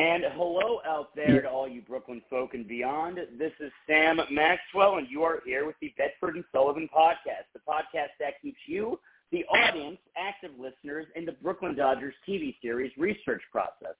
And 0.00 0.24
hello 0.32 0.80
out 0.86 1.14
there 1.14 1.42
to 1.42 1.50
all 1.50 1.68
you 1.68 1.82
Brooklyn 1.82 2.22
folk 2.30 2.54
and 2.54 2.66
beyond. 2.66 3.18
This 3.38 3.52
is 3.60 3.70
Sam 3.86 4.18
Maxwell, 4.30 4.96
and 4.96 5.06
you 5.10 5.24
are 5.24 5.42
here 5.44 5.66
with 5.66 5.76
the 5.82 5.92
Bedford 5.98 6.36
and 6.36 6.44
Sullivan 6.52 6.88
podcast, 6.88 7.52
the 7.52 7.60
podcast 7.68 8.08
that 8.18 8.40
keeps 8.40 8.60
you, 8.64 8.98
the 9.30 9.44
audience, 9.44 9.98
active 10.16 10.52
listeners 10.58 11.04
in 11.16 11.26
the 11.26 11.32
Brooklyn 11.32 11.76
Dodgers 11.76 12.14
TV 12.26 12.56
series 12.62 12.90
research 12.96 13.42
process. 13.52 13.94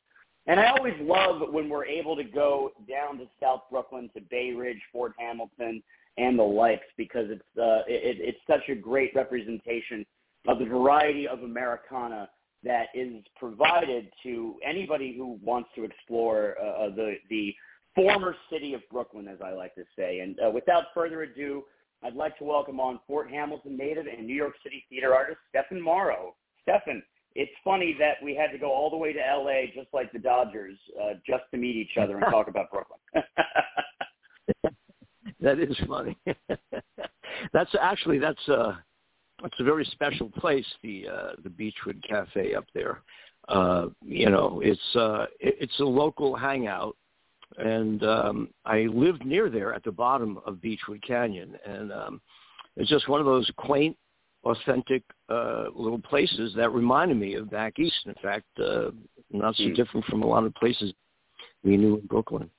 And 0.46 0.58
I 0.58 0.70
always 0.70 0.94
love 1.02 1.42
when 1.52 1.68
we're 1.68 1.84
able 1.84 2.16
to 2.16 2.24
go 2.24 2.72
down 2.88 3.18
to 3.18 3.26
South 3.38 3.64
Brooklyn 3.70 4.08
to 4.14 4.22
Bay 4.22 4.52
Ridge, 4.52 4.80
Fort 4.90 5.12
Hamilton, 5.18 5.82
and 6.16 6.38
the 6.38 6.42
likes 6.42 6.86
because 6.96 7.26
it's 7.28 7.58
uh, 7.58 7.84
it, 7.86 8.16
it's 8.20 8.40
such 8.46 8.66
a 8.70 8.74
great 8.74 9.14
representation 9.14 10.06
of 10.48 10.60
the 10.60 10.64
variety 10.64 11.28
of 11.28 11.42
Americana 11.42 12.30
that 12.64 12.86
is 12.94 13.22
provided 13.36 14.10
to 14.22 14.56
anybody 14.66 15.14
who 15.16 15.38
wants 15.42 15.70
to 15.76 15.84
explore 15.84 16.56
uh, 16.62 16.86
uh, 16.86 16.94
the 16.94 17.14
the 17.28 17.54
former 17.94 18.36
city 18.50 18.74
of 18.74 18.82
Brooklyn, 18.90 19.28
as 19.28 19.38
I 19.44 19.52
like 19.52 19.74
to 19.74 19.84
say. 19.96 20.20
And 20.20 20.38
uh, 20.40 20.50
without 20.50 20.84
further 20.94 21.22
ado, 21.22 21.64
I'd 22.02 22.14
like 22.14 22.38
to 22.38 22.44
welcome 22.44 22.80
on 22.80 23.00
Fort 23.06 23.30
Hamilton 23.30 23.76
native 23.76 24.06
and 24.06 24.26
New 24.26 24.34
York 24.34 24.54
City 24.62 24.84
theater 24.88 25.14
artist 25.14 25.38
Stephan 25.48 25.80
Morrow. 25.80 26.34
Stephan, 26.62 27.02
it's 27.34 27.50
funny 27.64 27.96
that 27.98 28.16
we 28.22 28.34
had 28.34 28.52
to 28.52 28.58
go 28.58 28.70
all 28.72 28.90
the 28.90 28.96
way 28.96 29.12
to 29.12 29.18
LA, 29.18 29.66
just 29.74 29.88
like 29.92 30.12
the 30.12 30.18
Dodgers, 30.18 30.78
uh, 31.02 31.14
just 31.26 31.44
to 31.52 31.56
meet 31.56 31.76
each 31.76 31.96
other 32.00 32.16
and 32.16 32.26
talk 32.30 32.48
about 32.48 32.70
Brooklyn. 32.70 32.98
that 35.40 35.58
is 35.58 35.76
funny. 35.86 36.16
that's 37.52 37.70
actually 37.80 38.18
that's 38.18 38.48
uh 38.48 38.74
it's 39.44 39.60
a 39.60 39.64
very 39.64 39.84
special 39.86 40.30
place, 40.30 40.66
the 40.82 41.06
uh, 41.08 41.32
the 41.42 41.48
Beachwood 41.48 42.02
Cafe 42.08 42.54
up 42.54 42.64
there. 42.74 43.02
Uh, 43.48 43.86
you 44.04 44.30
know, 44.30 44.60
it's 44.62 44.96
uh, 44.96 45.26
it, 45.40 45.56
it's 45.60 45.80
a 45.80 45.84
local 45.84 46.36
hangout, 46.36 46.96
and 47.58 48.02
um, 48.04 48.48
I 48.64 48.82
lived 48.82 49.24
near 49.24 49.48
there 49.50 49.74
at 49.74 49.82
the 49.84 49.92
bottom 49.92 50.38
of 50.46 50.56
Beachwood 50.56 51.02
Canyon, 51.06 51.56
and 51.66 51.92
um, 51.92 52.20
it's 52.76 52.90
just 52.90 53.08
one 53.08 53.20
of 53.20 53.26
those 53.26 53.50
quaint, 53.56 53.96
authentic 54.44 55.02
uh, 55.28 55.64
little 55.74 56.00
places 56.00 56.52
that 56.56 56.70
reminded 56.70 57.16
me 57.16 57.34
of 57.34 57.50
back 57.50 57.78
east. 57.78 58.06
In 58.06 58.14
fact, 58.22 58.46
uh, 58.58 58.90
not 59.30 59.56
so 59.56 59.64
mm. 59.64 59.76
different 59.76 60.06
from 60.06 60.22
a 60.22 60.26
lot 60.26 60.44
of 60.44 60.54
places 60.54 60.92
we 61.64 61.76
knew 61.76 61.96
in 61.96 62.06
Brooklyn. 62.06 62.50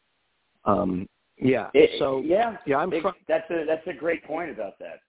Um, 0.65 1.07
yeah. 1.37 1.69
It, 1.73 1.91
so 1.99 2.21
yeah, 2.23 2.57
yeah, 2.65 2.77
I'm. 2.77 2.93
It, 2.93 3.03
that's 3.27 3.49
a 3.49 3.65
that's 3.65 3.85
a 3.87 3.93
great 3.93 4.23
point 4.23 4.51
about 4.51 4.77
that. 4.79 4.99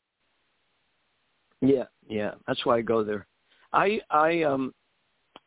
Yeah, 1.62 1.84
yeah, 2.08 2.32
that's 2.46 2.66
why 2.66 2.78
I 2.78 2.82
go 2.82 3.04
there. 3.04 3.26
I 3.72 4.00
I 4.10 4.42
um 4.42 4.74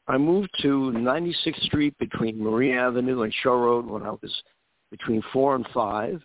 I 0.07 0.17
moved 0.17 0.49
to 0.61 0.93
96th 0.95 1.61
Street 1.63 1.97
between 1.99 2.41
Marine 2.41 2.75
Avenue 2.75 3.23
and 3.23 3.33
Shore 3.43 3.65
Road 3.65 3.85
when 3.85 4.03
I 4.03 4.11
was 4.11 4.43
between 4.91 5.21
four 5.33 5.55
and 5.55 5.67
five, 5.73 6.21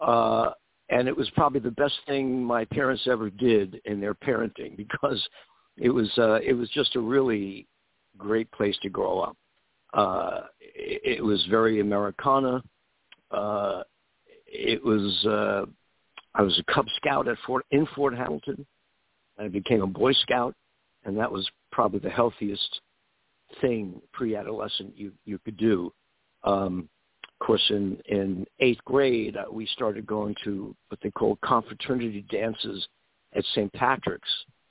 uh, 0.00 0.50
and 0.90 1.08
it 1.08 1.16
was 1.16 1.30
probably 1.30 1.60
the 1.60 1.70
best 1.70 1.94
thing 2.06 2.44
my 2.44 2.64
parents 2.66 3.06
ever 3.08 3.30
did 3.30 3.80
in 3.86 4.00
their 4.00 4.14
parenting 4.14 4.76
because 4.76 5.26
it 5.78 5.90
was 5.90 6.10
uh, 6.18 6.40
it 6.44 6.52
was 6.52 6.68
just 6.70 6.94
a 6.96 7.00
really 7.00 7.66
great 8.18 8.50
place 8.52 8.76
to 8.82 8.90
grow 8.90 9.20
up. 9.20 9.36
Uh, 9.94 10.40
it, 10.60 11.18
it 11.18 11.24
was 11.24 11.44
very 11.48 11.80
Americana. 11.80 12.62
Uh, 13.30 13.82
it 14.46 14.84
was 14.84 15.24
uh, 15.26 15.64
I 16.34 16.42
was 16.42 16.58
a 16.58 16.72
Cub 16.72 16.84
Scout 16.96 17.28
at 17.28 17.38
Fort 17.46 17.64
in 17.70 17.86
Fort 17.94 18.14
Hamilton. 18.14 18.66
I 19.40 19.48
became 19.48 19.82
a 19.82 19.86
Boy 19.86 20.12
Scout, 20.12 20.54
and 21.04 21.16
that 21.16 21.30
was 21.30 21.48
probably 21.72 22.00
the 22.00 22.10
healthiest 22.10 22.80
thing 23.60 24.00
pre-adolescent 24.12 24.96
you 24.96 25.12
you 25.24 25.38
could 25.38 25.56
do. 25.56 25.92
Um, 26.44 26.88
of 27.40 27.46
course, 27.46 27.64
in 27.70 27.98
in 28.06 28.46
eighth 28.60 28.84
grade, 28.84 29.36
uh, 29.36 29.44
we 29.50 29.66
started 29.66 30.06
going 30.06 30.34
to 30.44 30.74
what 30.88 31.00
they 31.02 31.10
call 31.10 31.38
confraternity 31.44 32.24
dances 32.30 32.86
at 33.34 33.44
St. 33.54 33.72
Patrick's 33.72 34.30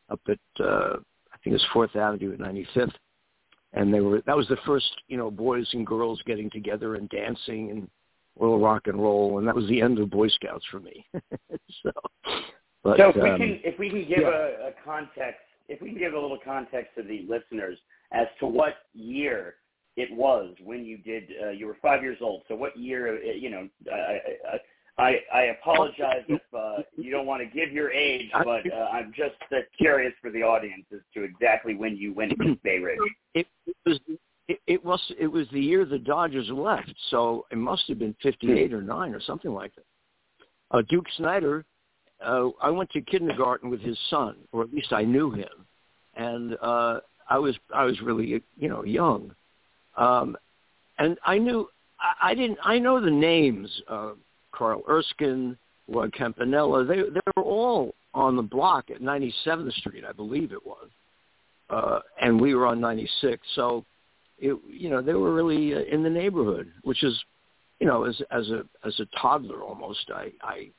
up 0.10 0.22
at 0.28 0.40
uh, 0.64 0.98
I 1.34 1.38
think 1.44 1.54
it 1.54 1.54
was 1.54 1.66
Fourth 1.74 1.96
Avenue 1.96 2.34
at 2.34 2.40
95th, 2.40 2.94
and 3.74 3.94
they 3.94 4.02
were 4.02 4.22
that 4.26 4.38
was 4.38 4.48
the 4.48 4.58
first 4.66 4.90
you 5.08 5.18
know 5.18 5.32
boys 5.32 5.68
and 5.74 5.86
girls 5.86 6.22
getting 6.26 6.50
together 6.50 6.96
and 6.96 7.10
dancing 7.10 7.72
and 7.72 7.90
little 8.40 8.60
rock 8.60 8.88
and 8.88 9.02
roll, 9.02 9.40
and 9.40 9.48
that 9.48 9.56
was 9.56 9.68
the 9.68 9.82
end 9.82 10.00
of 10.00 10.10
Boy 10.10 10.30
Scouts 10.30 10.66
for 10.72 10.80
me. 10.80 11.06
so 11.84 11.92
but, 12.84 12.98
so 12.98 13.10
if 13.10 13.16
we 13.16 13.30
um, 13.30 13.38
can 13.38 13.60
if 13.64 13.80
we 13.80 13.90
can 13.90 14.08
give 14.08 14.20
yeah. 14.20 14.30
a, 14.30 14.68
a 14.70 14.72
context, 14.84 15.42
if 15.68 15.82
we 15.82 15.90
can 15.90 16.00
give 16.00 16.14
a 16.14 16.20
little 16.20 16.40
context 16.44 16.92
to 16.98 17.04
the 17.04 17.26
listeners 17.28 17.78
as 18.12 18.28
to 18.40 18.48
what 18.48 18.76
year 18.94 19.56
it 19.98 20.12
was 20.16 20.56
when 20.64 20.86
you 20.86 20.98
did 20.98 21.30
uh, 21.44 21.50
you 21.50 21.68
were 21.68 21.78
five 21.82 22.02
years 22.02 22.18
old. 22.22 22.44
So 22.48 22.56
what 22.56 22.78
year? 22.78 23.18
Uh, 23.18 23.32
you 23.34 23.50
know, 23.50 23.68
I 23.92 24.60
I, 25.00 25.22
I 25.34 25.42
apologize 25.44 26.24
if 26.28 26.42
uh, 26.54 26.84
you 26.98 27.10
don't 27.10 27.26
want 27.26 27.42
to 27.42 27.46
give 27.46 27.72
your 27.72 27.90
age, 27.92 28.30
but 28.44 28.72
uh, 28.72 28.90
I'm 28.92 29.14
just 29.16 29.36
uh, 29.52 29.60
curious 29.78 30.14
for 30.22 30.30
the 30.30 30.44
audience 30.44 30.86
as 30.94 31.00
to 31.14 31.24
exactly 31.24 31.76
when 31.76 31.96
you 31.96 32.14
went 32.14 32.34
to 32.38 32.58
Bay 32.64 32.80
Ridge. 32.80 33.00
It, 33.34 33.48
it 33.66 33.76
was 33.86 34.00
it, 34.50 34.60
it 34.68 34.84
was 34.84 35.02
it 35.18 35.28
was 35.28 35.48
the 35.54 35.62
year 35.62 35.86
the 35.86 36.00
Dodgers 36.00 36.50
left, 36.50 36.94
so 37.12 37.46
it 37.52 37.58
must 37.58 37.84
have 37.88 38.00
been 38.00 38.16
'58 38.22 38.74
or 38.74 38.82
'9 38.82 39.14
or 39.14 39.22
something 39.22 39.54
like 39.54 39.74
that. 39.76 39.86
Uh, 40.72 40.82
Duke 40.90 41.06
Snider 41.16 41.66
uh, 42.26 42.50
I 42.62 42.70
went 42.70 42.90
to 42.92 43.02
kindergarten 43.02 43.70
with 43.70 43.82
his 43.82 43.98
son, 44.10 44.36
or 44.52 44.64
at 44.64 44.74
least 44.74 44.92
I 44.92 45.04
knew 45.04 45.32
him, 45.32 45.50
and 46.16 46.58
uh, 46.62 47.00
I 47.30 47.38
was 47.38 47.56
I 47.74 47.86
was 47.86 48.00
really 48.02 48.42
you 48.58 48.70
know 48.70 48.84
young, 48.84 49.34
um, 49.98 50.38
and 50.98 51.18
I 51.26 51.38
knew 51.38 51.70
I, 52.00 52.32
I 52.32 52.36
didn't 52.36 52.60
I 52.64 52.80
know 52.80 53.00
the 53.00 53.12
names 53.12 53.70
uh, 53.88 54.12
Carl 54.52 54.84
Erskine, 54.90 55.58
Roy 55.88 56.10
Campanella. 56.10 56.86
They 56.86 56.98
they 56.98 57.22
were 57.38 57.44
all 57.44 57.96
on 58.14 58.36
the 58.36 58.42
block 58.42 58.90
at 58.90 59.02
97th 59.02 59.72
Street, 59.74 60.04
I 60.04 60.12
believe 60.12 60.52
it 60.52 60.66
was, 60.66 60.90
uh, 61.70 62.00
and 62.20 62.42
we 62.42 62.56
were 62.56 62.66
on 62.66 62.82
96. 62.82 63.40
So, 63.54 63.86
it 64.40 64.58
you 64.68 64.90
know 64.90 65.02
they 65.02 65.14
were 65.14 65.34
really 65.34 65.76
uh, 65.76 65.82
in 65.92 66.04
the 66.04 66.10
neighborhood, 66.10 66.72
which 66.84 67.04
is 67.04 67.18
you 67.80 67.88
know 67.88 68.04
as 68.04 68.22
as 68.32 68.50
a 68.50 68.64
as 68.86 69.00
a 69.00 69.06
toddler 69.20 69.62
almost 69.64 70.12
I 70.14 70.32
I 70.42 70.70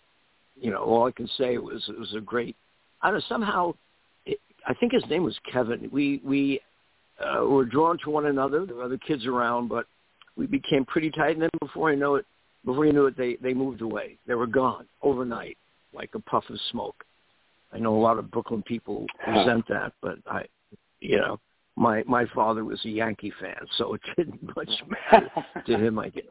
you 0.60 0.70
know, 0.70 0.82
all 0.82 1.06
I 1.06 1.10
can 1.10 1.28
say 1.38 1.58
was 1.58 1.82
it 1.88 1.98
was 1.98 2.14
a 2.14 2.20
great. 2.20 2.56
I 3.02 3.10
don't 3.10 3.18
know 3.18 3.24
somehow. 3.28 3.74
It, 4.26 4.38
I 4.66 4.74
think 4.74 4.92
his 4.92 5.04
name 5.08 5.24
was 5.24 5.38
Kevin. 5.50 5.88
We 5.92 6.20
we 6.24 6.60
uh, 7.18 7.44
were 7.44 7.64
drawn 7.64 7.98
to 8.04 8.10
one 8.10 8.26
another. 8.26 8.66
There 8.66 8.76
were 8.76 8.84
other 8.84 8.98
kids 8.98 9.26
around, 9.26 9.68
but 9.68 9.86
we 10.36 10.46
became 10.46 10.84
pretty 10.84 11.10
tight. 11.10 11.32
And 11.32 11.42
then 11.42 11.50
before 11.60 11.90
I 11.90 11.94
know 11.94 12.16
it, 12.16 12.26
before 12.64 12.86
you 12.86 12.92
knew 12.92 13.06
it, 13.06 13.16
they 13.16 13.36
they 13.42 13.54
moved 13.54 13.80
away. 13.80 14.18
They 14.26 14.34
were 14.34 14.46
gone 14.46 14.86
overnight, 15.02 15.56
like 15.94 16.10
a 16.14 16.20
puff 16.20 16.44
of 16.50 16.58
smoke. 16.70 17.04
I 17.72 17.78
know 17.78 17.96
a 17.96 18.00
lot 18.00 18.18
of 18.18 18.30
Brooklyn 18.30 18.62
people 18.62 19.06
resent 19.26 19.64
that, 19.68 19.92
but 20.02 20.18
I, 20.26 20.44
you 21.00 21.18
know, 21.18 21.40
my 21.76 22.02
my 22.06 22.26
father 22.34 22.64
was 22.64 22.80
a 22.84 22.90
Yankee 22.90 23.32
fan, 23.40 23.66
so 23.78 23.94
it 23.94 24.00
didn't 24.16 24.42
much 24.56 24.70
matter 25.10 25.30
to 25.66 25.78
him. 25.78 25.98
I 25.98 26.10
guess. 26.10 26.24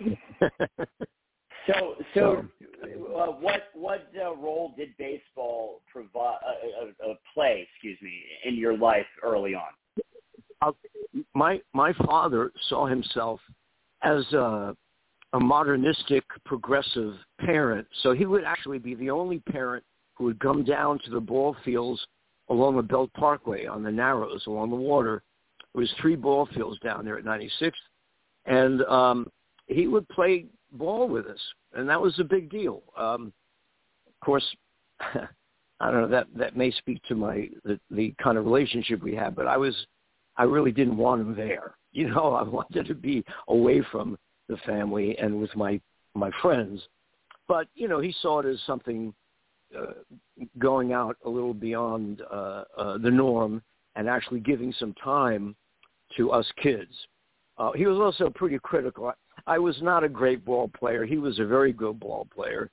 So, 1.66 1.94
so, 2.14 2.44
uh, 2.82 3.26
what 3.26 3.64
what 3.74 4.08
uh, 4.20 4.34
role 4.36 4.72
did 4.76 4.96
baseball 4.98 5.82
provide 5.92 6.38
uh, 6.46 7.06
uh, 7.06 7.10
uh, 7.10 7.14
play? 7.34 7.68
Excuse 7.72 7.98
me, 8.02 8.22
in 8.44 8.56
your 8.56 8.76
life 8.76 9.06
early 9.22 9.54
on. 9.54 9.68
Uh, 10.62 10.72
my 11.34 11.60
my 11.74 11.92
father 12.06 12.52
saw 12.68 12.86
himself 12.86 13.40
as 14.02 14.24
a, 14.32 14.74
a 15.32 15.40
modernistic, 15.40 16.24
progressive 16.44 17.14
parent. 17.40 17.86
So 18.02 18.12
he 18.12 18.26
would 18.26 18.44
actually 18.44 18.78
be 18.78 18.94
the 18.94 19.10
only 19.10 19.40
parent 19.40 19.84
who 20.14 20.24
would 20.24 20.40
come 20.40 20.64
down 20.64 20.98
to 21.04 21.10
the 21.10 21.20
ball 21.20 21.56
fields 21.64 22.04
along 22.48 22.76
the 22.76 22.82
Belt 22.82 23.10
Parkway 23.14 23.66
on 23.66 23.82
the 23.82 23.90
Narrows 23.90 24.44
along 24.46 24.70
the 24.70 24.76
water. 24.76 25.22
There 25.74 25.80
was 25.80 25.92
three 26.00 26.16
ball 26.16 26.48
fields 26.54 26.78
down 26.80 27.04
there 27.04 27.18
at 27.18 27.24
96th, 27.24 27.72
and 28.46 28.82
um, 28.82 29.30
he 29.66 29.86
would 29.86 30.08
play 30.08 30.46
ball 30.72 31.08
with 31.08 31.26
us, 31.26 31.40
and 31.74 31.88
that 31.88 32.00
was 32.00 32.18
a 32.18 32.24
big 32.24 32.50
deal. 32.50 32.82
Um, 32.96 33.32
of 34.06 34.24
course, 34.24 34.44
I 35.00 35.90
don't 35.90 36.02
know 36.02 36.08
that 36.08 36.26
that 36.36 36.56
may 36.56 36.70
speak 36.70 37.02
to 37.04 37.14
my 37.14 37.48
the, 37.64 37.78
the 37.90 38.14
kind 38.22 38.38
of 38.38 38.44
relationship 38.44 39.02
we 39.02 39.14
had, 39.14 39.34
but 39.34 39.46
I 39.46 39.56
was 39.56 39.74
I 40.36 40.44
really 40.44 40.72
didn't 40.72 40.96
want 40.96 41.20
him 41.20 41.34
there. 41.34 41.74
You 41.92 42.08
know, 42.08 42.34
I 42.34 42.44
wanted 42.44 42.86
to 42.86 42.94
be 42.94 43.24
away 43.48 43.82
from 43.90 44.16
the 44.48 44.56
family 44.58 45.18
and 45.18 45.40
with 45.40 45.52
my 45.56 45.80
my 46.14 46.30
friends. 46.40 46.80
But 47.48 47.66
you 47.74 47.88
know, 47.88 47.98
he 47.98 48.14
saw 48.22 48.38
it 48.38 48.46
as 48.46 48.60
something 48.64 49.12
uh, 49.76 49.94
going 50.60 50.92
out 50.92 51.16
a 51.24 51.28
little 51.28 51.52
beyond 51.52 52.22
uh, 52.30 52.62
uh, 52.78 52.98
the 52.98 53.10
norm 53.10 53.60
and 53.96 54.08
actually 54.08 54.38
giving 54.38 54.72
some 54.78 54.94
time 55.02 55.56
to 56.16 56.30
us 56.30 56.46
kids. 56.62 56.92
Uh, 57.58 57.72
he 57.72 57.86
was 57.86 57.98
also 57.98 58.30
pretty 58.30 58.58
critical. 58.62 59.12
I 59.46 59.58
was 59.58 59.80
not 59.82 60.04
a 60.04 60.08
great 60.08 60.44
ball 60.44 60.68
player. 60.68 61.04
He 61.04 61.18
was 61.18 61.38
a 61.38 61.44
very 61.44 61.72
good 61.72 62.00
ball 62.00 62.26
player, 62.34 62.70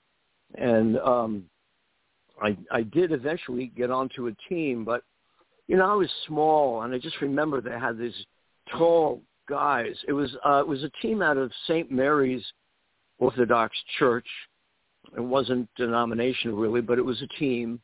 and 0.55 0.97
um, 0.99 1.43
I 2.41 2.57
I 2.71 2.83
did 2.83 3.11
eventually 3.11 3.67
get 3.75 3.91
onto 3.91 4.27
a 4.27 4.33
team, 4.49 4.83
but 4.83 5.03
you 5.67 5.77
know 5.77 5.89
I 5.89 5.95
was 5.95 6.09
small, 6.27 6.81
and 6.81 6.93
I 6.93 6.99
just 6.99 7.21
remember 7.21 7.61
they 7.61 7.71
had 7.71 7.97
these 7.97 8.15
tall 8.77 9.21
guys. 9.47 9.95
It 10.07 10.13
was 10.13 10.35
uh, 10.45 10.59
it 10.59 10.67
was 10.67 10.83
a 10.83 10.91
team 11.01 11.21
out 11.21 11.37
of 11.37 11.51
St. 11.67 11.91
Mary's 11.91 12.43
Orthodox 13.19 13.75
Church. 13.97 14.27
It 15.15 15.21
wasn't 15.21 15.69
denominational 15.75 16.57
really, 16.57 16.81
but 16.81 16.97
it 16.97 17.05
was 17.05 17.21
a 17.21 17.39
team. 17.39 17.79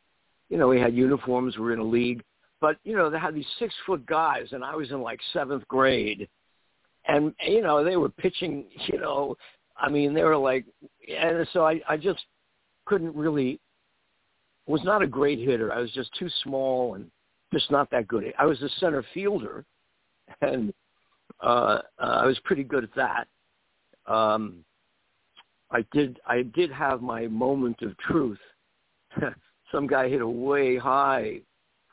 You 0.50 0.58
know, 0.58 0.68
we 0.68 0.80
had 0.80 0.94
uniforms. 0.94 1.58
We 1.58 1.64
were 1.64 1.74
in 1.74 1.80
a 1.80 1.84
league, 1.84 2.24
but 2.60 2.78
you 2.84 2.96
know, 2.96 3.10
they 3.10 3.20
had 3.20 3.34
these 3.34 3.46
six 3.60 3.74
foot 3.86 4.06
guys, 4.06 4.48
and 4.52 4.64
I 4.64 4.76
was 4.76 4.92
in 4.92 5.02
like 5.02 5.20
seventh 5.32 5.68
grade, 5.68 6.28
and 7.08 7.34
you 7.46 7.62
know, 7.62 7.84
they 7.84 7.98
were 7.98 8.10
pitching. 8.10 8.66
You 8.88 9.00
know, 9.00 9.36
I 9.78 9.90
mean, 9.90 10.14
they 10.14 10.24
were 10.24 10.38
like, 10.38 10.66
and 11.08 11.48
so 11.54 11.66
I 11.66 11.82
I 11.88 11.98
just 11.98 12.22
couldn't 12.86 13.16
really 13.16 13.60
was 14.66 14.84
not 14.84 15.02
a 15.02 15.08
great 15.08 15.40
hitter. 15.40 15.74
I 15.74 15.80
was 15.80 15.92
just 15.92 16.10
too 16.18 16.30
small 16.44 16.96
and 16.96 17.10
just 17.52 17.70
not 17.70 17.90
that 17.92 18.08
good. 18.08 18.34
I 18.40 18.46
was 18.46 18.62
a 18.62 18.70
center 18.80 19.06
fielder, 19.14 19.66
and 20.42 20.74
uh, 21.42 21.80
uh, 22.00 22.20
I 22.22 22.26
was 22.26 22.40
pretty 22.44 22.64
good 22.64 22.84
at 22.84 22.96
that. 22.96 23.28
Um, 24.12 24.64
I 25.72 25.86
did 25.92 26.20
I 26.28 26.44
did 26.44 26.72
have 26.72 27.02
my 27.02 27.28
moment 27.28 27.82
of 27.82 27.98
truth. 28.00 28.40
Some 29.72 29.88
guy 29.88 30.08
hit 30.10 30.22
a 30.22 30.28
way 30.28 30.78
high 30.78 31.42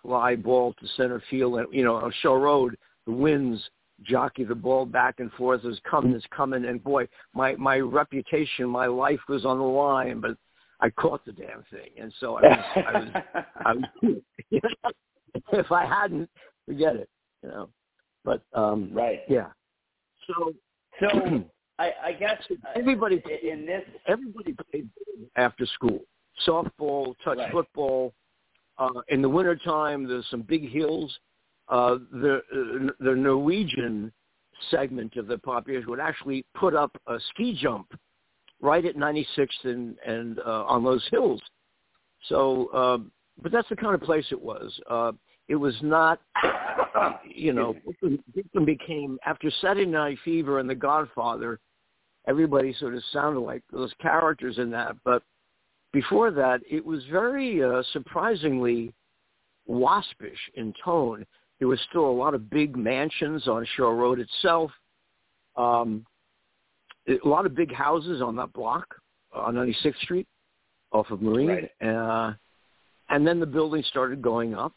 fly 0.03 0.35
ball 0.35 0.75
to 0.75 0.87
center 0.97 1.23
field, 1.31 1.59
and 1.59 1.67
you 1.73 1.85
know 1.85 1.97
on 1.97 2.13
Shore 2.23 2.41
Road, 2.41 2.77
the 3.07 3.13
winds 3.13 3.63
jockey 4.03 4.45
the 4.45 4.55
ball 4.55 4.87
back 4.87 5.21
and 5.21 5.33
forth. 5.33 5.63
It's 5.65 5.81
coming, 5.89 6.13
it's 6.13 6.27
coming, 6.35 6.65
and 6.65 6.83
boy, 6.83 7.09
my 7.35 7.55
my 7.57 7.79
reputation, 7.79 8.69
my 8.69 8.87
life 8.87 9.21
was 9.29 9.45
on 9.45 9.59
the 9.59 9.65
line, 9.65 10.21
but 10.21 10.37
I 10.81 10.91
caught 10.91 11.25
the 11.25 11.33
damn 11.33 11.65
thing, 11.71 11.91
and 12.01 12.13
so 12.21 12.37
I 12.37 12.43
was 12.43 12.59
I 12.77 12.99
was, 12.99 13.09
I 13.65 13.73
was 13.75 14.23
if 15.53 15.73
I 15.73 15.85
hadn't, 15.85 16.29
forget 16.67 16.97
it, 16.97 17.09
you 17.43 17.49
know. 17.49 17.69
But 18.25 18.43
um 18.55 18.91
right, 18.93 19.21
yeah. 19.29 19.49
So 20.27 20.53
so 21.01 21.45
I, 21.79 21.93
I 22.05 22.13
guess 22.13 22.43
everybody 22.77 23.23
in 23.43 23.67
this 23.67 23.83
everybody 24.07 24.55
played 24.71 24.89
after 25.37 25.67
school. 25.67 26.01
Softball, 26.47 27.15
touch 27.25 27.39
right. 27.39 27.53
football. 27.53 28.15
Uh, 28.79 29.01
in 29.09 29.21
the 29.21 29.29
wintertime, 29.29 30.09
there's 30.09 30.25
some 30.31 30.41
big 30.41 30.71
hills. 30.71 31.15
Uh, 31.71 31.99
the 32.13 32.43
uh, 32.53 32.93
the 33.01 33.15
Norwegian 33.15 34.13
segment 34.71 35.17
of 35.17 35.27
the 35.27 35.39
population 35.39 35.89
would 35.89 36.01
actually 36.01 36.45
put 36.55 36.75
up 36.75 36.91
a 37.07 37.19
ski 37.31 37.57
jump 37.59 37.93
right 38.61 38.85
at 38.85 38.97
96th 38.97 39.49
and 39.65 39.97
and 40.05 40.41
uh, 40.41 40.65
on 40.65 40.85
those 40.85 41.07
hills. 41.11 41.41
So, 42.29 42.67
uh, 42.75 42.99
but 43.43 43.53
that's 43.53 43.69
the 43.69 43.77
kind 43.77 43.95
of 43.95 44.03
place 44.03 44.27
it 44.31 44.41
was. 44.41 44.79
Uh, 44.89 45.13
it 45.49 45.57
was 45.57 45.75
not, 45.83 46.21
you 47.35 47.53
know, 47.53 47.75
Brooklyn 47.85 48.65
became 48.65 49.19
after 49.25 49.51
Saturday 49.61 49.87
Night 49.87 50.19
Fever 50.25 50.59
and 50.59 50.69
The 50.69 50.75
Godfather. 50.75 51.59
Everybody 52.29 52.75
sort 52.79 52.95
of 52.95 53.03
sounded 53.13 53.41
like 53.41 53.63
those 53.73 53.93
characters 54.01 54.59
in 54.59 54.71
that, 54.71 54.97
but 55.05 55.23
before 55.93 56.31
that, 56.31 56.61
it 56.71 56.85
was 56.85 57.03
very 57.11 57.65
uh, 57.65 57.83
surprisingly 57.93 58.93
waspish 59.67 60.39
in 60.55 60.75
tone. 60.85 61.25
There 61.61 61.69
was 61.69 61.79
still 61.89 62.07
a 62.07 62.11
lot 62.11 62.35
of 62.35 62.51
big 62.51 62.75
mansions 62.77 63.47
on 63.47 63.67
Shore 63.77 63.95
Road 63.95 64.19
itself. 64.19 64.73
Um, 65.57 66.05
a 67.07 67.29
lot 67.29 67.47
of 67.47 67.55
big 67.55 67.73
houses 67.73 68.23
on 68.23 68.35
that 68.37 68.53
block 68.53 68.97
on 69.33 69.55
96th 69.55 69.99
Street 70.03 70.27
off 70.91 71.11
of 71.11 71.23
Marine. 71.23 71.49
Right. 71.49 71.71
Uh, 71.81 72.33
and 73.11 73.27
then 73.27 73.41
the 73.41 73.47
building 73.47 73.85
started 73.89 74.23
going 74.23 74.55
up. 74.55 74.73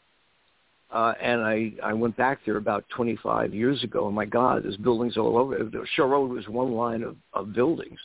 Uh, 0.90 1.14
and 1.20 1.40
I, 1.40 1.72
I 1.82 1.92
went 1.92 2.16
back 2.16 2.40
there 2.44 2.58
about 2.58 2.84
25 2.94 3.52
years 3.52 3.82
ago, 3.82 4.06
and 4.06 4.14
my 4.14 4.26
God, 4.26 4.62
there's 4.62 4.76
buildings 4.76 5.16
all 5.16 5.36
over. 5.38 5.58
Shore 5.96 6.08
Road 6.08 6.30
was 6.30 6.46
one 6.48 6.72
line 6.72 7.02
of, 7.02 7.16
of 7.32 7.52
buildings. 7.52 7.98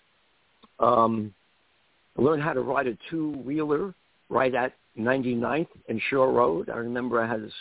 Um, 0.80 1.34
I 2.18 2.22
learned 2.22 2.42
how 2.42 2.54
to 2.54 2.62
ride 2.62 2.88
a 2.88 2.98
two-wheeler 3.10 3.94
right 4.30 4.56
at 4.56 4.74
99th 4.98 5.68
and 5.88 6.02
Shore 6.10 6.32
Road. 6.32 6.70
I 6.70 6.78
remember 6.78 7.22
I 7.22 7.28
had 7.28 7.44
this 7.44 7.54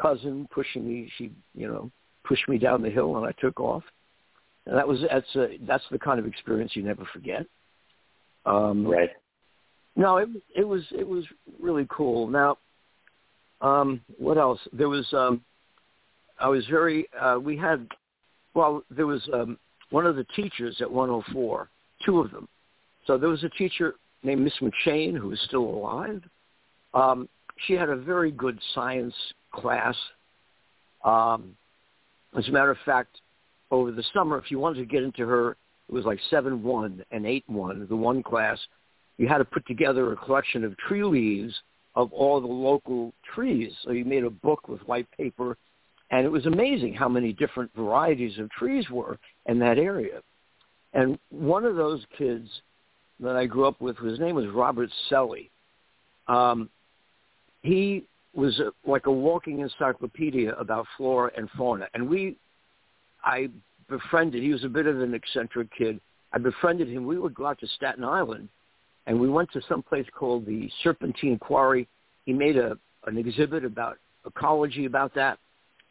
cousin 0.00 0.48
pushing 0.52 0.86
me. 0.86 1.10
She, 1.16 1.30
you 1.54 1.68
know, 1.68 1.90
pushed 2.24 2.48
me 2.48 2.58
down 2.58 2.82
the 2.82 2.90
hill, 2.90 3.16
and 3.16 3.26
I 3.26 3.32
took 3.40 3.60
off. 3.60 3.82
And 4.66 4.76
that 4.76 4.86
was 4.86 5.00
that's 5.10 5.36
a, 5.36 5.58
that's 5.66 5.84
the 5.90 5.98
kind 5.98 6.18
of 6.18 6.26
experience 6.26 6.72
you 6.74 6.82
never 6.82 7.06
forget. 7.12 7.46
Um, 8.46 8.86
right. 8.86 9.10
No, 9.96 10.16
it 10.18 10.28
it 10.56 10.64
was 10.64 10.82
it 10.90 11.06
was 11.06 11.24
really 11.60 11.86
cool. 11.90 12.28
Now, 12.28 12.58
um, 13.60 14.00
what 14.18 14.38
else? 14.38 14.60
There 14.72 14.88
was 14.88 15.06
um, 15.12 15.42
I 16.40 16.48
was 16.48 16.66
very 16.66 17.06
uh, 17.20 17.38
we 17.38 17.56
had 17.56 17.86
well 18.54 18.82
there 18.90 19.06
was 19.06 19.28
um, 19.32 19.58
one 19.90 20.06
of 20.06 20.16
the 20.16 20.26
teachers 20.34 20.76
at 20.80 20.90
104, 20.90 21.68
two 22.04 22.20
of 22.20 22.30
them. 22.30 22.48
So 23.06 23.18
there 23.18 23.28
was 23.28 23.44
a 23.44 23.50
teacher 23.50 23.94
named 24.22 24.42
Miss 24.42 24.54
McShane 24.60 25.16
who 25.16 25.30
is 25.30 25.40
still 25.46 25.62
alive. 25.62 26.22
Um, 26.94 27.28
she 27.66 27.74
had 27.74 27.90
a 27.90 27.96
very 27.96 28.30
good 28.30 28.58
science 28.74 29.14
class. 29.54 29.94
Um, 31.04 31.56
as 32.36 32.48
a 32.48 32.50
matter 32.50 32.70
of 32.70 32.78
fact, 32.84 33.20
over 33.70 33.90
the 33.92 34.04
summer, 34.14 34.38
if 34.38 34.50
you 34.50 34.58
wanted 34.58 34.80
to 34.80 34.86
get 34.86 35.02
into 35.02 35.26
her, 35.26 35.56
it 35.88 35.92
was 35.92 36.04
like 36.04 36.18
7-1 36.30 37.04
and 37.10 37.24
8-1, 37.24 37.88
the 37.88 37.96
one 37.96 38.22
class, 38.22 38.58
you 39.18 39.28
had 39.28 39.38
to 39.38 39.44
put 39.44 39.66
together 39.66 40.12
a 40.12 40.16
collection 40.16 40.64
of 40.64 40.76
tree 40.78 41.04
leaves 41.04 41.54
of 41.94 42.12
all 42.12 42.40
the 42.40 42.46
local 42.46 43.12
trees. 43.34 43.72
So 43.84 43.92
you 43.92 44.04
made 44.04 44.24
a 44.24 44.30
book 44.30 44.68
with 44.68 44.80
white 44.82 45.06
paper, 45.16 45.56
and 46.10 46.26
it 46.26 46.30
was 46.30 46.46
amazing 46.46 46.94
how 46.94 47.08
many 47.08 47.32
different 47.32 47.70
varieties 47.74 48.38
of 48.38 48.50
trees 48.50 48.88
were 48.90 49.18
in 49.46 49.58
that 49.60 49.78
area. 49.78 50.20
And 50.94 51.18
one 51.30 51.64
of 51.64 51.76
those 51.76 52.04
kids 52.16 52.48
that 53.20 53.36
I 53.36 53.46
grew 53.46 53.66
up 53.66 53.80
with, 53.80 53.96
his 53.98 54.18
name 54.18 54.34
was 54.34 54.46
Robert 54.48 54.90
Selly. 55.10 55.50
Um, 56.26 56.68
he 57.62 58.04
was 58.34 58.58
a, 58.60 58.72
like 58.88 59.06
a 59.06 59.12
walking 59.12 59.60
encyclopedia 59.60 60.54
about 60.54 60.86
flora 60.96 61.30
and 61.36 61.48
fauna, 61.56 61.86
and 61.94 62.08
we 62.08 62.36
I 63.22 63.48
befriended. 63.88 64.42
He 64.42 64.52
was 64.52 64.64
a 64.64 64.68
bit 64.68 64.86
of 64.86 65.00
an 65.00 65.14
eccentric 65.14 65.68
kid. 65.76 66.00
I 66.32 66.38
befriended 66.38 66.88
him. 66.88 67.06
We 67.06 67.18
would 67.18 67.34
go 67.34 67.46
out 67.46 67.60
to 67.60 67.66
Staten 67.68 68.04
Island, 68.04 68.48
and 69.06 69.18
we 69.18 69.28
went 69.28 69.52
to 69.52 69.60
some 69.68 69.82
place 69.82 70.06
called 70.18 70.46
the 70.46 70.68
Serpentine 70.82 71.38
Quarry. 71.38 71.88
He 72.26 72.32
made 72.32 72.56
a 72.56 72.76
an 73.06 73.18
exhibit 73.18 73.64
about 73.64 73.98
ecology 74.26 74.86
about 74.86 75.14
that, 75.14 75.38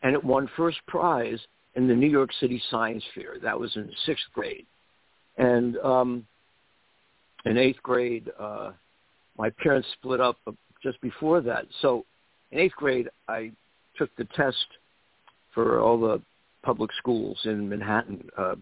and 0.01 0.13
it 0.13 0.23
won 0.23 0.49
first 0.57 0.79
prize 0.87 1.39
in 1.75 1.87
the 1.87 1.95
New 1.95 2.09
York 2.09 2.31
City 2.39 2.61
Science 2.69 3.03
Fair. 3.15 3.37
That 3.41 3.59
was 3.59 3.75
in 3.75 3.89
sixth 4.05 4.25
grade, 4.33 4.65
and 5.37 5.77
um, 5.77 6.25
in 7.45 7.57
eighth 7.57 7.81
grade, 7.83 8.31
uh, 8.39 8.71
my 9.37 9.49
parents 9.49 9.87
split 9.93 10.19
up 10.19 10.37
just 10.81 10.99
before 11.01 11.41
that. 11.41 11.65
So 11.81 12.05
in 12.53 12.59
eighth 12.59 12.75
grade, 12.75 13.09
I 13.27 13.51
took 13.97 14.15
the 14.15 14.25
test 14.35 14.65
for 15.53 15.79
all 15.79 15.99
the 15.99 16.21
public 16.61 16.91
schools 16.97 17.37
in 17.45 17.67
Manhattan, 17.67 18.29
uh, 18.37 18.55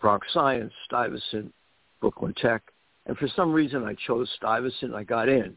Bronx 0.00 0.26
Science, 0.32 0.72
Stuyvesant, 0.86 1.52
Brooklyn 2.00 2.34
Tech, 2.34 2.62
and 3.06 3.16
for 3.16 3.28
some 3.34 3.52
reason 3.52 3.84
I 3.84 3.94
chose 4.06 4.28
Stuyvesant. 4.36 4.94
I 4.94 5.04
got 5.04 5.28
in. 5.28 5.54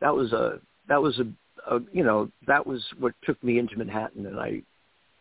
That 0.00 0.14
was 0.14 0.32
a 0.32 0.60
that 0.88 1.00
was 1.00 1.18
a, 1.18 1.74
a 1.74 1.80
you 1.92 2.04
know 2.04 2.30
that 2.46 2.66
was 2.66 2.84
what 2.98 3.14
took 3.24 3.42
me 3.42 3.58
into 3.58 3.76
Manhattan, 3.76 4.26
and 4.26 4.38
I 4.38 4.62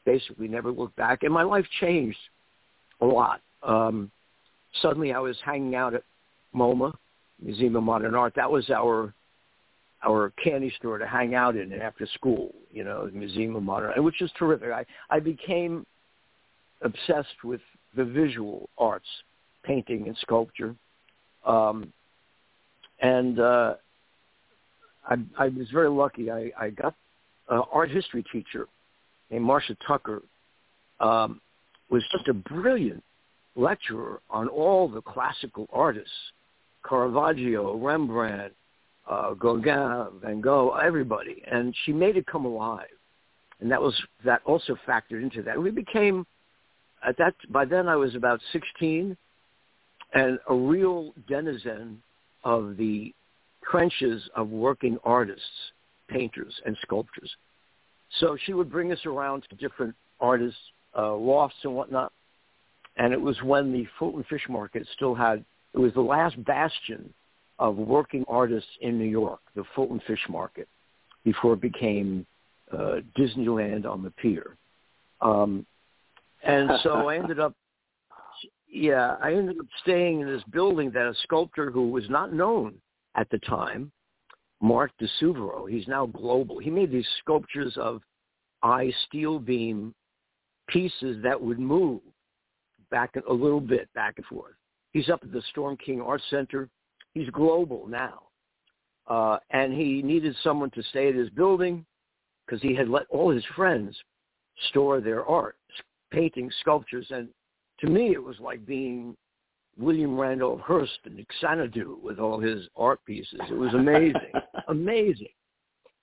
basically 0.05 0.47
never 0.47 0.71
looked 0.71 0.95
back. 0.95 1.23
And 1.23 1.33
my 1.33 1.43
life 1.43 1.65
changed 1.79 2.17
a 3.01 3.05
lot. 3.05 3.41
Um, 3.63 4.11
suddenly, 4.81 5.13
I 5.13 5.19
was 5.19 5.37
hanging 5.43 5.75
out 5.75 5.93
at 5.93 6.03
MoMA, 6.55 6.93
Museum 7.41 7.75
of 7.75 7.83
Modern 7.83 8.15
Art. 8.15 8.33
That 8.35 8.51
was 8.51 8.69
our 8.69 9.13
our 10.05 10.31
candy 10.43 10.71
store 10.77 10.97
to 10.97 11.07
hang 11.07 11.35
out 11.35 11.55
in 11.55 11.73
after 11.73 12.05
school, 12.13 12.53
you 12.71 12.83
know, 12.83 13.07
the 13.07 13.17
Museum 13.17 13.55
of 13.55 13.63
Modern, 13.63 14.03
which 14.03 14.21
is 14.21 14.31
terrific. 14.37 14.69
I, 14.71 14.85
I 15.09 15.19
became 15.19 15.85
obsessed 16.81 17.43
with 17.43 17.61
the 17.95 18.05
visual 18.05 18.69
arts, 18.77 19.07
painting 19.63 20.07
and 20.07 20.15
sculpture. 20.21 20.75
Um, 21.45 21.91
and 23.01 23.39
uh, 23.39 23.75
I, 25.07 25.15
I 25.37 25.47
was 25.49 25.67
very 25.71 25.89
lucky. 25.89 26.29
I, 26.31 26.51
I 26.59 26.69
got 26.69 26.93
an 27.49 27.63
art 27.71 27.89
history 27.89 28.23
teacher 28.31 28.67
named 29.31 29.45
Marcia 29.45 29.75
Tucker, 29.87 30.21
um, 30.99 31.41
was 31.89 32.03
just 32.11 32.27
a 32.27 32.33
brilliant 32.33 33.03
lecturer 33.55 34.21
on 34.29 34.47
all 34.47 34.87
the 34.87 35.01
classical 35.01 35.67
artists, 35.71 36.11
Caravaggio, 36.87 37.75
Rembrandt, 37.77 38.53
uh, 39.09 39.33
Gauguin, 39.33 40.07
Van 40.21 40.41
Gogh, 40.41 40.77
everybody, 40.83 41.43
and 41.49 41.73
she 41.85 41.93
made 41.93 42.17
it 42.17 42.25
come 42.27 42.45
alive, 42.45 42.87
and 43.59 43.71
that 43.71 43.81
was 43.81 43.95
that 44.25 44.41
also 44.45 44.77
factored 44.87 45.21
into 45.21 45.41
that. 45.43 45.61
We 45.61 45.71
became 45.71 46.25
at 47.07 47.17
that 47.17 47.35
by 47.49 47.65
then 47.65 47.87
I 47.87 47.95
was 47.95 48.15
about 48.15 48.39
16, 48.51 49.15
and 50.13 50.39
a 50.49 50.55
real 50.55 51.13
denizen 51.27 52.01
of 52.43 52.77
the 52.77 53.13
trenches 53.69 54.29
of 54.35 54.49
working 54.49 54.97
artists, 55.03 55.43
painters, 56.07 56.53
and 56.65 56.77
sculptors. 56.81 57.29
So 58.19 58.37
she 58.45 58.53
would 58.53 58.71
bring 58.71 58.91
us 58.91 59.05
around 59.05 59.43
to 59.49 59.55
different 59.55 59.93
artists, 60.19 60.59
uh, 60.97 61.13
lofts 61.13 61.57
and 61.63 61.75
whatnot. 61.75 62.13
And 62.95 63.13
it 63.13 63.19
was 63.19 63.41
when 63.43 63.71
the 63.71 63.85
Fulton 63.99 64.23
Fish 64.29 64.45
Market 64.49 64.87
still 64.95 65.13
had, 65.13 65.43
it 65.73 65.79
was 65.79 65.93
the 65.93 66.01
last 66.01 66.41
bastion 66.45 67.13
of 67.59 67.75
working 67.77 68.23
artists 68.27 68.69
in 68.81 68.97
New 68.97 69.05
York, 69.05 69.39
the 69.55 69.63
Fulton 69.75 70.01
Fish 70.05 70.23
Market, 70.29 70.67
before 71.23 71.53
it 71.53 71.61
became 71.61 72.25
uh, 72.71 72.97
Disneyland 73.17 73.85
on 73.85 74.03
the 74.03 74.11
pier. 74.11 74.57
Um, 75.21 75.65
and 76.43 76.69
so 76.83 77.07
I 77.09 77.15
ended 77.19 77.39
up, 77.39 77.53
yeah, 78.69 79.15
I 79.21 79.33
ended 79.33 79.57
up 79.59 79.65
staying 79.81 80.21
in 80.21 80.27
this 80.27 80.43
building 80.51 80.91
that 80.91 81.07
a 81.07 81.13
sculptor 81.23 81.71
who 81.71 81.89
was 81.89 82.07
not 82.09 82.33
known 82.33 82.75
at 83.15 83.29
the 83.29 83.39
time, 83.39 83.91
Mark 84.61 84.91
di 84.99 85.07
Suvero, 85.21 85.69
he's 85.69 85.87
now 85.87 86.05
global. 86.05 86.59
He 86.59 86.69
made 86.69 86.91
these 86.91 87.07
sculptures 87.19 87.75
of 87.77 88.01
eye 88.63 88.91
steel 89.07 89.39
beam 89.39 89.93
pieces 90.67 91.21
that 91.23 91.39
would 91.39 91.59
move 91.59 92.01
back 92.89 93.15
a 93.29 93.33
little 93.33 93.61
bit 93.61 93.91
back 93.93 94.15
and 94.17 94.25
forth. 94.25 94.55
He's 94.91 95.09
up 95.09 95.19
at 95.23 95.31
the 95.31 95.41
Storm 95.51 95.77
King 95.77 96.01
Art 96.01 96.21
Center. 96.29 96.69
He's 97.13 97.29
global 97.29 97.87
now. 97.87 98.23
Uh, 99.07 99.37
and 99.51 99.73
he 99.73 100.01
needed 100.01 100.35
someone 100.43 100.69
to 100.71 100.83
stay 100.83 101.09
at 101.09 101.15
his 101.15 101.29
building 101.29 101.85
because 102.45 102.61
he 102.61 102.75
had 102.75 102.89
let 102.89 103.05
all 103.09 103.29
his 103.29 103.43
friends 103.55 103.95
store 104.69 104.99
their 104.99 105.25
art, 105.25 105.57
paintings, 106.11 106.53
sculptures. 106.61 107.07
And 107.09 107.29
to 107.79 107.87
me, 107.87 108.11
it 108.11 108.23
was 108.23 108.35
like 108.39 108.65
being 108.65 109.15
William 109.77 110.19
Randolph 110.19 110.61
Hearst 110.61 110.99
and 111.05 111.25
Xanadu 111.39 111.99
with 112.01 112.19
all 112.19 112.39
his 112.39 112.67
art 112.75 112.99
pieces. 113.05 113.39
It 113.49 113.57
was 113.57 113.73
amazing, 113.73 114.33
amazing. 114.67 115.27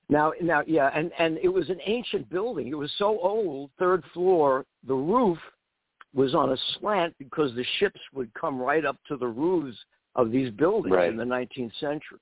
Now, 0.09 0.33
now, 0.41 0.63
yeah, 0.67 0.91
and 0.95 1.11
and 1.19 1.39
it 1.39 1.49
was 1.49 1.71
an 1.71 1.81
ancient 1.85 2.29
building. 2.31 2.69
It 2.69 2.77
was 2.77 2.93
so 2.99 3.19
old. 3.21 3.71
Third 3.79 4.05
floor, 4.13 4.65
the 4.87 4.95
roof 4.95 5.39
was 6.15 6.35
on 6.35 6.53
a 6.53 6.57
slant 6.79 7.15
because 7.19 7.55
the 7.55 7.65
ships 7.79 8.01
would 8.13 8.33
come 8.35 8.61
right 8.61 8.85
up 8.85 8.97
to 9.09 9.17
the 9.17 9.27
roofs 9.27 9.77
of 10.17 10.31
these 10.31 10.51
buildings 10.51 10.95
right. 10.95 11.11
in 11.11 11.17
the 11.17 11.25
19th 11.25 11.73
century. 11.81 12.19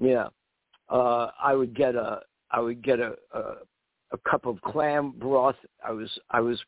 Yeah, 0.00 0.28
uh, 0.88 1.28
I 1.42 1.54
would 1.54 1.74
get 1.74 1.94
a 1.94 2.20
I 2.50 2.60
would 2.60 2.82
get 2.82 3.00
a, 3.00 3.14
a 3.32 3.42
a 4.12 4.18
cup 4.28 4.46
of 4.46 4.60
clam 4.62 5.14
broth. 5.18 5.56
I 5.84 5.90
was 5.90 6.10
I 6.30 6.40
was 6.40 6.60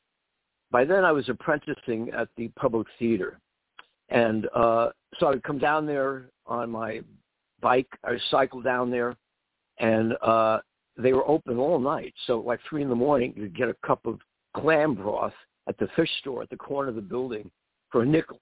by 0.70 0.84
then 0.84 1.04
I 1.04 1.12
was 1.12 1.28
apprenticing 1.28 2.10
at 2.10 2.28
the 2.36 2.48
public 2.56 2.86
theater, 2.98 3.38
and 4.08 4.48
uh, 4.54 4.90
so 5.18 5.26
I 5.26 5.30
would 5.30 5.42
come 5.42 5.58
down 5.58 5.86
there 5.86 6.30
on 6.46 6.70
my 6.70 7.00
bike. 7.60 7.88
I 8.02 8.12
would 8.12 8.22
cycle 8.30 8.60
down 8.60 8.90
there, 8.90 9.16
and 9.78 10.14
uh, 10.22 10.58
they 10.96 11.12
were 11.12 11.26
open 11.28 11.58
all 11.58 11.78
night. 11.78 12.14
So 12.26 12.40
like 12.40 12.60
three 12.68 12.82
in 12.82 12.88
the 12.88 12.94
morning, 12.94 13.34
you'd 13.36 13.56
get 13.56 13.68
a 13.68 13.76
cup 13.86 14.04
of 14.06 14.20
clam 14.56 14.94
broth 14.94 15.34
at 15.68 15.78
the 15.78 15.88
fish 15.96 16.10
store 16.20 16.42
at 16.42 16.50
the 16.50 16.56
corner 16.56 16.88
of 16.88 16.94
the 16.94 17.00
building 17.00 17.50
for 17.90 18.02
a 18.02 18.06
nickel, 18.06 18.40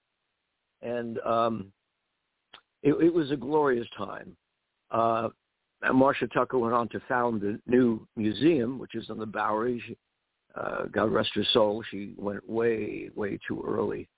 and 0.81 1.19
um, 1.21 1.73
it, 2.83 2.95
it 2.95 3.13
was 3.13 3.31
a 3.31 3.37
glorious 3.37 3.87
time. 3.97 4.37
Uh, 4.91 5.29
Marcia 5.93 6.29
Tucker 6.29 6.59
went 6.59 6.75
on 6.75 6.89
to 6.91 7.01
found 7.09 7.41
the 7.41 7.59
new 7.67 8.07
museum, 8.17 8.79
which 8.79 8.95
is 8.95 9.11
on 9.11 9.19
the 9.19 9.27
Bowery. 9.27 9.83
She, 9.87 9.97
uh, 10.55 10.85
God 10.93 11.11
rest 11.11 11.31
her 11.35 11.45
soul. 11.53 11.83
She 11.91 12.15
went 12.17 12.49
way, 12.49 13.11
way 13.15 13.39
too 13.47 13.65
early. 13.67 14.09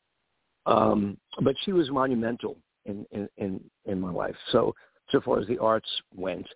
Um, 0.66 1.16
but 1.42 1.54
she 1.64 1.73
was 1.73 1.90
monumental 1.90 2.56
in, 2.87 3.06
in, 3.12 3.28
in, 3.37 3.61
in 3.87 4.00
my 4.00 4.11
life. 4.11 4.35
So, 4.50 4.75
so 5.11 5.21
far 5.21 5.38
as 5.40 5.47
the 5.47 5.59
arts 5.59 5.88
went. 6.14 6.47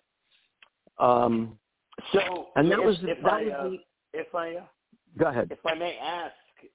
Um, 0.99 1.57
so, 2.13 2.47
and 2.55 2.69
that 2.71 2.79
if, 2.79 2.85
was, 2.85 2.97
if 3.01 3.23
that 3.23 3.33
I, 3.33 3.43
was 3.43 3.53
uh, 3.57 3.63
the, 3.63 4.19
if 4.19 4.35
I, 4.35 4.55
uh, 4.55 4.63
go 5.17 5.27
ahead. 5.27 5.49
if 5.51 5.59
I 5.65 5.75
may 5.75 5.97
ask, 5.97 6.33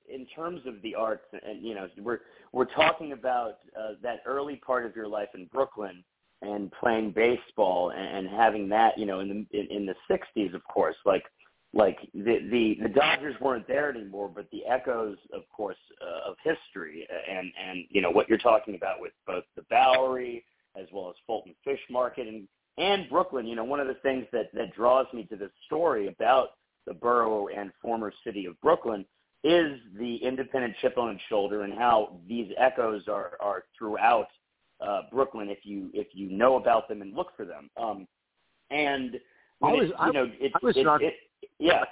in 0.08 0.26
terms 0.26 0.60
of 0.66 0.80
the 0.82 0.94
arts, 0.94 1.24
and 1.32 1.62
you 1.62 1.74
know, 1.74 1.88
we're 1.98 2.20
we're 2.52 2.64
talking 2.64 3.12
about 3.12 3.58
uh, 3.78 3.92
that 4.02 4.20
early 4.26 4.56
part 4.56 4.86
of 4.86 4.94
your 4.96 5.08
life 5.08 5.28
in 5.34 5.46
Brooklyn 5.46 6.04
and 6.42 6.70
playing 6.72 7.12
baseball 7.12 7.90
and, 7.90 8.26
and 8.26 8.28
having 8.28 8.68
that, 8.68 8.98
you 8.98 9.06
know, 9.06 9.20
in 9.20 9.28
the 9.28 9.58
in, 9.58 9.66
in 9.70 9.86
the 9.86 9.94
'60s, 10.10 10.54
of 10.54 10.62
course, 10.64 10.96
like 11.04 11.24
like 11.72 11.98
the 12.14 12.38
the 12.50 12.78
the 12.82 12.88
Dodgers 12.88 13.34
weren't 13.40 13.66
there 13.66 13.90
anymore, 13.90 14.30
but 14.32 14.50
the 14.50 14.64
echoes, 14.66 15.16
of 15.32 15.42
course, 15.54 15.76
uh, 16.00 16.30
of 16.30 16.36
history 16.42 17.06
and 17.30 17.50
and 17.68 17.84
you 17.90 18.00
know 18.00 18.10
what 18.10 18.28
you're 18.28 18.38
talking 18.38 18.74
about 18.74 19.00
with 19.00 19.12
both 19.26 19.44
the 19.56 19.62
Bowery 19.70 20.44
as 20.76 20.86
well 20.92 21.08
as 21.08 21.16
Fulton 21.26 21.54
Fish 21.64 21.80
Market 21.90 22.28
and 22.28 22.46
and 22.78 23.08
Brooklyn. 23.08 23.46
You 23.46 23.56
know, 23.56 23.64
one 23.64 23.80
of 23.80 23.88
the 23.88 23.94
things 23.94 24.26
that 24.32 24.50
that 24.54 24.74
draws 24.74 25.06
me 25.12 25.24
to 25.24 25.36
this 25.36 25.50
story 25.66 26.08
about 26.08 26.50
the 26.86 26.94
borough 26.94 27.48
and 27.48 27.72
former 27.80 28.12
city 28.24 28.46
of 28.46 28.60
Brooklyn 28.60 29.04
is 29.44 29.78
the 29.98 30.16
independent 30.16 30.74
chip 30.80 30.96
on 30.98 31.10
its 31.14 31.22
shoulder 31.28 31.62
and 31.62 31.74
how 31.74 32.16
these 32.26 32.50
echoes 32.58 33.02
are 33.08 33.32
are 33.40 33.64
throughout 33.78 34.26
uh, 34.80 35.02
Brooklyn 35.12 35.48
if 35.50 35.58
you 35.64 35.90
if 35.92 36.08
you 36.14 36.30
know 36.30 36.56
about 36.56 36.88
them 36.88 37.02
and 37.02 37.14
look 37.14 37.36
for 37.36 37.44
them. 37.44 37.70
Um, 37.76 38.08
and 38.70 39.20
I 39.62 39.72
was, 39.72 39.90
it, 39.90 39.94
you 40.06 40.12
know, 40.12 40.30
it, 40.40 40.52
I 40.54 40.58
was 40.66 40.76
it, 40.76 40.82
not, 40.84 41.02
it, 41.02 41.14
yeah. 41.58 41.84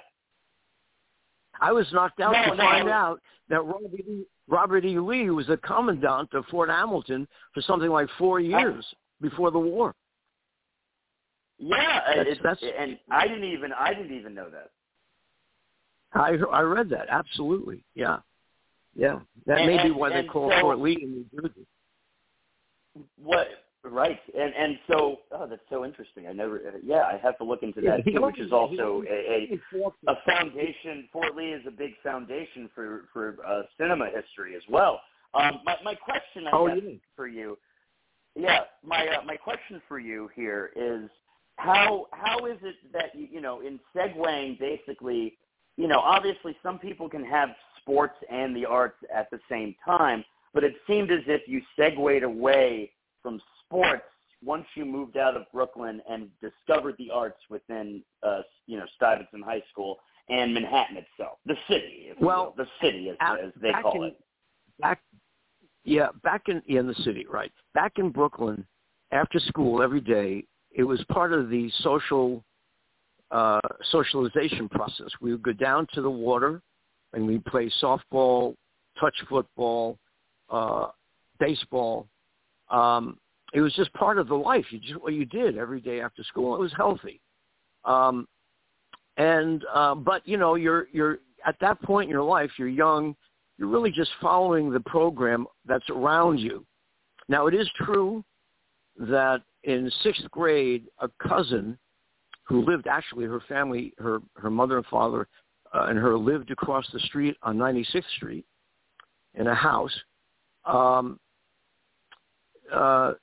I 1.61 1.71
was 1.71 1.85
knocked 1.93 2.19
out 2.19 2.33
No, 2.33 2.43
to 2.51 2.55
no, 2.57 2.63
find 2.63 2.89
I- 2.89 2.91
out 2.91 3.21
that 3.49 3.61
Robert 3.63 3.99
E. 3.99 4.25
Robert 4.47 4.83
E. 4.85 4.99
Lee 4.99 5.29
was 5.29 5.47
the 5.47 5.57
commandant 5.57 6.33
of 6.33 6.45
Fort 6.47 6.69
Hamilton 6.69 7.27
for 7.53 7.61
something 7.61 7.89
like 7.89 8.09
four 8.17 8.39
years 8.41 8.85
before 9.21 9.51
the 9.51 9.59
war. 9.59 9.93
Yeah, 11.59 12.01
That's- 12.07 12.25
it's, 12.29 12.41
that's- 12.43 12.73
and 12.77 12.97
I 13.11 13.27
didn't 13.27 13.45
even 13.45 13.71
I 13.73 13.93
didn't 13.93 14.17
even 14.17 14.33
know 14.33 14.49
that. 14.49 14.71
I 16.13 16.37
I 16.51 16.61
read 16.61 16.89
that 16.89 17.07
absolutely. 17.09 17.83
Yeah, 17.95 18.17
yeah. 18.95 19.19
That 19.45 19.59
And- 19.59 19.67
may 19.75 19.83
be 19.83 19.91
why 19.91 20.09
they 20.09 20.23
call 20.27 20.49
so- 20.51 20.61
Fort 20.61 20.79
Lee 20.79 20.99
in 21.01 21.11
New 21.11 21.25
Jersey. 21.41 21.65
What 23.17 23.47
right? 23.83 24.19
And 24.37 24.53
and 24.53 24.79
so 24.87 25.17
oh, 25.31 25.47
that's 25.47 25.61
so 25.69 25.83
interesting. 25.85 26.27
I 26.27 26.31
never 26.33 26.61
yeah, 26.83 27.03
I 27.11 27.17
have 27.21 27.37
to 27.39 27.43
look 27.43 27.63
into 27.63 27.81
that 27.81 28.05
too, 28.05 28.21
which 28.21 28.39
is 28.39 28.51
also 28.51 29.03
a, 29.09 29.49
a 29.51 30.11
a 30.11 30.15
foundation. 30.25 31.09
Fort 31.11 31.35
Lee 31.35 31.51
is 31.53 31.63
a 31.67 31.71
big 31.71 31.91
foundation 32.03 32.69
for 32.75 33.05
for 33.11 33.37
uh, 33.45 33.63
cinema 33.77 34.05
history 34.05 34.55
as 34.55 34.63
well. 34.69 35.01
Um, 35.33 35.59
my 35.65 35.75
my 35.83 35.95
question 35.95 36.45
I 36.47 36.51
Oh, 36.53 36.67
guess 36.67 36.77
yeah. 36.83 36.95
for 37.15 37.27
you, 37.27 37.57
yeah, 38.35 38.59
my 38.83 39.07
uh, 39.07 39.23
my 39.25 39.35
question 39.35 39.81
for 39.87 39.99
you 39.99 40.29
here 40.35 40.69
is 40.75 41.09
how 41.55 42.07
how 42.11 42.45
is 42.45 42.57
it 42.61 42.75
that 42.93 43.15
you 43.15 43.27
you 43.31 43.41
know 43.41 43.61
in 43.61 43.79
segueing 43.95 44.59
basically 44.59 45.35
you 45.77 45.87
know 45.87 45.99
obviously 45.99 46.55
some 46.63 46.79
people 46.79 47.09
can 47.09 47.23
have 47.23 47.49
sports 47.81 48.15
and 48.31 48.55
the 48.55 48.65
arts 48.65 48.97
at 49.13 49.29
the 49.31 49.39
same 49.49 49.75
time 49.85 50.23
but 50.53 50.63
it 50.63 50.73
seemed 50.87 51.11
as 51.11 51.21
if 51.27 51.41
you 51.47 51.61
segued 51.75 52.23
away 52.23 52.91
from 53.21 53.41
sports 53.65 54.03
once 54.43 54.65
you 54.75 54.85
moved 54.85 55.17
out 55.17 55.35
of 55.35 55.43
Brooklyn 55.53 56.01
and 56.09 56.27
discovered 56.41 56.95
the 56.97 57.09
arts 57.09 57.39
within 57.49 58.03
uh 58.23 58.41
you 58.67 58.77
know 58.77 58.85
Stuyvesant 58.95 59.43
High 59.43 59.63
School 59.71 59.97
and 60.29 60.53
Manhattan 60.53 60.97
itself. 60.97 61.39
The 61.45 61.55
city 61.67 62.07
if 62.09 62.19
you 62.19 62.25
Well, 62.25 62.53
the 62.57 62.67
city 62.81 63.09
as, 63.09 63.17
At- 63.19 63.39
as 63.39 63.51
they 63.61 63.71
call 63.81 64.03
in, 64.03 64.09
it. 64.09 64.19
Back, 64.79 65.01
yeah, 65.83 66.07
back 66.23 66.43
in 66.47 66.61
yeah, 66.65 66.79
in 66.79 66.87
the 66.87 66.95
city, 66.95 67.25
right? 67.29 67.51
Back 67.73 67.93
in 67.97 68.09
Brooklyn, 68.09 68.65
after 69.11 69.39
school 69.39 69.81
every 69.81 70.01
day, 70.01 70.45
it 70.71 70.83
was 70.83 71.03
part 71.11 71.33
of 71.33 71.49
the 71.49 71.69
social 71.81 72.43
uh, 73.33 73.59
socialization 73.91 74.69
process. 74.69 75.09
We 75.21 75.31
would 75.31 75.43
go 75.43 75.53
down 75.53 75.87
to 75.93 76.01
the 76.01 76.09
water, 76.09 76.61
and 77.13 77.27
we'd 77.27 77.43
play 77.45 77.71
softball, 77.81 78.55
touch 78.99 79.15
football, 79.29 79.97
uh, 80.49 80.87
baseball. 81.39 82.07
Um, 82.69 83.17
it 83.53 83.61
was 83.61 83.73
just 83.73 83.91
part 83.93 84.17
of 84.17 84.27
the 84.27 84.35
life. 84.35 84.65
You 84.71 84.79
just 84.79 85.01
what 85.01 85.13
you 85.13 85.25
did 85.25 85.57
every 85.57 85.81
day 85.81 85.99
after 85.99 86.23
school. 86.23 86.55
It 86.55 86.59
was 86.59 86.73
healthy. 86.77 87.19
Um, 87.83 88.27
and 89.17 89.63
uh, 89.73 89.95
but 89.95 90.25
you 90.25 90.37
know, 90.37 90.55
you're 90.55 90.87
you're 90.91 91.19
at 91.45 91.55
that 91.59 91.81
point 91.81 92.05
in 92.05 92.09
your 92.09 92.23
life, 92.23 92.51
you're 92.57 92.69
young 92.69 93.15
you're 93.57 93.69
really 93.69 93.91
just 93.91 94.11
following 94.21 94.71
the 94.71 94.79
program 94.81 95.45
that's 95.65 95.89
around 95.89 96.39
you. 96.39 96.65
Now, 97.29 97.47
it 97.47 97.53
is 97.53 97.69
true 97.77 98.23
that 98.97 99.41
in 99.63 99.91
sixth 100.03 100.29
grade, 100.31 100.85
a 100.99 101.09
cousin 101.25 101.77
who 102.43 102.65
lived 102.65 102.87
actually 102.87 103.25
her 103.25 103.41
family, 103.47 103.93
her 103.97 104.19
her 104.35 104.49
mother 104.49 104.77
and 104.77 104.85
father, 104.87 105.27
uh, 105.73 105.85
and 105.89 105.97
her 105.97 106.17
lived 106.17 106.51
across 106.51 106.85
the 106.93 106.99
street 107.01 107.37
on 107.43 107.57
96th 107.57 108.03
Street 108.17 108.45
in 109.35 109.47
a 109.47 109.55
house. 109.55 109.93
Um, 110.65 111.19
uh, 112.73 113.13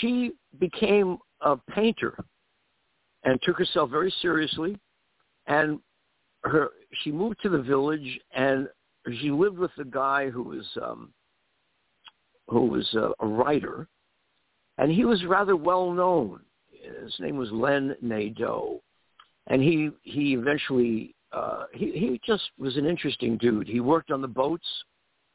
she 0.00 0.32
became 0.58 1.18
a 1.40 1.56
painter 1.56 2.16
and 3.24 3.40
took 3.42 3.58
herself 3.58 3.90
very 3.90 4.12
seriously, 4.22 4.78
and 5.46 5.78
her 6.44 6.70
she 7.02 7.12
moved 7.12 7.36
to 7.42 7.48
the 7.48 7.62
village 7.62 8.20
and 8.34 8.68
she 9.20 9.30
lived 9.30 9.58
with 9.58 9.70
a 9.78 9.84
guy 9.84 10.30
who 10.30 10.42
was 10.42 10.66
um, 10.82 11.12
who 12.48 12.66
was 12.66 12.88
a, 12.94 13.10
a 13.20 13.26
writer, 13.26 13.88
and 14.78 14.90
he 14.90 15.04
was 15.04 15.24
rather 15.24 15.56
well 15.56 15.90
known. 15.90 16.40
His 17.02 17.14
name 17.20 17.36
was 17.36 17.50
Len 17.52 17.96
Nadeau, 18.00 18.82
and 19.46 19.62
he 19.62 19.90
he 20.02 20.34
eventually 20.34 21.14
uh, 21.32 21.64
he 21.72 21.92
he 21.92 22.20
just 22.24 22.44
was 22.58 22.76
an 22.76 22.86
interesting 22.86 23.36
dude. 23.38 23.68
He 23.68 23.80
worked 23.80 24.10
on 24.10 24.20
the 24.20 24.28
boats. 24.28 24.66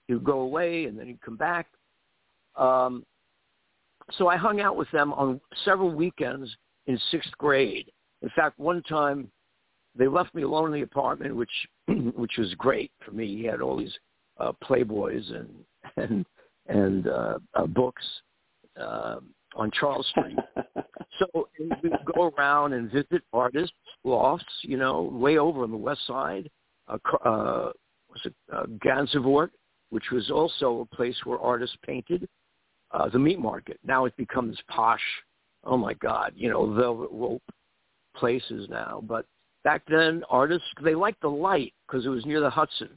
He 0.07 0.13
would 0.13 0.23
go 0.23 0.41
away 0.41 0.85
and 0.85 0.97
then 0.97 1.07
he'd 1.07 1.21
come 1.21 1.35
back. 1.37 1.67
Um, 2.55 3.05
so 4.13 4.27
I 4.29 4.37
hung 4.37 4.61
out 4.61 4.77
with 4.77 4.89
them 4.91 5.11
on 5.13 5.41
several 5.65 5.91
weekends 5.91 6.49
in 6.87 6.99
sixth 7.11 7.31
grade. 7.37 7.91
In 8.21 8.29
fact, 8.35 8.57
one 8.57 8.81
time 8.83 9.29
they 9.95 10.07
left 10.07 10.33
me 10.33 10.43
alone 10.43 10.67
in 10.67 10.73
the 10.73 10.81
apartment, 10.81 11.35
which 11.35 11.51
which 12.15 12.37
was 12.37 12.53
great 12.55 12.91
for 13.05 13.11
me. 13.11 13.27
He 13.27 13.43
had 13.43 13.61
all 13.61 13.77
these 13.77 13.93
uh, 14.39 14.51
Playboys 14.63 15.33
and 15.35 15.49
and 15.97 16.25
and 16.67 17.07
uh, 17.07 17.39
uh, 17.53 17.65
books 17.65 18.05
uh, 18.79 19.17
on 19.57 19.71
Charles 19.71 20.07
Street. 20.07 20.37
so 21.19 21.49
we 21.59 21.91
go 22.15 22.31
around 22.37 22.73
and 22.73 22.91
visit 22.91 23.21
artists' 23.33 23.75
lofts, 24.03 24.45
you 24.61 24.77
know, 24.77 25.01
way 25.01 25.37
over 25.37 25.63
on 25.63 25.71
the 25.71 25.77
west 25.77 26.05
side. 26.07 26.49
Uh, 26.87 26.97
uh, 27.25 27.71
was 28.09 28.21
it 28.23 28.33
uh, 28.53 28.63
Gansevoort, 28.85 29.49
which 29.89 30.11
was 30.11 30.31
also 30.31 30.81
a 30.81 30.95
place 30.95 31.17
where 31.25 31.39
artists 31.39 31.75
painted. 31.85 32.27
Uh, 32.91 33.09
the 33.09 33.19
meat 33.19 33.37
market. 33.37 33.77
Now 33.85 34.05
it 34.05 34.15
becomes 34.15 34.57
posh. 34.69 35.01
Oh 35.65 35.75
my 35.75 35.93
God, 35.95 36.31
you 36.35 36.49
know, 36.49 36.73
velvet 36.73 37.09
rope 37.11 37.43
places 38.15 38.67
now. 38.69 39.03
But 39.05 39.25
back 39.65 39.81
then, 39.89 40.23
artists 40.29 40.67
they 40.81 40.95
liked 40.95 41.21
the 41.21 41.27
light 41.27 41.73
because 41.85 42.05
it 42.05 42.09
was 42.09 42.25
near 42.25 42.39
the 42.39 42.49
Hudson. 42.49 42.89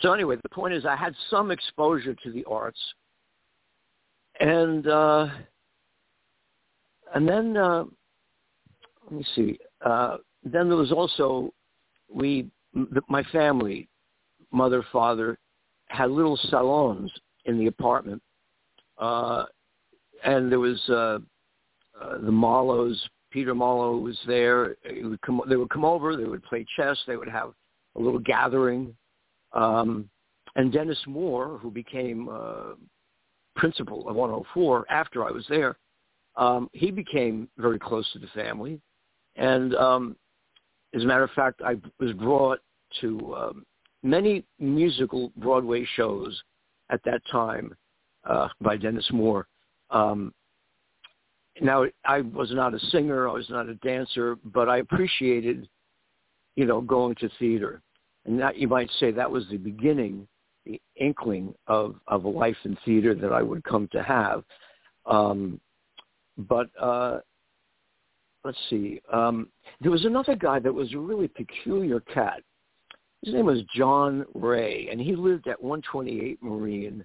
So 0.00 0.12
anyway, 0.12 0.36
the 0.42 0.48
point 0.48 0.72
is, 0.72 0.86
I 0.86 0.96
had 0.96 1.14
some 1.30 1.50
exposure 1.50 2.14
to 2.14 2.30
the 2.30 2.44
arts, 2.44 2.78
and 4.40 4.86
uh, 4.86 5.28
and 7.14 7.28
then 7.28 7.56
uh, 7.56 7.84
let 9.04 9.12
me 9.12 9.24
see. 9.34 9.58
Uh, 9.84 10.18
then 10.44 10.68
there 10.68 10.76
was 10.76 10.92
also 10.92 11.52
we, 12.12 12.48
my 13.08 13.22
family, 13.24 13.88
mother, 14.52 14.84
father, 14.92 15.38
had 15.88 16.10
little 16.10 16.38
salons 16.50 17.10
in 17.44 17.58
the 17.58 17.66
apartment, 17.66 18.22
uh, 18.98 19.44
and 20.24 20.50
there 20.50 20.60
was 20.60 20.80
uh, 20.88 21.18
uh, 22.00 22.18
the 22.18 22.32
Marlowes. 22.32 22.96
Peter 23.30 23.54
Marlowe 23.54 23.98
was 23.98 24.18
there. 24.26 24.76
Would 25.02 25.20
come, 25.20 25.40
they 25.48 25.56
would 25.56 25.70
come 25.70 25.84
over. 25.84 26.16
They 26.16 26.24
would 26.24 26.44
play 26.44 26.64
chess. 26.76 26.96
They 27.06 27.16
would 27.16 27.28
have 27.28 27.52
a 27.96 28.00
little 28.00 28.20
gathering. 28.20 28.94
Um, 29.52 30.08
and 30.54 30.72
Dennis 30.72 30.98
Moore, 31.06 31.58
who 31.58 31.70
became 31.70 32.28
uh, 32.28 32.74
principal 33.56 34.08
of 34.08 34.16
104 34.16 34.86
after 34.90 35.24
I 35.26 35.30
was 35.30 35.44
there, 35.48 35.76
um, 36.36 36.68
he 36.72 36.90
became 36.90 37.48
very 37.56 37.78
close 37.78 38.10
to 38.12 38.18
the 38.18 38.28
family. 38.28 38.80
And 39.36 39.74
um, 39.74 40.16
as 40.94 41.02
a 41.02 41.06
matter 41.06 41.24
of 41.24 41.30
fact, 41.32 41.62
I 41.64 41.76
was 41.98 42.12
brought 42.12 42.60
to 43.00 43.34
um, 43.34 43.66
many 44.02 44.44
musical 44.58 45.32
Broadway 45.36 45.86
shows 45.96 46.40
at 46.90 47.02
that 47.04 47.20
time 47.30 47.74
uh, 48.24 48.48
by 48.60 48.76
Dennis 48.76 49.08
Moore. 49.12 49.46
Um, 49.90 50.32
now, 51.60 51.84
I 52.04 52.20
was 52.20 52.50
not 52.52 52.74
a 52.74 52.78
singer, 52.90 53.28
I 53.28 53.32
was 53.32 53.48
not 53.48 53.68
a 53.68 53.74
dancer, 53.76 54.36
but 54.44 54.68
I 54.68 54.78
appreciated, 54.78 55.68
you 56.54 56.66
know, 56.66 56.80
going 56.80 57.14
to 57.16 57.30
theater. 57.38 57.82
And 58.26 58.38
that 58.40 58.56
you 58.56 58.68
might 58.68 58.90
say 58.98 59.10
that 59.12 59.30
was 59.30 59.44
the 59.50 59.56
beginning, 59.56 60.28
the 60.66 60.80
inkling 60.96 61.54
of, 61.66 61.96
of 62.08 62.24
a 62.24 62.28
life 62.28 62.56
in 62.64 62.76
theater 62.84 63.14
that 63.14 63.32
I 63.32 63.40
would 63.40 63.64
come 63.64 63.88
to 63.92 64.02
have. 64.02 64.44
Um, 65.06 65.60
but 66.36 66.68
uh, 66.80 67.18
let's 68.44 68.58
see. 68.70 69.00
Um, 69.12 69.48
there 69.80 69.90
was 69.90 70.04
another 70.04 70.34
guy 70.34 70.58
that 70.58 70.72
was 70.72 70.92
a 70.92 70.98
really 70.98 71.28
peculiar 71.28 72.00
cat. 72.00 72.42
His 73.22 73.34
name 73.34 73.46
was 73.46 73.62
John 73.74 74.24
Ray, 74.34 74.88
and 74.90 75.00
he 75.00 75.16
lived 75.16 75.48
at 75.48 75.62
128 75.62 76.42
Marine, 76.42 77.04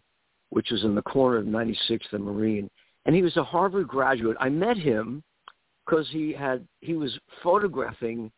which 0.50 0.70
was 0.70 0.84
in 0.84 0.94
the 0.94 1.02
corner 1.02 1.38
of 1.38 1.46
96th 1.46 2.12
and 2.12 2.24
Marine. 2.24 2.70
And 3.06 3.16
he 3.16 3.24
was 3.24 3.36
a 3.38 3.44
Harvard 3.44 3.88
graduate. 3.88 4.38
I 4.40 4.50
met 4.50 4.78
him 4.78 5.24
because 5.86 6.08
he 6.12 6.32
had 6.32 6.68
he 6.82 6.94
was 6.94 7.18
photographing 7.42 8.32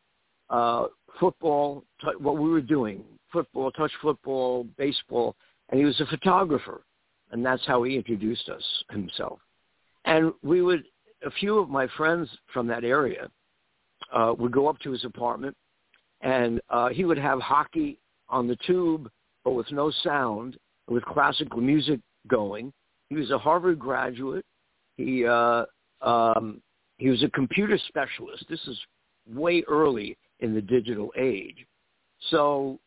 uh, 0.49 0.85
football, 1.19 1.83
t- 2.01 2.15
what 2.17 2.37
we 2.37 2.49
were 2.49 2.61
doing, 2.61 3.03
football, 3.31 3.71
touch 3.71 3.91
football, 4.01 4.65
baseball, 4.77 5.35
and 5.69 5.79
he 5.79 5.85
was 5.85 5.99
a 5.99 6.05
photographer, 6.05 6.83
and 7.31 7.45
that's 7.45 7.65
how 7.65 7.83
he 7.83 7.95
introduced 7.97 8.47
us 8.49 8.63
himself. 8.91 9.39
And 10.05 10.33
we 10.41 10.61
would, 10.61 10.83
a 11.25 11.31
few 11.31 11.59
of 11.59 11.69
my 11.69 11.87
friends 11.97 12.29
from 12.53 12.67
that 12.67 12.83
area 12.83 13.29
uh, 14.11 14.33
would 14.37 14.51
go 14.51 14.67
up 14.67 14.79
to 14.79 14.91
his 14.91 15.05
apartment, 15.05 15.55
and 16.21 16.61
uh, 16.69 16.89
he 16.89 17.05
would 17.05 17.17
have 17.17 17.39
hockey 17.39 17.99
on 18.29 18.47
the 18.47 18.57
tube, 18.67 19.09
but 19.43 19.51
with 19.51 19.71
no 19.71 19.91
sound, 20.03 20.57
with 20.87 21.03
classical 21.05 21.61
music 21.61 21.99
going. 22.27 22.73
He 23.09 23.15
was 23.15 23.31
a 23.31 23.37
Harvard 23.37 23.79
graduate. 23.79 24.45
He 24.97 25.25
uh, 25.25 25.65
um, 26.01 26.61
he 26.97 27.09
was 27.09 27.23
a 27.23 27.29
computer 27.29 27.77
specialist. 27.87 28.45
This 28.49 28.61
is 28.67 28.77
way 29.27 29.63
early 29.67 30.17
in 30.39 30.53
the 30.53 30.61
digital 30.61 31.11
age. 31.17 31.65
So 32.29 32.79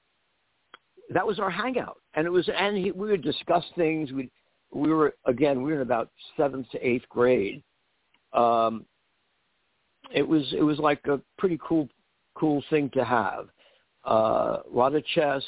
that 1.12 1.26
was 1.26 1.38
our 1.38 1.50
hangout, 1.50 1.98
and 2.14 2.26
it 2.26 2.30
was 2.30 2.48
and 2.54 2.76
he, 2.76 2.92
we 2.92 3.10
would 3.10 3.22
discuss 3.22 3.64
things. 3.76 4.12
We 4.12 4.30
we 4.76 4.92
were 4.92 5.14
again 5.24 5.62
we 5.62 5.70
were 5.72 5.76
in 5.76 5.82
about 5.82 6.10
seventh 6.36 6.70
to 6.70 6.86
eighth 6.86 7.08
grade. 7.08 7.62
Um, 8.32 8.84
it 10.14 10.26
was 10.26 10.52
it 10.56 10.62
was 10.62 10.78
like 10.78 11.00
a 11.06 11.20
pretty 11.38 11.58
cool 11.66 11.88
cool 12.34 12.62
thing 12.70 12.90
to 12.90 13.04
have. 13.04 13.48
Uh, 14.06 14.58
a 14.70 14.72
lot 14.72 14.94
of 14.94 15.04
chess, 15.06 15.42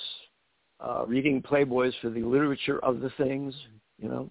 uh, 0.81 1.05
reading 1.07 1.41
Playboys 1.41 1.93
for 2.01 2.11
the 2.11 2.23
literature 2.23 2.81
of 2.81 3.01
the 3.01 3.11
things, 3.11 3.55
you 3.99 4.09
know. 4.09 4.31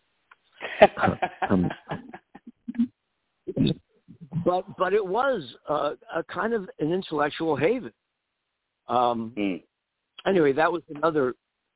um, 1.50 1.70
but 4.46 4.66
but 4.78 4.94
it 4.94 5.06
was 5.06 5.44
uh, 5.70 5.92
a 6.14 6.24
kind 6.24 6.54
of 6.54 6.70
an 6.80 6.92
intellectual 6.92 7.56
haven. 7.56 7.94
Um, 8.88 9.34
mm. 9.38 9.62
Anyway, 10.26 10.52
that 10.54 10.72
was 10.72 10.82
another. 10.94 11.36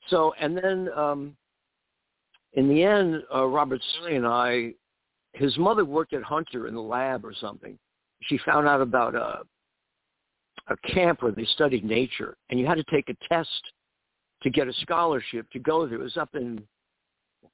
So 0.10 0.34
and 0.40 0.58
then 0.58 0.90
um, 0.96 1.38
in 2.54 2.68
the 2.68 2.84
end, 2.84 3.24
uh, 3.34 3.46
Robert 3.46 3.82
Sully 3.96 4.16
and 4.16 4.28
I, 4.28 4.74
his 5.34 5.58
mother 5.58 5.86
worked 5.86 6.14
at 6.14 6.24
Hunter 6.24 6.68
in 6.68 6.76
the 6.76 6.82
lab 6.82 7.26
or 7.26 7.34
something. 7.40 7.78
She 8.24 8.38
found 8.46 8.68
out 8.68 8.82
about 8.82 9.16
a 9.16 9.42
a 10.68 10.94
camp 10.94 11.24
where 11.24 11.32
they 11.32 11.46
studied 11.46 11.84
nature, 11.84 12.38
and 12.50 12.60
you 12.60 12.66
had 12.66 12.76
to 12.76 12.84
take 12.84 13.10
a 13.10 13.16
test 13.28 13.50
to 14.44 14.50
get 14.50 14.68
a 14.68 14.74
scholarship 14.82 15.50
to 15.52 15.60
go 15.60 15.88
there. 15.88 16.00
It 16.00 16.04
was 16.04 16.18
up 16.18 16.30
in 16.36 16.64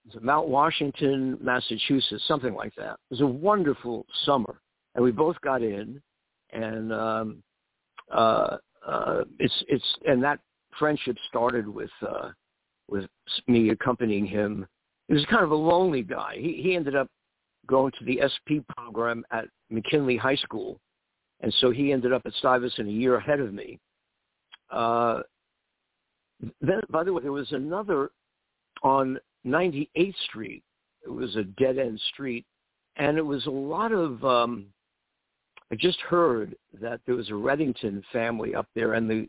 was 0.06 0.22
Mount 0.22 0.48
Washington, 0.48 1.38
Massachusetts, 1.42 2.24
something 2.28 2.54
like 2.54 2.74
that. 2.76 2.94
It 2.94 3.12
was 3.12 3.22
a 3.22 3.28
wonderful 3.28 4.06
summer, 4.26 4.60
and 4.96 5.04
we 5.04 5.12
both 5.12 5.40
got 5.42 5.62
in, 5.62 6.02
and 6.52 6.94
um, 6.94 7.44
uh, 8.12 8.58
uh, 8.86 9.24
it's 9.40 9.64
it's 9.68 9.86
and 10.06 10.24
that 10.24 10.40
friendship 10.78 11.18
started 11.28 11.68
with 11.68 11.92
uh, 12.08 12.30
with 12.90 13.06
me 13.48 13.70
accompanying 13.70 14.26
him 14.26 14.66
he 15.08 15.14
was 15.14 15.26
kind 15.26 15.44
of 15.44 15.52
a 15.52 15.56
lonely 15.56 16.04
guy. 16.04 16.36
He 16.38 16.62
he 16.62 16.76
ended 16.76 16.96
up 16.96 17.08
going 17.68 17.92
to 18.00 18.06
the 18.06 18.22
SP 18.24 18.64
program 18.78 19.24
at 19.32 19.46
McKinley 19.70 20.18
High 20.18 20.36
School, 20.36 20.80
and 21.42 21.54
so 21.60 21.72
he 21.72 21.92
ended 21.92 22.14
up 22.14 22.24
at 22.26 22.34
Stuyvesant 22.34 22.88
a 22.88 22.92
year 22.92 23.16
ahead 23.16 23.40
of 23.40 23.54
me. 23.54 23.80
Uh, 24.70 25.22
then, 26.62 26.82
by 26.90 27.04
the 27.04 27.14
way, 27.14 27.22
there 27.22 27.32
was 27.32 27.52
another 27.52 28.12
on 28.84 29.18
98th 29.46 30.16
Street. 30.26 30.64
It 31.06 31.10
was 31.10 31.36
a 31.36 31.44
dead 31.44 31.78
end 31.78 32.00
street, 32.14 32.46
and 32.98 33.18
it 33.18 33.26
was 33.26 33.46
a 33.46 33.52
lot 33.52 33.92
of. 33.92 34.24
Um, 34.24 34.68
I 35.72 35.76
just 35.76 36.00
heard 36.00 36.56
that 36.82 37.02
there 37.06 37.16
was 37.16 37.30
a 37.30 37.34
Reddington 37.34 38.02
family 38.14 38.56
up 38.56 38.68
there, 38.74 38.94
and 38.94 39.10
the 39.10 39.28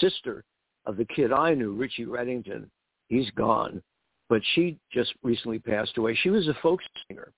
sister 0.00 0.44
of 0.86 0.96
the 0.96 1.04
kid 1.04 1.32
I 1.32 1.54
knew, 1.54 1.72
Richie 1.74 2.06
Reddington, 2.06 2.68
he's 3.08 3.30
gone 3.30 3.82
but 4.28 4.42
she 4.54 4.78
just 4.92 5.12
recently 5.22 5.58
passed 5.58 5.98
away. 5.98 6.16
She 6.22 6.30
was 6.30 6.48
a 6.48 6.54
folk 6.62 6.80
singer, 7.08 7.32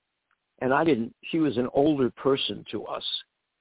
and 0.60 0.72
I 0.72 0.84
didn't. 0.84 1.14
She 1.30 1.38
was 1.38 1.56
an 1.56 1.68
older 1.74 2.10
person 2.10 2.64
to 2.70 2.84
us, 2.84 3.04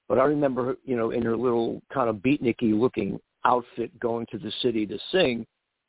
but 0.08 0.20
I 0.20 0.24
remember 0.24 0.66
her, 0.66 0.76
you 0.84 0.96
know, 0.96 1.12
in 1.12 1.24
her 1.24 1.36
little 1.36 1.82
kind 1.94 2.10
of 2.10 2.18
beatniky 2.18 2.78
looking 2.78 3.20
outfit 3.46 3.98
going 4.00 4.26
to 4.32 4.38
the 4.38 4.52
city 4.62 4.86
to 4.86 4.98
sing, 5.12 5.46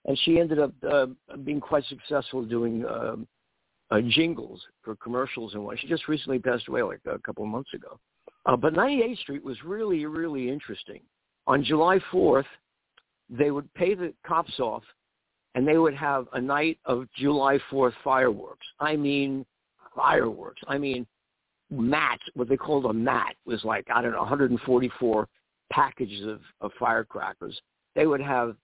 and 0.06 0.18
she 0.24 0.38
ended 0.38 0.58
up 0.58 0.72
uh, 0.88 1.06
being 1.44 1.60
quite 1.60 1.84
successful 1.86 2.44
doing 2.44 2.84
uh, 2.84 3.16
uh, 3.90 4.00
jingles 4.08 4.60
for 4.82 4.96
commercials 4.96 5.54
and 5.54 5.64
what. 5.64 5.78
She 5.78 5.88
just 5.88 6.08
recently 6.08 6.38
passed 6.38 6.68
away 6.68 6.82
like 6.82 7.00
a 7.06 7.18
couple 7.18 7.44
of 7.44 7.50
months 7.50 7.72
ago. 7.74 7.98
Uh, 8.44 8.56
but 8.56 8.74
98th 8.74 9.18
Street 9.18 9.44
was 9.44 9.56
really, 9.64 10.06
really 10.06 10.48
interesting. 10.48 11.00
On 11.46 11.64
July 11.64 11.98
4th, 12.12 12.44
they 13.28 13.50
would 13.50 13.72
pay 13.74 13.94
the 13.94 14.12
cops 14.24 14.60
off 14.60 14.82
and 15.56 15.66
they 15.66 15.78
would 15.78 15.94
have 15.94 16.28
a 16.34 16.40
night 16.40 16.78
of 16.84 17.08
July 17.16 17.58
4th 17.72 17.94
fireworks. 18.04 18.66
I 18.78 18.94
mean, 18.94 19.44
fireworks. 19.96 20.60
I 20.68 20.76
mean, 20.76 21.06
mat, 21.70 22.20
what 22.34 22.48
they 22.48 22.58
called 22.58 22.84
a 22.84 22.92
mat 22.92 23.34
was 23.46 23.64
like, 23.64 23.86
I 23.92 24.02
don't 24.02 24.12
know, 24.12 24.18
144 24.18 25.26
packages 25.72 26.26
of, 26.26 26.40
of 26.60 26.72
firecrackers. 26.78 27.58
they 27.94 28.06
would 28.06 28.20
have 28.20 28.54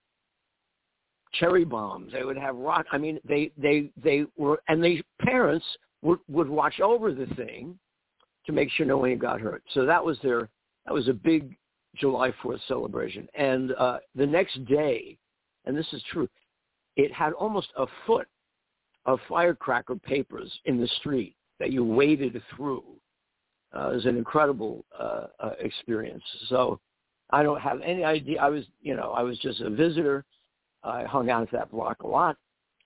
cherry 1.33 1.65
bombs. 1.65 2.13
They 2.13 2.25
would 2.25 2.37
have 2.37 2.57
rock. 2.57 2.85
I 2.93 2.99
mean, 2.99 3.19
they 3.27 3.51
they 3.57 3.91
they 3.97 4.27
were, 4.37 4.61
and 4.69 4.85
the 4.85 5.03
parents 5.21 5.65
would 6.03 6.19
would 6.29 6.49
watch 6.49 6.79
over 6.81 7.13
the 7.13 7.27
thing 7.35 7.79
to 8.45 8.53
make 8.53 8.71
sure 8.71 8.85
no 8.85 8.99
one 8.99 9.17
got 9.17 9.41
hurt. 9.41 9.63
So 9.73 9.87
that 9.87 10.05
was 10.05 10.19
their 10.23 10.51
that 10.85 10.93
was 10.93 11.09
a 11.09 11.15
big 11.15 11.57
July 11.97 12.35
Fourth 12.43 12.61
celebration. 12.69 13.27
And 13.35 13.73
uh, 13.73 13.99
the 14.15 14.27
next 14.27 14.63
day, 14.67 15.17
and 15.65 15.75
this 15.75 15.91
is 15.95 16.03
true, 16.13 16.29
it 16.97 17.13
had 17.13 17.33
almost 17.33 17.69
a 17.77 17.87
foot 18.07 18.29
of 19.07 19.19
firecracker 19.29 19.97
papers 19.97 20.53
in 20.65 20.81
the 20.81 20.89
street 20.99 21.35
that 21.59 21.73
you 21.73 21.85
waded 21.85 22.41
through. 22.55 22.85
Uh, 23.75 23.91
it 23.91 23.95
was 23.95 24.07
an 24.07 24.17
incredible 24.17 24.85
uh, 24.99 25.27
uh, 25.41 25.53
experience. 25.61 26.23
So 26.49 26.79
I 27.31 27.43
don't 27.43 27.61
have 27.61 27.81
any 27.83 28.05
idea. 28.05 28.41
I 28.41 28.49
was, 28.49 28.65
you 28.81 28.95
know, 28.95 29.13
I 29.13 29.23
was 29.23 29.39
just 29.39 29.61
a 29.61 29.71
visitor. 29.71 30.25
I 30.85 31.05
hung 31.05 31.31
out 31.31 31.43
at 31.43 31.53
that 31.53 31.71
block 31.71 32.03
a 32.03 32.07
lot, 32.07 32.37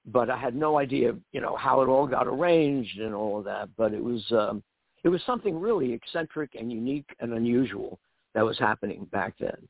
but 0.06 0.30
I 0.30 0.36
had 0.36 0.54
no 0.54 0.78
idea, 0.78 1.14
you 1.32 1.40
know, 1.40 1.56
how 1.56 1.80
it 1.82 1.88
all 1.88 2.06
got 2.06 2.26
arranged 2.26 2.98
and 2.98 3.14
all 3.14 3.38
of 3.38 3.44
that. 3.46 3.68
But 3.76 3.92
it 3.92 4.02
was, 4.02 4.22
um, 4.30 4.62
it 5.02 5.08
was 5.08 5.20
something 5.26 5.58
really 5.58 5.92
eccentric 5.92 6.54
and 6.58 6.70
unique 6.70 7.08
and 7.20 7.32
unusual 7.32 7.98
that 8.34 8.44
was 8.44 8.58
happening 8.58 9.06
back 9.10 9.34
then. 9.40 9.68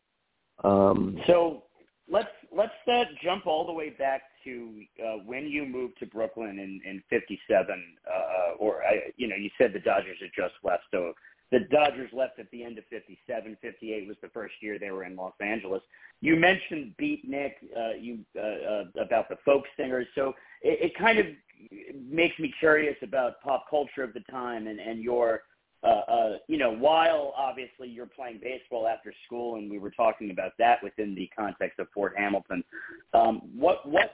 Um, 0.64 1.18
so 1.26 1.64
let's 2.08 2.28
let's 2.52 2.72
uh, 2.90 3.04
jump 3.22 3.46
all 3.46 3.66
the 3.66 3.72
way 3.72 3.90
back 3.90 4.22
to 4.44 4.82
uh, 5.04 5.16
when 5.24 5.46
you 5.46 5.66
moved 5.66 5.98
to 5.98 6.06
Brooklyn 6.06 6.58
in 6.58 6.80
in 6.88 7.02
'57, 7.10 7.84
uh, 8.06 8.54
or 8.58 8.84
I, 8.84 9.12
you 9.16 9.28
know, 9.28 9.36
you 9.36 9.50
said 9.58 9.72
the 9.72 9.80
Dodgers 9.80 10.18
had 10.20 10.30
just 10.36 10.54
left, 10.62 10.84
so 10.90 11.12
the 11.52 11.60
Dodgers 11.70 12.10
left 12.12 12.38
at 12.38 12.50
the 12.50 12.64
end 12.64 12.76
of 12.76 12.84
57. 12.90 13.56
58 13.62 14.08
was 14.08 14.16
the 14.20 14.28
first 14.28 14.54
year 14.60 14.78
they 14.78 14.90
were 14.90 15.04
in 15.04 15.14
Los 15.14 15.34
Angeles. 15.40 15.82
You 16.20 16.34
mentioned 16.36 16.94
Beatnik, 17.00 17.52
uh, 17.76 17.94
you 18.00 18.18
uh, 18.36 18.40
uh, 18.40 18.84
about 19.00 19.28
the 19.28 19.36
folk 19.44 19.64
singers, 19.76 20.06
so 20.14 20.34
it, 20.62 20.90
it 20.90 20.98
kind 20.98 21.18
of 21.18 21.26
makes 21.94 22.38
me 22.38 22.52
curious 22.58 22.96
about 23.02 23.40
pop 23.42 23.66
culture 23.70 24.02
of 24.02 24.12
the 24.12 24.24
time 24.30 24.66
and 24.66 24.80
and 24.80 25.02
your 25.02 25.42
uh, 25.86 26.02
uh, 26.10 26.38
you 26.48 26.58
know, 26.58 26.72
while 26.72 27.32
obviously 27.36 27.88
you're 27.88 28.06
playing 28.06 28.40
baseball 28.42 28.88
after 28.88 29.14
school, 29.24 29.56
and 29.56 29.70
we 29.70 29.78
were 29.78 29.90
talking 29.90 30.30
about 30.30 30.52
that 30.58 30.82
within 30.82 31.14
the 31.14 31.30
context 31.36 31.78
of 31.78 31.86
Fort 31.94 32.14
Hamilton, 32.16 32.64
um, 33.14 33.42
what 33.56 33.88
what 33.88 34.10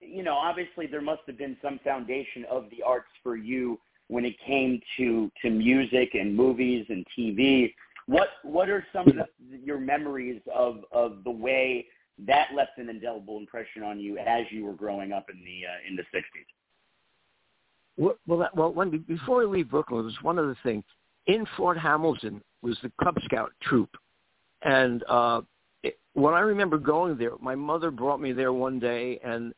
you 0.00 0.22
know, 0.22 0.34
obviously 0.34 0.86
there 0.86 1.02
must 1.02 1.20
have 1.26 1.36
been 1.36 1.56
some 1.62 1.78
foundation 1.84 2.46
of 2.50 2.70
the 2.70 2.82
arts 2.82 3.10
for 3.22 3.36
you 3.36 3.78
when 4.08 4.24
it 4.24 4.34
came 4.46 4.80
to 4.96 5.30
to 5.42 5.50
music 5.50 6.14
and 6.14 6.34
movies 6.34 6.86
and 6.88 7.04
TV. 7.16 7.74
What 8.06 8.28
what 8.42 8.70
are 8.70 8.84
some 8.90 9.08
of 9.08 9.16
the, 9.16 9.26
your 9.62 9.78
memories 9.78 10.40
of 10.54 10.84
of 10.90 11.22
the 11.24 11.30
way 11.30 11.86
that 12.26 12.48
left 12.54 12.78
an 12.78 12.88
indelible 12.88 13.36
impression 13.36 13.82
on 13.82 14.00
you 14.00 14.16
as 14.16 14.44
you 14.50 14.64
were 14.64 14.72
growing 14.72 15.12
up 15.12 15.28
in 15.30 15.38
the 15.44 15.66
uh, 15.66 15.88
in 15.88 15.96
the 15.96 16.04
sixties? 16.14 16.46
Well, 17.98 18.16
well, 18.26 18.48
well, 18.54 18.72
when 18.72 19.04
before 19.06 19.40
we 19.40 19.58
leave 19.58 19.68
Brooklyn, 19.68 20.02
was 20.02 20.16
one 20.22 20.38
of 20.38 20.46
the 20.46 20.56
things 20.62 20.84
in 21.30 21.46
Fort 21.56 21.78
Hamilton 21.78 22.42
was 22.62 22.76
the 22.82 22.92
Cub 23.02 23.16
Scout 23.24 23.52
troop, 23.62 23.90
and 24.62 25.04
uh, 25.08 25.40
it, 25.82 25.98
when 26.14 26.34
I 26.34 26.40
remember 26.40 26.76
going 26.76 27.16
there, 27.16 27.32
my 27.40 27.54
mother 27.54 27.90
brought 27.90 28.20
me 28.20 28.32
there 28.32 28.52
one 28.52 28.78
day, 28.78 29.18
and 29.24 29.54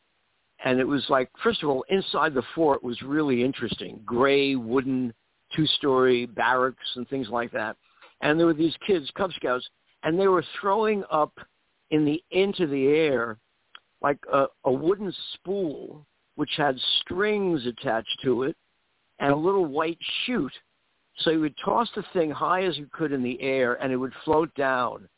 and 0.65 0.79
it 0.79 0.87
was 0.87 1.05
like 1.09 1.31
first 1.43 1.63
of 1.63 1.69
all 1.69 1.85
inside 1.89 2.35
the 2.35 2.43
fort 2.55 2.85
was 2.85 3.01
really 3.03 3.43
interesting. 3.43 4.01
Gray 4.05 4.55
wooden 4.55 5.13
two 5.55 5.67
story 5.67 6.27
barracks 6.27 6.89
and 6.97 7.09
things 7.09 7.29
like 7.29 7.51
that. 7.53 7.77
And 8.21 8.39
there 8.39 8.47
were 8.47 8.55
these 8.55 8.77
kids 8.87 9.11
cub 9.17 9.33
scouts 9.33 9.67
and 10.03 10.19
they 10.19 10.29
were 10.29 10.45
throwing 10.61 11.05
up 11.11 11.33
in 11.91 12.05
the 12.05 12.23
into 12.31 12.67
the 12.67 12.87
air 12.87 13.39
like 14.01 14.19
a, 14.33 14.47
a 14.65 14.73
wooden 14.73 15.13
spool 15.35 16.07
which 16.37 16.51
had 16.57 16.79
strings 17.01 17.67
attached 17.67 18.17
to 18.23 18.45
it 18.45 18.57
and 19.19 19.33
a 19.33 19.37
little 19.37 19.67
white 19.67 19.99
chute 20.25 20.53
so 21.19 21.31
you 21.31 21.41
would 21.41 21.57
toss 21.65 21.89
the 21.95 22.05
thing 22.13 22.31
high 22.31 22.65
as 22.65 22.77
you 22.79 22.89
could 22.93 23.13
in 23.13 23.23
the 23.23 23.41
air 23.41 23.75
and 23.83 23.93
it 23.93 23.97
would 23.97 24.13
float 24.25 24.53
down 24.55 25.09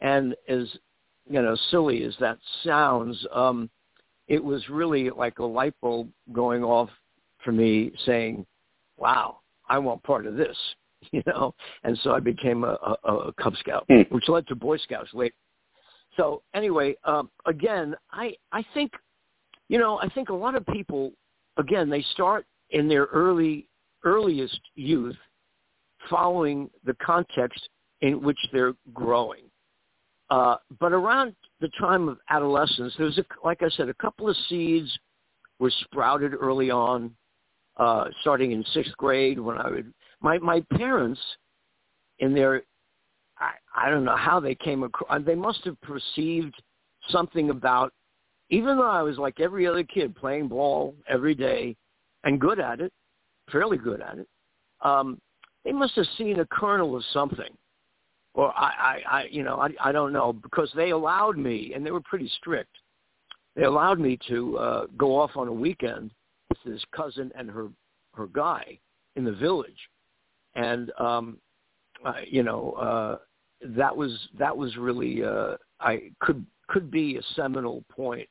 and 0.00 0.34
as 0.48 0.68
you 1.28 1.40
know 1.40 1.56
silly 1.70 2.04
as 2.04 2.14
that 2.20 2.38
sounds 2.64 3.26
um 3.32 3.70
it 4.28 4.42
was 4.42 4.68
really 4.68 5.10
like 5.10 5.38
a 5.38 5.44
light 5.44 5.74
bulb 5.80 6.08
going 6.32 6.64
off 6.64 6.90
for 7.44 7.52
me 7.52 7.92
saying, 8.04 8.44
wow, 8.96 9.38
I 9.68 9.78
want 9.78 10.02
part 10.02 10.26
of 10.26 10.36
this, 10.36 10.56
you 11.12 11.22
know? 11.26 11.54
And 11.84 11.98
so 12.02 12.12
I 12.12 12.20
became 12.20 12.64
a, 12.64 12.76
a, 13.04 13.12
a 13.12 13.32
Cub 13.34 13.54
Scout, 13.56 13.86
mm. 13.90 14.10
which 14.10 14.28
led 14.28 14.46
to 14.48 14.54
Boy 14.54 14.76
Scouts 14.78 15.10
later. 15.14 15.34
So 16.16 16.42
anyway, 16.54 16.96
um, 17.04 17.30
again, 17.46 17.94
I, 18.10 18.34
I 18.52 18.64
think, 18.74 18.92
you 19.68 19.78
know, 19.78 19.98
I 20.00 20.08
think 20.08 20.30
a 20.30 20.34
lot 20.34 20.54
of 20.54 20.66
people, 20.66 21.12
again, 21.58 21.90
they 21.90 22.04
start 22.12 22.46
in 22.70 22.88
their 22.88 23.04
early, 23.06 23.68
earliest 24.04 24.60
youth 24.74 25.16
following 26.10 26.70
the 26.84 26.94
context 26.94 27.68
in 28.00 28.22
which 28.22 28.38
they're 28.52 28.74
growing. 28.92 29.42
Uh, 30.30 30.56
but 30.80 30.92
around 30.92 31.34
the 31.60 31.70
time 31.78 32.08
of 32.08 32.18
adolescence, 32.30 32.92
there's, 32.98 33.18
a, 33.18 33.24
like 33.44 33.62
I 33.62 33.68
said, 33.70 33.88
a 33.88 33.94
couple 33.94 34.28
of 34.28 34.36
seeds 34.48 34.90
were 35.58 35.72
sprouted 35.84 36.32
early 36.34 36.70
on, 36.70 37.14
uh, 37.76 38.06
starting 38.20 38.52
in 38.52 38.64
sixth 38.72 38.96
grade 38.96 39.38
when 39.38 39.56
I 39.58 39.70
would, 39.70 39.92
my, 40.20 40.38
my 40.38 40.62
parents 40.72 41.20
in 42.18 42.34
their, 42.34 42.62
I, 43.38 43.52
I 43.74 43.90
don't 43.90 44.04
know 44.04 44.16
how 44.16 44.40
they 44.40 44.54
came 44.54 44.82
across, 44.82 45.20
they 45.24 45.34
must 45.34 45.64
have 45.64 45.80
perceived 45.80 46.54
something 47.10 47.50
about, 47.50 47.92
even 48.50 48.76
though 48.76 48.90
I 48.90 49.02
was 49.02 49.18
like 49.18 49.40
every 49.40 49.66
other 49.66 49.84
kid 49.84 50.16
playing 50.16 50.48
ball 50.48 50.94
every 51.08 51.34
day 51.34 51.76
and 52.24 52.40
good 52.40 52.58
at 52.58 52.80
it, 52.80 52.92
fairly 53.52 53.76
good 53.76 54.00
at 54.00 54.18
it, 54.18 54.28
um, 54.82 55.20
they 55.66 55.72
must 55.72 55.96
have 55.96 56.06
seen 56.16 56.38
a 56.38 56.46
kernel 56.46 56.96
of 56.96 57.02
something. 57.12 57.50
Or 58.34 58.56
I, 58.56 59.00
I, 59.10 59.18
I 59.18 59.28
you 59.30 59.42
know, 59.42 59.56
I, 59.56 59.70
I 59.84 59.92
don't 59.92 60.12
know 60.12 60.32
because 60.32 60.70
they 60.76 60.90
allowed 60.90 61.36
me, 61.36 61.72
and 61.74 61.84
they 61.84 61.90
were 61.90 62.02
pretty 62.02 62.30
strict. 62.38 62.70
They 63.56 63.64
allowed 63.64 63.98
me 63.98 64.16
to 64.28 64.58
uh, 64.58 64.86
go 64.96 65.18
off 65.18 65.32
on 65.34 65.48
a 65.48 65.52
weekend 65.52 66.12
with 66.50 66.72
his 66.72 66.84
cousin 66.94 67.32
and 67.36 67.50
her 67.50 67.68
her 68.14 68.28
guy 68.28 68.78
in 69.16 69.24
the 69.24 69.32
village, 69.32 69.90
and 70.54 70.92
um, 70.98 71.38
uh, 72.04 72.20
you 72.24 72.44
know 72.44 72.72
uh, 72.72 73.18
that 73.70 73.94
was 73.94 74.28
that 74.38 74.56
was 74.56 74.76
really 74.76 75.24
uh, 75.24 75.56
I 75.80 76.10
could 76.20 76.46
could 76.68 76.92
be 76.92 77.16
a 77.16 77.22
seminal 77.34 77.82
point, 77.90 78.28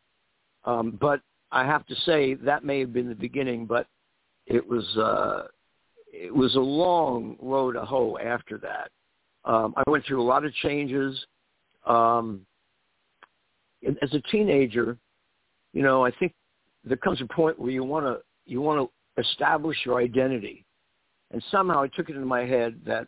um, 0.63 0.97
but 1.01 1.19
I 1.51 1.65
have 1.65 1.85
to 1.87 1.95
say 2.05 2.35
that 2.35 2.63
may 2.63 2.79
have 2.79 2.93
been 2.93 3.09
the 3.09 3.15
beginning, 3.15 3.65
but 3.65 3.87
it 4.45 4.65
was 4.65 4.85
uh, 4.97 5.47
it 6.17 6.33
was 6.33 6.55
a 6.55 6.59
long 6.59 7.35
road 7.41 7.73
to 7.73 7.81
hoe 7.81 8.17
after 8.17 8.57
that. 8.59 8.89
Um, 9.43 9.73
I 9.77 9.83
went 9.89 10.05
through 10.05 10.21
a 10.21 10.23
lot 10.23 10.45
of 10.45 10.53
changes. 10.55 11.25
Um, 11.85 12.45
as 14.01 14.13
a 14.13 14.21
teenager, 14.31 14.97
you 15.73 15.83
know, 15.83 16.03
I 16.05 16.11
think 16.11 16.33
there 16.83 16.97
comes 16.97 17.21
a 17.21 17.25
point 17.25 17.59
where 17.59 17.71
you 17.71 17.83
want 17.83 18.05
to 18.05 18.21
you 18.45 18.61
want 18.61 18.89
to 18.89 19.21
establish 19.21 19.77
your 19.85 19.99
identity, 19.99 20.65
and 21.31 21.43
somehow 21.51 21.83
I 21.83 21.87
took 21.89 22.09
it 22.09 22.15
into 22.15 22.25
my 22.25 22.45
head 22.45 22.79
that, 22.85 23.07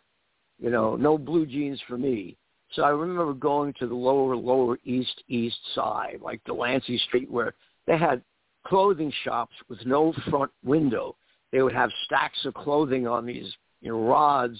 you 0.60 0.70
know, 0.70 0.96
no 0.96 1.16
blue 1.16 1.46
jeans 1.46 1.80
for 1.88 1.96
me. 1.96 2.36
So 2.72 2.82
I 2.82 2.90
remember 2.90 3.32
going 3.32 3.72
to 3.80 3.86
the 3.86 3.94
lower 3.94 4.36
lower 4.36 4.78
east 4.84 5.22
east 5.28 5.58
side, 5.74 6.18
like 6.20 6.44
Delancey 6.44 6.98
Street, 6.98 7.30
where 7.30 7.54
they 7.86 7.96
had 7.96 8.22
clothing 8.66 9.12
shops 9.24 9.54
with 9.68 9.78
no 9.86 10.12
front 10.28 10.50
window. 10.62 11.16
They 11.52 11.62
would 11.62 11.74
have 11.74 11.90
stacks 12.04 12.44
of 12.44 12.54
clothing 12.54 13.06
on 13.06 13.26
these 13.26 13.52
you 13.80 13.90
know 13.90 14.06
rods 14.06 14.58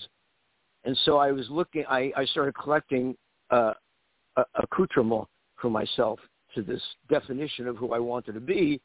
and 0.84 0.96
so 1.04 1.18
I 1.18 1.32
was 1.32 1.46
looking. 1.50 1.84
I, 1.88 2.10
I 2.16 2.24
started 2.24 2.54
collecting 2.54 3.16
uh, 3.50 3.74
accoutrement 4.54 5.26
for 5.60 5.70
myself 5.70 6.18
to 6.54 6.62
this 6.62 6.82
definition 7.10 7.66
of 7.66 7.76
who 7.76 7.92
I 7.92 7.98
wanted 7.98 8.32
to 8.32 8.40
be, 8.40 8.80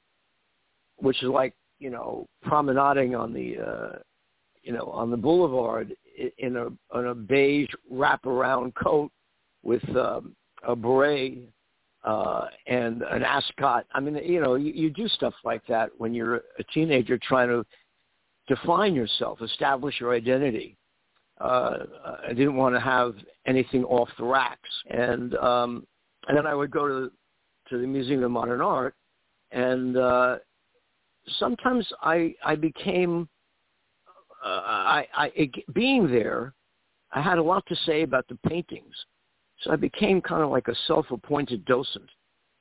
which 0.98 1.22
is 1.24 1.30
like 1.30 1.54
you 1.80 1.90
know 1.90 2.28
promenading 2.44 3.16
on 3.16 3.32
the 3.34 3.58
uh, 3.58 4.00
you 4.64 4.74
know 4.74 4.86
on 4.88 5.12
the 5.12 5.18
boulevard 5.18 5.96
in 6.40 6.58
a 6.58 6.68
in 7.00 7.08
a 7.08 7.16
beige 7.16 7.70
wraparound 7.92 8.74
coat 8.76 9.12
with 9.62 9.84
um, 9.96 10.36
a 10.68 10.76
beret 10.76 11.48
uh, 12.04 12.48
and 12.68 13.02
an 13.04 13.24
ascot. 13.24 13.86
I 13.94 14.00
mean, 14.02 14.16
you 14.26 14.42
know, 14.42 14.56
you, 14.56 14.74
you 14.74 14.90
do 14.90 15.08
stuff 15.08 15.34
like 15.46 15.66
that 15.68 15.90
when 15.98 16.14
you're 16.14 16.42
a 16.60 16.64
teenager 16.74 17.18
trying 17.18 17.48
to 17.48 17.66
define 18.48 18.94
yourself, 18.94 19.42
establish 19.42 20.00
your 20.00 20.14
identity 20.14 20.78
uh, 21.40 21.78
I 22.28 22.30
didn't 22.30 22.56
want 22.56 22.76
to 22.76 22.80
have 22.80 23.16
anything 23.46 23.84
off 23.86 24.10
the 24.18 24.24
racks, 24.24 24.70
and 24.90 25.36
um, 25.36 25.88
and 26.28 26.38
then 26.38 26.46
I 26.46 26.54
would 26.54 26.72
go 26.72 26.88
to 26.88 27.12
to 27.70 27.78
the 27.78 27.88
Museum 27.88 28.24
of 28.24 28.32
Modern 28.32 28.62
Art, 28.62 28.96
and 29.52 29.98
uh, 29.98 30.38
sometimes 31.40 31.88
I 32.02 32.36
I 32.46 32.56
became 32.56 33.28
uh, 34.46 34.48
I, 34.48 35.08
I 35.16 35.32
it, 35.36 35.74
being 35.74 36.08
there, 36.08 36.54
I 37.12 37.22
had 37.22 37.40
a 37.40 37.44
lot 37.44 37.66
to 37.68 37.76
say 37.86 38.04
about 38.04 38.28
the 38.28 38.38
paintings. 38.48 38.94
So 39.62 39.72
I 39.72 39.76
became 39.76 40.22
kind 40.22 40.44
of 40.44 40.50
like 40.50 40.68
a 40.68 40.76
self-appointed 40.88 41.64
docent. 41.64 42.10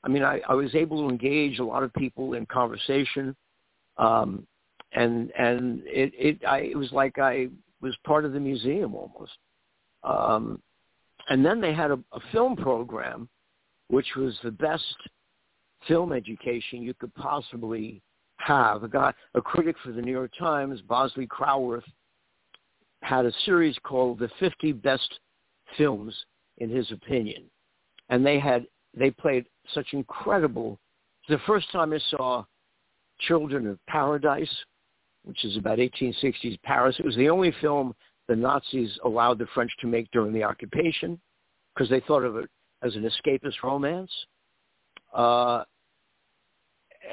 I 0.04 0.08
mean, 0.08 0.22
I, 0.22 0.40
I 0.48 0.54
was 0.54 0.74
able 0.74 1.02
to 1.02 1.08
engage 1.08 1.58
a 1.58 1.64
lot 1.64 1.82
of 1.82 1.92
people 1.94 2.34
in 2.34 2.46
conversation, 2.46 3.34
um, 3.96 4.46
and 4.94 5.30
and 5.38 5.82
it 5.86 6.12
it 6.16 6.44
I, 6.46 6.58
it 6.60 6.76
was 6.76 6.92
like 6.92 7.18
I 7.18 7.48
was 7.80 7.96
part 8.04 8.24
of 8.24 8.32
the 8.32 8.40
museum 8.40 8.94
almost. 8.94 9.32
Um, 10.04 10.60
and 11.28 11.44
then 11.44 11.60
they 11.60 11.72
had 11.72 11.90
a, 11.90 11.98
a 12.12 12.20
film 12.32 12.56
program, 12.56 13.28
which 13.88 14.16
was 14.16 14.36
the 14.42 14.50
best 14.50 14.96
film 15.86 16.12
education 16.12 16.82
you 16.82 16.94
could 16.94 17.14
possibly 17.14 18.02
have. 18.38 18.82
A 18.82 18.88
guy, 18.88 19.12
a 19.34 19.40
critic 19.40 19.76
for 19.84 19.92
the 19.92 20.02
New 20.02 20.12
York 20.12 20.32
Times, 20.38 20.80
Bosley 20.82 21.26
Crowtherworth, 21.26 21.84
had 23.02 23.26
a 23.26 23.32
series 23.44 23.76
called 23.82 24.18
"The 24.18 24.30
50 24.38 24.72
Best 24.72 25.20
Films," 25.76 26.14
in 26.58 26.70
his 26.70 26.90
opinion, 26.92 27.44
and 28.08 28.24
they 28.24 28.38
had 28.38 28.66
they 28.94 29.10
played 29.10 29.46
such 29.72 29.86
incredible. 29.92 30.78
The 31.28 31.38
first 31.46 31.70
time 31.72 31.92
I 31.92 32.00
saw 32.10 32.44
Children 33.20 33.68
of 33.68 33.78
Paradise, 33.86 34.52
which 35.24 35.44
is 35.44 35.56
about 35.56 35.78
1860s 35.78 36.60
Paris. 36.62 36.96
It 36.98 37.04
was 37.04 37.16
the 37.16 37.30
only 37.30 37.54
film 37.60 37.94
the 38.28 38.36
Nazis 38.36 38.98
allowed 39.04 39.38
the 39.38 39.46
French 39.54 39.72
to 39.80 39.86
make 39.86 40.10
during 40.10 40.32
the 40.32 40.44
occupation 40.44 41.20
because 41.74 41.88
they 41.88 42.00
thought 42.00 42.24
of 42.24 42.36
it 42.36 42.48
as 42.82 42.94
an 42.94 43.08
escapist 43.08 43.62
romance. 43.62 44.10
Uh, 45.12 45.64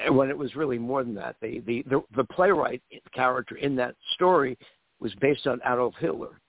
when 0.09 0.29
it 0.29 0.37
was 0.37 0.55
really 0.55 0.77
more 0.77 1.03
than 1.03 1.15
that. 1.15 1.35
The, 1.41 1.61
the, 1.65 1.83
the, 1.89 2.03
the 2.15 2.23
playwright 2.25 2.81
character 3.13 3.55
in 3.55 3.75
that 3.77 3.95
story 4.13 4.57
was 4.99 5.13
based 5.15 5.47
on 5.47 5.59
Adolf 5.65 5.95
Hitler. 5.99 6.39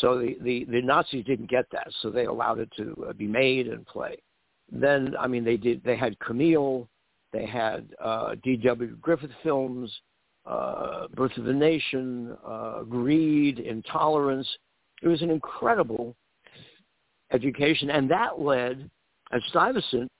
So 0.00 0.18
the, 0.18 0.36
the, 0.42 0.64
the 0.64 0.82
Nazis 0.82 1.24
didn't 1.24 1.50
get 1.50 1.66
that, 1.72 1.86
so 2.00 2.10
they 2.10 2.24
allowed 2.24 2.58
it 2.58 2.70
to 2.76 3.06
uh, 3.08 3.12
be 3.12 3.28
made 3.28 3.68
and 3.68 3.86
play. 3.86 4.16
Then, 4.70 5.14
I 5.18 5.28
mean, 5.28 5.44
they 5.44 5.56
did. 5.56 5.84
They 5.84 5.96
had 5.96 6.18
Camille, 6.18 6.88
they 7.32 7.46
had 7.46 7.88
uh, 8.02 8.34
D.W. 8.42 8.96
Griffith 9.00 9.30
films, 9.42 9.92
uh, 10.46 11.08
Birth 11.14 11.36
of 11.38 11.46
a 11.46 11.52
Nation, 11.52 12.36
uh, 12.46 12.82
Greed, 12.82 13.58
Intolerance. 13.58 14.48
It 15.02 15.08
was 15.08 15.22
an 15.22 15.30
incredible 15.30 16.14
education, 17.32 17.90
and 17.90 18.10
that 18.10 18.40
led 18.40 18.88
at 19.32 19.40
Stuyvesant. 19.48 20.10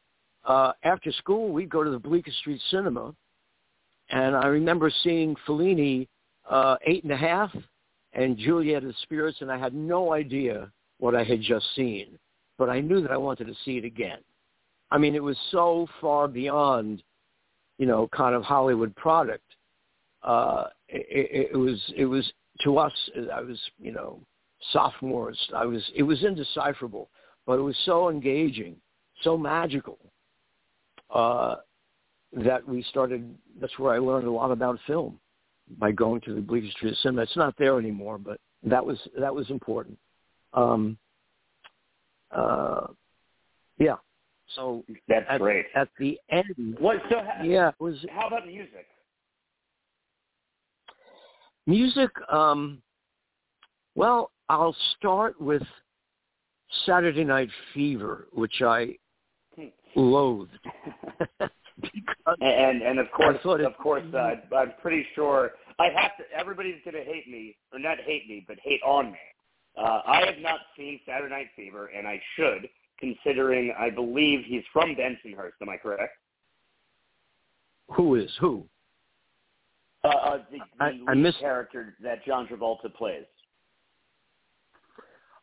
Uh, 0.45 0.73
after 0.83 1.11
school, 1.13 1.53
we'd 1.53 1.71
go 1.71 1.83
to 1.83 1.91
the 1.91 1.99
Bleecker 1.99 2.31
Street 2.41 2.61
Cinema, 2.71 3.15
and 4.11 4.37
I 4.37 4.47
remember 4.47 4.91
seeing 5.03 5.37
Fellini 5.47 6.07
uh, 6.49 6.77
Eight 6.87 7.05
and 7.05 7.13
a 7.13 7.17
Half 7.17 7.51
and 8.13 8.37
Juliet 8.37 8.85
of 8.85 8.95
Spirits, 9.03 9.39
and 9.41 9.51
I 9.51 9.59
had 9.59 9.75
no 9.75 10.13
idea 10.13 10.71
what 10.99 11.15
I 11.15 11.25
had 11.25 11.41
just 11.41 11.67
seen, 11.75 12.19
but 12.59 12.69
I 12.69 12.81
knew 12.81 13.01
that 13.01 13.11
I 13.11 13.17
wanted 13.17 13.47
to 13.47 13.55
see 13.65 13.79
it 13.79 13.85
again. 13.85 14.19
I 14.91 14.99
mean, 14.99 15.15
it 15.15 15.23
was 15.23 15.37
so 15.51 15.87
far 16.01 16.29
beyond, 16.29 17.03
you 17.79 17.87
know, 17.87 18.09
kind 18.09 18.35
of 18.35 18.43
Hollywood 18.43 18.95
product. 18.97 19.44
Uh, 20.25 20.65
it, 20.89 21.51
it 21.53 21.57
was, 21.57 21.81
it 21.97 22.07
was 22.07 22.31
to 22.65 22.79
us. 22.79 22.93
I 23.33 23.41
was, 23.41 23.61
you 23.79 23.93
know, 23.93 24.21
sophomores. 24.73 25.39
I 25.55 25.67
was, 25.67 25.83
it 25.95 26.03
was 26.03 26.23
indecipherable, 26.25 27.11
but 27.47 27.59
it 27.59 27.63
was 27.63 27.77
so 27.85 28.09
engaging, 28.09 28.77
so 29.23 29.37
magical. 29.37 29.99
Uh, 31.15 31.57
that 32.37 32.67
we 32.67 32.83
started. 32.91 33.35
That's 33.61 33.79
where 33.79 33.95
I 33.95 33.99
learned 33.99 34.27
a 34.27 34.31
lot 34.31 34.51
about 34.51 34.79
film 34.87 35.21
by 35.79 35.93
going 35.93 36.21
to 36.23 36.35
the 36.35 36.41
Bleecker 36.41 36.71
Street 36.73 36.97
Cinema. 37.03 37.23
It's 37.23 37.37
not 37.37 37.55
there 37.59 37.79
anymore, 37.79 38.19
but 38.19 38.41
that 38.65 38.85
was 38.85 38.99
that 39.19 39.35
was 39.35 39.49
important. 39.51 39.99
Um, 40.53 40.99
uh, 42.31 42.89
yeah, 43.79 43.97
so 44.55 44.85
that's 45.09 45.27
at, 45.29 45.41
great. 45.41 45.67
At 45.75 45.89
the 45.99 46.19
end, 46.31 46.77
what? 46.79 46.97
So 47.11 47.23
yeah, 47.45 47.71
was 47.79 48.05
how 48.11 48.29
about 48.29 48.47
music? 48.47 48.87
Music. 51.67 52.11
Um, 52.31 52.83
well, 53.95 54.31
I'll 54.49 54.77
start 54.97 55.41
with 55.41 55.63
Saturday 56.85 57.25
Night 57.25 57.49
Fever, 57.73 58.27
which 58.33 58.63
I 58.63 58.97
loathed. 59.97 60.59
and 62.41 62.83
and 62.83 62.99
of 62.99 63.11
course, 63.13 63.39
of 63.45 63.77
course, 63.79 64.05
uh, 64.15 64.35
I'm 64.55 64.73
pretty 64.83 65.07
sure 65.15 65.53
I 65.79 65.85
have 65.97 66.17
to. 66.19 66.25
Everybody's 66.37 66.81
going 66.85 66.95
to 66.95 67.11
hate 67.11 67.29
me, 67.29 67.57
or 67.73 67.79
not 67.79 67.99
hate 67.99 68.29
me, 68.29 68.45
but 68.47 68.59
hate 68.63 68.81
on 68.85 69.13
me. 69.13 69.19
Uh, 69.77 70.01
I 70.07 70.25
have 70.27 70.39
not 70.39 70.61
seen 70.77 71.01
Saturday 71.07 71.35
Night 71.35 71.49
Fever, 71.57 71.87
and 71.87 72.07
I 72.07 72.21
should 72.37 72.69
considering 73.01 73.73
I 73.79 73.91
believe 73.91 74.45
he's 74.45 74.63
from 74.73 74.95
Bensonhurst. 74.95 75.61
Am 75.61 75.69
I 75.69 75.77
correct? 75.77 76.13
Who 77.89 78.15
is 78.15 78.31
who? 78.41 78.67
Uh, 80.05 80.09
uh, 80.09 80.39
the, 80.51 80.59
the 80.59 80.85
I, 80.85 80.91
lead 80.91 81.05
I 81.09 81.15
missed... 81.15 81.41
character 81.41 81.95
that 82.03 82.25
John 82.25 82.47
Travolta 82.47 82.93
plays. 82.95 83.25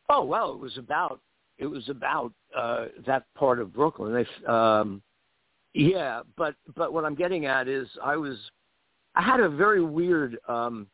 Oh 0.08 0.24
well, 0.24 0.52
it 0.52 0.58
was 0.58 0.76
about 0.78 1.20
it 1.58 1.66
was 1.66 1.88
about 1.88 2.32
uh, 2.56 2.86
that 3.06 3.24
part 3.34 3.58
of 3.60 3.72
Brooklyn. 3.72 4.12
They, 4.12 4.46
um, 4.52 5.02
yeah, 5.74 6.22
but 6.36 6.54
but 6.76 6.92
what 6.92 7.04
I'm 7.04 7.14
getting 7.14 7.46
at 7.46 7.68
is 7.68 7.88
I 8.02 8.16
was 8.16 8.36
I 9.14 9.22
had 9.22 9.40
a 9.40 9.48
very 9.48 9.84
weird 9.84 10.38
um, 10.48 10.86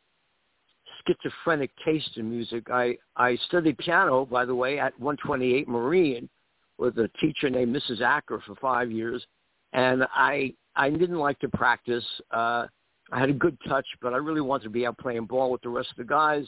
schizophrenic 1.05 1.71
taste 1.85 2.17
in 2.17 2.29
music. 2.29 2.69
I 2.71 2.97
I 3.15 3.37
studied 3.47 3.77
piano, 3.77 4.25
by 4.25 4.45
the 4.45 4.55
way, 4.55 4.79
at 4.79 4.97
128 4.99 5.67
Marine, 5.67 6.29
with 6.77 6.97
a 6.97 7.09
teacher 7.19 7.49
named 7.49 7.75
Mrs. 7.75 8.01
Acker 8.01 8.41
for 8.45 8.55
five 8.55 8.91
years, 8.91 9.25
and 9.73 10.05
I 10.13 10.53
I 10.75 10.89
didn't 10.89 11.19
like 11.19 11.39
to 11.39 11.49
practice. 11.49 12.05
Uh, 12.31 12.67
I 13.11 13.19
had 13.19 13.29
a 13.29 13.33
good 13.33 13.57
touch, 13.67 13.87
but 14.01 14.13
I 14.13 14.17
really 14.17 14.41
wanted 14.41 14.65
to 14.65 14.69
be 14.69 14.85
out 14.85 14.97
playing 14.97 15.25
ball 15.25 15.51
with 15.51 15.61
the 15.61 15.69
rest 15.69 15.89
of 15.91 15.97
the 15.97 16.03
guys. 16.03 16.45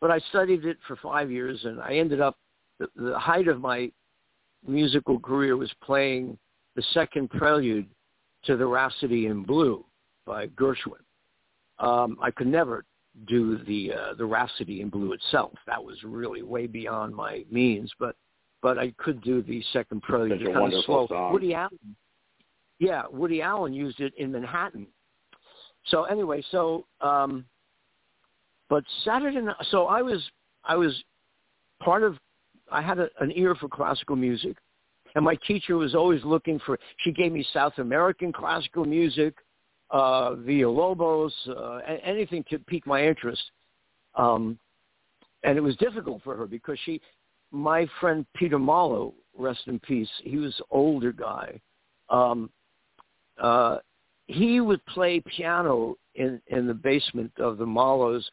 But 0.00 0.10
I 0.10 0.18
studied 0.30 0.64
it 0.64 0.78
for 0.86 0.96
five 0.96 1.30
years, 1.30 1.60
and 1.64 1.80
I 1.80 1.94
ended 1.94 2.20
up 2.20 2.36
the, 2.78 2.88
the 2.96 3.18
height 3.18 3.48
of 3.48 3.60
my 3.60 3.90
musical 4.66 5.18
career 5.18 5.56
was 5.56 5.70
playing 5.82 6.38
the 6.76 6.82
second 6.92 7.30
prelude 7.30 7.86
to 8.44 8.56
the 8.56 8.66
Rhapsody 8.66 9.26
in 9.26 9.42
Blue 9.42 9.84
by 10.26 10.46
Gershwin. 10.48 11.02
Um, 11.78 12.16
I 12.20 12.30
could 12.30 12.46
never 12.46 12.84
do 13.26 13.58
the 13.66 13.92
uh, 13.92 14.14
the 14.14 14.24
Rhapsody 14.24 14.80
in 14.80 14.88
Blue 14.88 15.12
itself. 15.12 15.52
That 15.66 15.82
was 15.82 15.96
really 16.02 16.42
way 16.42 16.66
beyond 16.66 17.14
my 17.14 17.44
means, 17.50 17.92
but 17.98 18.16
but 18.62 18.78
I 18.78 18.92
could 18.98 19.22
do 19.22 19.42
the 19.42 19.62
second 19.72 20.02
prelude. 20.02 20.40
Such 20.40 20.48
a 20.48 20.52
kind 20.52 20.72
of 20.72 20.84
slow. 20.84 21.06
Song. 21.08 21.32
Woody 21.32 21.54
Allen, 21.54 21.96
yeah, 22.78 23.02
Woody 23.10 23.42
Allen 23.42 23.72
used 23.72 24.00
it 24.00 24.12
in 24.16 24.32
Manhattan. 24.32 24.86
So 25.86 26.04
anyway, 26.04 26.42
so 26.50 26.86
um, 27.00 27.44
but 28.68 28.84
Saturday 29.04 29.40
night. 29.40 29.56
So 29.70 29.86
I 29.86 30.02
was 30.02 30.22
I 30.64 30.76
was 30.76 30.92
part 31.80 32.02
of. 32.02 32.16
I 32.70 32.80
had 32.80 32.98
a, 32.98 33.08
an 33.20 33.32
ear 33.34 33.54
for 33.54 33.68
classical 33.68 34.16
music, 34.16 34.56
and 35.14 35.24
my 35.24 35.36
teacher 35.46 35.76
was 35.76 35.94
always 35.94 36.24
looking 36.24 36.58
for. 36.64 36.78
She 36.98 37.12
gave 37.12 37.32
me 37.32 37.44
South 37.52 37.74
American 37.78 38.32
classical 38.32 38.84
music, 38.84 39.34
uh, 39.90 40.30
Villalobos, 40.30 41.32
uh, 41.48 41.80
anything 42.04 42.44
to 42.50 42.58
pique 42.58 42.86
my 42.86 43.06
interest. 43.06 43.42
Um, 44.14 44.58
and 45.44 45.58
it 45.58 45.60
was 45.60 45.76
difficult 45.76 46.22
for 46.22 46.36
her 46.36 46.46
because 46.46 46.78
she 46.84 47.00
my 47.50 47.86
friend 48.00 48.24
Peter 48.34 48.58
Marlowe, 48.58 49.14
rest 49.36 49.60
in 49.66 49.78
peace, 49.80 50.08
he 50.24 50.38
was 50.38 50.58
older 50.70 51.12
guy. 51.12 51.60
Um, 52.08 52.50
uh, 53.38 53.78
he 54.32 54.60
would 54.60 54.84
play 54.86 55.20
piano 55.20 55.96
in, 56.14 56.40
in 56.48 56.66
the 56.66 56.74
basement 56.74 57.32
of 57.38 57.58
the 57.58 57.66
Marlowes 57.66 58.28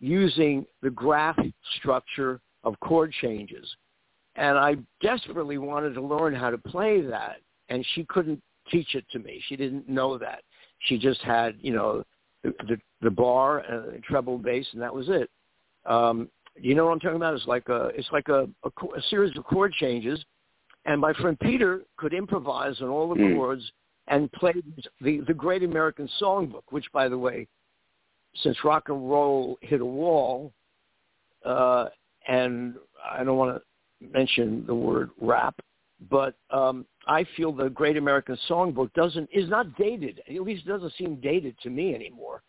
using 0.00 0.66
the 0.82 0.90
graph 0.90 1.38
structure 1.76 2.40
of 2.62 2.78
chord 2.80 3.12
changes. 3.20 3.68
And 4.36 4.58
I 4.58 4.76
desperately 5.00 5.58
wanted 5.58 5.94
to 5.94 6.02
learn 6.02 6.34
how 6.34 6.50
to 6.50 6.58
play 6.58 7.00
that, 7.02 7.36
and 7.68 7.86
she 7.94 8.04
couldn't 8.04 8.42
teach 8.70 8.94
it 8.94 9.04
to 9.12 9.18
me. 9.18 9.42
She 9.48 9.56
didn't 9.56 9.88
know 9.88 10.18
that. 10.18 10.42
She 10.80 10.98
just 10.98 11.20
had, 11.22 11.56
you 11.60 11.72
know, 11.72 12.04
the, 12.42 12.52
the, 12.66 12.76
the 13.00 13.10
bar 13.10 13.58
and 13.60 13.94
the 13.94 13.98
treble 14.00 14.38
bass, 14.38 14.66
and 14.72 14.82
that 14.82 14.94
was 14.94 15.08
it. 15.08 15.30
Um, 15.86 16.28
you 16.56 16.74
know 16.74 16.86
what 16.86 16.92
I'm 16.92 17.00
talking 17.00 17.16
about? 17.16 17.34
It's 17.34 17.46
like 17.46 17.68
a 17.68 17.90
it's 17.94 18.08
like 18.12 18.28
a, 18.28 18.48
a, 18.64 18.86
a 18.96 19.02
series 19.10 19.36
of 19.36 19.44
chord 19.44 19.72
changes, 19.72 20.22
and 20.84 21.00
my 21.00 21.12
friend 21.14 21.38
Peter 21.40 21.82
could 21.96 22.14
improvise 22.14 22.80
on 22.80 22.88
all 22.88 23.08
the 23.08 23.16
mm. 23.16 23.34
chords 23.34 23.64
and 24.08 24.30
play 24.32 24.54
the 25.00 25.20
the 25.20 25.34
Great 25.34 25.62
American 25.62 26.08
Songbook, 26.20 26.64
which, 26.70 26.86
by 26.92 27.08
the 27.08 27.18
way, 27.18 27.46
since 28.42 28.56
rock 28.64 28.88
and 28.88 29.10
roll 29.10 29.58
hit 29.60 29.80
a 29.80 29.84
wall, 29.84 30.52
uh, 31.44 31.86
and 32.28 32.74
I 33.10 33.24
don't 33.24 33.38
want 33.38 33.56
to 33.56 34.08
mention 34.12 34.64
the 34.66 34.74
word 34.74 35.10
rap, 35.20 35.54
but 36.10 36.34
um, 36.50 36.84
I 37.06 37.24
feel 37.36 37.52
the 37.52 37.70
Great 37.70 37.96
American 37.96 38.38
Songbook 38.48 38.92
doesn't 38.94 39.28
is 39.32 39.48
not 39.48 39.74
dated. 39.76 40.20
At 40.28 40.42
least 40.42 40.66
doesn't 40.66 40.92
seem 40.98 41.16
dated 41.16 41.56
to 41.62 41.70
me 41.70 41.94
anymore, 41.94 42.42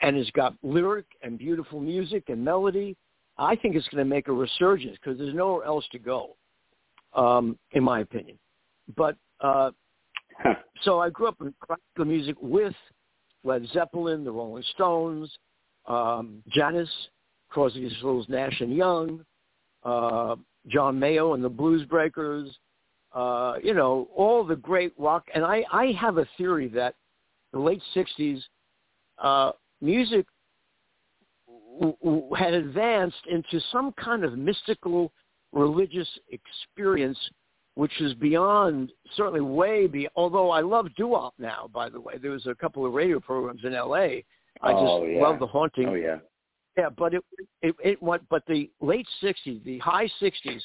and 0.00 0.16
has 0.16 0.30
got 0.30 0.54
lyric 0.62 1.06
and 1.22 1.38
beautiful 1.38 1.80
music 1.80 2.24
and 2.28 2.44
melody 2.44 2.96
I 3.36 3.56
think 3.56 3.74
it's 3.74 3.88
going 3.88 3.98
to 3.98 4.08
make 4.08 4.28
a 4.28 4.32
resurgence 4.32 4.96
because 5.02 5.18
there's 5.18 5.34
nowhere 5.34 5.64
else 5.64 5.84
to 5.90 5.98
go. 5.98 6.36
um, 7.14 7.58
in 7.72 7.82
my 7.82 8.00
opinion. 8.00 8.38
But 8.96 9.16
uh, 9.40 9.70
so 10.82 11.00
I 11.00 11.10
grew 11.10 11.28
up 11.28 11.36
in 11.40 11.54
classical 11.60 12.04
music 12.04 12.36
with 12.40 12.74
Led 13.44 13.66
Zeppelin, 13.72 14.24
the 14.24 14.32
Rolling 14.32 14.64
Stones, 14.74 15.30
um, 15.86 16.42
Janis, 16.48 16.88
Crosby, 17.48 17.90
Stills, 17.98 18.26
Nash 18.28 18.60
and 18.60 18.74
Young, 18.74 19.24
uh, 19.84 20.36
John 20.68 20.98
Mayall 20.98 21.34
and 21.34 21.44
the 21.44 21.48
Blues 21.48 21.86
Breakers, 21.86 22.48
uh, 23.12 23.54
you 23.62 23.74
know, 23.74 24.08
all 24.16 24.44
the 24.44 24.56
great 24.56 24.92
rock. 24.98 25.24
And 25.34 25.44
I, 25.44 25.64
I 25.72 25.92
have 26.00 26.18
a 26.18 26.26
theory 26.36 26.68
that 26.68 26.94
the 27.52 27.58
late 27.58 27.82
60s, 27.94 28.40
uh, 29.22 29.52
music 29.80 30.26
w- 31.78 31.96
w- 32.02 32.34
had 32.34 32.54
advanced 32.54 33.26
into 33.30 33.60
some 33.70 33.92
kind 33.92 34.24
of 34.24 34.36
mystical 34.36 35.12
religious 35.52 36.08
experience 36.30 37.18
which 37.74 38.00
is 38.00 38.14
beyond, 38.14 38.92
certainly 39.16 39.40
way 39.40 39.86
beyond, 39.86 40.12
although 40.16 40.50
I 40.50 40.60
love 40.60 40.86
doo-wop 40.96 41.34
now, 41.38 41.68
by 41.72 41.88
the 41.88 42.00
way. 42.00 42.14
There 42.20 42.30
was 42.30 42.46
a 42.46 42.54
couple 42.54 42.86
of 42.86 42.92
radio 42.92 43.18
programs 43.20 43.64
in 43.64 43.74
L.A. 43.74 44.24
I 44.62 44.72
just 44.72 44.82
oh, 44.84 45.04
yeah. 45.04 45.20
love 45.20 45.40
the 45.40 45.46
haunting. 45.46 45.88
Oh, 45.88 45.94
yeah. 45.94 46.18
Yeah, 46.76 46.88
but 46.90 47.14
it, 47.14 47.24
it, 47.62 47.74
it 47.82 48.02
went, 48.02 48.22
but 48.28 48.42
the 48.46 48.70
late 48.80 49.06
60s, 49.22 49.62
the 49.64 49.78
high 49.78 50.08
60s, 50.20 50.60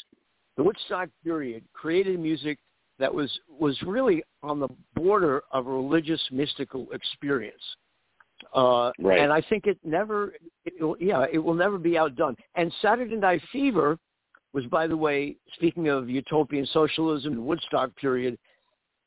the 0.57 0.63
Woodstock 0.63 1.09
period 1.23 1.63
created 1.73 2.19
music 2.19 2.57
that 2.97 3.13
was, 3.13 3.31
was 3.47 3.79
really 3.83 4.23
on 4.41 4.59
the 4.59 4.67
border 4.95 5.43
of 5.51 5.67
a 5.67 5.69
religious 5.69 6.21
mystical 6.31 6.87
experience. 6.91 7.61
Uh, 8.53 8.91
right. 8.99 9.19
And 9.19 9.31
I 9.31 9.41
think 9.41 9.67
it 9.67 9.77
never, 9.83 10.33
it 10.65 10.81
will, 10.81 10.95
yeah, 10.99 11.25
it 11.31 11.37
will 11.37 11.53
never 11.53 11.77
be 11.77 11.97
outdone. 11.97 12.35
And 12.55 12.73
Saturday 12.81 13.15
Night 13.15 13.41
Fever 13.51 13.97
was, 14.53 14.65
by 14.65 14.87
the 14.87 14.97
way, 14.97 15.35
speaking 15.53 15.89
of 15.89 16.09
utopian 16.09 16.65
socialism 16.67 17.33
and 17.33 17.45
Woodstock 17.45 17.95
period, 17.95 18.37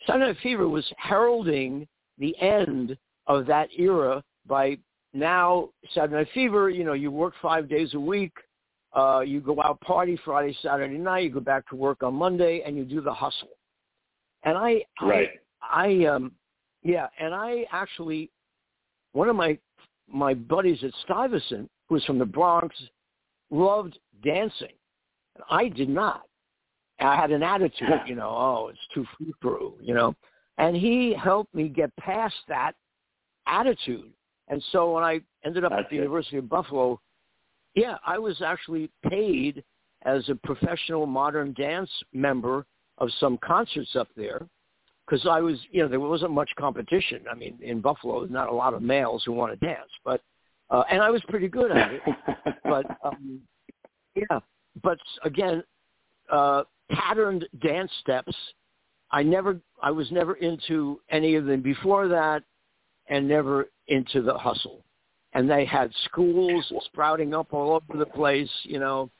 Saturday 0.06 0.26
Night 0.26 0.36
Fever 0.42 0.68
was 0.68 0.90
heralding 0.98 1.86
the 2.18 2.36
end 2.40 2.96
of 3.26 3.46
that 3.46 3.68
era 3.76 4.22
by 4.46 4.78
now 5.12 5.68
Saturday 5.94 6.14
Night 6.14 6.28
Fever, 6.34 6.70
you 6.70 6.84
know, 6.84 6.92
you 6.92 7.10
work 7.10 7.34
five 7.42 7.68
days 7.68 7.94
a 7.94 8.00
week, 8.00 8.32
uh, 8.94 9.20
you 9.20 9.40
go 9.40 9.60
out 9.62 9.80
party 9.80 10.18
Friday, 10.24 10.56
Saturday 10.62 10.98
night, 10.98 11.24
you 11.24 11.30
go 11.30 11.40
back 11.40 11.68
to 11.68 11.76
work 11.76 12.02
on 12.02 12.14
Monday, 12.14 12.62
and 12.66 12.76
you 12.76 12.84
do 12.84 13.00
the 13.00 13.12
hustle. 13.12 13.48
And 14.44 14.56
I, 14.56 14.82
right. 15.00 15.30
I, 15.62 15.86
I 15.86 16.06
um, 16.06 16.32
yeah, 16.82 17.06
and 17.18 17.34
I 17.34 17.64
actually, 17.72 18.30
one 19.12 19.28
of 19.28 19.36
my 19.36 19.58
my 20.08 20.34
buddies 20.34 20.82
at 20.82 20.90
Stuyvesant, 21.04 21.70
who 21.88 21.94
was 21.94 22.04
from 22.04 22.18
the 22.18 22.26
Bronx, 22.26 22.74
loved 23.50 23.98
dancing. 24.22 24.68
I 25.50 25.68
did 25.68 25.88
not. 25.88 26.22
I 27.00 27.16
had 27.16 27.30
an 27.30 27.42
attitude, 27.42 27.88
you 28.06 28.14
know, 28.14 28.28
oh, 28.28 28.68
it's 28.68 28.78
too 28.94 29.04
free 29.16 29.32
through, 29.40 29.74
you 29.80 29.94
know. 29.94 30.14
And 30.58 30.76
he 30.76 31.14
helped 31.14 31.54
me 31.54 31.68
get 31.68 31.94
past 31.96 32.34
that 32.48 32.72
attitude. 33.46 34.12
And 34.48 34.62
so 34.70 34.92
when 34.92 35.02
I 35.02 35.20
ended 35.44 35.64
up 35.64 35.70
That's 35.70 35.84
at 35.84 35.90
the 35.90 35.96
it. 35.96 36.00
University 36.00 36.36
of 36.36 36.48
Buffalo, 36.48 37.00
yeah, 37.74 37.96
I 38.06 38.18
was 38.18 38.42
actually 38.42 38.90
paid 39.08 39.64
as 40.04 40.28
a 40.28 40.34
professional 40.34 41.06
modern 41.06 41.54
dance 41.54 41.90
member 42.12 42.66
of 42.98 43.08
some 43.18 43.38
concerts 43.38 43.96
up 43.96 44.08
there 44.16 44.46
because 45.06 45.26
I 45.26 45.40
was, 45.40 45.58
you 45.70 45.82
know, 45.82 45.88
there 45.88 46.00
wasn't 46.00 46.32
much 46.32 46.50
competition. 46.58 47.22
I 47.30 47.34
mean, 47.34 47.58
in 47.60 47.80
Buffalo, 47.80 48.20
there's 48.20 48.30
not 48.30 48.48
a 48.48 48.54
lot 48.54 48.74
of 48.74 48.82
males 48.82 49.22
who 49.24 49.32
want 49.32 49.58
to 49.58 49.66
dance, 49.66 49.90
but 50.04 50.20
uh, 50.70 50.84
and 50.90 51.02
I 51.02 51.10
was 51.10 51.22
pretty 51.28 51.48
good 51.48 51.70
at 51.70 51.92
it. 51.92 52.02
but 52.64 52.86
um, 53.04 53.40
yeah, 54.14 54.40
but 54.82 54.98
again, 55.24 55.62
uh, 56.30 56.64
patterned 56.90 57.46
dance 57.62 57.90
steps. 58.00 58.34
I 59.10 59.22
never, 59.22 59.60
I 59.82 59.90
was 59.90 60.10
never 60.10 60.34
into 60.34 61.00
any 61.10 61.34
of 61.34 61.44
them 61.44 61.60
before 61.60 62.08
that, 62.08 62.42
and 63.08 63.28
never 63.28 63.68
into 63.88 64.22
the 64.22 64.36
hustle. 64.36 64.84
And 65.34 65.50
they 65.50 65.64
had 65.64 65.90
schools 66.04 66.70
sprouting 66.86 67.34
up 67.34 67.52
all 67.52 67.74
over 67.74 67.98
the 67.98 68.06
place, 68.06 68.50
you 68.64 68.78
know. 68.78 69.10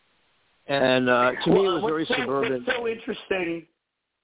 And 0.66 1.08
uh, 1.08 1.32
to 1.44 1.50
me, 1.50 1.66
it 1.66 1.68
was 1.68 1.82
very 1.84 2.06
so, 2.06 2.14
suburban. 2.18 2.64
What's 2.64 2.78
so 2.78 2.88
interesting? 2.88 3.66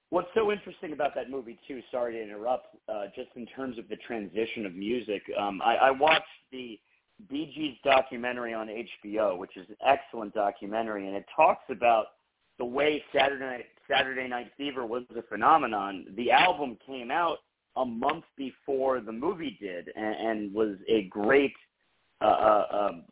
What's 0.09 0.29
so 0.33 0.51
interesting 0.51 0.93
about 0.93 1.13
that 1.15 1.29
movie 1.29 1.59
too? 1.67 1.81
Sorry 1.91 2.13
to 2.13 2.23
interrupt. 2.23 2.75
Uh, 2.87 3.05
just 3.15 3.29
in 3.35 3.45
terms 3.45 3.77
of 3.77 3.87
the 3.89 3.97
transition 3.97 4.65
of 4.65 4.73
music, 4.73 5.21
um, 5.39 5.61
I, 5.63 5.75
I 5.75 5.91
watched 5.91 6.23
the 6.51 6.79
Gees 7.29 7.75
documentary 7.83 8.53
on 8.53 8.67
HBO, 8.67 9.37
which 9.37 9.57
is 9.57 9.67
an 9.69 9.75
excellent 9.85 10.33
documentary, 10.33 11.07
and 11.07 11.15
it 11.15 11.25
talks 11.35 11.63
about 11.69 12.07
the 12.57 12.65
way 12.65 13.03
Saturday 13.13 13.45
Night, 13.45 13.65
Saturday 13.89 14.27
Night 14.27 14.51
Fever 14.57 14.85
was 14.85 15.03
a 15.17 15.21
phenomenon. 15.23 16.05
The 16.15 16.31
album 16.31 16.77
came 16.85 17.11
out 17.11 17.37
a 17.75 17.85
month 17.85 18.25
before 18.37 18.99
the 19.01 19.11
movie 19.11 19.57
did, 19.59 19.89
and, 19.95 20.15
and 20.15 20.53
was 20.53 20.77
a 20.87 21.03
great 21.03 21.53
uh, 22.21 22.25
uh, 22.25 22.65
um, 22.71 23.03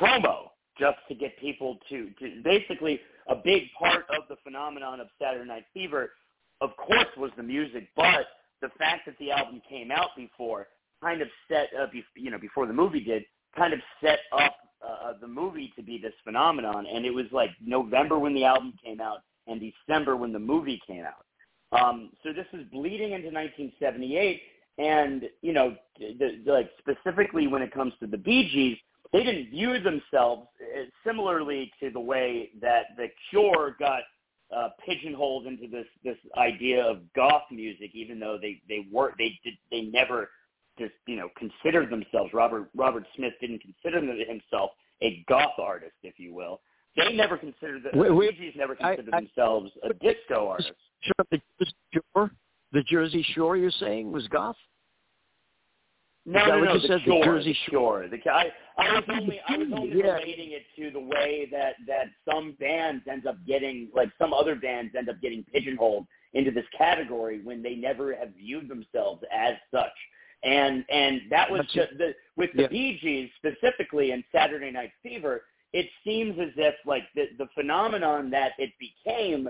promo 0.00 0.48
just 0.78 0.98
to 1.08 1.14
get 1.14 1.38
people 1.38 1.78
to, 1.88 2.10
to 2.18 2.42
basically 2.42 3.00
a 3.28 3.36
big 3.36 3.62
part 3.78 4.06
of 4.10 4.24
the 4.28 4.36
phenomenon 4.42 5.00
of 5.00 5.08
Saturday 5.20 5.46
Night 5.46 5.64
Fever, 5.72 6.12
of 6.60 6.70
course, 6.76 7.06
was 7.16 7.30
the 7.36 7.42
music, 7.42 7.88
but 7.96 8.26
the 8.60 8.68
fact 8.78 9.06
that 9.06 9.18
the 9.18 9.30
album 9.30 9.60
came 9.68 9.90
out 9.90 10.08
before 10.16 10.68
kind 11.02 11.20
of 11.20 11.28
set, 11.48 11.68
uh, 11.78 11.86
be, 11.92 12.02
you 12.16 12.30
know, 12.30 12.38
before 12.38 12.66
the 12.66 12.72
movie 12.72 13.04
did, 13.04 13.24
kind 13.56 13.72
of 13.72 13.80
set 14.02 14.20
up 14.32 14.56
uh, 14.86 15.12
the 15.20 15.26
movie 15.26 15.72
to 15.76 15.82
be 15.82 15.98
this 15.98 16.12
phenomenon. 16.24 16.86
And 16.92 17.04
it 17.04 17.10
was 17.10 17.26
like 17.32 17.50
November 17.64 18.18
when 18.18 18.34
the 18.34 18.44
album 18.44 18.74
came 18.84 19.00
out 19.00 19.18
and 19.46 19.60
December 19.60 20.16
when 20.16 20.32
the 20.32 20.38
movie 20.38 20.80
came 20.86 21.04
out. 21.04 21.24
Um, 21.72 22.10
so 22.22 22.32
this 22.32 22.46
is 22.52 22.66
bleeding 22.70 23.12
into 23.12 23.30
1978, 23.30 24.42
and 24.78 25.24
you 25.42 25.52
know, 25.52 25.74
the, 25.98 26.40
the, 26.44 26.52
like 26.52 26.70
specifically 26.78 27.46
when 27.46 27.62
it 27.62 27.72
comes 27.72 27.92
to 28.00 28.06
the 28.06 28.16
Bee 28.16 28.48
Gees, 28.48 28.78
they 29.12 29.24
didn't 29.24 29.50
view 29.50 29.80
themselves 29.80 30.48
uh, 30.60 30.82
similarly 31.04 31.72
to 31.80 31.90
the 31.90 32.00
way 32.00 32.50
that 32.60 32.88
the 32.96 33.08
Cure 33.30 33.76
got 33.78 34.02
uh, 34.54 34.68
pigeonholed 34.86 35.46
into 35.46 35.66
this 35.66 35.86
this 36.04 36.18
idea 36.36 36.84
of 36.84 36.98
goth 37.14 37.44
music, 37.50 37.90
even 37.92 38.20
though 38.20 38.38
they 38.40 38.60
they 38.68 38.86
were 38.92 39.12
they 39.18 39.38
did 39.42 39.54
they 39.70 39.82
never 39.82 40.30
just 40.78 40.92
you 41.06 41.16
know 41.16 41.28
considered 41.36 41.90
themselves. 41.90 42.32
Robert 42.32 42.68
Robert 42.74 43.06
Smith 43.16 43.32
didn't 43.40 43.60
consider 43.62 44.00
himself 44.24 44.70
a 45.02 45.24
goth 45.28 45.58
artist, 45.58 45.94
if 46.02 46.18
you 46.18 46.34
will. 46.34 46.60
They 46.96 47.12
never 47.12 47.36
considered 47.36 47.82
the, 47.82 47.98
We- 47.98 48.10
we- 48.10 48.26
the 48.26 48.32
Bee 48.32 48.38
Gees 48.38 48.54
never 48.56 48.76
considered 48.76 49.12
I- 49.12 49.20
themselves 49.20 49.72
a 49.82 49.92
disco 49.94 50.48
artist. 50.48 50.72
Sure, 51.00 51.26
the 51.30 51.40
Jersey 51.58 51.74
Shore, 52.14 52.30
the 52.72 52.82
Jersey 52.84 53.22
Shore, 53.34 53.56
you're 53.56 53.70
saying 53.72 54.12
was 54.12 54.26
goth? 54.28 54.56
No, 56.26 56.46
no, 56.46 56.60
no, 56.64 56.74
the 56.80 56.88
said, 56.88 57.00
the 57.04 57.20
Jersey 57.22 57.56
shore. 57.70 58.06
The, 58.08 58.18
I, 58.30 58.46
I 58.78 58.94
was 58.94 59.04
only, 59.10 59.40
I 59.46 59.58
was 59.58 59.68
only 59.76 59.98
Yeah. 59.98 60.14
relating 60.14 60.52
it 60.52 60.62
to 60.76 60.90
the 60.90 61.00
way 61.00 61.46
that 61.52 61.74
that 61.86 62.06
some 62.26 62.52
bands 62.58 63.04
end 63.10 63.26
up 63.26 63.36
getting, 63.46 63.90
like 63.94 64.08
some 64.18 64.32
other 64.32 64.54
bands 64.54 64.94
end 64.96 65.10
up 65.10 65.20
getting 65.20 65.44
pigeonholed 65.52 66.06
into 66.32 66.50
this 66.50 66.64
category 66.76 67.42
when 67.44 67.62
they 67.62 67.74
never 67.74 68.14
have 68.14 68.30
viewed 68.34 68.68
themselves 68.68 69.22
as 69.30 69.54
such. 69.70 69.92
And 70.44 70.84
and 70.90 71.22
that 71.30 71.50
was 71.50 71.62
just 71.72 71.96
the 71.98 72.14
with 72.36 72.50
the 72.54 72.62
Yeah. 72.62 72.68
Bee 72.68 72.98
Gees 73.00 73.30
specifically 73.36 74.10
and 74.10 74.22
Saturday 74.30 74.70
Night 74.70 74.92
Fever. 75.02 75.42
It 75.72 75.86
seems 76.04 76.38
as 76.38 76.50
if 76.56 76.74
like 76.86 77.04
the 77.14 77.28
the 77.38 77.46
phenomenon 77.54 78.30
that 78.30 78.52
it 78.58 78.70
became 78.78 79.48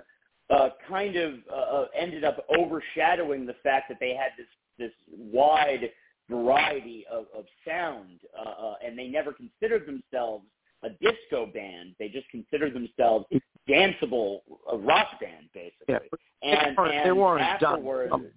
uh, 0.51 0.71
kind 0.89 1.17
of 1.17 1.35
uh, 1.51 1.55
uh, 1.55 1.87
ended 1.97 2.23
up 2.25 2.45
overshadowing 2.57 3.45
the 3.47 3.55
fact 3.63 3.89
that 3.89 3.99
they 4.01 4.15
had 4.15 4.31
this 4.39 4.47
this 4.79 4.93
wide 5.11 5.91
variety 6.31 7.05
of, 7.11 7.27
of 7.37 7.45
sound, 7.67 8.21
uh, 8.39 8.49
uh, 8.49 8.75
and 8.85 8.99
they 8.99 9.09
never 9.09 9.33
considered 9.33 9.87
themselves 9.87 10.45
a 10.83 10.89
disco 10.91 11.47
band. 11.47 11.95
They 11.99 12.09
just 12.09 12.29
considered 12.31 12.75
themselves 12.75 13.27
danceable, 13.69 14.41
a 14.71 14.77
rock 14.77 15.21
band, 15.21 15.49
basically. 15.55 15.87
Yeah. 15.89 15.99
And, 16.43 16.77
They 16.77 16.83
weren't- 16.83 16.95
and 16.95 17.07
they 17.07 17.13
weren't 17.13 17.43
afterwards, 17.43 18.11
done. 18.11 18.33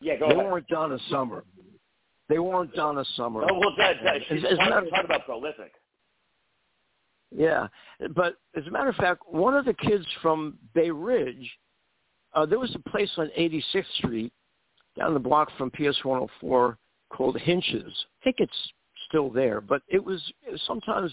Yeah, 0.00 0.16
go 0.16 0.28
they 0.28 0.34
ahead. 0.34 0.46
weren't 0.46 0.68
Donna 0.68 0.98
Summer. 1.10 1.44
They 2.28 2.38
weren't 2.38 2.72
Donna 2.74 3.04
Summer. 3.16 3.44
Oh, 3.50 3.58
well, 3.58 3.74
that, 3.78 3.96
that, 4.04 4.16
As- 4.16 4.22
she's, 4.28 4.44
as 4.44 4.52
a 4.52 4.56
talk, 4.56 4.84
talk 4.90 5.04
about 5.04 5.24
prolific. 5.26 5.72
Yeah, 7.34 7.68
but 8.14 8.36
as 8.56 8.66
a 8.66 8.70
matter 8.70 8.88
of 8.88 8.96
fact, 8.96 9.22
one 9.28 9.54
of 9.56 9.64
the 9.64 9.74
kids 9.74 10.04
from 10.20 10.58
Bay 10.74 10.90
Ridge, 10.90 11.48
uh, 12.34 12.44
there 12.44 12.58
was 12.58 12.74
a 12.74 12.90
place 12.90 13.10
on 13.18 13.30
86th 13.38 13.84
Street 13.98 14.32
down 14.98 15.14
the 15.14 15.20
block 15.20 15.48
from 15.56 15.70
PS 15.70 16.02
104 16.04 16.76
called 17.10 17.38
Hinsch's. 17.38 18.06
I 18.20 18.24
think 18.24 18.36
it's 18.40 18.72
still 19.08 19.30
there, 19.30 19.60
but 19.60 19.82
it 19.88 20.02
was 20.04 20.20
sometimes 20.66 21.12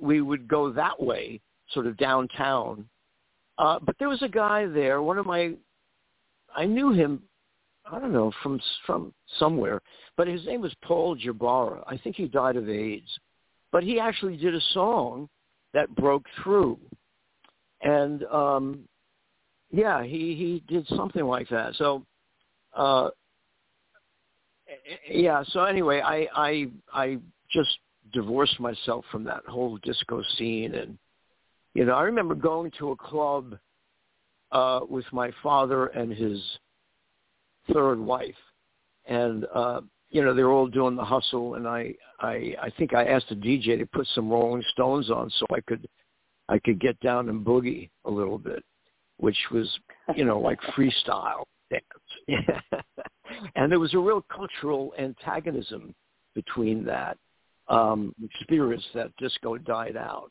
we 0.00 0.20
would 0.20 0.46
go 0.46 0.70
that 0.72 1.00
way, 1.02 1.40
sort 1.70 1.86
of 1.86 1.96
downtown. 1.96 2.88
Uh, 3.58 3.78
but 3.82 3.96
there 3.98 4.08
was 4.08 4.22
a 4.22 4.28
guy 4.28 4.66
there. 4.66 5.02
One 5.02 5.18
of 5.18 5.26
my, 5.26 5.54
I 6.54 6.66
knew 6.66 6.92
him. 6.92 7.22
I 7.90 7.98
don't 7.98 8.12
know 8.12 8.32
from 8.42 8.60
from 8.86 9.12
somewhere, 9.38 9.80
but 10.16 10.28
his 10.28 10.44
name 10.46 10.60
was 10.60 10.74
Paul 10.82 11.16
Jabara. 11.16 11.82
I 11.86 11.96
think 11.96 12.16
he 12.16 12.26
died 12.26 12.56
of 12.56 12.68
AIDS, 12.68 13.08
but 13.72 13.82
he 13.82 13.98
actually 13.98 14.36
did 14.36 14.54
a 14.54 14.60
song 14.72 15.28
that 15.74 15.94
broke 15.94 16.26
through. 16.42 16.78
and 17.82 18.24
um, 18.24 18.80
yeah, 19.70 20.02
he 20.02 20.34
he 20.34 20.62
did 20.72 20.86
something 20.88 21.24
like 21.24 21.48
that. 21.50 21.74
So, 21.74 22.04
uh, 22.74 23.10
yeah. 25.08 25.42
So 25.48 25.64
anyway, 25.64 26.00
I 26.00 26.26
I 26.34 26.66
I 26.92 27.18
just 27.50 27.78
divorced 28.12 28.58
myself 28.60 29.04
from 29.10 29.24
that 29.24 29.44
whole 29.46 29.78
disco 29.78 30.22
scene, 30.36 30.74
and 30.74 30.98
you 31.74 31.84
know, 31.84 31.94
I 31.94 32.02
remember 32.02 32.34
going 32.34 32.70
to 32.78 32.90
a 32.90 32.96
club 32.96 33.58
uh, 34.52 34.80
with 34.88 35.04
my 35.12 35.30
father 35.42 35.86
and 35.88 36.12
his 36.12 36.40
third 37.72 37.98
wife, 37.98 38.34
and 39.06 39.46
uh, 39.54 39.80
you 40.10 40.24
know 40.24 40.34
they 40.34 40.42
were 40.42 40.52
all 40.52 40.68
doing 40.68 40.96
the 40.96 41.04
hustle, 41.04 41.54
and 41.54 41.66
I 41.66 41.94
I 42.20 42.54
I 42.60 42.70
think 42.76 42.94
I 42.94 43.04
asked 43.04 43.28
the 43.28 43.34
DJ 43.34 43.78
to 43.78 43.86
put 43.86 44.06
some 44.14 44.30
Rolling 44.30 44.62
Stones 44.72 45.10
on 45.10 45.30
so 45.38 45.46
I 45.54 45.60
could 45.62 45.88
I 46.48 46.58
could 46.58 46.80
get 46.80 46.98
down 47.00 47.28
and 47.28 47.44
boogie 47.44 47.90
a 48.04 48.10
little 48.10 48.38
bit, 48.38 48.64
which 49.18 49.38
was 49.52 49.68
you 50.16 50.24
know 50.24 50.38
like 50.38 50.60
freestyle 50.76 51.44
dance. 51.70 51.84
And 53.54 53.70
there 53.70 53.78
was 53.78 53.94
a 53.94 53.98
real 53.98 54.24
cultural 54.34 54.92
antagonism 54.98 55.94
between 56.34 56.84
that 56.84 57.16
um, 57.68 58.14
spirits 58.40 58.84
that 58.94 59.14
disco 59.18 59.58
died 59.58 59.96
out. 59.96 60.30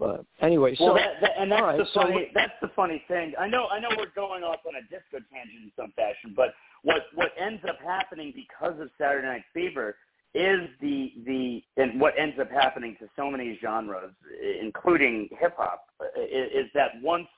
But 0.00 0.24
anyway, 0.40 0.74
well, 0.80 0.90
so 0.90 0.94
that, 0.94 1.20
that, 1.20 1.32
and 1.38 1.52
that's 1.52 1.62
right, 1.62 1.76
the 1.76 1.86
funny 1.94 2.14
so, 2.14 2.32
that's 2.34 2.58
the 2.62 2.70
funny 2.74 3.04
thing. 3.06 3.34
I 3.38 3.46
know 3.46 3.66
I 3.70 3.78
know 3.78 3.90
we're 3.98 4.14
going 4.16 4.42
off 4.42 4.60
on 4.66 4.74
a 4.74 4.82
disco 4.88 5.22
tangent 5.30 5.62
in 5.62 5.72
some 5.76 5.92
fashion, 5.92 6.32
but 6.34 6.54
what 6.82 7.02
what 7.14 7.32
ends 7.38 7.62
up 7.68 7.76
happening 7.84 8.32
because 8.34 8.80
of 8.80 8.88
Saturday 8.96 9.26
Night 9.26 9.44
Fever 9.52 9.96
is 10.34 10.70
the 10.80 11.12
the 11.26 11.62
and 11.76 12.00
what 12.00 12.14
ends 12.18 12.36
up 12.40 12.50
happening 12.50 12.96
to 13.00 13.08
so 13.14 13.30
many 13.30 13.58
genres, 13.60 14.14
including 14.62 15.28
hip 15.38 15.54
hop, 15.58 15.84
is, 16.16 16.64
is 16.64 16.70
that 16.72 16.92
once 17.02 17.28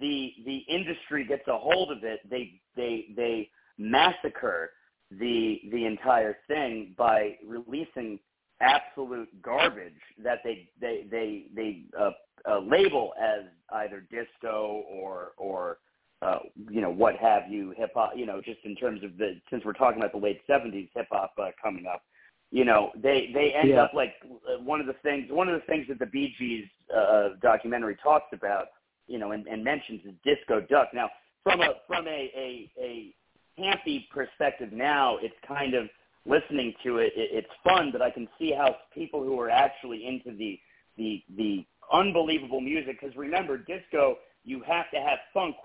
the 0.00 0.32
the 0.44 0.64
industry 0.68 1.24
gets 1.24 1.46
a 1.46 1.56
hold 1.56 1.92
of 1.92 2.02
it, 2.02 2.28
they 2.28 2.60
they 2.74 3.06
they 3.14 3.48
massacre 3.78 4.70
the 5.12 5.60
the 5.70 5.86
entire 5.86 6.38
thing 6.48 6.92
by 6.98 7.36
releasing 7.46 8.18
absolute 8.60 9.28
garbage 9.42 9.92
that 10.22 10.38
they 10.44 10.68
they 10.80 11.06
they 11.10 11.44
they 11.54 11.82
uh, 11.98 12.10
uh, 12.48 12.60
label 12.60 13.12
as 13.20 13.44
either 13.72 14.06
disco 14.10 14.84
or 14.88 15.32
or 15.36 15.78
uh, 16.22 16.38
you 16.70 16.80
know 16.80 16.90
what 16.90 17.16
have 17.16 17.42
you 17.48 17.72
hip 17.76 17.92
hop 17.94 18.12
you 18.14 18.26
know 18.26 18.40
just 18.40 18.60
in 18.64 18.76
terms 18.76 19.02
of 19.02 19.16
the 19.16 19.40
since 19.50 19.64
we're 19.64 19.72
talking 19.72 19.98
about 19.98 20.12
the 20.12 20.18
late 20.18 20.40
70s 20.48 20.88
hip 20.94 21.06
hop 21.10 21.32
uh, 21.40 21.48
coming 21.62 21.86
up 21.86 22.02
you 22.50 22.64
know 22.64 22.90
they 22.96 23.30
they 23.32 23.54
end 23.54 23.70
yeah. 23.70 23.82
up 23.82 23.94
like 23.94 24.14
uh, 24.24 24.62
one 24.62 24.80
of 24.80 24.86
the 24.86 24.96
things 25.02 25.26
one 25.30 25.48
of 25.48 25.58
the 25.58 25.66
things 25.66 25.86
that 25.88 25.98
the 25.98 26.06
Bee 26.06 26.34
Gees 26.38 26.66
uh, 26.94 27.30
documentary 27.40 27.96
talks 28.02 28.26
about 28.32 28.66
you 29.06 29.18
know 29.18 29.32
and, 29.32 29.46
and 29.46 29.64
mentions 29.64 30.00
is 30.04 30.12
disco 30.24 30.60
duck 30.60 30.88
now 30.92 31.08
from 31.42 31.60
a 31.60 31.74
from 31.86 32.06
a 32.06 32.30
a, 32.36 32.70
a 32.78 33.14
campy 33.58 34.08
perspective 34.10 34.72
now 34.72 35.16
it's 35.22 35.34
kind 35.46 35.74
of 35.74 35.88
listening 36.26 36.74
to 36.84 36.98
it, 36.98 37.12
it 37.16 37.30
it's 37.32 37.48
fun, 37.64 37.90
but 37.92 38.02
I 38.02 38.10
can 38.10 38.28
see 38.38 38.52
how 38.52 38.76
people 38.94 39.22
who 39.22 39.38
are 39.40 39.50
actually 39.50 40.06
into 40.06 40.36
the 40.36 40.58
the 40.96 41.22
the 41.36 41.64
unbelievable 41.92 42.60
music. 42.60 43.00
Because 43.00 43.16
remember, 43.16 43.58
disco, 43.58 44.16
you 44.44 44.62
have 44.66 44.90
to 44.92 45.00
have 45.00 45.18
funk 45.32 45.56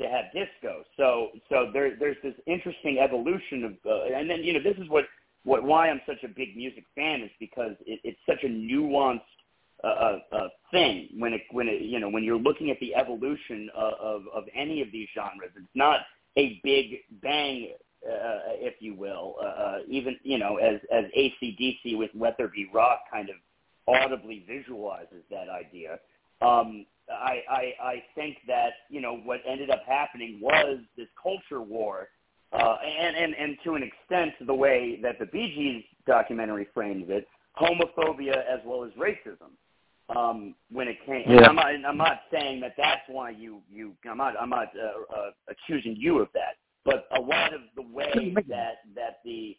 to 0.00 0.08
have 0.08 0.26
disco. 0.32 0.82
So 0.96 1.28
so 1.48 1.70
there 1.72 1.96
there's 1.98 2.16
this 2.22 2.34
interesting 2.46 2.98
evolution 2.98 3.64
of, 3.64 3.72
uh, 3.86 4.16
and 4.16 4.28
then 4.28 4.42
you 4.42 4.52
know 4.52 4.62
this 4.62 4.76
is 4.78 4.88
what 4.88 5.04
what 5.44 5.62
why 5.62 5.88
I'm 5.88 6.00
such 6.06 6.22
a 6.24 6.28
big 6.28 6.56
music 6.56 6.84
fan 6.94 7.22
is 7.22 7.30
because 7.38 7.72
it, 7.86 8.00
it's 8.04 8.18
such 8.26 8.42
a 8.44 8.48
nuanced 8.48 9.20
uh, 9.82 9.86
uh, 9.86 10.18
uh 10.32 10.48
thing 10.70 11.08
when 11.18 11.32
it 11.32 11.42
when 11.50 11.68
it 11.68 11.82
you 11.82 12.00
know 12.00 12.08
when 12.08 12.24
you're 12.24 12.38
looking 12.38 12.70
at 12.70 12.80
the 12.80 12.94
evolution 12.94 13.68
of, 13.74 13.92
of 13.94 14.22
of 14.34 14.44
any 14.54 14.80
of 14.80 14.90
these 14.92 15.08
genres. 15.14 15.50
It's 15.56 15.66
not 15.74 16.00
a 16.36 16.60
big 16.64 16.98
bang 17.22 17.68
uh, 18.06 18.52
if 18.60 18.74
you 18.80 18.94
will, 18.94 19.36
uh, 19.40 19.46
uh, 19.46 19.78
even 19.88 20.16
you 20.22 20.38
know 20.38 20.56
as 20.56 20.80
as 20.92 21.04
ACDC 21.16 21.96
with 21.96 22.10
Let 22.14 22.36
There 22.36 22.48
Be 22.48 22.68
Rock 22.72 23.00
kind 23.10 23.28
of 23.30 23.36
audibly 23.86 24.44
visualizes 24.46 25.22
that 25.30 25.48
idea. 25.48 25.98
Um, 26.42 26.86
I, 27.10 27.42
I 27.50 27.72
I 27.82 28.02
think 28.14 28.38
that 28.46 28.72
you 28.88 29.00
know 29.00 29.16
what 29.24 29.40
ended 29.46 29.70
up 29.70 29.82
happening 29.86 30.38
was 30.40 30.78
this 30.96 31.08
culture 31.22 31.62
war, 31.62 32.08
uh, 32.52 32.76
and 32.84 33.16
and 33.16 33.34
and 33.34 33.56
to 33.64 33.74
an 33.74 33.82
extent 33.82 34.32
the 34.46 34.54
way 34.54 34.98
that 35.02 35.18
the 35.18 35.26
Bee 35.26 35.54
Gees 35.54 35.84
documentary 36.06 36.68
frames 36.74 37.06
it, 37.08 37.26
homophobia 37.58 38.36
as 38.36 38.60
well 38.64 38.84
as 38.84 38.92
racism. 38.92 39.52
Um, 40.14 40.54
when 40.70 40.86
it 40.86 40.98
came, 41.06 41.24
yeah. 41.26 41.48
I'm 41.48 41.56
not, 41.56 41.66
I'm 41.66 41.96
not 41.96 42.20
saying 42.30 42.60
that 42.60 42.74
that's 42.76 43.00
why 43.08 43.30
you 43.30 43.62
you 43.72 43.94
I'm 44.08 44.18
not 44.18 44.34
I'm 44.38 44.50
not 44.50 44.68
uh, 44.76 45.14
uh, 45.14 45.30
accusing 45.48 45.96
you 45.96 46.18
of 46.18 46.28
that 46.34 46.56
but 46.84 47.06
a 47.16 47.20
lot 47.20 47.54
of 47.54 47.60
the 47.76 47.82
way 47.82 48.34
that 48.48 48.76
that 48.94 49.18
the 49.24 49.56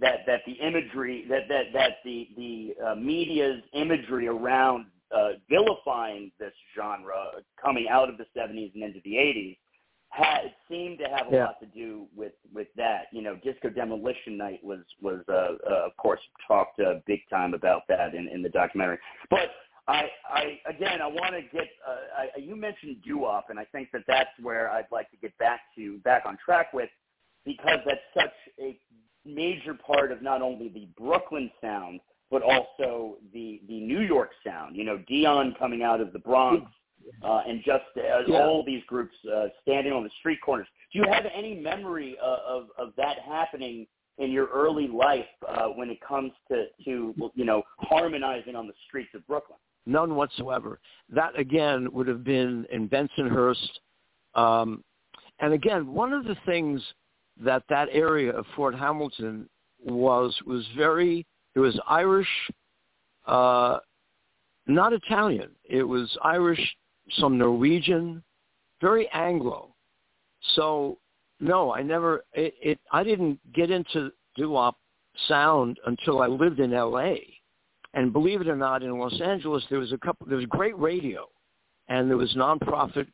that 0.00 0.20
that 0.26 0.40
the 0.46 0.52
imagery 0.52 1.26
that 1.28 1.48
that 1.48 1.64
that 1.72 1.90
the 2.04 2.28
the 2.36 2.74
uh, 2.84 2.94
media's 2.94 3.62
imagery 3.72 4.28
around 4.28 4.86
uh, 5.14 5.30
vilifying 5.48 6.30
this 6.38 6.52
genre 6.76 7.32
coming 7.60 7.86
out 7.88 8.08
of 8.08 8.16
the 8.16 8.26
70s 8.36 8.74
and 8.74 8.82
into 8.82 9.00
the 9.04 9.12
80s 9.12 9.56
had 10.14 10.54
seemed 10.68 10.98
to 10.98 11.04
have 11.04 11.26
a 11.28 11.34
yeah. 11.34 11.44
lot 11.46 11.60
to 11.60 11.66
do 11.66 12.06
with 12.14 12.32
with 12.52 12.68
that. 12.76 13.06
You 13.10 13.22
know, 13.22 13.36
Disco 13.42 13.68
Demolition 13.68 14.36
Night 14.36 14.60
was 14.62 14.80
was 15.02 15.20
uh, 15.28 15.56
uh, 15.68 15.86
of 15.86 15.96
course 15.96 16.20
talked 16.46 16.78
uh, 16.80 16.94
big 17.06 17.20
time 17.28 17.52
about 17.52 17.82
that 17.88 18.14
in 18.14 18.28
in 18.28 18.42
the 18.42 18.48
documentary. 18.50 18.98
But 19.28 19.50
I, 19.86 20.08
I 20.28 20.58
again, 20.68 21.02
I 21.02 21.06
want 21.06 21.34
to 21.34 21.42
get. 21.52 21.68
Uh, 21.86 22.22
I, 22.36 22.38
you 22.38 22.56
mentioned 22.56 22.96
doo-wop, 23.06 23.46
and 23.50 23.58
I 23.58 23.64
think 23.66 23.90
that 23.92 24.02
that's 24.08 24.30
where 24.40 24.70
I'd 24.70 24.86
like 24.90 25.10
to 25.10 25.16
get 25.18 25.36
back 25.38 25.60
to 25.76 25.98
back 25.98 26.24
on 26.24 26.38
track 26.42 26.72
with, 26.72 26.88
because 27.44 27.78
that's 27.84 28.00
such 28.14 28.32
a 28.60 28.78
major 29.26 29.74
part 29.74 30.10
of 30.10 30.22
not 30.22 30.42
only 30.42 30.68
the 30.68 30.88
Brooklyn 30.96 31.50
sound 31.60 32.00
but 32.34 32.42
also 32.42 33.18
the 33.32 33.60
the 33.68 33.80
New 33.80 34.00
York 34.00 34.30
sound. 34.44 34.76
You 34.76 34.84
know, 34.84 34.98
Dion 35.06 35.54
coming 35.56 35.82
out 35.82 36.00
of 36.00 36.12
the 36.12 36.18
Bronx, 36.18 36.66
uh, 37.22 37.42
and 37.46 37.62
just 37.64 37.84
uh, 37.96 38.22
yeah. 38.26 38.38
all 38.38 38.64
these 38.64 38.82
groups 38.88 39.14
uh, 39.32 39.46
standing 39.62 39.92
on 39.92 40.02
the 40.02 40.10
street 40.18 40.40
corners. 40.44 40.66
Do 40.92 40.98
you 40.98 41.04
have 41.12 41.26
any 41.32 41.54
memory 41.54 42.16
uh, 42.22 42.38
of 42.46 42.68
of 42.76 42.92
that 42.96 43.18
happening 43.20 43.86
in 44.18 44.30
your 44.30 44.46
early 44.46 44.88
life 44.88 45.24
uh, 45.48 45.66
when 45.68 45.90
it 45.90 45.98
comes 46.00 46.32
to 46.50 46.66
to 46.84 47.14
you 47.34 47.44
know 47.44 47.62
harmonizing 47.78 48.56
on 48.56 48.66
the 48.66 48.74
streets 48.88 49.10
of 49.14 49.24
Brooklyn? 49.28 49.58
None 49.86 50.14
whatsoever. 50.14 50.80
That 51.10 51.38
again 51.38 51.88
would 51.92 52.08
have 52.08 52.24
been 52.24 52.66
in 52.72 52.88
Bensonhurst. 52.88 53.68
Um, 54.34 54.82
and 55.40 55.52
again, 55.52 55.92
one 55.92 56.12
of 56.12 56.24
the 56.24 56.36
things 56.46 56.82
that 57.42 57.64
that 57.68 57.88
area 57.92 58.32
of 58.32 58.46
Fort 58.56 58.74
Hamilton 58.74 59.48
was 59.84 60.34
was 60.46 60.64
very 60.76 61.26
it 61.54 61.60
was 61.60 61.78
Irish, 61.88 62.28
uh, 63.26 63.78
not 64.66 64.92
Italian. 64.92 65.50
It 65.64 65.84
was 65.84 66.16
Irish, 66.22 66.60
some 67.18 67.38
Norwegian, 67.38 68.22
very 68.80 69.08
Anglo. 69.12 69.74
So 70.54 70.98
no, 71.40 71.72
I 71.72 71.82
never. 71.82 72.24
It, 72.32 72.54
it 72.60 72.78
I 72.90 73.04
didn't 73.04 73.38
get 73.52 73.70
into 73.70 74.10
doo-wop 74.36 74.76
sound 75.28 75.78
until 75.86 76.22
I 76.22 76.26
lived 76.26 76.60
in 76.60 76.72
L.A. 76.72 77.33
And 77.94 78.12
believe 78.12 78.40
it 78.40 78.48
or 78.48 78.56
not, 78.56 78.82
in 78.82 78.98
Los 78.98 79.20
Angeles, 79.20 79.64
there 79.70 79.78
was 79.78 79.92
a 79.92 79.98
couple. 79.98 80.26
There 80.26 80.36
was 80.36 80.46
great 80.46 80.78
radio, 80.78 81.28
and 81.88 82.10
there 82.10 82.16
was 82.16 82.34
nonprofit 82.34 83.06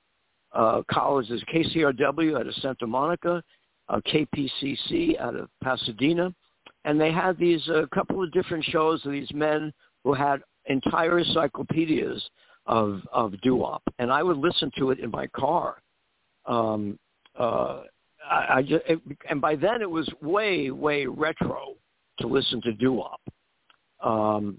uh, 0.53 0.83
colleges, 0.91 1.43
KCRW 1.55 2.39
out 2.39 2.47
of 2.47 2.55
Santa 2.57 2.87
Monica, 2.87 3.43
uh, 3.89 4.01
KPCC 4.07 5.20
out 5.20 5.37
of 5.37 5.49
Pasadena, 5.62 6.35
and 6.85 7.01
they 7.01 7.12
had 7.12 7.37
these 7.39 7.66
a 7.68 7.81
uh, 7.81 7.87
couple 7.95 8.22
of 8.22 8.33
different 8.33 8.64
shows 8.64 9.05
of 9.05 9.12
these 9.12 9.31
men 9.35 9.72
who 10.03 10.14
had 10.14 10.41
entire 10.66 11.18
encyclopedias 11.18 12.22
of 12.66 13.01
of 13.12 13.39
doo-wop, 13.43 13.83
and 13.99 14.11
I 14.11 14.22
would 14.22 14.39
listen 14.39 14.70
to 14.78 14.91
it 14.91 14.99
in 15.01 15.11
my 15.11 15.26
car. 15.26 15.83
Um, 16.47 16.99
uh, 17.39 17.83
I, 18.28 18.47
I 18.55 18.62
just, 18.62 18.83
it, 18.89 19.01
and 19.28 19.41
by 19.41 19.57
then 19.57 19.83
it 19.83 19.91
was 19.91 20.09
way 20.22 20.70
way 20.70 21.05
retro 21.05 21.74
to 22.20 22.26
listen 22.26 22.62
to 22.62 22.72
doo-wop. 22.72 23.20
Um, 24.03 24.59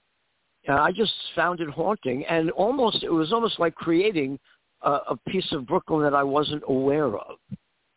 and 0.68 0.78
I 0.78 0.92
just 0.92 1.14
found 1.36 1.60
it 1.60 1.70
haunting, 1.70 2.26
and 2.26 2.52
almost 2.52 3.04
it 3.04 3.10
was 3.10 3.34
almost 3.34 3.60
like 3.60 3.74
creating 3.76 4.40
a, 4.82 5.00
a 5.10 5.18
piece 5.28 5.52
of 5.52 5.66
Brooklyn 5.66 6.04
that 6.04 6.14
I 6.14 6.24
wasn't 6.24 6.64
aware 6.68 7.18
of. 7.18 7.38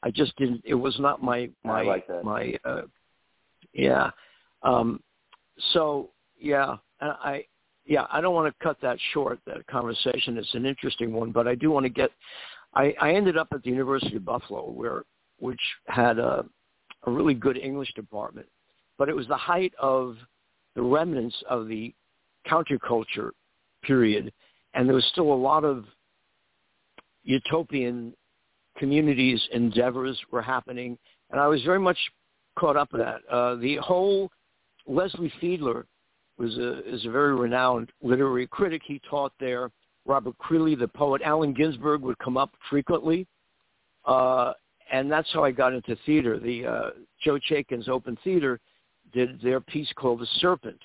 I 0.02 0.10
just 0.10 0.36
didn't. 0.36 0.62
It 0.64 0.74
was 0.74 0.98
not 0.98 1.22
my 1.22 1.50
my 1.64 1.82
like 1.82 2.06
my. 2.22 2.54
Uh, 2.64 2.82
yeah. 3.72 4.10
Um, 4.62 5.00
so 5.72 6.10
yeah, 6.38 6.76
I 7.00 7.44
yeah 7.86 8.06
I 8.10 8.20
don't 8.20 8.34
want 8.34 8.52
to 8.52 8.64
cut 8.64 8.78
that 8.82 8.98
short. 9.12 9.40
That 9.46 9.66
conversation 9.66 10.38
is 10.38 10.48
an 10.54 10.66
interesting 10.66 11.12
one, 11.12 11.32
but 11.32 11.46
I 11.46 11.54
do 11.54 11.70
want 11.70 11.84
to 11.84 11.90
get. 11.90 12.10
I, 12.74 12.94
I 13.00 13.14
ended 13.14 13.36
up 13.36 13.48
at 13.52 13.62
the 13.62 13.70
University 13.70 14.16
of 14.16 14.24
Buffalo, 14.24 14.70
where 14.70 15.04
which 15.38 15.60
had 15.86 16.18
a 16.18 16.44
a 17.06 17.10
really 17.10 17.34
good 17.34 17.58
English 17.58 17.92
department, 17.94 18.48
but 18.98 19.08
it 19.08 19.16
was 19.16 19.28
the 19.28 19.36
height 19.36 19.72
of 19.78 20.16
the 20.74 20.82
remnants 20.82 21.36
of 21.48 21.68
the 21.68 21.94
counterculture 22.46 23.30
period, 23.82 24.32
and 24.74 24.88
there 24.88 24.94
was 24.94 25.06
still 25.12 25.32
a 25.32 25.34
lot 25.34 25.64
of 25.64 25.84
utopian 27.22 28.14
communities 28.76 29.46
endeavors 29.52 30.18
were 30.30 30.42
happening, 30.42 30.98
and 31.30 31.40
I 31.40 31.46
was 31.46 31.62
very 31.62 31.78
much 31.78 31.98
caught 32.58 32.76
up 32.76 32.92
in 32.92 33.00
that. 33.00 33.20
Uh, 33.30 33.56
the 33.56 33.76
whole 33.76 34.30
Leslie 34.86 35.32
Fiedler 35.40 35.84
was 36.38 36.56
a 36.58 36.88
is 36.92 37.04
a 37.06 37.10
very 37.10 37.34
renowned 37.34 37.90
literary 38.02 38.46
critic. 38.46 38.82
He 38.84 39.00
taught 39.08 39.32
there. 39.40 39.70
Robert 40.06 40.34
Creeley, 40.38 40.78
the 40.78 40.88
poet, 40.88 41.22
Allen 41.24 41.54
Ginsberg 41.54 42.02
would 42.02 42.18
come 42.18 42.36
up 42.36 42.50
frequently, 42.68 43.26
uh, 44.04 44.52
and 44.92 45.10
that's 45.10 45.32
how 45.32 45.42
I 45.42 45.50
got 45.50 45.72
into 45.72 45.96
theater. 46.04 46.38
The 46.38 46.66
uh, 46.66 46.90
Joe 47.22 47.38
Chaikin's 47.38 47.88
Open 47.88 48.18
Theater 48.22 48.60
did 49.14 49.40
their 49.40 49.60
piece 49.60 49.90
called 49.96 50.20
The 50.20 50.26
Serpent, 50.40 50.80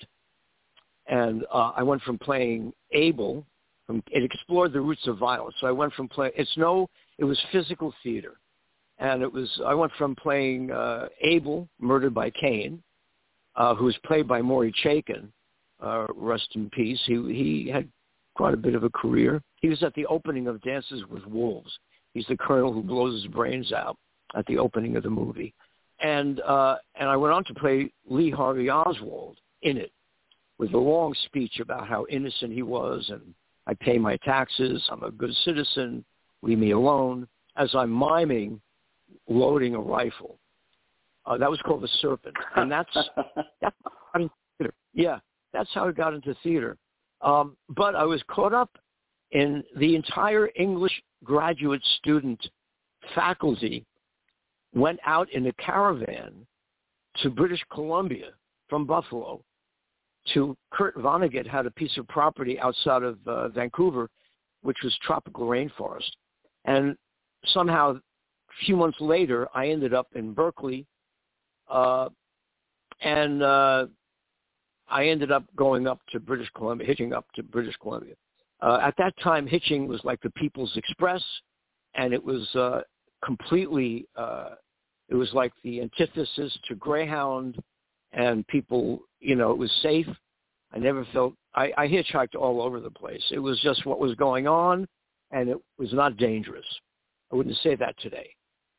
and 1.10 1.44
uh, 1.52 1.72
I 1.76 1.82
went 1.82 2.00
from 2.02 2.18
playing 2.18 2.72
Abel. 2.92 3.44
From, 3.86 4.02
it 4.10 4.22
explored 4.22 4.72
the 4.72 4.80
roots 4.80 5.06
of 5.06 5.18
violence. 5.18 5.56
So 5.60 5.66
I 5.66 5.72
went 5.72 5.92
from 5.92 6.08
playing. 6.08 6.32
It's 6.36 6.56
no. 6.56 6.88
It 7.18 7.24
was 7.24 7.38
physical 7.52 7.92
theater, 8.02 8.34
and 8.98 9.20
it 9.20 9.30
was. 9.30 9.50
I 9.66 9.74
went 9.74 9.92
from 9.98 10.14
playing 10.14 10.70
uh, 10.70 11.08
Abel, 11.20 11.68
murdered 11.80 12.14
by 12.14 12.30
Cain, 12.30 12.82
uh, 13.56 13.74
who 13.74 13.84
was 13.84 13.98
played 14.06 14.26
by 14.26 14.40
Maury 14.40 14.72
Chaykin, 14.84 15.28
uh, 15.82 16.06
rest 16.14 16.48
in 16.54 16.70
peace. 16.70 17.00
He 17.06 17.14
he 17.14 17.70
had 17.70 17.88
quite 18.36 18.54
a 18.54 18.58
bit 18.58 18.76
of 18.76 18.84
a 18.84 18.90
career. 18.90 19.42
He 19.56 19.68
was 19.68 19.82
at 19.82 19.92
the 19.94 20.06
opening 20.06 20.46
of 20.46 20.62
Dances 20.62 21.04
with 21.10 21.26
Wolves. 21.26 21.76
He's 22.14 22.26
the 22.28 22.36
colonel 22.36 22.72
who 22.72 22.82
blows 22.82 23.22
his 23.22 23.30
brains 23.32 23.72
out 23.72 23.96
at 24.36 24.46
the 24.46 24.58
opening 24.58 24.96
of 24.96 25.02
the 25.02 25.10
movie, 25.10 25.52
and 26.00 26.40
uh, 26.40 26.76
and 26.94 27.08
I 27.08 27.16
went 27.16 27.34
on 27.34 27.44
to 27.46 27.54
play 27.54 27.92
Lee 28.08 28.30
Harvey 28.30 28.70
Oswald 28.70 29.38
in 29.62 29.76
it 29.76 29.90
with 30.60 30.74
a 30.74 30.78
long 30.78 31.14
speech 31.24 31.58
about 31.58 31.88
how 31.88 32.04
innocent 32.10 32.52
he 32.52 32.62
was 32.62 33.08
and 33.08 33.34
I 33.66 33.72
pay 33.72 33.96
my 33.96 34.18
taxes, 34.18 34.86
I'm 34.92 35.02
a 35.02 35.10
good 35.10 35.34
citizen, 35.44 36.04
leave 36.42 36.58
me 36.58 36.72
alone, 36.72 37.26
as 37.56 37.74
I'm 37.74 37.90
miming 37.90 38.60
loading 39.26 39.74
a 39.74 39.80
rifle. 39.80 40.38
Uh, 41.24 41.38
that 41.38 41.50
was 41.50 41.60
called 41.62 41.82
The 41.82 41.88
Serpent. 42.02 42.36
And 42.56 42.70
that's, 42.70 42.94
that's 43.62 43.76
I 44.14 44.18
mean, 44.18 44.30
yeah, 44.92 45.18
that's 45.54 45.70
how 45.72 45.88
I 45.88 45.92
got 45.92 46.12
into 46.12 46.36
theater. 46.42 46.76
Um, 47.22 47.56
but 47.70 47.94
I 47.94 48.04
was 48.04 48.22
caught 48.28 48.52
up 48.52 48.76
in 49.30 49.64
the 49.76 49.96
entire 49.96 50.50
English 50.56 50.92
graduate 51.24 51.82
student 51.98 52.38
faculty 53.14 53.86
went 54.74 55.00
out 55.06 55.30
in 55.32 55.46
a 55.46 55.52
caravan 55.54 56.46
to 57.22 57.30
British 57.30 57.64
Columbia 57.72 58.32
from 58.68 58.84
Buffalo 58.84 59.42
to 60.34 60.56
Kurt 60.72 60.96
Vonnegut 60.96 61.46
had 61.46 61.66
a 61.66 61.70
piece 61.70 61.96
of 61.98 62.06
property 62.08 62.58
outside 62.58 63.02
of 63.02 63.18
uh, 63.26 63.48
Vancouver, 63.48 64.08
which 64.62 64.78
was 64.82 64.96
tropical 65.02 65.46
rainforest. 65.46 66.10
And 66.64 66.96
somehow, 67.46 67.92
a 67.94 68.64
few 68.64 68.76
months 68.76 69.00
later, 69.00 69.48
I 69.54 69.68
ended 69.68 69.94
up 69.94 70.08
in 70.14 70.32
Berkeley, 70.32 70.86
uh, 71.68 72.08
and 73.00 73.42
uh, 73.42 73.86
I 74.88 75.06
ended 75.06 75.30
up 75.30 75.44
going 75.56 75.86
up 75.86 76.00
to 76.12 76.20
British 76.20 76.48
Columbia, 76.54 76.86
hitching 76.86 77.12
up 77.12 77.26
to 77.34 77.42
British 77.42 77.76
Columbia. 77.80 78.14
Uh, 78.60 78.78
at 78.82 78.94
that 78.98 79.14
time, 79.22 79.46
hitching 79.46 79.88
was 79.88 80.00
like 80.04 80.20
the 80.20 80.30
People's 80.30 80.76
Express, 80.76 81.22
and 81.94 82.12
it 82.12 82.22
was 82.22 82.46
uh, 82.54 82.82
completely, 83.24 84.06
uh, 84.16 84.50
it 85.08 85.14
was 85.14 85.32
like 85.32 85.52
the 85.64 85.80
antithesis 85.80 86.56
to 86.68 86.74
Greyhound 86.74 87.56
and 88.12 88.46
people, 88.48 89.00
you 89.20 89.36
know, 89.36 89.50
it 89.50 89.58
was 89.58 89.70
safe. 89.82 90.06
I 90.72 90.78
never 90.78 91.06
felt 91.12 91.34
I, 91.54 91.72
I 91.76 91.86
hitchhiked 91.88 92.34
all 92.34 92.62
over 92.62 92.80
the 92.80 92.90
place. 92.90 93.22
It 93.30 93.38
was 93.38 93.60
just 93.60 93.84
what 93.86 94.00
was 94.00 94.14
going 94.14 94.46
on, 94.46 94.86
and 95.30 95.48
it 95.48 95.58
was 95.78 95.92
not 95.92 96.16
dangerous. 96.16 96.66
I 97.32 97.36
wouldn't 97.36 97.56
say 97.62 97.76
that 97.76 97.98
today, 98.00 98.30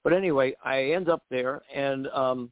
but 0.04 0.14
anyway, 0.14 0.54
I 0.64 0.92
end 0.92 1.10
up 1.10 1.24
there, 1.30 1.62
and 1.74 2.08
um, 2.08 2.52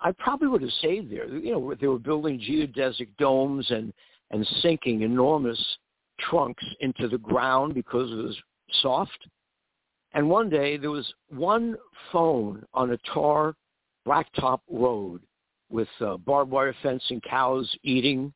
I 0.00 0.12
probably 0.12 0.48
would 0.48 0.62
have 0.62 0.70
stayed 0.72 1.10
there. 1.10 1.28
You 1.28 1.52
know, 1.52 1.74
they 1.80 1.86
were 1.86 1.98
building 1.98 2.40
geodesic 2.40 3.08
domes 3.18 3.70
and 3.70 3.92
and 4.30 4.46
sinking 4.62 5.02
enormous 5.02 5.62
trunks 6.18 6.64
into 6.80 7.08
the 7.08 7.18
ground 7.18 7.74
because 7.74 8.10
it 8.10 8.14
was 8.14 8.36
soft. 8.80 9.28
And 10.14 10.28
one 10.28 10.48
day 10.48 10.76
there 10.76 10.90
was 10.90 11.12
one 11.28 11.76
phone 12.10 12.64
on 12.74 12.92
a 12.92 12.98
tar 13.12 13.54
blacktop 14.06 14.60
road 14.70 15.20
with 15.72 15.88
uh, 16.00 16.16
barbed 16.18 16.50
wire 16.50 16.74
fence 16.82 17.02
and 17.10 17.22
cows 17.22 17.74
eating 17.82 18.32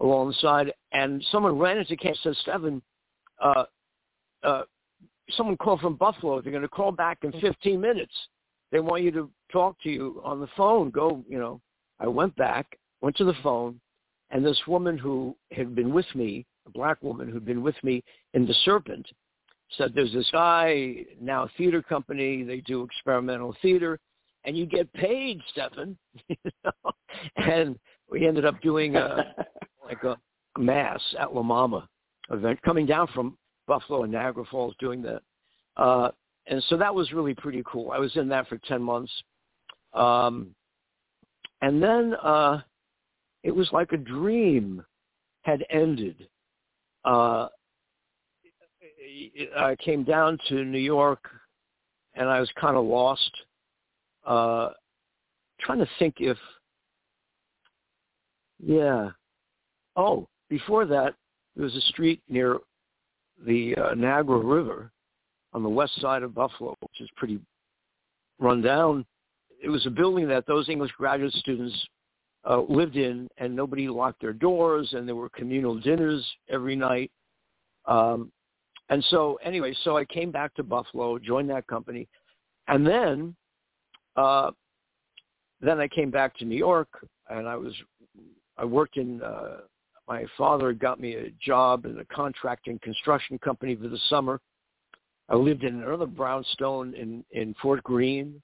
along 0.00 0.28
the 0.28 0.34
side, 0.34 0.72
and 0.92 1.24
someone 1.30 1.58
ran 1.58 1.78
into 1.78 1.96
camp 1.96 2.16
and 2.24 2.36
said, 2.36 2.42
Stephen, 2.42 2.82
uh, 3.40 3.64
uh, 4.42 4.62
someone 5.30 5.56
called 5.56 5.80
from 5.80 5.94
Buffalo. 5.94 6.40
They're 6.40 6.50
going 6.50 6.62
to 6.62 6.68
call 6.68 6.92
back 6.92 7.18
in 7.22 7.32
15 7.40 7.80
minutes. 7.80 8.12
They 8.72 8.80
want 8.80 9.02
you 9.02 9.10
to 9.12 9.30
talk 9.50 9.80
to 9.82 9.90
you 9.90 10.20
on 10.24 10.40
the 10.40 10.48
phone. 10.56 10.90
Go, 10.90 11.24
you 11.28 11.38
know. 11.38 11.60
I 12.00 12.08
went 12.08 12.34
back, 12.34 12.78
went 13.00 13.16
to 13.16 13.24
the 13.24 13.34
phone, 13.44 13.80
and 14.30 14.44
this 14.44 14.60
woman 14.66 14.98
who 14.98 15.36
had 15.52 15.74
been 15.74 15.92
with 15.92 16.06
me, 16.16 16.44
a 16.66 16.70
black 16.70 17.00
woman 17.00 17.28
who'd 17.28 17.44
been 17.44 17.62
with 17.62 17.76
me 17.84 18.02
in 18.34 18.44
The 18.44 18.54
Serpent, 18.64 19.06
said, 19.76 19.92
there's 19.94 20.12
this 20.12 20.28
guy, 20.32 20.96
now 21.20 21.44
a 21.44 21.50
theater 21.56 21.80
company. 21.80 22.42
They 22.42 22.60
do 22.60 22.82
experimental 22.82 23.56
theater 23.62 24.00
and 24.44 24.56
you 24.56 24.66
get 24.66 24.92
paid, 24.94 25.40
Stefan. 25.52 25.96
you 26.28 26.36
know? 26.64 26.92
And 27.36 27.78
we 28.10 28.26
ended 28.26 28.44
up 28.44 28.60
doing 28.60 28.96
a 28.96 29.34
like 29.84 30.02
a 30.04 30.16
mass 30.58 31.00
at 31.18 31.34
La 31.34 31.42
Mama 31.42 31.88
event, 32.30 32.60
coming 32.62 32.86
down 32.86 33.08
from 33.08 33.36
Buffalo 33.66 34.04
and 34.04 34.12
Niagara 34.12 34.44
Falls, 34.50 34.74
doing 34.78 35.02
that. 35.02 35.22
Uh, 35.76 36.10
and 36.46 36.62
so 36.68 36.76
that 36.76 36.94
was 36.94 37.12
really 37.12 37.34
pretty 37.34 37.62
cool. 37.66 37.90
I 37.92 37.98
was 37.98 38.14
in 38.16 38.28
that 38.28 38.48
for 38.48 38.58
ten 38.58 38.82
months, 38.82 39.12
um, 39.94 40.54
and 41.60 41.82
then 41.82 42.14
uh, 42.22 42.60
it 43.44 43.54
was 43.54 43.68
like 43.72 43.92
a 43.92 43.96
dream 43.96 44.84
had 45.42 45.64
ended. 45.70 46.28
Uh, 47.04 47.48
I 49.56 49.76
came 49.76 50.04
down 50.04 50.38
to 50.48 50.64
New 50.64 50.78
York, 50.78 51.28
and 52.14 52.28
I 52.28 52.40
was 52.40 52.50
kind 52.60 52.76
of 52.76 52.84
lost 52.84 53.30
uh, 54.26 54.70
trying 55.60 55.78
to 55.78 55.88
think 55.98 56.16
if, 56.18 56.36
yeah. 58.64 59.10
Oh, 59.96 60.28
before 60.48 60.86
that, 60.86 61.14
there 61.54 61.64
was 61.64 61.76
a 61.76 61.80
street 61.82 62.22
near 62.28 62.58
the 63.46 63.74
uh, 63.76 63.94
Niagara 63.94 64.38
River 64.38 64.90
on 65.52 65.62
the 65.62 65.68
west 65.68 66.00
side 66.00 66.22
of 66.22 66.34
Buffalo, 66.34 66.74
which 66.80 67.00
is 67.00 67.08
pretty 67.16 67.38
run 68.38 68.62
down. 68.62 69.04
It 69.62 69.68
was 69.68 69.86
a 69.86 69.90
building 69.90 70.28
that 70.28 70.46
those 70.46 70.68
English 70.68 70.92
graduate 70.92 71.32
students 71.34 71.76
uh, 72.48 72.62
lived 72.68 72.96
in, 72.96 73.28
and 73.38 73.54
nobody 73.54 73.88
locked 73.88 74.20
their 74.20 74.32
doors, 74.32 74.92
and 74.92 75.06
there 75.06 75.14
were 75.14 75.28
communal 75.30 75.78
dinners 75.78 76.26
every 76.48 76.74
night. 76.74 77.10
Um, 77.86 78.32
and 78.88 79.04
so, 79.10 79.38
anyway, 79.44 79.74
so 79.84 79.96
I 79.96 80.04
came 80.04 80.30
back 80.30 80.54
to 80.54 80.62
Buffalo, 80.62 81.18
joined 81.18 81.50
that 81.50 81.66
company, 81.66 82.08
and 82.68 82.86
then 82.86 83.34
uh, 84.16 84.50
then 85.60 85.80
I 85.80 85.88
came 85.88 86.10
back 86.10 86.36
to 86.38 86.44
New 86.44 86.56
York, 86.56 86.88
and 87.28 87.48
I 87.48 87.56
was 87.56 87.74
I 88.56 88.64
worked 88.64 88.96
in. 88.96 89.22
Uh, 89.22 89.58
my 90.08 90.24
father 90.36 90.72
got 90.72 91.00
me 91.00 91.14
a 91.14 91.30
job 91.40 91.84
in 91.84 91.98
a 92.00 92.04
contracting 92.06 92.78
construction 92.82 93.38
company 93.38 93.76
for 93.76 93.88
the 93.88 93.98
summer. 94.08 94.40
I 95.28 95.36
lived 95.36 95.62
in 95.62 95.82
another 95.82 96.06
brownstone 96.06 96.94
in 96.94 97.24
in 97.30 97.54
Fort 97.62 97.82
Greene. 97.82 98.42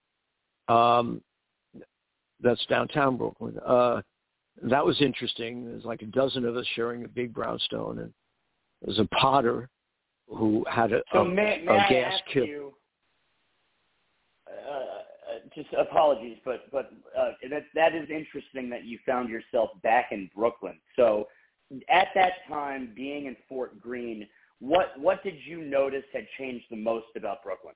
Um, 0.68 1.22
that's 2.40 2.64
downtown 2.66 3.16
Brooklyn. 3.16 3.58
Uh, 3.66 4.00
that 4.62 4.84
was 4.84 5.00
interesting. 5.00 5.64
There's 5.64 5.84
like 5.84 6.02
a 6.02 6.06
dozen 6.06 6.44
of 6.44 6.56
us 6.56 6.66
sharing 6.74 7.04
a 7.04 7.08
big 7.08 7.34
brownstone, 7.34 7.98
and 7.98 8.12
there's 8.82 8.98
a 8.98 9.08
potter 9.16 9.68
who 10.28 10.64
had 10.70 10.92
a, 10.92 11.02
so 11.12 11.20
a, 11.20 11.24
may, 11.24 11.62
may 11.64 11.72
a 11.72 11.86
gas 11.88 12.14
kill. 12.32 12.74
Just 15.54 15.68
apologies, 15.78 16.36
but 16.44 16.70
but 16.70 16.90
uh, 17.18 17.30
that 17.50 17.64
that 17.74 17.94
is 17.94 18.08
interesting 18.10 18.68
that 18.70 18.84
you 18.84 18.98
found 19.06 19.28
yourself 19.28 19.70
back 19.82 20.08
in 20.10 20.28
Brooklyn. 20.34 20.78
So 20.96 21.28
at 21.88 22.08
that 22.14 22.32
time, 22.48 22.92
being 22.94 23.26
in 23.26 23.36
Fort 23.48 23.80
Greene, 23.80 24.26
what 24.60 24.98
what 24.98 25.22
did 25.22 25.34
you 25.44 25.62
notice 25.62 26.04
had 26.12 26.26
changed 26.38 26.66
the 26.70 26.76
most 26.76 27.06
about 27.16 27.42
Brooklyn? 27.42 27.74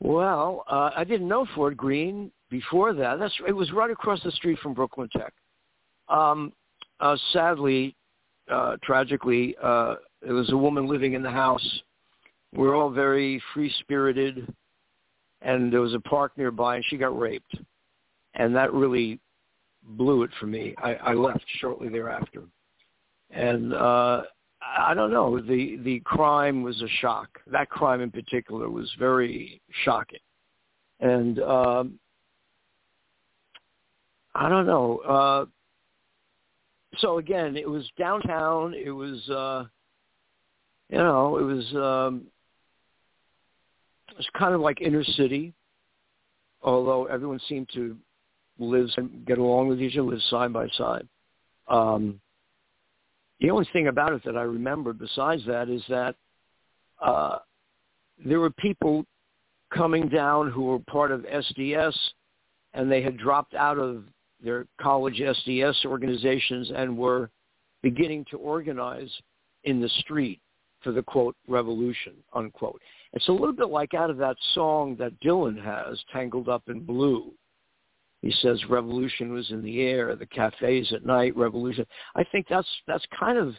Well, 0.00 0.64
uh, 0.68 0.90
I 0.96 1.04
didn't 1.04 1.28
know 1.28 1.46
Fort 1.54 1.76
Greene 1.76 2.30
before 2.50 2.92
that. 2.94 3.18
That's 3.18 3.34
it 3.46 3.52
was 3.52 3.72
right 3.72 3.90
across 3.90 4.22
the 4.22 4.30
street 4.32 4.58
from 4.60 4.74
Brooklyn 4.74 5.08
Tech. 5.16 5.32
Um, 6.08 6.52
uh, 7.00 7.16
sadly, 7.32 7.96
uh, 8.50 8.76
tragically, 8.82 9.56
uh, 9.62 9.96
there 10.22 10.34
was 10.34 10.50
a 10.52 10.56
woman 10.56 10.86
living 10.86 11.14
in 11.14 11.22
the 11.22 11.30
house. 11.30 11.80
We're 12.54 12.74
all 12.74 12.90
very 12.90 13.42
free 13.52 13.72
spirited 13.80 14.52
and 15.42 15.72
there 15.72 15.80
was 15.80 15.94
a 15.94 16.00
park 16.00 16.32
nearby, 16.36 16.76
and 16.76 16.84
she 16.88 16.96
got 16.96 17.18
raped, 17.18 17.54
and 18.34 18.54
that 18.56 18.72
really 18.72 19.20
blew 19.82 20.22
it 20.22 20.30
for 20.38 20.46
me. 20.46 20.74
I, 20.78 20.94
I 20.94 21.12
left 21.14 21.44
shortly 21.60 21.88
thereafter, 21.88 22.42
and 23.30 23.72
uh, 23.72 24.22
I 24.62 24.94
don't 24.94 25.12
know. 25.12 25.40
The 25.40 25.76
the 25.82 26.00
crime 26.00 26.62
was 26.62 26.80
a 26.82 26.88
shock. 27.00 27.28
That 27.46 27.70
crime 27.70 28.00
in 28.00 28.10
particular 28.10 28.68
was 28.68 28.90
very 28.98 29.60
shocking, 29.84 30.20
and 31.00 31.38
um, 31.40 31.98
I 34.34 34.48
don't 34.48 34.66
know. 34.66 34.98
Uh, 34.98 35.46
so 36.98 37.18
again, 37.18 37.56
it 37.56 37.68
was 37.68 37.88
downtown. 37.98 38.74
It 38.74 38.90
was, 38.90 39.28
uh, 39.28 39.64
you 40.88 40.98
know, 40.98 41.36
it 41.38 41.42
was 41.42 41.74
um, 41.74 42.26
it 44.18 44.22
was 44.22 44.30
kind 44.36 44.52
of 44.52 44.60
like 44.60 44.80
inner 44.80 45.04
city, 45.04 45.52
although 46.62 47.06
everyone 47.06 47.40
seemed 47.48 47.68
to 47.74 47.96
live 48.58 48.88
and 48.96 49.24
get 49.26 49.38
along 49.38 49.68
with 49.68 49.80
each 49.80 49.96
other, 49.96 50.08
live 50.08 50.22
side 50.22 50.52
by 50.52 50.66
side. 50.76 51.06
Um, 51.68 52.20
the 53.40 53.50
only 53.50 53.68
thing 53.72 53.86
about 53.86 54.12
it 54.12 54.24
that 54.24 54.36
I 54.36 54.42
remembered 54.42 54.98
besides 54.98 55.42
that 55.46 55.68
is 55.68 55.82
that 55.88 56.16
uh, 57.00 57.38
there 58.26 58.40
were 58.40 58.50
people 58.50 59.06
coming 59.72 60.08
down 60.08 60.50
who 60.50 60.64
were 60.64 60.80
part 60.80 61.12
of 61.12 61.20
SDS, 61.20 61.94
and 62.74 62.90
they 62.90 63.02
had 63.02 63.18
dropped 63.18 63.54
out 63.54 63.78
of 63.78 64.02
their 64.42 64.66
college 64.80 65.20
SDS 65.20 65.84
organizations 65.84 66.72
and 66.74 66.98
were 66.98 67.30
beginning 67.82 68.24
to 68.32 68.38
organize 68.38 69.10
in 69.62 69.80
the 69.80 69.88
street 70.00 70.40
for 70.82 70.90
the 70.90 71.02
quote 71.02 71.36
revolution 71.46 72.14
unquote. 72.32 72.82
It's 73.14 73.28
a 73.28 73.32
little 73.32 73.52
bit 73.52 73.70
like 73.70 73.94
out 73.94 74.10
of 74.10 74.18
that 74.18 74.36
song 74.54 74.96
that 74.98 75.18
Dylan 75.20 75.62
has, 75.62 75.98
Tangled 76.12 76.48
Up 76.48 76.62
in 76.68 76.80
Blue. 76.80 77.32
He 78.22 78.32
says 78.42 78.60
revolution 78.68 79.32
was 79.32 79.50
in 79.50 79.62
the 79.62 79.80
air, 79.82 80.14
the 80.16 80.26
cafes 80.26 80.92
at 80.92 81.06
night, 81.06 81.36
revolution. 81.36 81.86
I 82.16 82.24
think 82.24 82.46
that's 82.48 82.68
that's 82.86 83.04
kind 83.18 83.38
of 83.38 83.54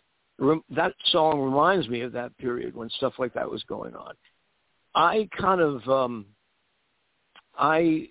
that 0.70 0.94
song 1.12 1.40
reminds 1.40 1.88
me 1.88 2.02
of 2.02 2.12
that 2.14 2.38
period 2.38 2.76
when 2.76 2.90
stuff 2.92 3.14
like 3.18 3.34
that 3.34 3.50
was 3.50 3.64
going 3.64 3.96
on. 3.96 4.14
I 4.96 5.30
kind 5.38 5.62
of 5.62 5.88
um 5.88 6.26
I 7.58 8.10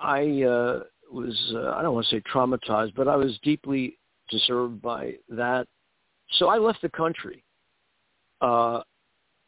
I 0.00 0.42
uh 0.42 0.80
was 1.12 1.52
uh, 1.54 1.70
I 1.72 1.82
don't 1.82 1.94
want 1.94 2.06
to 2.06 2.16
say 2.16 2.22
traumatized, 2.32 2.94
but 2.94 3.08
I 3.08 3.16
was 3.16 3.38
deeply 3.42 3.98
disturbed 4.30 4.80
by 4.80 5.14
that. 5.28 5.66
So 6.38 6.48
I 6.48 6.58
left 6.58 6.80
the 6.82 6.88
country. 6.88 7.44
Uh, 8.40 8.80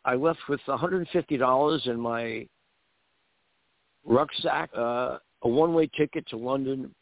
I 0.05 0.15
left 0.15 0.41
with 0.49 0.61
$150 0.69 1.87
in 1.87 2.01
my 2.01 2.47
rucksack, 4.05 4.71
uh, 4.77 5.19
a 5.43 5.49
one-way 5.49 5.89
ticket 5.97 6.27
to 6.29 6.37
London, 6.37 6.95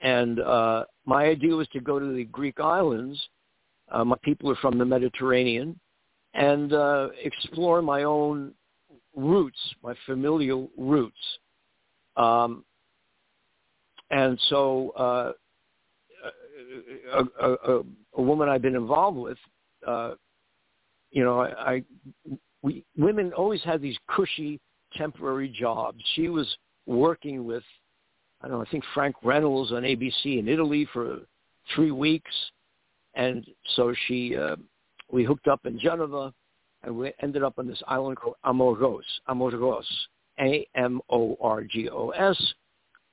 and 0.00 0.40
uh, 0.40 0.84
my 1.06 1.24
idea 1.24 1.54
was 1.54 1.68
to 1.68 1.80
go 1.80 1.98
to 1.98 2.14
the 2.14 2.24
Greek 2.24 2.60
islands. 2.60 3.20
Uh, 3.90 4.04
my 4.04 4.16
people 4.22 4.50
are 4.50 4.56
from 4.56 4.78
the 4.78 4.84
Mediterranean, 4.84 5.78
and 6.34 6.72
uh, 6.72 7.08
explore 7.22 7.82
my 7.82 8.04
own 8.04 8.52
roots, 9.14 9.58
my 9.82 9.94
familial 10.06 10.70
roots. 10.76 11.16
Um, 12.16 12.64
and 14.10 14.38
so 14.48 14.90
uh, 14.90 15.32
a, 17.12 17.46
a, 17.46 17.82
a 18.16 18.22
woman 18.22 18.48
I've 18.48 18.62
been 18.62 18.76
involved 18.76 19.18
with, 19.18 19.38
uh, 19.86 20.14
you 21.14 21.24
know, 21.24 21.40
I, 21.40 21.74
I 21.74 21.82
we 22.62 22.84
women 22.98 23.32
always 23.32 23.62
had 23.62 23.80
these 23.80 23.96
cushy 24.08 24.60
temporary 24.94 25.48
jobs. 25.48 26.02
She 26.14 26.28
was 26.28 26.46
working 26.86 27.46
with, 27.46 27.62
I 28.42 28.48
don't 28.48 28.58
know, 28.58 28.64
I 28.64 28.70
think 28.70 28.84
Frank 28.92 29.14
Reynolds 29.22 29.72
on 29.72 29.82
ABC 29.82 30.38
in 30.38 30.48
Italy 30.48 30.86
for 30.92 31.20
three 31.74 31.92
weeks, 31.92 32.30
and 33.14 33.46
so 33.76 33.94
she, 34.06 34.36
uh, 34.36 34.56
we 35.10 35.24
hooked 35.24 35.46
up 35.46 35.66
in 35.66 35.78
Geneva, 35.78 36.34
and 36.82 36.96
we 36.96 37.12
ended 37.22 37.42
up 37.44 37.58
on 37.58 37.68
this 37.68 37.82
island 37.86 38.16
called 38.18 38.36
Amorgos, 38.44 39.04
Amorgos, 39.28 39.86
A-M-O-R-G-O-S, 40.40 40.94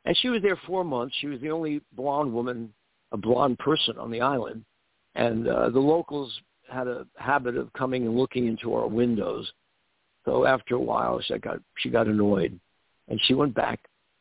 and 0.06 0.18
she 0.18 0.30
was 0.30 0.42
there 0.42 0.60
four 0.66 0.84
months. 0.84 1.16
She 1.22 1.28
was 1.28 1.40
the 1.40 1.52
only 1.52 1.82
blonde 1.94 2.34
woman, 2.34 2.74
a 3.12 3.18
blonde 3.18 3.60
person 3.60 3.98
on 4.00 4.10
the 4.10 4.22
island. 4.22 4.66
And 5.14 5.48
uh, 5.48 5.70
the 5.70 5.80
locals 5.80 6.34
had 6.72 6.88
a 6.88 7.06
habit 7.18 7.58
of 7.58 7.72
coming 7.74 8.06
and 8.06 8.18
looking 8.18 8.48
into 8.48 8.74
our 8.74 8.88
windows. 8.88 9.52
So 10.26 10.46
after 10.46 10.76
a 10.76 10.80
while, 10.80 11.22
she 11.22 11.38
got 11.38 11.60
she 11.78 11.90
got 11.90 12.08
annoyed, 12.08 12.60
and 13.08 13.20
she 13.26 13.34
went 13.34 13.54
back. 13.54 13.80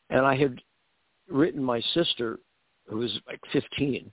And 0.09 0.27
I 0.27 0.37
had 0.37 0.61
written 1.29 1.63
my 1.63 1.81
sister, 1.95 2.39
who 2.89 2.97
was 2.99 3.13
like 3.27 3.41
15, 3.53 4.11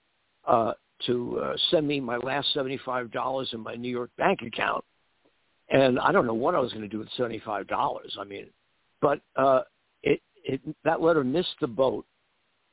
uh, 0.47 0.73
to 1.05 1.39
uh, 1.39 1.53
send 1.71 1.88
me 1.88 1.99
my 1.99 2.17
last 2.17 2.53
seventy-five 2.53 3.11
dollars 3.11 3.49
in 3.53 3.59
my 3.59 3.75
New 3.75 3.89
York 3.89 4.09
bank 4.17 4.41
account. 4.41 4.83
And 5.69 5.99
I 5.99 6.11
don't 6.11 6.25
know 6.25 6.33
what 6.33 6.55
I 6.55 6.59
was 6.59 6.71
going 6.71 6.83
to 6.83 6.88
do 6.88 6.99
with 6.99 7.09
seventy-five 7.17 7.67
dollars. 7.67 8.15
I 8.19 8.23
mean, 8.23 8.47
but 9.01 9.21
uh, 9.35 9.61
it 10.03 10.21
it, 10.43 10.61
that 10.83 11.01
letter 11.01 11.23
missed 11.23 11.55
the 11.61 11.67
boat, 11.67 12.05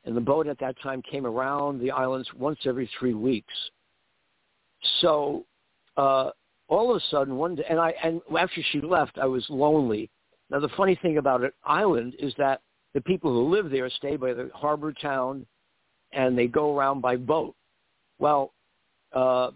and 0.04 0.16
the 0.16 0.20
boat 0.20 0.46
at 0.46 0.58
that 0.60 0.76
time 0.82 1.02
came 1.02 1.26
around 1.26 1.80
the 1.80 1.90
islands 1.90 2.28
once 2.36 2.58
every 2.66 2.88
three 2.98 3.14
weeks. 3.14 3.52
So 5.00 5.44
uh, 5.96 6.30
all 6.68 6.90
of 6.90 6.96
a 6.96 7.04
sudden, 7.10 7.36
one 7.36 7.56
day, 7.56 7.64
and 7.68 7.78
I 7.78 7.94
and 8.02 8.20
after 8.38 8.62
she 8.72 8.80
left, 8.80 9.18
I 9.18 9.26
was 9.26 9.44
lonely. 9.48 10.10
Now 10.50 10.60
the 10.60 10.68
funny 10.76 10.98
thing 11.00 11.18
about 11.18 11.42
an 11.42 11.52
island 11.64 12.14
is 12.18 12.34
that 12.38 12.60
the 12.94 13.00
people 13.00 13.32
who 13.32 13.48
live 13.48 13.70
there 13.70 13.88
stay 13.90 14.16
by 14.16 14.32
the 14.32 14.50
harbor 14.54 14.92
town, 14.92 15.46
and 16.12 16.36
they 16.36 16.46
go 16.46 16.76
around 16.76 17.00
by 17.00 17.16
boat. 17.16 17.54
Well, 18.18 18.52
uh, 19.12 19.50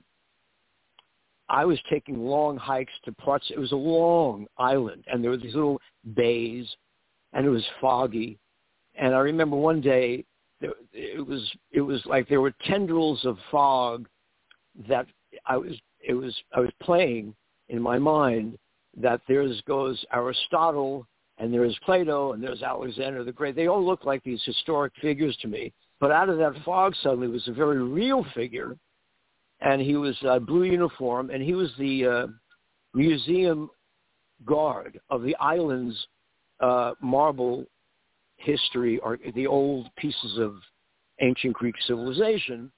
I 1.49 1.65
was 1.65 1.79
taking 1.89 2.19
long 2.19 2.57
hikes 2.57 2.93
to 3.05 3.13
parts. 3.13 3.51
It 3.51 3.59
was 3.59 3.73
a 3.73 3.77
long 3.77 4.47
island, 4.59 5.05
and 5.07 5.23
there 5.23 5.31
were 5.31 5.37
these 5.37 5.55
little 5.55 5.81
bays 6.15 6.69
and 7.33 7.47
it 7.47 7.51
was 7.51 7.65
foggy. 7.81 8.39
And 8.95 9.15
I 9.15 9.19
remember 9.19 9.57
one 9.57 9.81
day 9.81 10.25
it 10.93 11.25
was 11.25 11.49
it 11.71 11.81
was 11.81 12.03
like 12.07 12.29
there 12.29 12.41
were 12.41 12.55
tendrils 12.67 13.25
of 13.25 13.39
fog 13.51 14.09
that 14.89 15.07
I 15.47 15.57
was 15.57 15.73
it 16.01 16.15
was 16.15 16.35
I 16.55 16.61
was 16.61 16.71
playing 16.83 17.35
in 17.69 17.81
my 17.81 17.99
mind 17.99 18.59
that 18.97 19.21
there's 19.29 19.61
goes 19.63 20.03
Aristotle 20.13 21.07
and 21.39 21.53
there's 21.53 21.79
Plato 21.85 22.33
and 22.33 22.43
there's 22.43 22.63
Alexander 22.63 23.25
the 23.25 23.33
Great. 23.33 23.55
They 23.55 23.69
all 23.69 23.85
look 23.85 24.05
like 24.05 24.23
these 24.25 24.43
historic 24.45 24.93
figures 25.01 25.37
to 25.43 25.49
me. 25.49 25.73
But 26.01 26.11
out 26.11 26.29
of 26.29 26.39
that 26.39 26.55
fog 26.65 26.95
suddenly 27.03 27.29
was 27.29 27.47
a 27.49 27.53
very 27.53 27.83
real 27.83 28.25
figure, 28.35 28.77
and 29.61 29.81
he 29.81 29.97
was 29.97 30.17
a 30.23 30.39
blue 30.39 30.65
uniform, 30.65 31.31
and 31.31 31.43
he 31.43 31.55
was 31.55 31.71
the 31.79 32.07
uh, 32.07 32.27
museum 32.95 33.71
guard 34.45 35.01
of 35.11 35.23
the 35.23 35.35
island's 35.37 35.97
uh, 36.61 36.93
marble 37.01 37.65
history 38.37 38.99
or 39.01 39.19
the 39.35 39.47
old 39.47 39.89
pieces 39.97 40.39
of 40.39 40.55
ancient 41.21 41.55
Greek 41.55 41.75
civilization. 41.87 42.71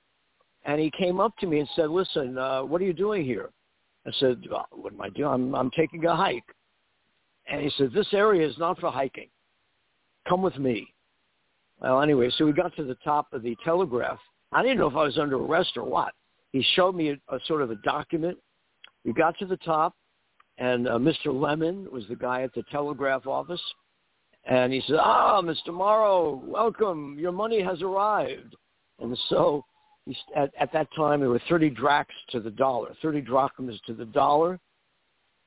And 0.64 0.80
he 0.80 0.90
came 0.90 1.20
up 1.20 1.36
to 1.38 1.46
me 1.46 1.60
and 1.60 1.68
said, 1.74 1.90
listen, 1.90 2.36
uh, 2.36 2.62
what 2.62 2.80
are 2.80 2.84
you 2.84 2.92
doing 2.92 3.24
here? 3.24 3.50
I 4.06 4.10
said, 4.18 4.42
well, 4.50 4.66
what 4.72 4.92
am 4.92 5.00
I 5.00 5.08
doing? 5.10 5.32
I'm, 5.32 5.54
I'm 5.54 5.70
taking 5.70 6.04
a 6.04 6.14
hike. 6.14 6.44
And 7.50 7.62
he 7.62 7.70
said, 7.76 7.92
this 7.92 8.08
area 8.12 8.46
is 8.46 8.56
not 8.58 8.78
for 8.78 8.90
hiking. 8.90 9.28
Come 10.28 10.42
with 10.42 10.58
me. 10.58 10.92
Well, 11.80 12.02
anyway, 12.02 12.30
so 12.36 12.44
we 12.44 12.52
got 12.52 12.76
to 12.76 12.84
the 12.84 12.96
top 12.96 13.32
of 13.32 13.42
the 13.42 13.56
telegraph. 13.64 14.18
I 14.52 14.62
didn't 14.62 14.78
know 14.78 14.88
if 14.88 14.96
I 14.96 15.04
was 15.04 15.18
under 15.18 15.36
arrest 15.36 15.72
or 15.76 15.84
what. 15.84 16.12
He 16.52 16.64
showed 16.74 16.94
me 16.94 17.10
a, 17.10 17.34
a 17.34 17.38
sort 17.46 17.62
of 17.62 17.70
a 17.70 17.76
document. 17.76 18.36
We 19.04 19.12
got 19.12 19.38
to 19.38 19.46
the 19.46 19.56
top. 19.58 19.94
And 20.58 20.86
uh, 20.88 20.98
Mr. 20.98 21.28
Lemon 21.28 21.88
was 21.90 22.04
the 22.08 22.16
guy 22.16 22.42
at 22.42 22.52
the 22.54 22.62
telegraph 22.70 23.26
office. 23.26 23.62
And 24.44 24.72
he 24.72 24.82
said, 24.86 24.96
ah, 25.00 25.40
Mr. 25.42 25.72
Morrow, 25.72 26.42
welcome. 26.44 27.16
Your 27.18 27.32
money 27.32 27.62
has 27.62 27.80
arrived. 27.82 28.56
And 28.98 29.16
so 29.28 29.64
at, 30.34 30.50
at 30.58 30.72
that 30.72 30.88
time, 30.96 31.20
there 31.20 31.28
were 31.28 31.40
30 31.48 31.70
drachms 31.70 32.16
to 32.30 32.40
the 32.40 32.50
dollar, 32.50 32.94
30 33.02 33.20
drachmas 33.20 33.80
to 33.86 33.94
the 33.94 34.06
dollar. 34.06 34.58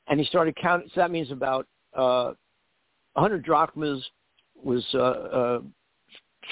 And 0.08 0.20
he 0.20 0.26
started 0.26 0.56
counting. 0.62 0.90
So 0.94 1.02
that 1.02 1.12
means 1.12 1.32
about 1.32 1.66
uh, 1.94 2.34
100 3.14 3.44
drachmas 3.44 4.04
was 4.62 4.86
uh, 4.94 4.98
uh, 4.98 5.60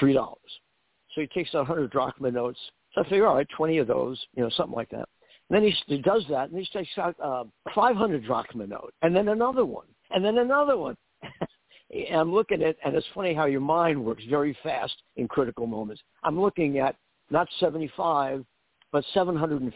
$3. 0.02 0.14
So 0.16 1.22
he 1.22 1.28
takes 1.28 1.54
out 1.54 1.68
100 1.68 1.92
drachma 1.92 2.32
notes. 2.32 2.60
So 2.94 3.02
I 3.02 3.04
figure, 3.04 3.28
all 3.28 3.36
right, 3.36 3.48
20 3.56 3.78
of 3.80 3.88
those, 3.88 4.20
you 4.36 4.44
know, 4.44 4.50
something 4.56 4.76
like 4.76 4.90
that. 4.90 5.08
And 5.50 5.56
then 5.58 5.64
he, 5.64 5.76
he 5.88 6.02
does 6.02 6.24
that, 6.30 6.50
and 6.50 6.58
he 6.58 6.66
takes 6.72 6.98
out 6.98 7.16
uh, 7.22 7.44
500 7.76 8.24
drachma 8.24 8.68
note, 8.68 8.94
and 9.02 9.14
then 9.14 9.28
another 9.28 9.66
one, 9.66 9.88
and 10.12 10.24
then 10.24 10.38
another 10.38 10.78
one. 10.78 10.96
I'm 12.14 12.34
looking 12.34 12.64
at, 12.64 12.78
and 12.86 12.96
it's 12.96 13.06
funny 13.14 13.34
how 13.34 13.46
your 13.46 13.60
mind 13.60 14.02
works 14.02 14.24
very 14.30 14.58
fast 14.64 14.96
in 15.18 15.28
critical 15.28 15.68
moments. 15.68 16.02
I'm 16.24 16.40
looking 16.40 16.78
at 16.78 16.96
not 17.32 17.48
75, 17.60 18.46
but 18.92 19.04
$750. 19.16 19.72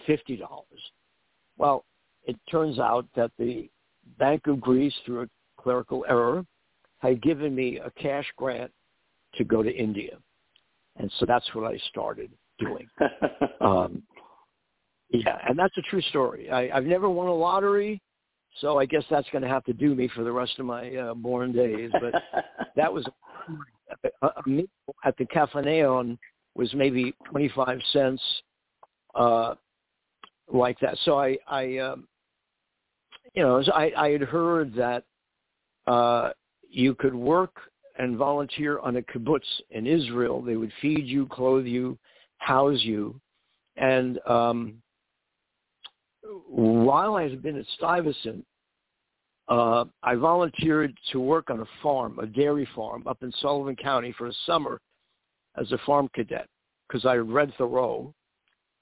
Well, 1.58 1.86
it 2.26 2.36
turns 2.52 2.80
out 2.80 3.06
that 3.16 3.32
the 3.40 3.70
Bank 4.20 4.48
of 4.48 4.60
Greece, 4.62 4.94
through 5.06 5.24
a 5.24 5.28
clerical 5.58 6.06
error, 6.08 6.46
had 7.00 7.22
given 7.22 7.56
me 7.56 7.80
a 7.80 7.90
cash 7.92 8.26
grant 8.38 8.72
to 9.36 9.44
go 9.44 9.64
to 9.64 9.72
India. 9.72 10.18
And 10.98 11.12
so 11.20 11.26
that's 11.26 11.46
what 11.54 11.66
I 11.66 11.78
started 11.90 12.32
doing. 12.60 12.88
um, 13.62 14.04
Yeah, 15.10 15.38
and 15.48 15.58
that's 15.58 15.78
a 15.78 15.82
true 15.84 16.02
story. 16.02 16.50
I, 16.50 16.70
I've 16.76 16.86
never 16.86 17.10
won 17.10 17.28
a 17.28 17.34
lottery, 17.34 18.02
so 18.60 18.80
I 18.80 18.86
guess 18.86 19.04
that's 19.10 19.30
going 19.32 19.44
to 19.44 19.48
have 19.48 19.64
to 19.66 19.74
do 19.74 19.96
me 19.96 20.10
for 20.16 20.24
the 20.24 20.32
rest 20.32 20.58
of 20.60 20.66
my 20.66 20.96
uh, 20.96 21.14
born 21.14 21.52
days. 21.52 21.92
But 22.00 22.22
that 22.76 22.92
was 22.92 23.06
a, 24.04 24.28
a 24.28 24.50
meal 24.50 24.66
at 25.04 25.18
the 25.18 25.26
Cafe 25.26 25.62
Neon 25.62 26.18
was 26.56 26.74
maybe 26.74 27.14
twenty 27.30 27.50
five 27.50 27.80
cents, 27.92 28.22
uh, 29.14 29.56
like 30.52 30.80
that. 30.80 30.98
So 31.04 31.20
I, 31.20 31.38
I, 31.48 31.78
um, 31.78 32.08
you 33.34 33.44
know, 33.44 33.62
I, 33.74 33.92
I 33.98 34.10
had 34.12 34.22
heard 34.22 34.74
that 34.76 35.04
uh, 35.88 36.32
you 36.70 36.96
could 36.96 37.16
work 37.16 37.56
and 37.98 38.18
volunteer 38.18 38.80
on 38.80 38.98
a 38.98 39.02
kibbutz 39.02 39.42
in 39.72 39.88
Israel. 39.88 40.42
They 40.42 40.56
would 40.56 40.72
feed 40.82 41.06
you, 41.06 41.28
clothe 41.28 41.66
you, 41.66 41.98
house 42.38 42.80
you, 42.82 43.20
and 43.78 44.20
um, 44.28 44.76
while 46.50 47.16
I 47.16 47.24
had 47.24 47.42
been 47.42 47.58
at 47.58 47.66
Stuyvesant, 47.78 48.46
uh, 49.48 49.86
I 50.02 50.16
volunteered 50.16 50.98
to 51.12 51.20
work 51.20 51.50
on 51.50 51.60
a 51.60 51.66
farm, 51.84 52.18
a 52.20 52.26
dairy 52.26 52.68
farm 52.76 53.04
up 53.06 53.22
in 53.22 53.32
Sullivan 53.42 53.76
County 53.76 54.14
for 54.18 54.28
a 54.28 54.34
summer 54.46 54.80
as 55.58 55.72
a 55.72 55.78
farm 55.86 56.10
cadet 56.14 56.48
because 56.88 57.06
I 57.06 57.16
read 57.16 57.54
Thoreau 57.58 58.14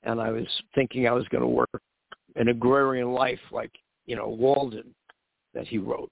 and 0.04 0.20
I 0.20 0.32
was 0.32 0.48
thinking 0.76 1.08
I 1.08 1.12
was 1.12 1.28
going 1.30 1.42
to 1.42 1.48
work 1.48 1.82
an 2.36 2.48
agrarian 2.48 3.14
life 3.14 3.40
like, 3.52 3.72
you 4.06 4.16
know, 4.16 4.28
Walden 4.28 4.94
that 5.54 5.68
he 5.68 5.78
wrote. 5.78 6.10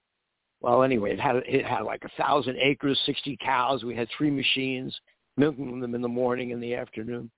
Well, 0.61 0.83
anyway, 0.83 1.13
it 1.13 1.19
had 1.19 1.37
it 1.37 1.65
had 1.65 1.81
like 1.81 2.03
a 2.03 2.21
thousand 2.21 2.57
acres, 2.57 2.99
sixty 3.05 3.35
cows. 3.43 3.83
We 3.83 3.95
had 3.95 4.07
three 4.15 4.29
machines, 4.29 4.95
milking 5.35 5.79
them 5.79 5.95
in 5.95 6.01
the 6.01 6.07
morning 6.07 6.51
and 6.51 6.61
the 6.61 6.75
afternoon. 6.75 7.31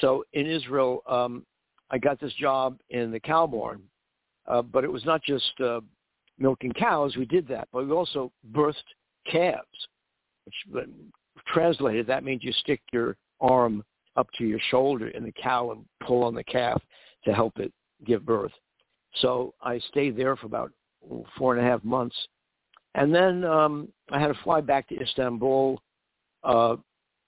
So 0.00 0.24
in 0.32 0.46
Israel, 0.46 1.02
um, 1.08 1.44
I 1.90 1.98
got 1.98 2.20
this 2.20 2.32
job 2.34 2.78
in 2.90 3.10
the 3.10 3.18
cow 3.18 3.48
barn, 3.48 3.82
uh, 4.46 4.62
but 4.62 4.84
it 4.84 4.92
was 4.92 5.04
not 5.04 5.22
just 5.24 5.60
uh, 5.60 5.80
milking 6.38 6.72
cows. 6.72 7.16
We 7.16 7.24
did 7.24 7.48
that, 7.48 7.66
but 7.72 7.84
we 7.84 7.92
also 7.92 8.30
birthed 8.52 8.74
calves, 9.28 9.88
which 10.44 10.54
translated 11.52 12.06
that 12.06 12.24
means 12.24 12.42
you 12.44 12.52
stick 12.52 12.80
your 12.92 13.16
arm 13.40 13.84
up 14.16 14.28
to 14.36 14.44
your 14.44 14.60
shoulder 14.70 15.08
in 15.08 15.22
the 15.22 15.32
cow 15.32 15.70
and 15.70 15.84
pull 16.06 16.24
on 16.24 16.34
the 16.34 16.44
calf 16.44 16.82
to 17.24 17.32
help 17.32 17.58
it 17.58 17.72
give 18.04 18.24
birth. 18.24 18.52
So 19.16 19.54
I 19.62 19.78
stayed 19.90 20.16
there 20.16 20.36
for 20.36 20.46
about 20.46 20.72
four 21.36 21.56
and 21.56 21.64
a 21.64 21.68
half 21.68 21.82
months. 21.84 22.16
And 22.94 23.14
then 23.14 23.44
um, 23.44 23.88
I 24.10 24.20
had 24.20 24.28
to 24.28 24.38
fly 24.42 24.60
back 24.60 24.88
to 24.88 25.00
Istanbul. 25.00 25.80
Uh, 26.42 26.76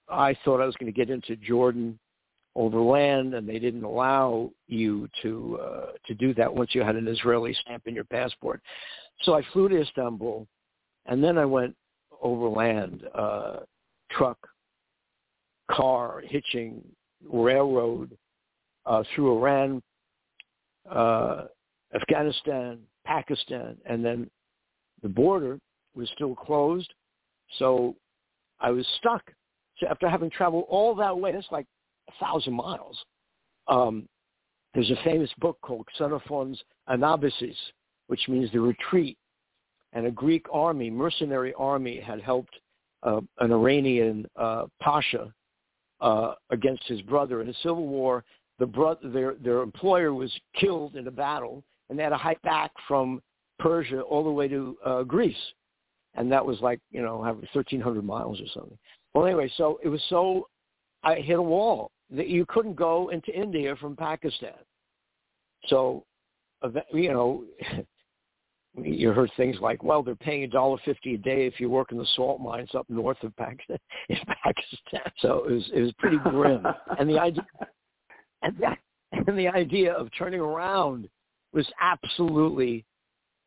I 0.08 0.36
thought 0.44 0.60
I 0.60 0.66
was 0.66 0.74
going 0.76 0.92
to 0.92 0.96
get 0.96 1.10
into 1.10 1.36
Jordan 1.36 1.98
over 2.56 2.80
land, 2.80 3.34
and 3.34 3.48
they 3.48 3.58
didn't 3.58 3.84
allow 3.84 4.50
you 4.66 5.08
to 5.22 5.58
uh, 5.62 5.86
to 6.06 6.14
do 6.14 6.34
that 6.34 6.52
once 6.52 6.74
you 6.74 6.82
had 6.82 6.96
an 6.96 7.06
Israeli 7.06 7.54
stamp 7.60 7.86
in 7.86 7.94
your 7.94 8.04
passport. 8.04 8.60
So 9.22 9.34
I 9.34 9.42
flew 9.52 9.68
to 9.68 9.80
Istanbul, 9.80 10.46
and 11.06 11.22
then 11.22 11.38
I 11.38 11.44
went 11.44 11.76
over 12.20 12.48
land, 12.48 13.04
uh, 13.14 13.58
truck, 14.11 14.38
car, 15.70 16.22
hitching, 16.26 16.82
railroad, 17.30 18.16
uh, 18.86 19.02
through 19.14 19.36
Iran, 19.36 19.82
uh, 20.90 21.44
Afghanistan, 21.94 22.78
Pakistan, 23.04 23.76
and 23.86 24.04
then 24.04 24.30
the 25.02 25.08
border 25.08 25.58
was 25.94 26.08
still 26.14 26.34
closed. 26.34 26.92
So 27.58 27.96
I 28.61 28.70
was 28.70 28.86
stuck. 28.98 29.22
So 29.78 29.86
after 29.88 30.08
having 30.08 30.30
traveled 30.30 30.66
all 30.68 30.94
that 30.96 31.16
way, 31.16 31.32
that's 31.32 31.46
like 31.50 31.66
a 32.08 32.24
thousand 32.24 32.54
miles. 32.54 32.98
Um, 33.68 34.06
there's 34.74 34.90
a 34.90 35.02
famous 35.04 35.30
book 35.38 35.58
called 35.62 35.86
Xenophon's 35.98 36.62
Anabasis, 36.88 37.56
which 38.06 38.28
means 38.28 38.50
the 38.52 38.61
retreat. 38.61 39.16
And 39.92 40.06
a 40.06 40.11
Greek 40.11 40.46
army, 40.52 40.90
mercenary 40.90 41.52
army, 41.54 41.98
had 41.98 42.20
helped 42.20 42.54
uh, 43.03 43.20
an 43.38 43.53
Iranian 43.53 44.26
uh, 44.36 44.66
pasha 44.80 45.32
uh, 46.01 46.34
against 46.51 46.84
his 46.84 47.01
brother 47.03 47.42
in 47.42 47.48
a 47.48 47.55
civil 47.62 47.86
war. 47.86 48.24
The 48.59 48.66
brother, 48.66 49.09
their 49.09 49.34
their 49.34 49.61
employer 49.62 50.12
was 50.12 50.32
killed 50.55 50.96
in 50.96 51.07
a 51.07 51.11
battle, 51.11 51.64
and 51.88 51.98
they 51.98 52.03
had 52.03 52.11
to 52.11 52.16
hike 52.16 52.42
back 52.42 52.70
from 52.86 53.22
Persia 53.59 54.03
all 54.03 54.24
the 54.24 54.30
way 54.30 54.48
to 54.48 54.76
uh, 54.84 55.03
Greece, 55.03 55.34
and 56.14 56.30
that 56.30 56.44
was 56.44 56.61
like 56.61 56.80
you 56.90 57.03
know 57.03 57.18
1,300 57.18 58.05
miles 58.05 58.40
or 58.40 58.46
something. 58.53 58.78
Well, 59.14 59.26
anyway, 59.26 59.51
so 59.57 59.80
it 59.82 59.88
was 59.88 60.03
so 60.09 60.46
I 61.03 61.16
hit 61.16 61.38
a 61.38 61.42
wall 61.42 61.90
that 62.11 62.28
you 62.28 62.44
couldn't 62.46 62.74
go 62.74 63.09
into 63.11 63.32
India 63.32 63.76
from 63.76 63.96
Pakistan. 63.96 64.55
So, 65.66 66.05
you 66.92 67.12
know, 67.12 67.44
you 68.76 69.10
heard 69.12 69.30
things 69.36 69.56
like, 69.60 69.82
well, 69.82 70.02
they're 70.02 70.14
paying 70.14 70.44
a 70.44 70.48
dollar 70.48 70.78
fifty 70.84 71.14
a 71.14 71.18
day 71.18 71.46
if 71.46 71.58
you 71.58 71.68
work 71.68 71.92
in 71.92 71.98
the 71.98 72.06
salt 72.14 72.40
mines 72.40 72.70
up 72.74 72.86
north 72.88 73.22
of 73.22 73.34
Pakistan. 73.36 73.78
In 74.08 74.18
Pakistan, 74.44 75.12
so 75.18 75.44
it 75.44 75.52
was 75.52 75.70
it 75.74 75.80
was 75.80 75.92
pretty 75.98 76.18
grim. 76.18 76.64
and 76.98 77.08
the 77.08 77.18
idea, 77.18 77.46
and 78.42 78.56
that, 78.58 78.78
and 79.12 79.38
the 79.38 79.48
idea 79.48 79.92
of 79.92 80.08
turning 80.16 80.40
around 80.40 81.08
was 81.52 81.66
absolutely 81.80 82.84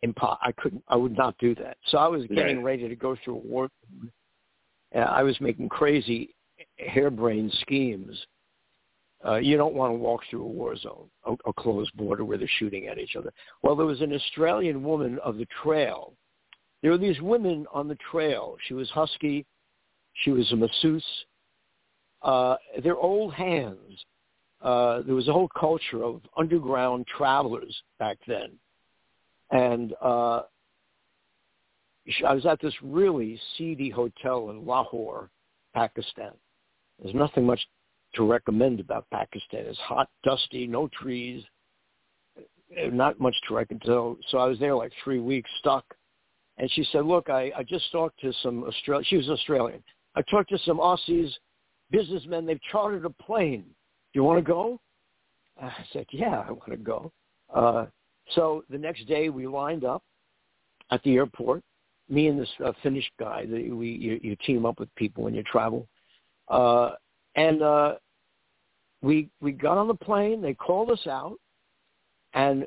impossible. 0.02 0.40
I 0.42 0.52
couldn't, 0.54 0.84
I 0.88 0.96
would 0.96 1.18
not 1.18 1.38
do 1.38 1.56
that. 1.56 1.78
So 1.88 1.98
I 1.98 2.08
was 2.08 2.26
getting 2.28 2.58
right. 2.58 2.78
ready 2.78 2.88
to 2.90 2.96
go 2.96 3.16
through 3.24 3.36
a 3.36 3.40
war. 3.40 3.70
Uh, 4.96 5.00
I 5.00 5.24
was 5.24 5.40
making 5.42 5.70
crazy, 5.70 6.36
harebrained 6.78 7.54
schemes 7.62 8.26
uh, 9.26 9.36
you 9.36 9.58
don't 9.58 9.74
want 9.74 9.92
to 9.92 9.98
walk 9.98 10.22
through 10.30 10.44
a 10.44 10.48
war 10.48 10.76
zone, 10.76 11.10
a, 11.26 11.34
a 11.50 11.54
closed 11.54 11.96
border 11.96 12.26
where 12.26 12.38
they're 12.38 12.48
shooting 12.60 12.88
at 12.88 12.98
each 12.98 13.16
other. 13.16 13.32
Well, 13.62 13.76
there 13.76 13.86
was 13.86 14.02
an 14.02 14.14
Australian 14.14 14.84
woman 14.84 15.20
of 15.24 15.38
the 15.38 15.48
trail. 15.64 16.14
There 16.82 16.92
were 16.92 16.98
these 16.98 17.22
women 17.22 17.66
on 17.74 17.88
the 17.88 17.98
trail. 18.12 18.58
She 18.68 18.74
was 18.74 18.90
husky. 18.90 19.46
She 20.14 20.32
was 20.32 20.52
a 20.52 20.56
masseuse. 20.56 21.06
Uh, 22.22 22.56
they're 22.84 22.98
old 22.98 23.34
hands. 23.34 24.06
Uh, 24.62 25.02
there 25.06 25.16
was 25.16 25.28
a 25.28 25.34
whole 25.34 25.50
culture 25.60 26.04
of 26.04 26.22
underground 26.38 27.06
travelers 27.08 27.76
back 28.00 28.18
then. 28.28 28.52
And 29.52 29.94
uh, 30.02 30.42
I 32.28 32.34
was 32.34 32.46
at 32.46 32.60
this 32.62 32.74
really 32.82 33.40
seedy 33.58 33.90
hotel 33.90 34.50
in 34.50 34.66
Lahore, 34.66 35.30
Pakistan. 35.74 36.32
There's 37.02 37.16
nothing 37.16 37.46
much 37.46 37.62
to 38.16 38.24
recommend 38.24 38.80
about 38.80 39.06
Pakistan. 39.12 39.66
It's 39.66 39.78
hot, 39.80 40.10
dusty, 40.24 40.68
no 40.68 40.88
trees, 40.90 41.44
not 42.92 43.20
much 43.20 43.36
to 43.48 43.56
recommend. 43.56 43.84
So, 43.86 44.18
so 44.30 44.38
I 44.38 44.46
was 44.46 44.60
there 44.60 44.76
like 44.76 44.92
three 45.04 45.20
weeks 45.20 45.50
stuck. 45.60 45.86
And 46.58 46.70
she 46.72 46.86
said, 46.92 47.06
look, 47.06 47.30
I, 47.30 47.52
I 47.58 47.64
just 47.64 47.92
talked 47.92 48.20
to 48.22 48.32
some 48.44 48.64
Australian, 48.64 49.06
she 49.10 49.18
was 49.18 49.30
Australian. 49.30 49.84
I 50.16 50.22
talked 50.24 50.50
to 50.50 50.60
some 50.60 50.78
Aussies 50.78 51.32
businessmen. 51.90 52.46
They've 52.46 52.62
chartered 52.72 53.06
a 53.06 53.10
plane. 53.10 53.64
Do 53.64 54.20
you 54.20 54.24
want 54.24 54.38
to 54.38 54.44
go? 54.44 54.80
I 55.62 55.72
said, 55.92 56.06
yeah, 56.12 56.44
I 56.48 56.52
want 56.52 56.72
to 56.72 56.78
go. 56.78 57.12
Uh, 57.54 57.86
so 58.36 58.64
the 58.70 58.78
next 58.78 59.08
day 59.08 59.30
we 59.30 59.48
lined 59.48 59.84
up 59.84 60.04
at 60.92 61.02
the 61.04 61.16
airport. 61.16 61.64
Me 62.10 62.28
and 62.28 62.40
this 62.40 62.50
uh, 62.64 62.74
Finnish 62.84 63.10
guy. 63.20 63.46
The, 63.46 63.72
we 63.72 63.90
you, 63.90 64.20
you 64.22 64.36
team 64.46 64.66
up 64.66 64.80
with 64.80 64.94
people 64.96 65.24
when 65.24 65.34
you 65.34 65.44
travel. 65.44 65.88
Uh, 66.50 66.92
and 67.36 67.64
uh, 67.64 67.96
we 69.04 69.30
we 69.42 69.52
got 69.52 69.78
on 69.78 69.88
the 69.88 69.94
plane. 69.94 70.42
They 70.42 70.54
called 70.54 70.90
us 70.90 71.06
out, 71.06 71.38
and 72.34 72.66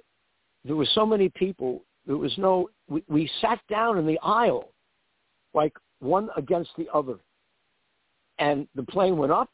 there 0.65 0.77
were 0.77 0.87
so 0.95 1.05
many 1.05 1.31
people. 1.31 1.83
There 2.07 2.19
was 2.19 2.37
no. 2.39 2.69
We, 2.89 3.03
we 3.09 3.29
sat 3.41 3.59
down 3.69 3.99
in 3.99 4.07
the 4.07 4.19
aisle, 4.23 4.69
like 5.55 5.73
one 5.99 6.29
against 6.37 6.71
the 6.79 6.89
other, 6.95 7.17
and 8.39 8.69
the 8.77 8.85
plane 8.85 9.17
went 9.17 9.33
up. 9.33 9.51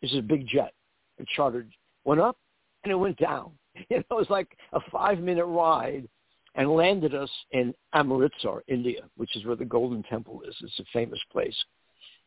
This 0.00 0.12
is 0.12 0.18
a 0.18 0.22
big 0.22 0.46
jet, 0.46 0.72
a 1.20 1.24
chartered. 1.34 1.70
Went 2.04 2.20
up, 2.20 2.38
and 2.84 2.92
it 2.92 2.96
went 2.96 3.18
down. 3.18 3.50
You 3.90 3.98
know, 3.98 4.04
it 4.12 4.14
was 4.14 4.30
like 4.30 4.56
a 4.72 4.80
five-minute 4.90 5.44
ride, 5.44 6.08
and 6.54 6.70
landed 6.70 7.14
us 7.14 7.28
in 7.50 7.74
Amritsar, 7.92 8.62
India, 8.68 9.02
which 9.18 9.36
is 9.36 9.44
where 9.44 9.54
the 9.54 9.66
Golden 9.66 10.02
Temple 10.04 10.40
is. 10.48 10.56
It's 10.62 10.80
a 10.80 10.84
famous 10.94 11.20
place. 11.30 11.54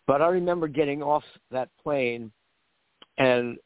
But 0.05 0.21
I 0.21 0.27
remember 0.27 0.67
getting 0.67 1.01
off 1.01 1.23
that 1.49 1.69
plane 1.81 2.31
and 3.17 3.57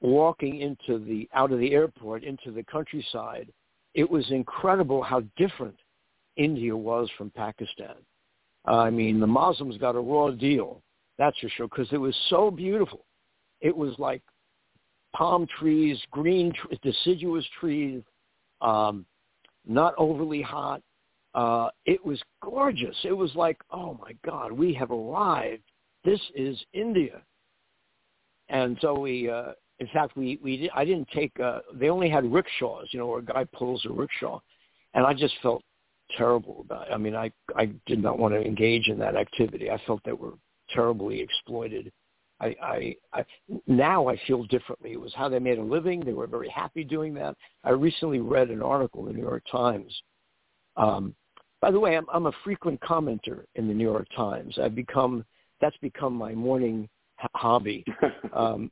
walking 0.00 0.60
into 0.60 0.98
the 1.04 1.28
out 1.34 1.52
of 1.52 1.58
the 1.58 1.72
airport 1.72 2.24
into 2.24 2.50
the 2.50 2.62
countryside, 2.64 3.52
it 3.94 4.08
was 4.08 4.30
incredible 4.30 5.02
how 5.02 5.20
different 5.36 5.76
India 6.36 6.76
was 6.76 7.08
from 7.18 7.30
Pakistan. 7.30 7.96
I 8.64 8.90
mean, 8.90 9.20
the 9.20 9.26
Muslims 9.26 9.78
got 9.78 9.96
a 9.96 10.00
raw 10.00 10.30
deal, 10.30 10.82
that's 11.18 11.38
for 11.38 11.48
sure, 11.48 11.68
because 11.68 11.88
it 11.92 11.98
was 11.98 12.16
so 12.28 12.50
beautiful. 12.50 13.04
It 13.60 13.76
was 13.76 13.94
like 13.98 14.22
palm 15.14 15.46
trees, 15.58 15.98
green 16.10 16.52
deciduous 16.82 17.44
trees, 17.58 18.02
um, 18.60 19.04
not 19.66 19.94
overly 19.98 20.42
hot. 20.42 20.82
Uh, 21.34 21.68
it 21.86 22.04
was 22.04 22.20
gorgeous. 22.42 22.96
It 23.04 23.12
was 23.12 23.34
like, 23.34 23.58
oh 23.70 23.98
my 24.00 24.12
God, 24.24 24.52
we 24.52 24.74
have 24.74 24.90
arrived. 24.90 25.62
This 26.04 26.20
is 26.34 26.58
India. 26.72 27.22
And 28.48 28.76
so 28.80 28.98
we 28.98 29.30
uh, 29.30 29.52
in 29.80 29.88
fact, 29.88 30.16
we 30.16 30.38
we 30.42 30.70
I 30.74 30.84
didn't 30.84 31.08
take. 31.08 31.38
Uh, 31.40 31.60
they 31.74 31.88
only 31.88 32.10
had 32.10 32.30
rickshaws, 32.30 32.88
you 32.92 32.98
know, 32.98 33.06
where 33.06 33.18
a 33.20 33.24
guy 33.24 33.44
pulls 33.44 33.84
a 33.86 33.92
rickshaw, 33.92 34.38
and 34.94 35.06
I 35.06 35.14
just 35.14 35.34
felt 35.42 35.62
terrible 36.16 36.64
about 36.64 36.88
it. 36.88 36.92
I 36.92 36.98
mean, 36.98 37.16
I 37.16 37.32
I 37.56 37.70
did 37.86 38.02
not 38.02 38.18
want 38.18 38.34
to 38.34 38.40
engage 38.40 38.88
in 38.88 38.98
that 38.98 39.16
activity. 39.16 39.70
I 39.70 39.80
felt 39.86 40.04
that 40.04 40.18
we're 40.18 40.34
terribly 40.68 41.20
exploited. 41.20 41.90
I, 42.40 42.56
I, 42.62 42.96
I 43.12 43.24
now 43.66 44.08
I 44.08 44.18
feel 44.26 44.44
differently. 44.44 44.92
It 44.92 45.00
was 45.00 45.12
how 45.14 45.28
they 45.28 45.38
made 45.38 45.58
a 45.58 45.62
living. 45.62 46.00
They 46.00 46.12
were 46.12 46.26
very 46.26 46.48
happy 46.48 46.84
doing 46.84 47.12
that. 47.14 47.36
I 47.64 47.70
recently 47.70 48.20
read 48.20 48.50
an 48.50 48.62
article 48.62 49.06
in 49.06 49.12
the 49.12 49.18
New 49.18 49.22
York 49.22 49.42
Times. 49.50 49.92
Um, 50.76 51.14
by 51.60 51.70
the 51.70 51.78
way, 51.78 51.98
I'm, 51.98 52.06
I'm 52.12 52.26
a 52.26 52.32
frequent 52.42 52.80
commenter 52.80 53.44
in 53.56 53.68
the 53.68 53.74
New 53.74 53.84
York 53.84 54.06
Times. 54.16 54.58
I've 54.58 54.74
become 54.74 55.24
that's 55.60 55.76
become 55.78 56.14
my 56.14 56.34
morning 56.34 56.88
hobby. 57.34 57.84
Um, 58.32 58.70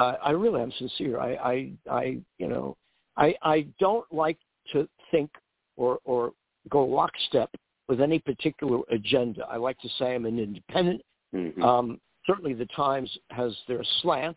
uh, 0.00 0.14
I 0.22 0.30
really 0.30 0.62
am 0.62 0.72
sincere. 0.78 1.20
I, 1.20 1.34
I, 1.34 1.72
I, 1.90 2.18
you 2.38 2.48
know, 2.48 2.76
I, 3.16 3.34
I 3.42 3.66
don't 3.78 4.10
like 4.12 4.38
to 4.72 4.88
think 5.10 5.30
or, 5.76 5.98
or 6.04 6.32
go 6.70 6.84
lockstep 6.84 7.50
with 7.88 8.00
any 8.00 8.18
particular 8.18 8.80
agenda. 8.90 9.46
I 9.50 9.56
like 9.56 9.78
to 9.80 9.88
say 9.98 10.14
I'm 10.14 10.26
an 10.26 10.38
independent. 10.38 11.02
Mm-hmm. 11.34 11.62
Um, 11.62 12.00
certainly, 12.26 12.54
the 12.54 12.66
Times 12.66 13.10
has 13.30 13.54
their 13.68 13.82
slant, 14.00 14.36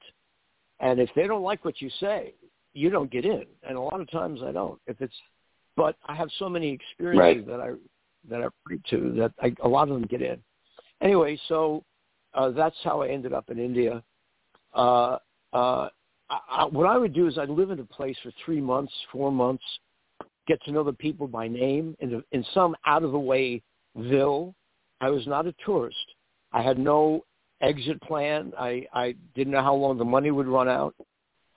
and 0.79 0.99
if 0.99 1.09
they 1.15 1.27
don't 1.27 1.43
like 1.43 1.63
what 1.63 1.81
you 1.81 1.89
say, 1.99 2.33
you 2.73 2.89
don't 2.89 3.09
get 3.09 3.25
in. 3.25 3.45
And 3.67 3.77
a 3.77 3.81
lot 3.81 3.99
of 3.99 4.09
times 4.11 4.41
I 4.45 4.51
don't. 4.51 4.79
If 4.85 5.01
it's, 5.01 5.13
but 5.75 5.95
I 6.05 6.15
have 6.15 6.29
so 6.37 6.47
many 6.49 6.69
experiences 6.69 7.47
right. 7.47 7.57
that 7.57 7.59
I 7.59 7.71
that 8.29 8.43
I 8.43 8.47
read 8.69 8.81
to 8.89 9.13
that 9.17 9.31
I, 9.41 9.55
a 9.63 9.67
lot 9.67 9.89
of 9.89 9.95
them 9.95 10.07
get 10.07 10.21
in. 10.21 10.37
Anyway, 11.01 11.39
so 11.47 11.83
uh, 12.33 12.49
that's 12.49 12.75
how 12.83 13.01
I 13.01 13.09
ended 13.09 13.33
up 13.33 13.49
in 13.49 13.59
India. 13.59 14.03
Uh, 14.73 15.17
uh, 15.53 15.89
I, 16.29 16.39
I, 16.49 16.65
what 16.65 16.87
I 16.87 16.97
would 16.97 17.13
do 17.13 17.27
is 17.27 17.37
I'd 17.37 17.49
live 17.49 17.71
in 17.71 17.79
a 17.79 17.85
place 17.85 18.17
for 18.23 18.31
three 18.43 18.61
months, 18.61 18.93
four 19.11 19.31
months, 19.31 19.63
get 20.47 20.61
to 20.63 20.71
know 20.71 20.83
the 20.83 20.93
people 20.93 21.27
by 21.27 21.47
name 21.47 21.95
in, 21.99 22.23
in 22.31 22.45
some 22.53 22.75
out 22.85 23.03
of 23.03 23.11
the 23.11 23.19
way 23.19 23.61
ville. 23.95 24.55
I 25.01 25.09
was 25.09 25.27
not 25.27 25.45
a 25.45 25.53
tourist. 25.65 25.97
I 26.53 26.61
had 26.61 26.79
no 26.79 27.25
exit 27.61 28.01
plan. 28.01 28.53
I, 28.57 28.85
I 28.93 29.15
didn't 29.35 29.53
know 29.53 29.61
how 29.61 29.75
long 29.75 29.97
the 29.97 30.05
money 30.05 30.31
would 30.31 30.47
run 30.47 30.67
out. 30.67 30.95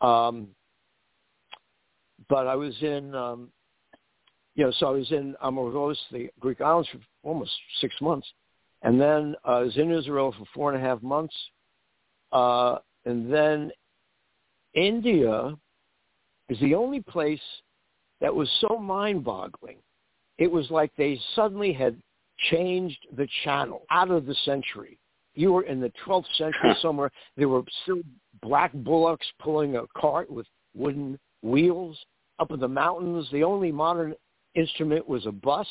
Um, 0.00 0.48
but 2.28 2.46
I 2.46 2.54
was 2.54 2.74
in, 2.82 3.14
um, 3.14 3.48
you 4.54 4.64
know, 4.64 4.72
so 4.78 4.86
I 4.86 4.90
was 4.90 5.10
in 5.10 5.34
Amorgos, 5.42 5.98
the 6.12 6.28
Greek 6.38 6.60
islands, 6.60 6.88
for 6.90 6.98
almost 7.22 7.52
six 7.80 7.94
months. 8.00 8.26
And 8.82 9.00
then 9.00 9.34
uh, 9.46 9.52
I 9.52 9.60
was 9.60 9.76
in 9.76 9.90
Israel 9.90 10.34
for 10.36 10.44
four 10.54 10.72
and 10.72 10.82
a 10.82 10.86
half 10.86 11.02
months. 11.02 11.34
Uh, 12.32 12.78
and 13.04 13.32
then 13.32 13.70
India 14.74 15.56
is 16.48 16.58
the 16.60 16.74
only 16.74 17.00
place 17.00 17.40
that 18.20 18.34
was 18.34 18.50
so 18.60 18.76
mind-boggling. 18.78 19.78
It 20.38 20.50
was 20.50 20.70
like 20.70 20.90
they 20.96 21.20
suddenly 21.34 21.72
had 21.72 22.00
changed 22.50 23.06
the 23.16 23.28
channel 23.44 23.82
out 23.90 24.10
of 24.10 24.26
the 24.26 24.34
century. 24.44 24.98
You 25.34 25.52
were 25.52 25.62
in 25.62 25.80
the 25.80 25.92
12th 26.06 26.24
century 26.36 26.74
somewhere. 26.82 27.10
There 27.36 27.48
were 27.48 27.62
still 27.82 28.00
black 28.42 28.72
bullocks 28.72 29.26
pulling 29.40 29.76
a 29.76 29.82
cart 29.96 30.30
with 30.30 30.46
wooden 30.74 31.18
wheels 31.42 31.98
up 32.38 32.50
in 32.50 32.60
the 32.60 32.68
mountains. 32.68 33.28
The 33.32 33.44
only 33.44 33.70
modern 33.70 34.14
instrument 34.54 35.08
was 35.08 35.26
a 35.26 35.32
bus. 35.32 35.66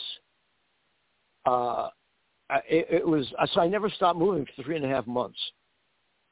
Uh, 1.46 1.90
it, 2.68 2.88
it 2.90 3.08
was 3.08 3.28
so 3.54 3.62
I 3.62 3.68
never 3.68 3.90
stopped 3.90 4.20
moving 4.20 4.46
for 4.56 4.64
three 4.64 4.76
and 4.76 4.86
a 4.86 4.90
half 4.90 5.08
months 5.08 5.40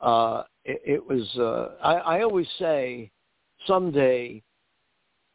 uh, 0.01 0.43
it, 0.65 0.81
it 0.85 1.07
was. 1.07 1.27
Uh, 1.37 1.75
I, 1.81 2.17
I 2.17 2.21
always 2.23 2.47
say, 2.59 3.11
someday, 3.65 4.41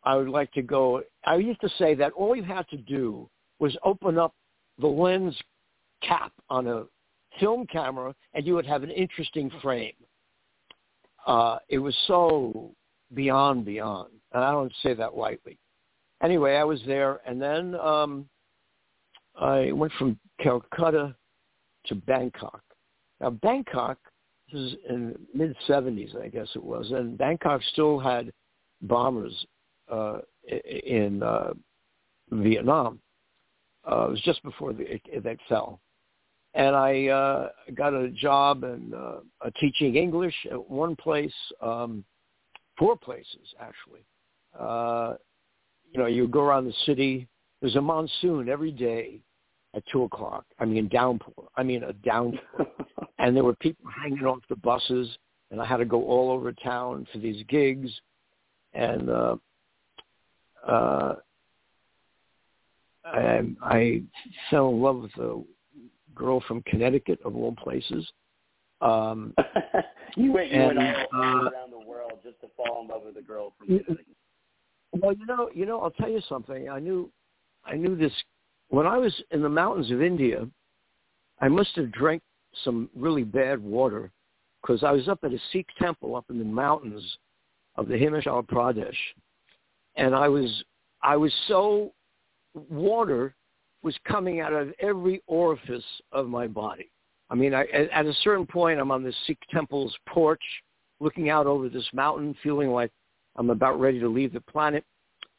I 0.04 0.16
would 0.16 0.28
like 0.28 0.52
to 0.52 0.62
go. 0.62 1.02
I 1.24 1.36
used 1.36 1.60
to 1.60 1.68
say 1.78 1.94
that 1.94 2.12
all 2.12 2.36
you 2.36 2.42
had 2.42 2.68
to 2.68 2.76
do 2.76 3.28
was 3.58 3.76
open 3.84 4.18
up 4.18 4.34
the 4.78 4.86
lens 4.86 5.36
cap 6.02 6.32
on 6.48 6.66
a 6.66 6.84
film 7.40 7.66
camera, 7.66 8.14
and 8.34 8.46
you 8.46 8.54
would 8.54 8.66
have 8.66 8.82
an 8.82 8.90
interesting 8.90 9.50
frame. 9.62 9.94
Uh, 11.26 11.58
it 11.68 11.78
was 11.78 11.96
so 12.06 12.72
beyond 13.14 13.64
beyond, 13.64 14.10
and 14.32 14.42
I 14.44 14.50
don't 14.50 14.72
say 14.82 14.94
that 14.94 15.16
lightly. 15.16 15.58
Anyway, 16.22 16.54
I 16.54 16.64
was 16.64 16.80
there, 16.86 17.20
and 17.26 17.40
then 17.40 17.74
um, 17.76 18.28
I 19.40 19.72
went 19.72 19.92
from 19.98 20.18
Calcutta 20.40 21.14
to 21.86 21.94
Bangkok. 21.94 22.62
Now, 23.20 23.30
Bangkok 23.30 23.98
is 24.52 24.74
in 24.88 25.14
mid 25.34 25.56
70s, 25.68 26.20
I 26.20 26.28
guess 26.28 26.48
it 26.54 26.62
was, 26.62 26.90
and 26.90 27.16
Bangkok 27.18 27.60
still 27.72 27.98
had 27.98 28.32
bombers 28.82 29.46
uh, 29.90 30.18
in 30.84 31.22
uh, 31.22 31.52
Vietnam. 32.30 33.00
Uh, 33.90 34.06
it 34.06 34.10
was 34.10 34.22
just 34.24 34.42
before 34.42 34.72
the, 34.72 34.94
it, 34.94 35.02
it 35.06 35.40
fell, 35.48 35.80
and 36.54 36.76
I 36.76 37.06
uh, 37.06 37.48
got 37.74 37.94
a 37.94 38.08
job 38.10 38.64
in 38.64 38.92
uh, 38.94 39.50
teaching 39.58 39.96
English 39.96 40.34
at 40.50 40.70
one 40.70 40.94
place, 40.96 41.34
um, 41.60 42.04
four 42.78 42.96
places 42.96 43.54
actually. 43.60 44.04
Uh, 44.58 45.14
you 45.90 46.00
know, 46.00 46.06
you 46.06 46.28
go 46.28 46.42
around 46.42 46.66
the 46.66 46.74
city. 46.86 47.28
There's 47.60 47.76
a 47.76 47.80
monsoon 47.80 48.48
every 48.48 48.70
day 48.70 49.20
at 49.74 49.82
two 49.90 50.02
o'clock. 50.02 50.44
I 50.58 50.64
mean, 50.64 50.88
downpour. 50.88 51.48
I 51.56 51.62
mean, 51.62 51.84
a 51.84 51.92
downpour. 51.92 52.40
and 53.22 53.36
there 53.36 53.44
were 53.44 53.54
people 53.54 53.88
hanging 53.88 54.26
off 54.26 54.40
the 54.48 54.56
buses, 54.56 55.08
and 55.52 55.62
I 55.62 55.64
had 55.64 55.76
to 55.76 55.84
go 55.84 56.04
all 56.04 56.32
over 56.32 56.52
town 56.52 57.06
for 57.12 57.18
these 57.18 57.44
gigs, 57.48 57.88
and 58.74 59.08
uh, 59.08 59.36
uh, 60.66 61.14
I, 63.04 63.42
I 63.62 64.02
fell 64.50 64.70
in 64.70 64.82
love 64.82 65.02
with 65.02 65.16
a 65.18 65.40
girl 66.16 66.42
from 66.48 66.62
Connecticut, 66.62 67.20
of 67.24 67.36
all 67.36 67.54
places. 67.54 68.10
Um, 68.80 69.34
you 70.16 70.32
went, 70.32 70.50
you 70.50 70.60
and, 70.60 70.76
went 70.76 70.98
all, 71.14 71.20
uh, 71.22 71.50
around 71.50 71.70
the 71.70 71.86
world 71.88 72.14
just 72.24 72.40
to 72.40 72.48
fall 72.56 72.82
in 72.82 72.88
love 72.88 73.02
with 73.06 73.16
a 73.16 73.22
girl 73.22 73.52
from 73.56 73.68
Connecticut. 73.68 74.06
Well, 74.90 75.12
you 75.12 75.26
know, 75.26 75.48
you 75.54 75.64
know, 75.64 75.80
I'll 75.80 75.92
tell 75.92 76.10
you 76.10 76.20
something. 76.28 76.68
I 76.68 76.80
knew, 76.80 77.08
I 77.64 77.76
knew 77.76 77.94
this 77.94 78.12
when 78.68 78.86
I 78.86 78.98
was 78.98 79.14
in 79.30 79.42
the 79.42 79.48
mountains 79.48 79.92
of 79.92 80.02
India. 80.02 80.48
I 81.40 81.48
must 81.48 81.70
have 81.76 81.92
drank 81.92 82.20
some 82.64 82.88
really 82.94 83.24
bad 83.24 83.62
water 83.62 84.10
because 84.60 84.84
I 84.84 84.92
was 84.92 85.08
up 85.08 85.20
at 85.24 85.32
a 85.32 85.38
Sikh 85.52 85.66
temple 85.78 86.16
up 86.16 86.26
in 86.30 86.38
the 86.38 86.44
mountains 86.44 87.02
of 87.76 87.88
the 87.88 87.94
Himachal 87.94 88.46
Pradesh, 88.46 88.96
and 89.96 90.14
I 90.14 90.28
was 90.28 90.64
I 91.02 91.16
was 91.16 91.32
so 91.48 91.92
water 92.68 93.34
was 93.82 93.96
coming 94.06 94.40
out 94.40 94.52
of 94.52 94.72
every 94.80 95.22
orifice 95.26 95.84
of 96.12 96.28
my 96.28 96.46
body. 96.46 96.90
I 97.30 97.34
mean, 97.34 97.54
I, 97.54 97.64
at 97.64 98.06
a 98.06 98.12
certain 98.22 98.46
point, 98.46 98.78
I'm 98.78 98.90
on 98.90 99.02
the 99.02 99.12
Sikh 99.26 99.38
temple's 99.50 99.96
porch, 100.08 100.42
looking 101.00 101.30
out 101.30 101.46
over 101.46 101.68
this 101.68 101.88
mountain, 101.92 102.36
feeling 102.42 102.70
like 102.70 102.92
I'm 103.36 103.50
about 103.50 103.80
ready 103.80 103.98
to 104.00 104.08
leave 104.08 104.32
the 104.32 104.40
planet. 104.40 104.84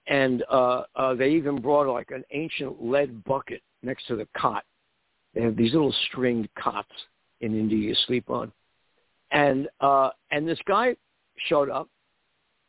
And 0.08 0.44
uh, 0.52 0.84
uh, 0.96 1.14
they 1.14 1.30
even 1.30 1.62
brought 1.62 1.88
like 1.88 2.12
an 2.12 2.24
ancient 2.32 2.84
lead 2.84 3.24
bucket 3.24 3.62
next 3.84 4.08
to 4.08 4.18
the 4.18 4.28
cot 4.36 4.66
they 5.34 5.42
have 5.42 5.56
these 5.56 5.74
little 5.74 5.94
stringed 6.08 6.50
cots 6.56 6.92
in 7.42 7.58
India 7.58 7.78
you 7.78 7.96
sleep 8.08 8.30
on. 8.30 8.52
And 9.32 9.68
uh, 9.82 10.10
and 10.32 10.48
this 10.48 10.60
guy 10.68 10.96
showed 11.48 11.70
up 11.70 11.90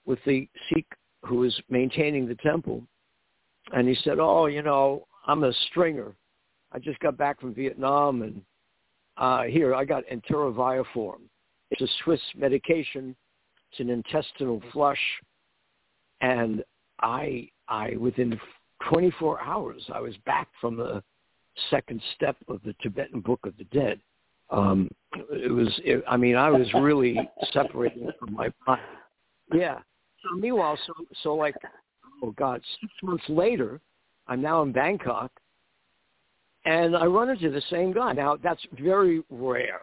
with 0.07 0.19
the 0.27 0.49
Sikh 0.69 0.87
who 1.25 1.37
was 1.37 1.59
maintaining 1.69 2.27
the 2.27 2.35
temple, 2.37 2.83
and 3.73 3.89
he 3.89 3.97
said, 4.03 4.19
"Oh, 4.19 4.47
you 4.47 4.63
know, 4.63 5.07
I'm 5.27 5.45
a 5.45 5.53
stringer. 5.71 6.15
I 6.73 6.79
just 6.79 6.99
got 7.01 7.17
back 7.17 7.41
from 7.41 7.55
Vietnam, 7.55 8.23
and 8.23 8.43
uh, 9.17 9.43
here 9.45 9.75
I 9.75 9.85
got 9.85 10.05
Entero 10.11 10.53
It's 11.71 11.83
a 11.83 11.89
Swiss 12.03 12.21
medication. 12.37 13.15
It's 13.71 13.81
an 13.81 13.91
intestinal 13.91 14.63
flush, 14.73 14.99
and 16.21 16.65
I, 17.01 17.49
I 17.69 17.97
within 17.97 18.39
24 18.89 19.41
hours, 19.41 19.83
I 19.93 20.01
was 20.01 20.15
back 20.27 20.49
from 20.61 20.77
the 20.77 21.03
second 21.71 22.01
step 22.15 22.37
of 22.49 22.61
the 22.65 22.75
Tibetan 22.83 23.21
Book 23.21 23.41
of 23.45 23.57
the 23.57 23.65
Dead. 23.65 24.01
Um, 24.51 24.91
it 25.31 25.51
was, 25.51 25.69
it, 25.85 26.05
I 26.09 26.17
mean, 26.17 26.37
I 26.37 26.51
was 26.51 26.73
really 26.75 27.19
separating 27.53 28.11
from 28.19 28.35
my 28.35 28.53
body. 28.67 28.83
Yeah. 29.53 29.79
So 30.23 30.37
meanwhile, 30.37 30.79
so 30.87 30.93
so 31.23 31.35
like, 31.35 31.55
oh 32.23 32.31
God, 32.33 32.61
six 32.81 32.93
months 33.03 33.25
later, 33.29 33.81
I'm 34.27 34.41
now 34.41 34.63
in 34.63 34.73
Bangkok, 34.73 35.31
and 36.65 36.97
I 36.97 37.07
run 37.07 37.31
into 37.31 37.51
the 37.51 37.63
same 37.71 37.93
guy. 37.93 38.13
Now 38.13 38.37
that's 38.37 38.65
very 38.81 39.23
rare. 39.31 39.83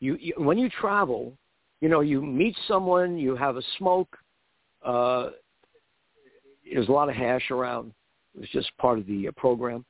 You, 0.00 0.16
you 0.20 0.34
when 0.36 0.58
you 0.58 0.68
travel, 0.68 1.32
you 1.80 1.88
know, 1.88 2.00
you 2.00 2.20
meet 2.20 2.56
someone, 2.66 3.18
you 3.18 3.34
have 3.36 3.56
a 3.56 3.62
smoke. 3.78 4.16
Uh, 4.84 5.30
there's 6.70 6.88
a 6.88 6.92
lot 6.92 7.08
of 7.08 7.14
hash 7.14 7.50
around. 7.50 7.92
It 8.34 8.40
was 8.40 8.48
just 8.50 8.76
part 8.76 8.98
of 8.98 9.06
the 9.06 9.28
uh, 9.28 9.32
program. 9.36 9.84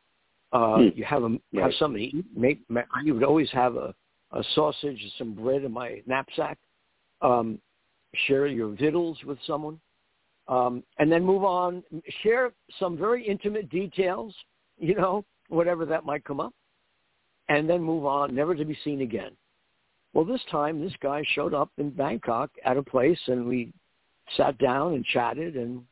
Uh, 0.52 0.76
hmm. 0.76 0.88
You 0.94 1.04
have 1.04 1.24
a 1.24 1.28
right. 1.28 1.40
have 1.56 1.72
somebody 1.78 2.24
make. 2.34 2.62
You 3.04 3.14
would 3.14 3.24
always 3.24 3.50
have 3.50 3.76
a, 3.76 3.94
a 4.32 4.42
sausage 4.54 5.00
and 5.02 5.12
some 5.18 5.34
bread 5.34 5.64
in 5.64 5.72
my 5.72 6.02
knapsack. 6.06 6.58
Um, 7.20 7.58
share 8.26 8.46
your 8.46 8.68
vittles 8.68 9.18
with 9.24 9.38
someone, 9.46 9.78
um, 10.46 10.82
and 10.98 11.10
then 11.12 11.24
move 11.24 11.44
on. 11.44 11.82
Share 12.22 12.52
some 12.78 12.96
very 12.96 13.26
intimate 13.26 13.68
details, 13.68 14.34
you 14.78 14.94
know, 14.94 15.24
whatever 15.48 15.84
that 15.84 16.06
might 16.06 16.24
come 16.24 16.40
up, 16.40 16.54
and 17.48 17.68
then 17.68 17.82
move 17.82 18.06
on, 18.06 18.34
never 18.34 18.54
to 18.54 18.64
be 18.64 18.78
seen 18.84 19.02
again. 19.02 19.32
Well, 20.14 20.24
this 20.24 20.40
time 20.50 20.80
this 20.80 20.94
guy 21.02 21.22
showed 21.34 21.52
up 21.52 21.70
in 21.76 21.90
Bangkok 21.90 22.50
at 22.64 22.78
a 22.78 22.82
place, 22.82 23.20
and 23.26 23.46
we 23.46 23.72
sat 24.36 24.56
down 24.58 24.94
and 24.94 25.04
chatted, 25.04 25.56
and 25.56 25.84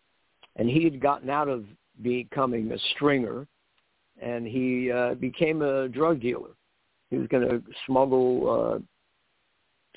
and 0.56 0.70
he 0.70 0.84
had 0.84 1.00
gotten 1.00 1.28
out 1.28 1.48
of 1.48 1.66
becoming 2.02 2.72
a 2.72 2.78
stringer, 2.94 3.46
and 4.20 4.46
he 4.46 4.90
uh, 4.90 5.14
became 5.14 5.62
a 5.62 5.88
drug 5.88 6.20
dealer. 6.20 6.50
He 7.10 7.18
was 7.18 7.28
going 7.28 7.48
to 7.48 7.62
smuggle 7.86 8.82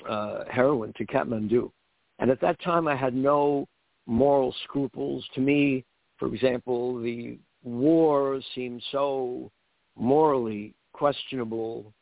uh, 0.06 0.08
uh, 0.08 0.44
heroin 0.50 0.92
to 0.96 1.06
Kathmandu, 1.06 1.70
and 2.18 2.30
at 2.30 2.40
that 2.40 2.60
time 2.62 2.86
I 2.86 2.96
had 2.96 3.14
no 3.14 3.66
moral 4.06 4.54
scruples. 4.64 5.24
To 5.34 5.40
me, 5.40 5.84
for 6.18 6.32
example, 6.32 7.00
the 7.00 7.38
war 7.62 8.40
seemed 8.54 8.82
so 8.92 9.50
morally 9.96 10.74
questionable 10.92 11.92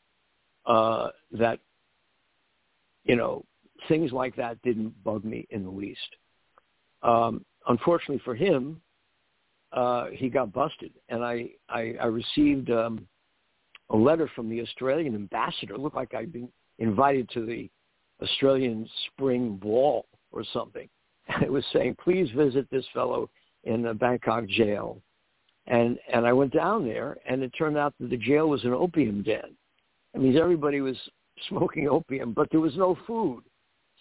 uh, 0.66 1.08
that 1.32 1.58
you 3.04 3.16
know 3.16 3.44
things 3.88 4.12
like 4.12 4.36
that 4.36 4.60
didn't 4.62 4.92
bug 5.04 5.24
me 5.24 5.46
in 5.50 5.64
the 5.64 5.70
least. 5.70 6.16
Um, 7.02 7.44
unfortunately 7.68 8.20
for 8.24 8.34
him, 8.34 8.80
uh, 9.72 10.06
he 10.12 10.28
got 10.28 10.52
busted, 10.52 10.92
and 11.08 11.22
I 11.22 11.50
I, 11.68 11.94
I 12.00 12.06
received 12.06 12.70
um, 12.70 13.06
a 13.90 13.96
letter 13.96 14.30
from 14.34 14.48
the 14.48 14.60
Australian 14.62 15.14
ambassador. 15.14 15.74
It 15.74 15.80
looked 15.80 15.96
like 15.96 16.14
I'd 16.14 16.32
been 16.32 16.48
invited 16.78 17.28
to 17.30 17.44
the 17.44 17.68
Australian 18.22 18.88
Spring 19.06 19.56
Ball 19.56 20.06
or 20.32 20.44
something. 20.52 20.88
It 21.42 21.52
was 21.52 21.64
saying, 21.72 21.96
"Please 22.02 22.30
visit 22.30 22.66
this 22.70 22.86
fellow 22.94 23.28
in 23.64 23.82
the 23.82 23.92
Bangkok 23.92 24.46
jail." 24.46 25.02
And 25.66 25.98
and 26.10 26.26
I 26.26 26.32
went 26.32 26.54
down 26.54 26.86
there, 26.86 27.18
and 27.28 27.42
it 27.42 27.52
turned 27.58 27.76
out 27.76 27.94
that 28.00 28.08
the 28.08 28.16
jail 28.16 28.48
was 28.48 28.64
an 28.64 28.72
opium 28.72 29.22
den. 29.22 29.54
I 30.14 30.18
mean, 30.18 30.36
everybody 30.38 30.80
was 30.80 30.96
smoking 31.50 31.88
opium, 31.88 32.32
but 32.32 32.50
there 32.50 32.60
was 32.60 32.76
no 32.76 32.96
food. 33.06 33.42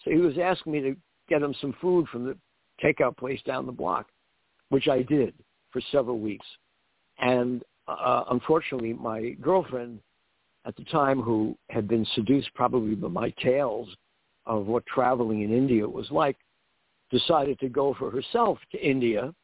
So 0.02 0.10
he 0.10 0.16
was 0.16 0.38
asking 0.38 0.72
me 0.72 0.80
to 0.80 0.96
get 1.28 1.42
him 1.42 1.54
some 1.60 1.74
food 1.82 2.08
from 2.08 2.24
the 2.24 2.38
takeout 2.82 3.18
place 3.18 3.40
down 3.44 3.66
the 3.66 3.72
block, 3.72 4.06
which 4.70 4.88
I 4.88 5.02
did 5.02 5.34
for 5.72 5.80
several 5.92 6.18
weeks. 6.18 6.46
And 7.18 7.62
uh, 7.86 8.24
unfortunately, 8.30 8.92
my 8.92 9.30
girlfriend 9.40 10.00
at 10.66 10.76
the 10.76 10.84
time, 10.84 11.20
who 11.22 11.56
had 11.70 11.88
been 11.88 12.06
seduced 12.14 12.52
probably 12.54 12.94
by 12.94 13.08
my 13.08 13.30
tales 13.42 13.88
of 14.44 14.66
what 14.66 14.84
traveling 14.86 15.42
in 15.42 15.52
India 15.52 15.88
was 15.88 16.10
like, 16.10 16.36
decided 17.10 17.58
to 17.60 17.68
go 17.68 17.94
for 17.98 18.10
herself 18.10 18.58
to 18.72 18.86
India. 18.86 19.34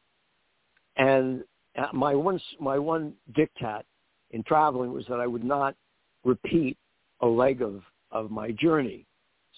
And 0.97 1.43
uh, 1.77 1.87
my 1.93 2.13
one 2.13 2.39
my 2.59 2.77
one 2.77 3.13
diktat 3.33 3.83
in 4.31 4.43
traveling 4.43 4.93
was 4.93 5.05
that 5.09 5.19
I 5.19 5.27
would 5.27 5.43
not 5.43 5.75
repeat 6.23 6.77
a 7.21 7.27
leg 7.27 7.61
of 7.61 7.81
of 8.11 8.29
my 8.29 8.51
journey. 8.51 9.05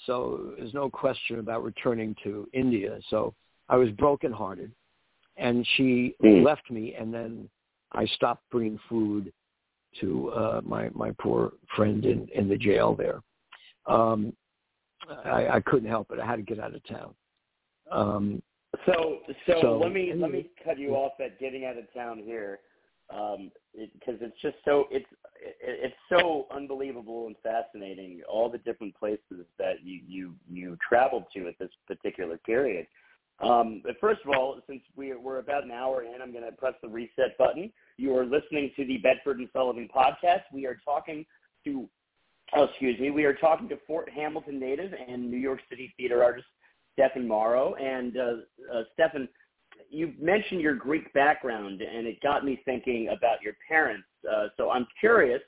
So 0.05 0.53
there's 0.57 0.73
no 0.73 0.89
question 0.89 1.39
about 1.39 1.63
returning 1.63 2.15
to 2.23 2.47
India. 2.53 2.99
So 3.09 3.33
I 3.67 3.75
was 3.75 3.89
brokenhearted, 3.91 4.71
and 5.37 5.65
she 5.75 6.15
mm. 6.23 6.43
left 6.43 6.69
me, 6.69 6.95
and 6.99 7.13
then 7.13 7.49
I 7.93 8.05
stopped 8.05 8.43
bringing 8.51 8.79
food 8.89 9.31
to 10.01 10.29
uh, 10.29 10.61
my 10.63 10.89
my 10.93 11.11
poor 11.19 11.53
friend 11.75 12.05
in 12.05 12.27
in 12.33 12.49
the 12.49 12.57
jail 12.57 12.95
there. 12.95 13.21
Um, 13.85 14.33
I, 15.25 15.47
I 15.47 15.59
couldn't 15.61 15.89
help 15.89 16.11
it. 16.11 16.19
I 16.19 16.25
had 16.25 16.37
to 16.37 16.41
get 16.41 16.59
out 16.59 16.75
of 16.75 16.85
town. 16.87 17.13
Um, 17.91 18.41
so, 18.85 19.19
so, 19.45 19.59
so 19.61 19.77
let 19.77 19.93
me 19.93 20.13
let 20.15 20.31
me 20.31 20.49
cut 20.63 20.77
you 20.77 20.95
off 20.95 21.13
at 21.23 21.39
getting 21.39 21.65
out 21.65 21.77
of 21.77 21.91
town 21.93 22.21
here, 22.23 22.59
because 23.09 23.37
um, 23.37 23.51
it, 23.73 23.91
it's 24.05 24.41
just 24.41 24.57
so 24.65 24.85
it's 24.91 25.05
it, 25.41 25.55
it's 25.61 25.95
so 26.09 26.47
unbelievable 26.53 27.27
and 27.27 27.35
fascinating 27.41 28.21
all 28.29 28.49
the 28.49 28.57
different 28.59 28.95
places 28.95 29.45
that 29.57 29.83
you 29.83 30.01
you 30.07 30.33
you 30.51 30.77
traveled 30.87 31.23
to 31.33 31.47
at 31.47 31.57
this 31.59 31.71
particular 31.87 32.37
period. 32.37 32.87
Um, 33.39 33.83
first 34.01 34.21
of 34.25 34.31
all, 34.35 34.59
since 34.67 34.81
we, 34.95 35.13
we're 35.15 35.39
about 35.39 35.63
an 35.63 35.71
hour 35.71 36.03
in, 36.03 36.21
I'm 36.21 36.31
going 36.31 36.45
to 36.45 36.51
press 36.51 36.73
the 36.81 36.89
reset 36.89 37.37
button. 37.37 37.71
You 37.97 38.15
are 38.17 38.25
listening 38.25 38.71
to 38.75 38.85
the 38.85 38.97
Bedford 38.97 39.39
and 39.39 39.47
Sullivan 39.53 39.87
podcast. 39.95 40.41
We 40.51 40.65
are 40.65 40.77
talking 40.83 41.25
to, 41.65 41.87
oh, 42.55 42.63
excuse 42.63 42.99
me, 42.99 43.11
we 43.11 43.25
are 43.25 43.33
talking 43.33 43.69
to 43.69 43.77
Fort 43.85 44.09
Hamilton 44.09 44.59
native 44.59 44.91
and 45.07 45.29
New 45.29 45.37
York 45.37 45.59
City 45.69 45.93
theater 45.97 46.23
artist 46.23 46.47
Stephan 46.93 47.27
Morrow. 47.27 47.75
And 47.75 48.17
uh, 48.17 48.21
uh, 48.73 48.83
Stephan, 48.93 49.29
you 49.89 50.13
mentioned 50.19 50.61
your 50.61 50.73
Greek 50.73 51.13
background, 51.13 51.81
and 51.81 52.07
it 52.07 52.19
got 52.21 52.43
me 52.43 52.59
thinking 52.65 53.09
about 53.09 53.41
your 53.43 53.53
parents. 53.67 54.07
Uh, 54.29 54.47
so 54.57 54.71
I'm 54.71 54.87
curious. 54.99 55.41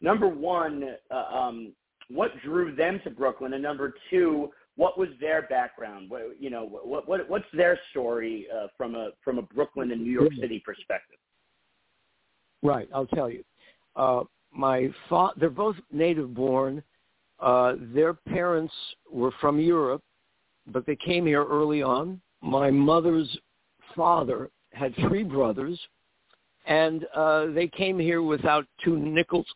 Number 0.00 0.28
one, 0.28 0.96
uh, 1.10 1.36
um, 1.36 1.72
what 2.08 2.30
drew 2.42 2.74
them 2.74 3.00
to 3.04 3.10
Brooklyn, 3.10 3.54
and 3.54 3.62
number 3.62 3.94
two, 4.10 4.50
what 4.78 4.96
was 4.96 5.08
their 5.20 5.42
background? 5.42 6.08
What, 6.08 6.40
you 6.40 6.50
know, 6.50 6.64
what, 6.64 7.08
what 7.08 7.28
what's 7.28 7.44
their 7.52 7.78
story 7.90 8.46
uh, 8.56 8.68
from 8.76 8.94
a 8.94 9.10
from 9.24 9.38
a 9.38 9.42
Brooklyn 9.42 9.90
and 9.90 10.00
New 10.00 10.12
York 10.12 10.32
City 10.40 10.62
perspective? 10.64 11.18
Right, 12.62 12.88
I'll 12.94 13.06
tell 13.06 13.28
you. 13.28 13.42
Uh, 13.96 14.22
my 14.52 14.88
fa- 15.08 15.32
they're 15.36 15.50
both 15.50 15.74
native 15.92 16.32
born. 16.32 16.82
Uh, 17.40 17.74
their 17.92 18.14
parents 18.14 18.72
were 19.12 19.32
from 19.40 19.58
Europe, 19.58 20.02
but 20.68 20.86
they 20.86 20.96
came 20.96 21.26
here 21.26 21.44
early 21.44 21.82
on. 21.82 22.20
My 22.40 22.70
mother's 22.70 23.36
father 23.96 24.48
had 24.72 24.94
three 25.08 25.24
brothers, 25.24 25.78
and 26.66 27.04
uh, 27.16 27.46
they 27.46 27.66
came 27.66 27.98
here 27.98 28.22
without 28.22 28.64
two 28.84 28.96
nickels 28.96 29.46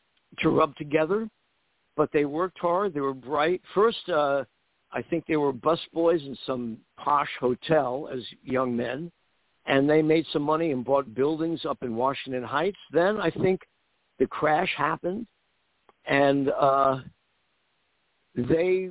to 0.40 0.48
rub 0.48 0.74
together. 0.74 1.28
But 1.96 2.10
they 2.12 2.24
worked 2.24 2.58
hard. 2.58 2.92
They 2.92 3.00
were 3.00 3.14
bright. 3.14 3.60
First, 3.74 4.08
uh, 4.08 4.44
I 4.92 5.02
think 5.02 5.26
they 5.26 5.36
were 5.36 5.52
busboys 5.52 6.26
in 6.26 6.36
some 6.46 6.78
posh 6.98 7.30
hotel 7.40 8.08
as 8.12 8.20
young 8.44 8.76
men, 8.76 9.10
and 9.66 9.88
they 9.88 10.02
made 10.02 10.26
some 10.32 10.42
money 10.42 10.72
and 10.72 10.84
bought 10.84 11.14
buildings 11.14 11.64
up 11.64 11.78
in 11.82 11.96
Washington 11.96 12.42
Heights. 12.42 12.78
Then 12.92 13.20
I 13.20 13.30
think 13.30 13.62
the 14.18 14.26
crash 14.26 14.70
happened, 14.76 15.26
and 16.06 16.50
uh, 16.50 16.98
they 18.34 18.90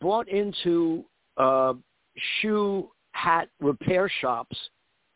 bought 0.00 0.28
into 0.28 1.04
uh, 1.36 1.74
shoe 2.40 2.90
hat 3.12 3.48
repair 3.60 4.10
shops 4.20 4.56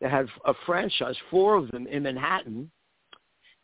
that 0.01 0.11
had 0.11 0.27
a 0.45 0.53
franchise, 0.65 1.15
four 1.29 1.55
of 1.55 1.69
them 1.71 1.87
in 1.87 2.03
Manhattan, 2.03 2.69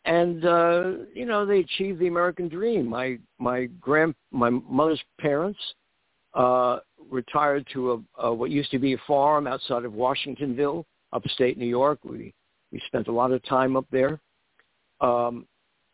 and 0.05 0.45
uh, 0.45 0.91
you 1.13 1.25
know 1.25 1.45
they 1.45 1.59
achieved 1.59 1.99
the 1.99 2.07
American 2.07 2.47
dream. 2.47 2.87
My 2.87 3.17
my 3.39 3.65
grand 3.81 4.15
my 4.31 4.49
mother's 4.49 5.01
parents 5.19 5.59
uh, 6.37 6.79
retired 7.09 7.67
to 7.73 7.93
a, 7.93 8.27
a, 8.27 8.33
what 8.33 8.51
used 8.51 8.71
to 8.71 8.79
be 8.79 8.93
a 8.93 8.97
farm 9.07 9.47
outside 9.47 9.83
of 9.83 9.93
Washingtonville, 9.93 10.85
upstate 11.11 11.57
New 11.57 11.67
York. 11.67 11.99
We 12.03 12.33
we 12.71 12.81
spent 12.85 13.07
a 13.07 13.11
lot 13.11 13.31
of 13.31 13.43
time 13.45 13.75
up 13.75 13.85
there. 13.91 14.19
Um, 15.01 15.47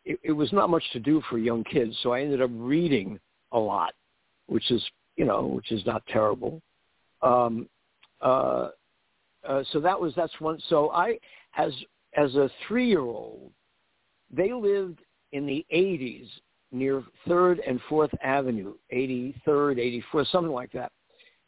it, 0.04 0.18
it 0.22 0.32
was 0.32 0.52
not 0.52 0.68
much 0.68 0.82
to 0.92 1.00
do 1.00 1.22
for 1.30 1.38
young 1.38 1.64
kids, 1.64 1.96
so 2.02 2.12
I 2.12 2.20
ended 2.20 2.42
up 2.42 2.50
reading 2.52 3.18
a 3.52 3.58
lot, 3.58 3.94
which 4.46 4.70
is 4.70 4.84
you 5.16 5.24
know 5.24 5.46
which 5.46 5.72
is 5.72 5.84
not 5.86 6.04
terrible. 6.06 6.60
Um, 7.22 7.66
uh, 8.20 8.68
uh, 9.48 9.64
so 9.72 9.80
that 9.80 9.98
was 9.98 10.12
that's 10.14 10.38
one. 10.40 10.58
So 10.68 10.90
I 10.90 11.18
as 11.56 11.72
as 12.16 12.34
a 12.34 12.50
three 12.68 12.88
year 12.88 13.00
old, 13.00 13.50
they 14.30 14.52
lived 14.52 15.00
in 15.32 15.46
the 15.46 15.64
80s 15.74 16.28
near 16.74 17.02
3rd 17.26 17.58
and 17.66 17.80
4th 17.88 18.12
Avenue, 18.22 18.74
83rd, 18.92 20.02
84th, 20.12 20.30
something 20.30 20.52
like 20.52 20.72
that. 20.72 20.92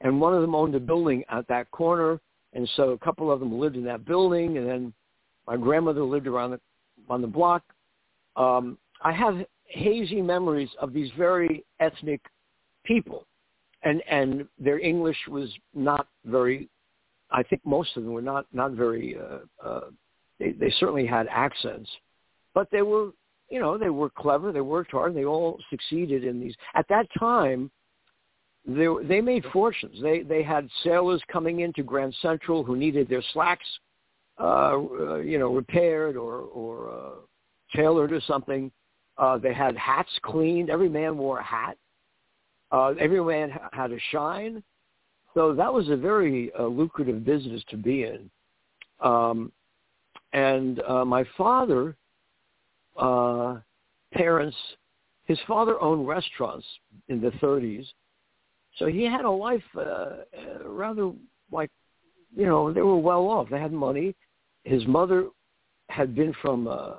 And 0.00 0.20
one 0.20 0.34
of 0.34 0.40
them 0.40 0.54
owned 0.54 0.74
a 0.74 0.80
building 0.80 1.24
at 1.28 1.48
that 1.48 1.70
corner, 1.70 2.20
and 2.52 2.68
so 2.76 2.90
a 2.90 2.98
couple 2.98 3.30
of 3.30 3.40
them 3.40 3.58
lived 3.58 3.76
in 3.76 3.84
that 3.84 4.04
building, 4.04 4.56
and 4.58 4.66
then 4.66 4.92
my 5.46 5.56
grandmother 5.56 6.02
lived 6.02 6.26
around 6.26 6.52
the, 6.52 6.60
on 7.08 7.20
the 7.20 7.26
block. 7.26 7.62
Um, 8.36 8.78
I 9.02 9.12
have 9.12 9.44
hazy 9.64 10.22
memories 10.22 10.68
of 10.80 10.92
these 10.92 11.10
very 11.16 11.64
ethnic 11.80 12.20
people, 12.84 13.26
and 13.82 14.02
and 14.08 14.46
their 14.58 14.78
English 14.78 15.16
was 15.28 15.50
not 15.74 16.06
very. 16.24 16.68
I 17.30 17.42
think 17.42 17.62
most 17.64 17.96
of 17.96 18.04
them 18.04 18.12
were 18.12 18.22
not 18.22 18.46
not 18.52 18.72
very. 18.72 19.16
Uh, 19.18 19.66
uh, 19.66 19.90
they, 20.38 20.52
they 20.52 20.72
certainly 20.78 21.06
had 21.06 21.26
accents, 21.30 21.90
but 22.54 22.70
they 22.70 22.82
were 22.82 23.10
you 23.48 23.60
know, 23.60 23.78
they 23.78 23.90
were 23.90 24.10
clever, 24.10 24.52
they 24.52 24.60
worked 24.60 24.92
hard, 24.92 25.14
they 25.14 25.24
all 25.24 25.58
succeeded 25.70 26.24
in 26.24 26.40
these. 26.40 26.54
At 26.74 26.88
that 26.88 27.06
time, 27.18 27.70
they 28.66 28.88
they 29.04 29.20
made 29.20 29.44
fortunes. 29.52 30.00
They 30.02 30.22
they 30.22 30.42
had 30.42 30.68
sailors 30.82 31.22
coming 31.30 31.60
into 31.60 31.82
Grand 31.82 32.14
Central 32.20 32.64
who 32.64 32.76
needed 32.76 33.08
their 33.08 33.22
slacks, 33.32 33.66
uh, 34.40 34.72
uh, 34.72 35.16
you 35.16 35.38
know, 35.38 35.54
repaired 35.54 36.16
or 36.16 36.40
or 36.40 36.90
uh, 36.90 37.76
tailored 37.76 38.12
or 38.12 38.20
something. 38.26 38.72
Uh, 39.18 39.38
they 39.38 39.54
had 39.54 39.76
hats 39.76 40.10
cleaned. 40.22 40.68
Every 40.68 40.88
man 40.88 41.16
wore 41.16 41.38
a 41.38 41.44
hat. 41.44 41.78
Uh, 42.72 42.94
every 42.98 43.22
man 43.24 43.52
had 43.72 43.92
a 43.92 43.98
shine. 44.10 44.62
so 45.34 45.54
that 45.54 45.72
was 45.72 45.88
a 45.88 45.96
very 45.96 46.50
uh, 46.58 46.64
lucrative 46.64 47.24
business 47.24 47.62
to 47.68 47.76
be 47.76 48.02
in. 48.02 48.28
Um, 49.00 49.52
and 50.32 50.80
uh, 50.80 51.04
my 51.04 51.24
father, 51.36 51.96
uh, 52.98 53.56
parents, 54.12 54.56
his 55.24 55.38
father 55.46 55.80
owned 55.80 56.06
restaurants 56.06 56.66
in 57.08 57.20
the 57.20 57.30
30s, 57.42 57.86
so 58.76 58.86
he 58.86 59.04
had 59.04 59.24
a 59.24 59.30
life 59.30 59.62
uh, 59.76 59.80
uh, 59.80 60.16
rather 60.64 61.10
like, 61.50 61.70
you 62.36 62.46
know, 62.46 62.72
they 62.72 62.82
were 62.82 62.98
well 62.98 63.26
off. 63.28 63.48
They 63.50 63.60
had 63.60 63.72
money. 63.72 64.14
His 64.64 64.86
mother 64.86 65.28
had 65.88 66.14
been 66.14 66.34
from 66.42 66.68
uh, 66.68 66.94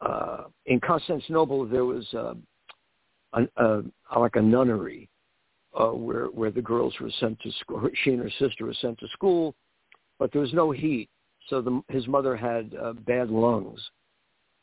uh, 0.00 0.44
in 0.66 0.80
Constantinople. 0.80 1.66
There 1.66 1.84
was 1.84 2.06
uh, 2.14 2.34
a, 3.34 3.42
a, 3.56 4.18
like 4.18 4.36
a 4.36 4.42
nunnery 4.42 5.08
uh, 5.78 5.88
where 5.88 6.26
where 6.26 6.50
the 6.50 6.62
girls 6.62 6.94
were 7.00 7.10
sent 7.20 7.38
to 7.40 7.50
school. 7.60 7.88
She 8.04 8.10
and 8.10 8.22
her 8.22 8.30
sister 8.38 8.64
were 8.64 8.74
sent 8.74 8.98
to 9.00 9.08
school, 9.08 9.54
but 10.18 10.32
there 10.32 10.40
was 10.40 10.52
no 10.54 10.70
heat, 10.70 11.10
so 11.48 11.60
the, 11.60 11.82
his 11.88 12.06
mother 12.06 12.36
had 12.36 12.74
uh, 12.80 12.92
bad 12.92 13.30
lungs. 13.30 13.80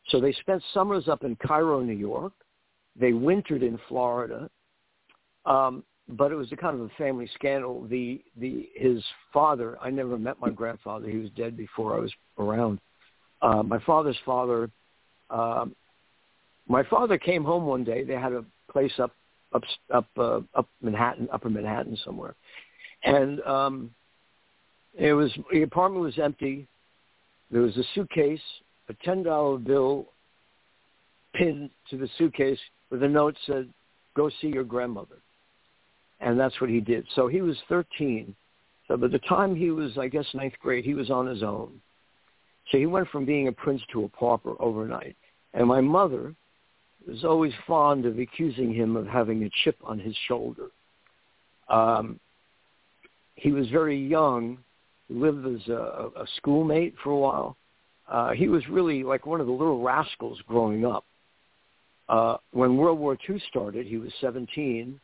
So 0.09 0.19
they 0.19 0.33
spent 0.33 0.61
summers 0.73 1.07
up 1.07 1.23
in 1.23 1.35
Cairo, 1.35 1.81
New 1.81 1.93
York. 1.93 2.33
They 2.99 3.13
wintered 3.13 3.63
in 3.63 3.79
Florida, 3.87 4.49
um, 5.45 5.83
but 6.09 6.31
it 6.31 6.35
was 6.35 6.51
a 6.51 6.55
kind 6.55 6.79
of 6.79 6.85
a 6.85 6.89
family 6.97 7.29
scandal. 7.33 7.87
The 7.87 8.21
the 8.37 8.69
his 8.75 9.03
father. 9.33 9.77
I 9.81 9.89
never 9.89 10.17
met 10.17 10.39
my 10.39 10.49
grandfather. 10.49 11.09
He 11.09 11.17
was 11.17 11.29
dead 11.31 11.57
before 11.57 11.95
I 11.95 11.99
was 11.99 12.11
around. 12.37 12.79
Uh, 13.41 13.63
my 13.63 13.79
father's 13.79 14.17
father. 14.25 14.69
Uh, 15.29 15.65
my 16.67 16.83
father 16.83 17.17
came 17.17 17.43
home 17.43 17.65
one 17.65 17.83
day. 17.83 18.03
They 18.03 18.13
had 18.13 18.33
a 18.33 18.45
place 18.71 18.93
up 18.99 19.11
up 19.53 19.63
up 19.93 20.07
uh, 20.17 20.41
up 20.55 20.67
Manhattan, 20.81 21.29
Upper 21.31 21.49
Manhattan 21.49 21.97
somewhere, 22.03 22.35
and 23.03 23.41
um, 23.41 23.91
it 24.93 25.13
was 25.13 25.31
the 25.51 25.63
apartment 25.63 26.03
was 26.03 26.19
empty. 26.19 26.67
There 27.51 27.61
was 27.61 27.75
a 27.77 27.83
suitcase, 27.93 28.41
a 28.89 28.93
ten 29.05 29.23
dollar 29.23 29.57
bill 29.57 30.07
pinned 31.33 31.69
to 31.89 31.97
the 31.97 32.09
suitcase 32.17 32.59
with 32.89 33.03
a 33.03 33.07
note 33.07 33.35
said, 33.45 33.69
"Go 34.15 34.29
see 34.41 34.47
your 34.47 34.63
grandmother," 34.63 35.17
and 36.19 36.39
that's 36.39 36.59
what 36.61 36.69
he 36.69 36.79
did. 36.79 37.05
So 37.15 37.27
he 37.27 37.41
was 37.41 37.57
thirteen. 37.69 38.35
So 38.87 38.97
by 38.97 39.07
the 39.07 39.19
time 39.19 39.55
he 39.55 39.71
was, 39.71 39.97
I 39.97 40.09
guess, 40.09 40.25
ninth 40.33 40.55
grade, 40.61 40.83
he 40.83 40.93
was 40.93 41.09
on 41.09 41.25
his 41.25 41.41
own. 41.41 41.81
So 42.69 42.77
he 42.77 42.85
went 42.85 43.07
from 43.09 43.25
being 43.25 43.47
a 43.47 43.51
prince 43.51 43.81
to 43.93 44.03
a 44.03 44.09
pauper 44.09 44.55
overnight. 44.59 45.15
And 45.53 45.67
my 45.67 45.79
mother, 45.79 46.35
was 47.07 47.23
always 47.23 47.53
fond 47.67 48.05
of 48.05 48.19
accusing 48.19 48.73
him 48.73 48.95
of 48.95 49.07
having 49.07 49.43
a 49.43 49.49
chip 49.63 49.77
on 49.83 49.99
his 49.99 50.15
shoulder. 50.27 50.67
Um, 51.69 52.19
he 53.35 53.51
was 53.51 53.69
very 53.69 53.97
young, 53.97 54.57
lived 55.09 55.45
as 55.45 55.67
a, 55.67 56.09
a 56.15 56.25
schoolmate 56.37 56.95
for 57.03 57.11
a 57.11 57.17
while. 57.17 57.57
Uh, 58.09 58.31
he 58.31 58.47
was 58.47 58.67
really 58.67 59.03
like 59.03 59.25
one 59.25 59.39
of 59.39 59.47
the 59.47 59.53
little 59.53 59.81
rascals 59.81 60.39
growing 60.47 60.85
up. 60.85 61.05
Uh, 62.09 62.37
when 62.51 62.77
World 62.77 62.99
War 62.99 63.17
II 63.29 63.41
started, 63.49 63.87
he 63.87 63.97
was 63.97 64.11
17. 64.19 64.99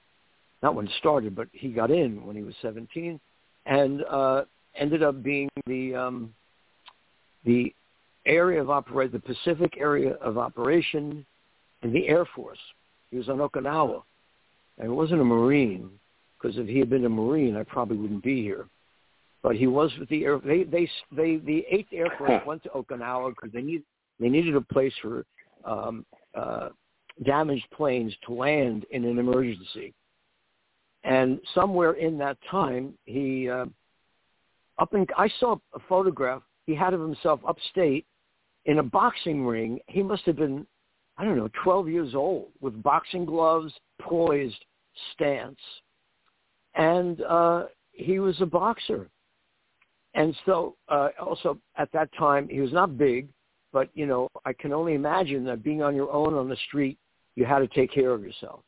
Not 0.61 0.75
when 0.75 0.87
it 0.87 0.91
started, 0.99 1.35
but 1.35 1.47
he 1.53 1.69
got 1.69 1.89
in 1.89 2.25
when 2.25 2.35
he 2.35 2.43
was 2.43 2.53
17, 2.61 3.19
and 3.65 4.03
uh, 4.03 4.43
ended 4.75 5.01
up 5.03 5.23
being 5.23 5.49
the 5.65 5.95
um, 5.95 6.33
the 7.45 7.73
area 8.25 8.61
of 8.61 8.69
operation, 8.69 9.13
the 9.13 9.33
Pacific 9.33 9.77
area 9.79 10.13
of 10.15 10.37
operation 10.37 11.25
in 11.81 11.93
the 11.93 12.07
Air 12.07 12.25
Force. 12.35 12.59
He 13.09 13.17
was 13.17 13.29
on 13.29 13.37
Okinawa. 13.37 14.03
And 14.77 14.87
he 14.87 14.93
wasn't 14.93 15.21
a 15.21 15.25
Marine, 15.25 15.89
because 16.37 16.57
if 16.57 16.67
he 16.67 16.79
had 16.79 16.89
been 16.89 17.05
a 17.05 17.09
Marine, 17.09 17.57
I 17.57 17.63
probably 17.63 17.97
wouldn't 17.97 18.23
be 18.23 18.41
here. 18.41 18.67
But 19.41 19.55
he 19.55 19.67
was 19.67 19.91
with 19.99 20.09
the 20.09 20.25
Air. 20.25 20.39
They 20.39 20.63
they 20.63 20.89
they 21.11 21.37
the 21.37 21.65
Eighth 21.69 21.89
Air 21.93 22.07
Force 22.17 22.41
went 22.45 22.63
to 22.63 22.69
Okinawa 22.69 23.29
because 23.29 23.51
they 23.53 23.61
need 23.61 23.83
they 24.19 24.29
needed 24.29 24.55
a 24.55 24.61
place 24.61 24.93
for 25.01 25.25
um, 25.63 26.05
uh, 26.35 26.69
damaged 27.25 27.65
planes 27.73 28.13
to 28.25 28.33
land 28.33 28.85
in 28.91 29.05
an 29.05 29.17
emergency. 29.17 29.93
And 31.05 31.39
somewhere 31.55 31.93
in 31.93 32.17
that 32.17 32.37
time, 32.51 32.93
he 33.05 33.49
uh, 33.49 33.65
up 34.77 34.93
in 34.93 35.07
I 35.17 35.29
saw 35.39 35.57
a 35.73 35.79
photograph 35.87 36.41
he 36.65 36.75
had 36.75 36.93
of 36.93 36.99
himself 36.99 37.39
upstate 37.47 38.05
in 38.65 38.79
a 38.79 38.83
boxing 38.83 39.45
ring. 39.45 39.79
He 39.87 40.03
must 40.03 40.23
have 40.25 40.35
been 40.35 40.67
I 41.19 41.25
don't 41.25 41.35
know, 41.35 41.49
12 41.63 41.89
years 41.89 42.15
old 42.15 42.47
with 42.61 42.81
boxing 42.81 43.25
gloves, 43.25 43.73
poised 44.01 44.63
stance. 45.13 45.59
And 46.75 47.21
uh, 47.23 47.65
he 47.91 48.19
was 48.19 48.39
a 48.39 48.45
boxer. 48.45 49.09
And 50.14 50.36
so 50.45 50.76
uh, 50.88 51.10
also 51.20 51.60
at 51.78 51.91
that 51.91 52.10
time, 52.18 52.47
he 52.49 52.60
was 52.60 52.74
not 52.74 52.97
big, 52.97 53.28
but, 53.72 53.89
you 53.93 54.05
know, 54.05 54.28
I 54.45 54.53
can 54.53 54.74
only 54.74 54.95
imagine 54.95 55.43
that 55.45 55.64
being 55.64 55.82
on 55.82 55.95
your 55.95 56.12
own 56.12 56.34
on 56.34 56.49
the 56.49 56.57
street, 56.68 56.97
you 57.36 57.45
had 57.45 57.60
to 57.60 57.68
take 57.68 57.91
care 57.91 58.12
of 58.12 58.24
yourself. 58.24 58.62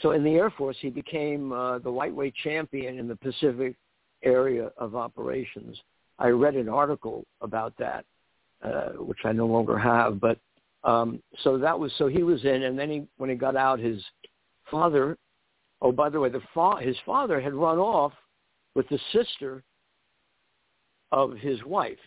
So 0.00 0.10
in 0.10 0.22
the 0.22 0.34
Air 0.34 0.50
Force, 0.50 0.76
he 0.80 0.90
became 0.90 1.52
uh, 1.52 1.78
the 1.78 1.90
lightweight 1.90 2.34
champion 2.42 2.98
in 2.98 3.08
the 3.08 3.16
Pacific 3.16 3.76
area 4.22 4.70
of 4.76 4.94
operations. 4.96 5.80
I 6.18 6.28
read 6.28 6.54
an 6.56 6.68
article 6.68 7.24
about 7.40 7.74
that, 7.78 8.04
uh, 8.62 8.90
which 8.90 9.18
I 9.24 9.32
no 9.32 9.46
longer 9.46 9.78
have, 9.78 10.20
but 10.20 10.38
um, 10.84 11.22
so 11.42 11.56
that 11.58 11.78
was 11.78 11.92
so 11.96 12.08
he 12.08 12.22
was 12.22 12.44
in, 12.44 12.64
and 12.64 12.78
then 12.78 12.90
he 12.90 13.06
when 13.16 13.30
he 13.30 13.36
got 13.36 13.56
out, 13.56 13.78
his 13.78 14.02
father. 14.70 15.16
Oh, 15.80 15.92
by 15.92 16.08
the 16.08 16.20
way, 16.20 16.28
the 16.28 16.42
fa- 16.52 16.80
his 16.80 16.96
father 17.04 17.40
had 17.40 17.54
run 17.54 17.78
off 17.78 18.12
with 18.74 18.88
the 18.88 18.98
sister 19.12 19.62
of 21.14 21.36
his 21.38 21.64
wife, 21.64 21.98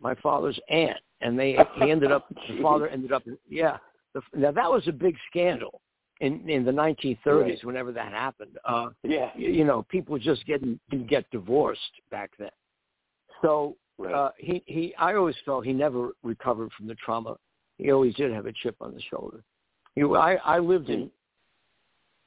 my 0.00 0.14
father's 0.16 0.58
aunt, 0.68 0.98
and 1.20 1.38
they 1.38 1.56
he 1.76 1.90
ended 1.90 2.12
up 2.12 2.28
the 2.48 2.60
father 2.60 2.88
ended 2.88 3.12
up 3.12 3.22
yeah. 3.48 3.78
The, 4.12 4.20
now 4.36 4.52
that 4.52 4.70
was 4.70 4.86
a 4.86 4.92
big 4.92 5.16
scandal 5.30 5.80
in 6.20 6.48
in 6.48 6.64
the 6.64 6.72
1930s. 6.72 7.26
Right. 7.26 7.64
Whenever 7.64 7.92
that 7.92 8.12
happened, 8.12 8.58
uh, 8.64 8.88
yeah, 9.02 9.30
you, 9.36 9.50
you 9.50 9.64
know, 9.64 9.86
people 9.88 10.18
just 10.18 10.44
getting 10.46 10.78
didn't 10.90 11.08
get 11.08 11.30
divorced 11.30 11.80
back 12.10 12.30
then. 12.38 12.50
So 13.40 13.76
right. 13.98 14.14
uh, 14.14 14.30
he 14.36 14.62
he 14.66 14.94
I 14.96 15.14
always 15.14 15.36
felt 15.44 15.64
he 15.64 15.72
never 15.72 16.10
recovered 16.22 16.70
from 16.76 16.86
the 16.86 16.94
trauma 16.96 17.36
he 17.78 17.90
always 17.90 18.14
did 18.14 18.32
have 18.32 18.46
a 18.46 18.52
chip 18.52 18.76
on 18.80 18.94
the 18.94 19.00
shoulder. 19.10 19.42
He, 19.94 20.02
I, 20.02 20.36
I 20.36 20.58
lived 20.58 20.90
in. 20.90 21.10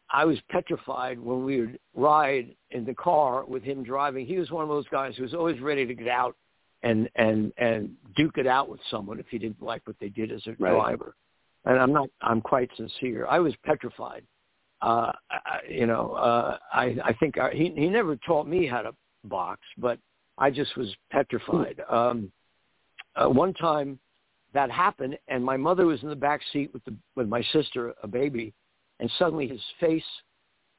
I 0.09 0.25
was 0.25 0.37
petrified 0.49 1.19
when 1.19 1.43
we 1.43 1.61
would 1.61 1.79
ride 1.95 2.55
in 2.71 2.85
the 2.85 2.93
car 2.93 3.45
with 3.45 3.63
him 3.63 3.83
driving. 3.83 4.25
He 4.25 4.37
was 4.37 4.51
one 4.51 4.63
of 4.63 4.69
those 4.69 4.87
guys 4.89 5.15
who 5.15 5.23
was 5.23 5.33
always 5.33 5.59
ready 5.59 5.85
to 5.85 5.93
get 5.93 6.07
out 6.07 6.35
and 6.83 7.09
and 7.15 7.51
and 7.57 7.91
duke 8.15 8.37
it 8.37 8.47
out 8.47 8.69
with 8.69 8.79
someone 8.89 9.19
if 9.19 9.25
he 9.29 9.37
didn't 9.37 9.61
like 9.61 9.81
what 9.85 9.97
they 9.99 10.09
did 10.09 10.31
as 10.31 10.45
a 10.47 10.51
right. 10.59 10.71
driver. 10.71 11.15
And 11.65 11.77
I'm 11.79 11.91
not. 11.91 12.09
I'm 12.21 12.41
quite 12.41 12.69
sincere. 12.77 13.25
I 13.27 13.39
was 13.39 13.53
petrified. 13.65 14.23
Uh, 14.81 15.11
I, 15.29 15.59
you 15.67 15.87
know, 15.87 16.11
uh, 16.11 16.57
I 16.71 16.95
I 17.03 17.13
think 17.19 17.37
I, 17.37 17.51
he 17.51 17.73
he 17.75 17.89
never 17.89 18.15
taught 18.15 18.47
me 18.47 18.65
how 18.65 18.83
to 18.83 18.93
box, 19.25 19.61
but 19.77 19.99
I 20.37 20.51
just 20.51 20.77
was 20.77 20.93
petrified. 21.11 21.81
Um, 21.89 22.31
uh, 23.15 23.27
one 23.27 23.53
time 23.53 23.99
that 24.53 24.71
happened, 24.71 25.17
and 25.27 25.43
my 25.43 25.57
mother 25.57 25.85
was 25.85 26.01
in 26.03 26.09
the 26.09 26.15
back 26.15 26.41
seat 26.53 26.71
with 26.73 26.85
the 26.85 26.95
with 27.15 27.27
my 27.27 27.41
sister, 27.51 27.93
a 28.03 28.07
baby, 28.07 28.53
and 28.99 29.11
suddenly 29.17 29.47
his 29.47 29.61
face, 29.79 30.03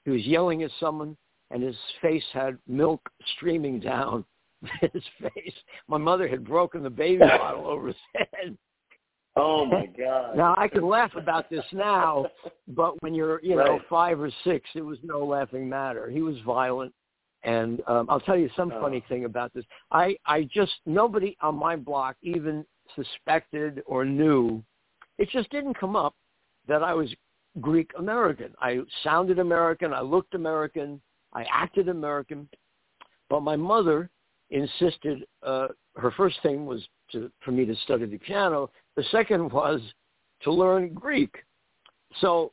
he 0.05 0.11
was 0.11 0.27
yelling 0.27 0.63
at 0.63 0.71
someone, 0.81 1.17
and 1.51 1.63
his 1.63 1.77
face 2.03 2.25
had 2.33 2.59
milk 2.67 3.01
streaming 3.37 3.81
down 3.81 4.25
his 4.81 5.03
face. 5.21 5.55
My 5.87 5.99
mother 5.99 6.29
had 6.29 6.45
broken 6.45 6.83
the 6.83 6.91
baby 6.91 7.19
bottle 7.39 7.67
over 7.67 7.89
his 7.89 7.97
head. 8.15 8.57
Oh 9.37 9.65
my 9.65 9.87
God! 9.99 10.37
Now 10.37 10.55
I 10.59 10.69
can 10.69 10.87
laugh 10.87 11.13
about 11.17 11.49
this 11.49 11.65
now, 11.73 12.27
but 12.69 13.01
when 13.03 13.15
you're 13.15 13.41
you 13.43 13.57
know 13.57 13.73
right. 13.73 13.81
five 13.89 14.21
or 14.21 14.31
six, 14.45 14.69
it 14.75 14.83
was 14.83 14.99
no 15.03 15.25
laughing 15.25 15.69
matter. 15.69 16.11
He 16.11 16.23
was 16.23 16.37
violent, 16.45 16.93
and 17.45 17.81
um, 17.87 18.07
I'll 18.09 18.21
tell 18.21 18.37
you 18.37 18.51
some 18.57 18.73
oh. 18.75 18.81
funny 18.81 19.05
thing 19.09 19.25
about 19.25 19.55
this. 19.55 19.65
I 19.93 20.17
I 20.27 20.49
just 20.53 20.73
nobody 20.87 21.37
on 21.41 21.55
my 21.55 21.77
block 21.77 22.17
even 22.23 22.65
suspected 22.97 23.83
or 23.87 24.05
knew. 24.05 24.63
It 25.19 25.29
just 25.31 25.51
didn't 25.51 25.79
come 25.79 25.97
up 25.97 26.15
that 26.67 26.83
I 26.83 26.95
was 26.95 27.13
Greek 27.61 27.91
American. 27.99 28.55
I 28.61 28.81
sounded 29.03 29.39
American. 29.39 29.93
I 29.93 30.01
looked 30.01 30.35
American. 30.35 31.01
I 31.33 31.45
acted 31.53 31.89
American. 31.89 32.49
But 33.29 33.41
my 33.41 33.57
mother 33.57 34.11
insisted 34.51 35.27
uh, 35.43 35.69
her 35.97 36.11
first 36.13 36.37
thing 36.43 36.67
was 36.67 36.87
to, 37.13 37.31
for 37.45 37.53
me 37.53 37.65
to 37.67 37.75
study 37.85 38.07
the 38.07 38.19
piano. 38.19 38.71
The 38.97 39.05
second 39.11 39.53
was 39.53 39.81
to 40.43 40.53
learn 40.53 40.95
Greek. 40.95 41.35
So 42.21 42.53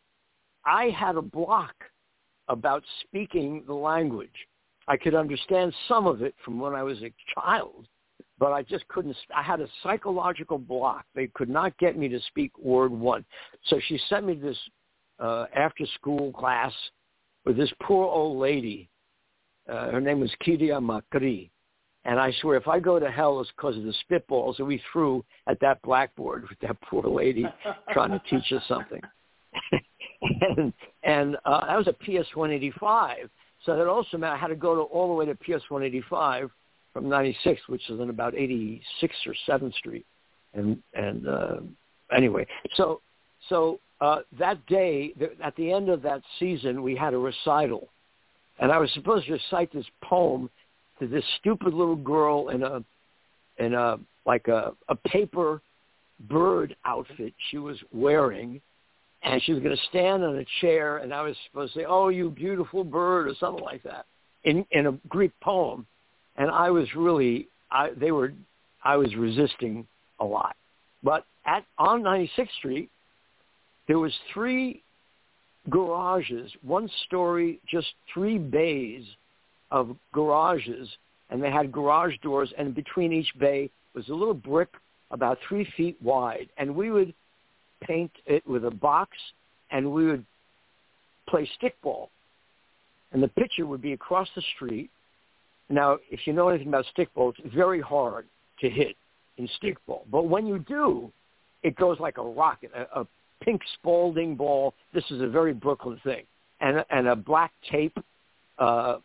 I 0.65 0.85
had 0.97 1.15
a 1.15 1.21
block 1.21 1.75
about 2.47 2.83
speaking 3.01 3.63
the 3.67 3.73
language. 3.73 4.29
I 4.87 4.97
could 4.97 5.15
understand 5.15 5.73
some 5.87 6.05
of 6.05 6.21
it 6.21 6.35
from 6.43 6.59
when 6.59 6.73
I 6.73 6.83
was 6.83 7.01
a 7.01 7.13
child, 7.33 7.87
but 8.37 8.51
I 8.51 8.61
just 8.61 8.87
couldn't. 8.87 9.15
I 9.35 9.41
had 9.41 9.61
a 9.61 9.67
psychological 9.81 10.59
block. 10.59 11.05
They 11.15 11.27
could 11.27 11.49
not 11.49 11.75
get 11.79 11.97
me 11.97 12.07
to 12.09 12.19
speak 12.27 12.57
word 12.59 12.91
one. 12.91 13.25
So 13.65 13.79
she 13.87 13.99
sent 14.09 14.25
me 14.25 14.35
this 14.35 14.57
uh, 15.19 15.45
after 15.55 15.85
school 15.95 16.31
class 16.33 16.73
with 17.45 17.57
this 17.57 17.71
poor 17.81 18.05
old 18.05 18.37
lady 18.37 18.89
Uh, 19.67 19.89
her 19.89 20.01
name 20.01 20.19
was 20.19 20.31
Kidia 20.45 20.79
Makri. 20.79 21.49
And 22.05 22.19
I 22.19 22.31
swear, 22.39 22.55
if 22.55 22.67
I 22.67 22.79
go 22.79 22.99
to 22.99 23.09
hell, 23.09 23.41
it's 23.41 23.49
because 23.57 23.77
of 23.77 23.83
the 23.83 23.95
spitballs 24.05 24.57
that 24.57 24.65
we 24.65 24.79
threw 24.91 25.25
at 25.47 25.59
that 25.61 25.81
blackboard 25.81 26.47
with 26.47 26.59
that 26.59 26.79
poor 26.81 27.03
lady 27.03 27.45
trying 27.93 28.11
to 28.11 28.21
teach 28.29 28.51
us 28.51 28.61
something. 28.67 29.01
and 30.21 30.71
and 31.03 31.35
uh, 31.45 31.65
that 31.65 31.77
was 31.77 31.87
a 31.87 31.93
PS 31.93 32.27
185. 32.35 33.29
So 33.65 33.75
that 33.75 33.87
also 33.87 34.17
meant 34.17 34.33
I 34.33 34.37
had 34.37 34.47
to 34.49 34.55
go 34.55 34.75
to 34.75 34.81
all 34.81 35.07
the 35.07 35.15
way 35.15 35.25
to 35.25 35.33
PS 35.35 35.63
185 35.69 36.51
from 36.93 37.09
96, 37.09 37.61
which 37.67 37.89
is 37.89 37.99
in 37.99 38.11
about 38.11 38.33
86th 38.33 38.81
or 39.25 39.35
7th 39.49 39.73
Street. 39.73 40.05
And 40.53 40.81
and 40.93 41.27
uh, 41.27 41.57
anyway, 42.15 42.45
so 42.75 43.01
so 43.49 43.79
uh, 44.05 44.19
that 44.37 44.63
day, 44.67 45.13
at 45.43 45.55
the 45.55 45.71
end 45.71 45.89
of 45.89 46.03
that 46.03 46.21
season, 46.37 46.83
we 46.83 46.95
had 46.95 47.15
a 47.15 47.17
recital, 47.17 47.89
and 48.59 48.71
I 48.71 48.77
was 48.77 48.91
supposed 48.93 49.25
to 49.25 49.33
recite 49.33 49.73
this 49.73 49.85
poem 50.03 50.47
to 50.99 51.07
this 51.07 51.23
stupid 51.39 51.73
little 51.73 51.95
girl 51.95 52.49
in 52.49 52.61
a 52.61 52.83
in 53.57 53.73
a 53.73 53.97
like 54.27 54.47
a 54.47 54.73
a 54.89 54.95
paper 54.95 55.59
bird 56.29 56.75
outfit 56.85 57.33
she 57.49 57.57
was 57.57 57.77
wearing. 57.91 58.61
And 59.23 59.41
she 59.41 59.53
was 59.53 59.63
going 59.63 59.75
to 59.75 59.83
stand 59.89 60.23
on 60.23 60.37
a 60.37 60.45
chair 60.61 60.97
and 60.97 61.11
I 61.11 61.23
was 61.23 61.35
supposed 61.47 61.73
to 61.73 61.79
say, 61.79 61.85
"Oh, 61.85 62.09
you 62.09 62.29
beautiful 62.29 62.83
bird" 62.83 63.27
or 63.27 63.33
something 63.39 63.63
like 63.63 63.81
that 63.81 64.05
in 64.43 64.63
in 64.69 64.85
a 64.85 64.91
Greek 65.09 65.31
poem, 65.41 65.87
and 66.37 66.51
I 66.51 66.69
was 66.69 66.87
really 66.95 67.47
I 67.71 67.89
they 67.97 68.11
were 68.11 68.33
I 68.83 68.97
was 68.97 69.15
resisting 69.15 69.87
a 70.19 70.25
lot, 70.25 70.55
but 71.01 71.25
at 71.47 71.65
on 71.79 72.03
96th 72.03 72.51
Street 72.59 72.91
there 73.87 73.99
was 73.99 74.13
three 74.33 74.81
garages, 75.69 76.51
one 76.61 76.89
story, 77.05 77.59
just 77.67 77.87
three 78.13 78.37
bays 78.37 79.03
of 79.71 79.95
garages, 80.13 80.87
and 81.29 81.41
they 81.41 81.51
had 81.51 81.71
garage 81.71 82.13
doors, 82.21 82.53
and 82.57 82.75
between 82.75 83.11
each 83.11 83.31
bay 83.39 83.69
was 83.93 84.07
a 84.09 84.13
little 84.13 84.33
brick 84.33 84.69
about 85.11 85.37
three 85.47 85.67
feet 85.77 85.97
wide, 86.01 86.49
and 86.57 86.75
we 86.75 86.91
would 86.91 87.13
paint 87.81 88.11
it 88.25 88.45
with 88.47 88.65
a 88.65 88.71
box, 88.71 89.11
and 89.71 89.91
we 89.91 90.05
would 90.05 90.25
play 91.27 91.49
stickball, 91.61 92.09
and 93.11 93.21
the 93.21 93.27
pitcher 93.27 93.65
would 93.65 93.81
be 93.81 93.93
across 93.93 94.27
the 94.35 94.43
street. 94.55 94.89
Now, 95.69 95.97
if 96.11 96.27
you 96.27 96.33
know 96.33 96.49
anything 96.49 96.67
about 96.67 96.85
stickball, 96.95 97.33
it's 97.37 97.55
very 97.55 97.81
hard 97.81 98.27
to 98.61 98.69
hit 98.69 98.95
in 99.37 99.49
stickball, 99.61 100.01
but 100.11 100.23
when 100.27 100.45
you 100.45 100.59
do, 100.59 101.11
it 101.63 101.75
goes 101.75 101.99
like 101.99 102.17
a 102.17 102.23
rocket, 102.23 102.71
a, 102.75 103.01
a 103.01 103.07
pink 103.43 103.61
Spalding 103.75 104.35
ball. 104.35 104.73
This 104.93 105.03
is 105.11 105.21
a 105.21 105.27
very 105.27 105.53
Brooklyn 105.53 105.99
thing, 106.03 106.23
and 106.61 106.83
and 106.89 107.07
a 107.07 107.15
black 107.15 107.51
tape 107.71 107.97
uh, 108.59 108.97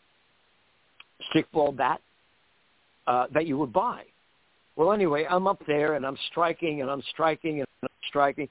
stickball 1.32 1.76
bat 1.76 2.00
uh, 3.06 3.26
that 3.32 3.46
you 3.46 3.58
would 3.58 3.72
buy. 3.72 4.02
Well, 4.76 4.92
anyway, 4.92 5.26
I'm 5.28 5.46
up 5.46 5.60
there 5.66 5.94
and 5.94 6.06
I'm 6.06 6.16
striking 6.30 6.80
and 6.80 6.90
I'm 6.90 7.02
striking 7.12 7.58
and 7.58 7.66
I'm 7.82 7.88
striking, 8.08 8.48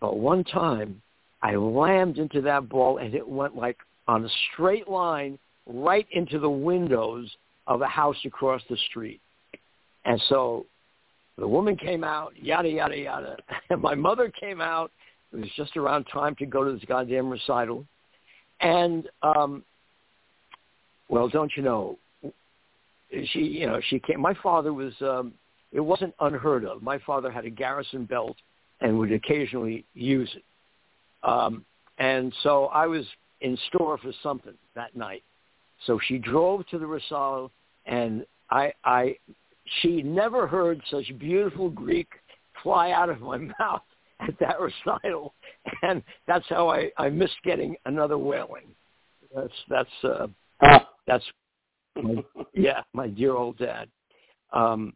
but 0.00 0.16
one 0.16 0.44
time 0.44 1.02
I 1.42 1.56
lammed 1.56 2.18
into 2.18 2.40
that 2.42 2.68
ball 2.68 2.98
and 2.98 3.14
it 3.14 3.26
went 3.26 3.56
like 3.56 3.76
on 4.06 4.24
a 4.24 4.28
straight 4.52 4.88
line 4.88 5.38
right 5.66 6.06
into 6.12 6.38
the 6.38 6.48
windows 6.48 7.30
of 7.66 7.82
a 7.82 7.86
house 7.86 8.16
across 8.24 8.62
the 8.70 8.76
street. 8.88 9.20
And 10.04 10.20
so 10.28 10.64
the 11.36 11.46
woman 11.46 11.76
came 11.76 12.02
out, 12.02 12.32
yada, 12.40 12.68
yada, 12.68 12.96
yada. 12.96 13.36
And 13.70 13.82
my 13.82 13.94
mother 13.94 14.32
came 14.40 14.60
out. 14.60 14.90
It 15.32 15.36
was 15.36 15.50
just 15.56 15.76
around 15.76 16.04
time 16.12 16.34
to 16.36 16.46
go 16.46 16.64
to 16.64 16.72
this 16.72 16.84
goddamn 16.86 17.28
recital. 17.28 17.84
And, 18.60 19.08
um, 19.22 19.62
well, 21.08 21.28
don't 21.28 21.52
you 21.56 21.62
know, 21.62 21.98
she 23.32 23.40
you 23.40 23.66
know 23.66 23.80
she 23.88 23.98
came 23.98 24.20
my 24.20 24.34
father 24.42 24.72
was 24.72 24.92
um 25.00 25.32
it 25.72 25.80
wasn't 25.80 26.14
unheard 26.20 26.64
of. 26.64 26.82
My 26.82 26.98
father 26.98 27.30
had 27.30 27.44
a 27.44 27.50
garrison 27.50 28.04
belt 28.04 28.36
and 28.80 28.98
would 28.98 29.12
occasionally 29.12 29.84
use 29.94 30.30
it. 30.34 30.44
Um 31.28 31.64
and 31.98 32.32
so 32.42 32.66
i 32.66 32.86
was 32.86 33.04
in 33.40 33.56
store 33.68 33.98
for 33.98 34.12
something 34.22 34.54
that 34.74 34.96
night. 34.96 35.22
So 35.86 35.98
she 36.06 36.18
drove 36.18 36.66
to 36.68 36.78
the 36.78 36.86
recital 36.86 37.50
and 37.86 38.24
i 38.50 38.72
i 38.84 39.16
she 39.80 40.02
never 40.02 40.46
heard 40.46 40.80
such 40.90 41.06
beautiful 41.18 41.70
greek 41.70 42.08
fly 42.62 42.90
out 42.90 43.10
of 43.10 43.20
my 43.20 43.38
mouth 43.58 43.82
at 44.20 44.38
that 44.40 44.56
recital 44.86 45.34
and 45.82 46.02
that's 46.26 46.46
how 46.48 46.68
i 46.68 46.90
i 46.98 47.08
missed 47.08 47.36
getting 47.44 47.76
another 47.86 48.18
whaling 48.18 48.74
that's 49.34 49.52
that's 49.68 50.04
uh 50.04 50.26
that's 51.06 51.24
my, 52.02 52.24
yeah, 52.54 52.82
my 52.92 53.08
dear 53.08 53.34
old 53.34 53.58
dad. 53.58 53.88
Um, 54.52 54.92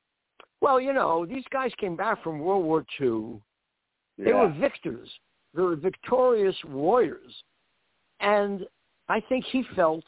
well, 0.60 0.80
you 0.80 0.92
know, 0.92 1.26
these 1.26 1.44
guys 1.50 1.72
came 1.78 1.96
back 1.96 2.22
from 2.22 2.38
World 2.38 2.64
War 2.64 2.84
II. 3.00 3.40
They 4.18 4.30
yeah. 4.30 4.42
were 4.42 4.54
victors. 4.60 5.10
They 5.54 5.62
were 5.62 5.76
victorious 5.76 6.56
warriors. 6.68 7.32
And 8.20 8.66
I 9.08 9.20
think 9.28 9.44
he 9.50 9.64
felt 9.74 10.04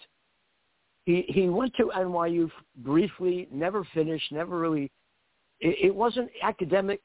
he 1.04 1.24
he 1.28 1.48
went 1.48 1.74
to 1.76 1.90
NYU 1.94 2.50
briefly, 2.76 3.48
never 3.50 3.84
finished, 3.92 4.30
never 4.30 4.58
really. 4.58 4.90
It, 5.60 5.86
it 5.86 5.94
wasn't 5.94 6.30
academic 6.42 7.00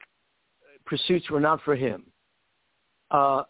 pursuits 0.90 1.30
were 1.30 1.40
not 1.40 1.58
for 1.62 1.74
him. 1.74 2.04
Uh, 3.10 3.42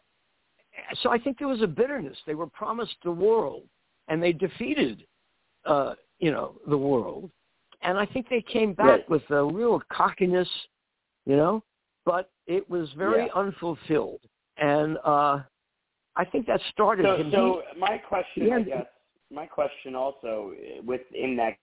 so 1.02 1.10
I 1.10 1.18
think 1.18 1.38
there 1.38 1.48
was 1.48 1.62
a 1.62 1.66
bitterness. 1.66 2.18
They 2.26 2.36
were 2.36 2.46
promised 2.46 2.96
the 3.02 3.10
world, 3.10 3.64
and 4.08 4.22
they 4.22 4.32
defeated 4.32 4.96
uh, 5.64 5.94
you 6.20 6.30
know, 6.30 6.54
the 6.68 6.78
world. 6.78 7.30
And 7.82 7.98
I 7.98 8.06
think 8.06 8.28
they 8.28 8.42
came 8.42 8.74
back 8.74 8.86
right. 8.86 9.10
with 9.10 9.22
a 9.30 9.42
real 9.42 9.82
cockiness, 9.90 10.48
you 11.26 11.36
know, 11.36 11.64
but 12.04 12.30
it 12.46 12.68
was 12.68 12.88
very 12.96 13.26
yeah. 13.26 13.32
unfulfilled. 13.34 14.20
And 14.58 14.98
uh 15.04 15.40
I 16.16 16.24
think 16.24 16.46
that 16.48 16.60
started 16.72 17.06
so, 17.06 17.16
him. 17.16 17.30
So 17.32 17.62
my 17.78 17.96
question, 17.96 18.52
I 18.52 18.62
guess, 18.62 18.86
my 19.32 19.46
question 19.46 19.94
also 19.94 20.52
within 20.84 21.36
that 21.36 21.56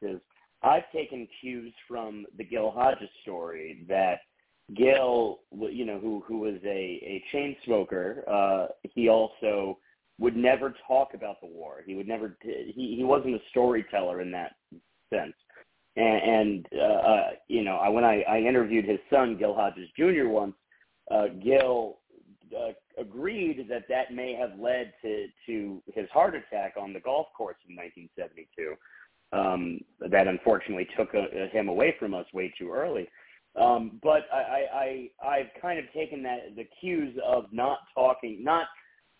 is, 0.00 0.18
I've 0.62 0.90
taken 0.92 1.28
cues 1.40 1.72
from 1.86 2.24
the 2.38 2.42
Gil 2.42 2.70
Hodges 2.70 3.10
story 3.22 3.84
that 3.88 4.20
Gil, 4.74 5.40
you 5.70 5.84
know, 5.84 5.98
who 5.98 6.22
who 6.26 6.38
was 6.38 6.56
a 6.64 6.68
a 6.68 7.24
chain 7.32 7.56
smoker, 7.64 8.24
uh, 8.28 8.66
he 8.82 9.08
also 9.08 9.78
would 10.18 10.36
never 10.36 10.74
talk 10.86 11.14
about 11.14 11.40
the 11.40 11.46
war. 11.46 11.82
He 11.86 11.94
would 11.94 12.08
never. 12.08 12.36
He 12.42 12.94
he 12.96 13.04
wasn't 13.04 13.34
a 13.34 13.40
storyteller 13.50 14.20
in 14.20 14.30
that 14.32 14.52
sense. 15.12 15.34
And, 15.96 16.22
and 16.22 16.66
uh, 16.74 16.84
uh, 16.84 17.30
you 17.48 17.62
know, 17.62 17.76
I, 17.76 17.88
when 17.88 18.04
I, 18.04 18.22
I 18.22 18.38
interviewed 18.38 18.86
his 18.86 18.98
son 19.10 19.36
Gil 19.36 19.54
Hodges 19.54 19.90
Jr. 19.96 20.28
once, 20.28 20.54
uh, 21.10 21.26
Gil 21.42 21.98
uh, 22.56 22.72
agreed 22.98 23.66
that 23.68 23.88
that 23.88 24.12
may 24.12 24.34
have 24.34 24.58
led 24.58 24.92
to 25.02 25.26
to 25.46 25.82
his 25.94 26.08
heart 26.10 26.34
attack 26.34 26.74
on 26.80 26.92
the 26.92 27.00
golf 27.00 27.26
course 27.36 27.56
in 27.68 27.76
1972. 27.76 28.74
Um, 29.34 29.80
that 30.10 30.28
unfortunately 30.28 30.86
took 30.94 31.14
a, 31.14 31.22
uh, 31.22 31.48
him 31.50 31.68
away 31.68 31.94
from 31.98 32.12
us 32.12 32.26
way 32.34 32.52
too 32.58 32.70
early. 32.70 33.08
Um, 33.60 34.00
but 34.02 34.22
I, 34.32 34.36
I, 34.38 35.08
I 35.24 35.28
I've 35.28 35.60
kind 35.60 35.78
of 35.78 35.84
taken 35.92 36.22
that 36.22 36.56
the 36.56 36.66
cues 36.80 37.16
of 37.26 37.44
not 37.52 37.78
talking, 37.94 38.42
not 38.42 38.66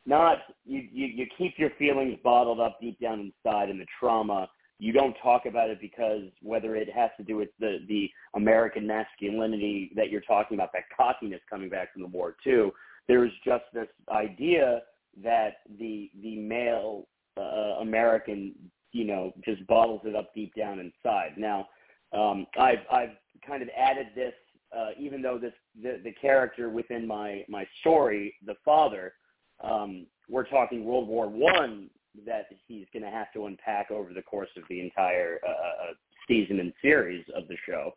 not 0.07 0.39
you, 0.65 0.83
you 0.93 1.07
you 1.07 1.27
keep 1.37 1.59
your 1.59 1.71
feelings 1.79 2.19
bottled 2.25 2.61
up 2.61 2.79
deep 2.81 2.99
down 3.01 3.21
inside 3.21 3.69
and 3.69 3.81
the 3.81 3.87
trauma 4.01 4.49
you 4.83 4.93
don't 4.93 5.15
talk 5.23 5.47
about 5.47 5.71
it 5.71 5.81
because 5.81 6.23
whether 6.43 6.75
it 6.75 6.89
has 6.93 7.11
to 7.17 7.23
do 7.23 7.37
with 7.37 7.51
the 7.61 7.79
the 7.87 8.11
American 8.35 8.85
masculinity 8.85 9.93
that 9.95 10.11
you're 10.11 10.23
talking 10.23 10.57
about, 10.57 10.71
that 10.73 10.85
cockiness 10.97 11.41
coming 11.49 11.69
back 11.69 11.93
from 11.93 12.03
the 12.03 12.09
war 12.09 12.35
too. 12.43 12.73
There's 13.07 13.31
just 13.45 13.63
this 13.73 13.87
idea 14.11 14.81
that 15.23 15.59
the 15.79 16.11
the 16.21 16.37
male 16.37 17.07
uh, 17.37 17.79
American, 17.81 18.57
you 18.91 19.05
know, 19.05 19.33
just 19.45 19.65
bottles 19.69 20.01
it 20.05 20.17
up 20.17 20.35
deep 20.35 20.53
down 20.57 20.81
inside. 20.81 21.35
Now, 21.37 21.69
um, 22.13 22.47
I've 22.59 22.85
I've 22.91 23.17
kind 23.47 23.63
of 23.63 23.69
added 23.77 24.09
this, 24.15 24.35
uh, 24.77 24.91
even 24.99 25.23
though 25.23 25.39
this 25.39 25.55
the 25.81 26.01
the 26.05 26.13
character 26.13 26.69
within 26.69 27.07
my 27.07 27.45
my 27.49 27.67
story, 27.81 28.35
the 28.45 28.55
father, 28.65 29.15
um, 29.63 30.07
we're 30.29 30.47
talking 30.47 30.85
World 30.85 31.09
War 31.09 31.29
One 31.29 31.91
that 32.27 32.47
he's 32.67 32.87
going 32.93 33.03
to 33.03 33.11
have 33.11 33.33
to 33.33 33.47
unpack 33.47 33.91
over 33.91 34.13
the 34.13 34.23
course 34.23 34.51
of 34.57 34.65
the 34.69 34.81
entire 34.81 35.39
uh, 35.47 35.51
uh, 35.51 35.53
uh, 35.53 35.95
season 36.29 36.61
and 36.61 36.73
series 36.83 37.25
of 37.35 37.49
the 37.49 37.57
show. 37.67 37.93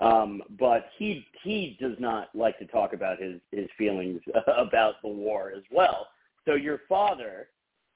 Um, 0.00 0.42
but 0.58 0.86
he 0.96 1.26
he 1.42 1.76
does 1.80 1.96
not 1.98 2.28
like 2.34 2.58
to 2.60 2.66
talk 2.66 2.92
about 2.92 3.20
his 3.20 3.40
his 3.50 3.66
feelings 3.76 4.20
about 4.56 4.94
the 5.02 5.08
war 5.08 5.52
as 5.56 5.64
well. 5.70 6.06
So 6.46 6.54
your 6.54 6.80
father, 6.88 7.48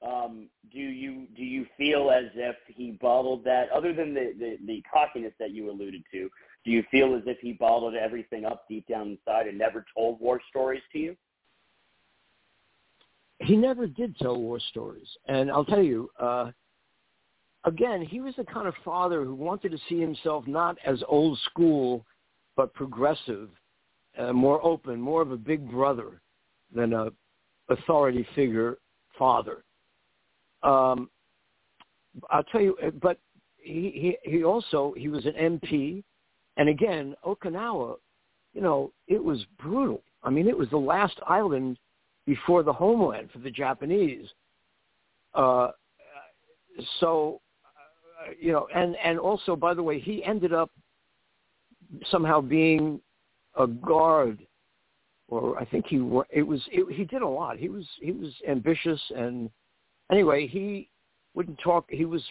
um, 0.05 0.47
do 0.71 0.79
you 0.79 1.27
do 1.35 1.43
you 1.43 1.65
feel 1.77 2.11
as 2.11 2.25
if 2.35 2.55
he 2.67 2.97
bottled 3.01 3.43
that? 3.45 3.69
Other 3.71 3.93
than 3.93 4.13
the, 4.13 4.33
the 4.37 4.57
the 4.65 4.83
cockiness 4.91 5.33
that 5.39 5.51
you 5.51 5.69
alluded 5.71 6.03
to, 6.11 6.29
do 6.65 6.71
you 6.71 6.83
feel 6.91 7.15
as 7.15 7.23
if 7.25 7.37
he 7.39 7.53
bottled 7.53 7.95
everything 7.95 8.45
up 8.45 8.65
deep 8.69 8.87
down 8.87 9.17
inside 9.17 9.47
and 9.47 9.57
never 9.57 9.85
told 9.95 10.19
war 10.19 10.41
stories 10.49 10.81
to 10.91 10.99
you? 10.99 11.15
he 13.45 13.55
never 13.55 13.87
did 13.87 14.17
tell 14.17 14.37
war 14.37 14.59
stories. 14.69 15.07
And 15.27 15.51
I'll 15.51 15.65
tell 15.65 15.81
you, 15.81 16.09
uh, 16.19 16.51
again, 17.65 18.01
he 18.01 18.21
was 18.21 18.33
the 18.35 18.43
kind 18.43 18.67
of 18.67 18.73
father 18.83 19.23
who 19.23 19.35
wanted 19.35 19.71
to 19.71 19.77
see 19.89 19.99
himself 19.99 20.45
not 20.47 20.77
as 20.85 21.03
old 21.07 21.37
school, 21.49 22.05
but 22.55 22.73
progressive, 22.73 23.49
uh, 24.17 24.33
more 24.33 24.63
open, 24.63 24.99
more 24.99 25.21
of 25.21 25.31
a 25.31 25.37
big 25.37 25.69
brother 25.69 26.21
than 26.73 26.93
a 26.93 27.09
authority 27.69 28.27
figure 28.35 28.77
father. 29.17 29.63
Um, 30.63 31.09
I'll 32.29 32.43
tell 32.43 32.61
you, 32.61 32.77
but 33.01 33.17
he, 33.57 34.17
he 34.23 34.31
he 34.31 34.43
also 34.43 34.93
he 34.97 35.07
was 35.07 35.25
an 35.25 35.33
MP, 35.33 36.03
and 36.57 36.69
again 36.69 37.15
Okinawa, 37.25 37.95
you 38.53 38.61
know, 38.61 38.91
it 39.07 39.23
was 39.23 39.43
brutal. 39.61 40.01
I 40.23 40.29
mean, 40.29 40.47
it 40.47 40.57
was 40.57 40.69
the 40.69 40.77
last 40.77 41.19
island 41.27 41.77
before 42.25 42.63
the 42.63 42.73
homeland 42.73 43.29
for 43.31 43.39
the 43.39 43.51
Japanese. 43.51 44.27
Uh, 45.33 45.71
so, 46.99 47.41
uh, 47.65 48.31
you 48.39 48.51
know, 48.51 48.67
and 48.73 48.95
and 49.03 49.19
also, 49.19 49.55
by 49.55 49.73
the 49.73 49.83
way, 49.83 49.99
he 49.99 50.23
ended 50.23 50.53
up 50.53 50.69
somehow 52.09 52.41
being 52.41 52.99
a 53.57 53.67
guard, 53.67 54.39
or 55.27 55.59
I 55.59 55.65
think 55.65 55.87
he 55.87 55.97
it 56.29 56.43
was 56.43 56.61
it, 56.71 56.93
he 56.95 57.03
did 57.05 57.21
a 57.21 57.27
lot. 57.27 57.57
He 57.57 57.69
was 57.69 57.85
he 58.01 58.11
was 58.11 58.31
ambitious, 58.47 59.01
and 59.15 59.49
anyway, 60.11 60.47
he 60.47 60.89
wouldn't 61.33 61.59
talk. 61.59 61.85
He 61.89 62.05
was 62.05 62.23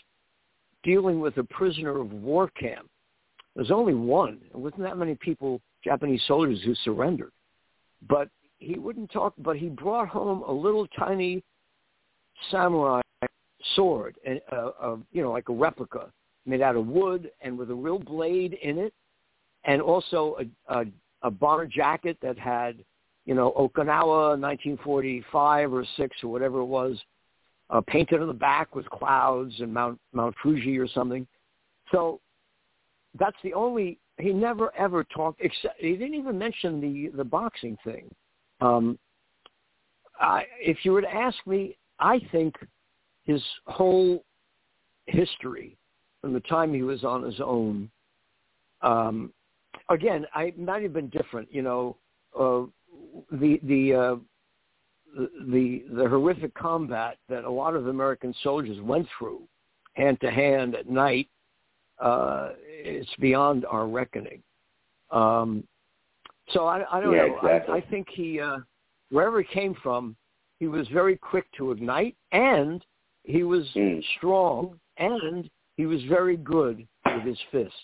dealing 0.82 1.20
with 1.20 1.36
a 1.38 1.44
prisoner 1.44 2.00
of 2.00 2.12
war 2.12 2.48
camp. 2.50 2.88
There's 3.54 3.70
only 3.70 3.94
one. 3.94 4.40
There 4.52 4.60
wasn't 4.60 4.82
that 4.82 4.96
many 4.96 5.14
people, 5.16 5.60
Japanese 5.84 6.22
soldiers, 6.26 6.60
who 6.64 6.74
surrendered. 6.84 7.32
But 8.08 8.28
he 8.58 8.78
wouldn't 8.78 9.10
talk. 9.10 9.34
But 9.38 9.56
he 9.56 9.68
brought 9.68 10.08
home 10.08 10.42
a 10.46 10.52
little 10.52 10.86
tiny 10.98 11.42
samurai 12.50 13.00
sword, 13.76 14.16
and 14.24 14.40
uh, 14.50 14.70
uh, 14.80 14.96
you 15.12 15.22
know, 15.22 15.32
like 15.32 15.48
a 15.48 15.52
replica 15.52 16.10
made 16.46 16.60
out 16.60 16.76
of 16.76 16.86
wood 16.86 17.30
and 17.40 17.56
with 17.56 17.70
a 17.70 17.74
real 17.74 17.98
blade 17.98 18.58
in 18.62 18.78
it, 18.78 18.92
and 19.64 19.80
also 19.80 20.36
a, 20.40 20.80
a, 20.80 20.84
a 21.22 21.30
bomber 21.30 21.66
jacket 21.66 22.16
that 22.20 22.38
had, 22.38 22.84
you 23.26 23.34
know, 23.34 23.52
Okinawa 23.52 24.38
1945 24.40 25.72
or 25.72 25.84
six 25.96 26.16
or 26.24 26.28
whatever 26.30 26.58
it 26.58 26.64
was, 26.64 27.00
uh, 27.72 27.80
painted 27.86 28.20
on 28.20 28.28
the 28.28 28.34
back 28.34 28.76
with 28.76 28.88
clouds 28.90 29.54
and 29.58 29.72
Mount 29.72 29.98
Mount 30.12 30.34
Fuji 30.42 30.78
or 30.78 30.86
something. 30.86 31.26
So 31.90 32.20
that's 33.18 33.36
the 33.42 33.54
only. 33.54 33.98
He 34.18 34.32
never 34.32 34.76
ever 34.76 35.04
talked. 35.04 35.40
Except 35.40 35.80
he 35.80 35.92
didn't 35.92 36.14
even 36.14 36.38
mention 36.38 36.80
the 36.80 37.16
the 37.16 37.24
boxing 37.24 37.76
thing. 37.82 38.14
Um, 38.60 38.98
I, 40.20 40.44
if 40.60 40.84
you 40.84 40.92
were 40.92 41.00
to 41.00 41.12
ask 41.12 41.36
me, 41.46 41.76
I 41.98 42.20
think 42.30 42.54
his 43.24 43.42
whole 43.66 44.22
history 45.06 45.76
from 46.20 46.32
the 46.34 46.40
time 46.40 46.72
he 46.72 46.82
was 46.82 47.04
on 47.04 47.22
his 47.22 47.40
own. 47.40 47.90
Um, 48.82 49.32
again, 49.88 50.26
I 50.34 50.52
might 50.58 50.82
have 50.82 50.92
been 50.92 51.08
different. 51.08 51.48
You 51.52 51.62
know, 51.62 51.96
uh, 52.38 52.64
the 53.32 53.58
the 53.64 53.94
uh, 53.94 54.16
the 55.16 55.84
the 55.92 56.08
horrific 56.08 56.54
combat 56.54 57.18
that 57.28 57.44
a 57.44 57.50
lot 57.50 57.74
of 57.74 57.88
American 57.88 58.34
soldiers 58.42 58.80
went 58.80 59.06
through, 59.18 59.42
hand 59.94 60.20
to 60.20 60.30
hand 60.30 60.74
at 60.74 60.88
night, 60.88 61.28
uh, 61.98 62.50
it's 62.66 63.14
beyond 63.20 63.64
our 63.66 63.86
reckoning. 63.86 64.42
Um, 65.10 65.64
so 66.52 66.66
I, 66.66 66.84
I 66.90 67.00
don't 67.00 67.12
yeah, 67.12 67.26
know. 67.26 67.36
Exactly. 67.36 67.74
I, 67.74 67.76
I 67.76 67.80
think 67.82 68.08
he, 68.10 68.40
uh, 68.40 68.58
wherever 69.10 69.40
he 69.42 69.48
came 69.52 69.74
from, 69.82 70.16
he 70.58 70.66
was 70.66 70.86
very 70.88 71.16
quick 71.16 71.46
to 71.58 71.70
ignite, 71.72 72.16
and 72.32 72.84
he 73.24 73.42
was 73.42 73.64
Mm. 73.76 74.02
strong, 74.16 74.78
and 74.96 75.48
he 75.76 75.86
was 75.86 76.02
very 76.04 76.36
good 76.36 76.86
with 77.04 77.22
his 77.24 77.38
fists. 77.50 77.76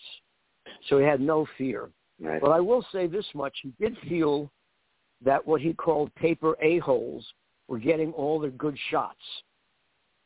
So 0.89 0.99
he 0.99 1.05
had 1.05 1.21
no 1.21 1.47
fear. 1.57 1.91
Right. 2.21 2.41
But 2.41 2.51
I 2.51 2.61
will 2.61 2.85
say 2.93 3.07
this 3.07 3.27
much: 3.35 3.57
he 3.63 3.73
did 3.79 3.97
feel 4.09 4.51
that 5.25 5.47
what 5.47 5.61
he 5.61 5.73
called 5.73 6.15
paper 6.15 6.57
a-holes 6.63 7.27
were 7.67 7.79
getting 7.79 8.13
all 8.13 8.39
the 8.39 8.49
good 8.49 8.77
shots. 8.91 9.19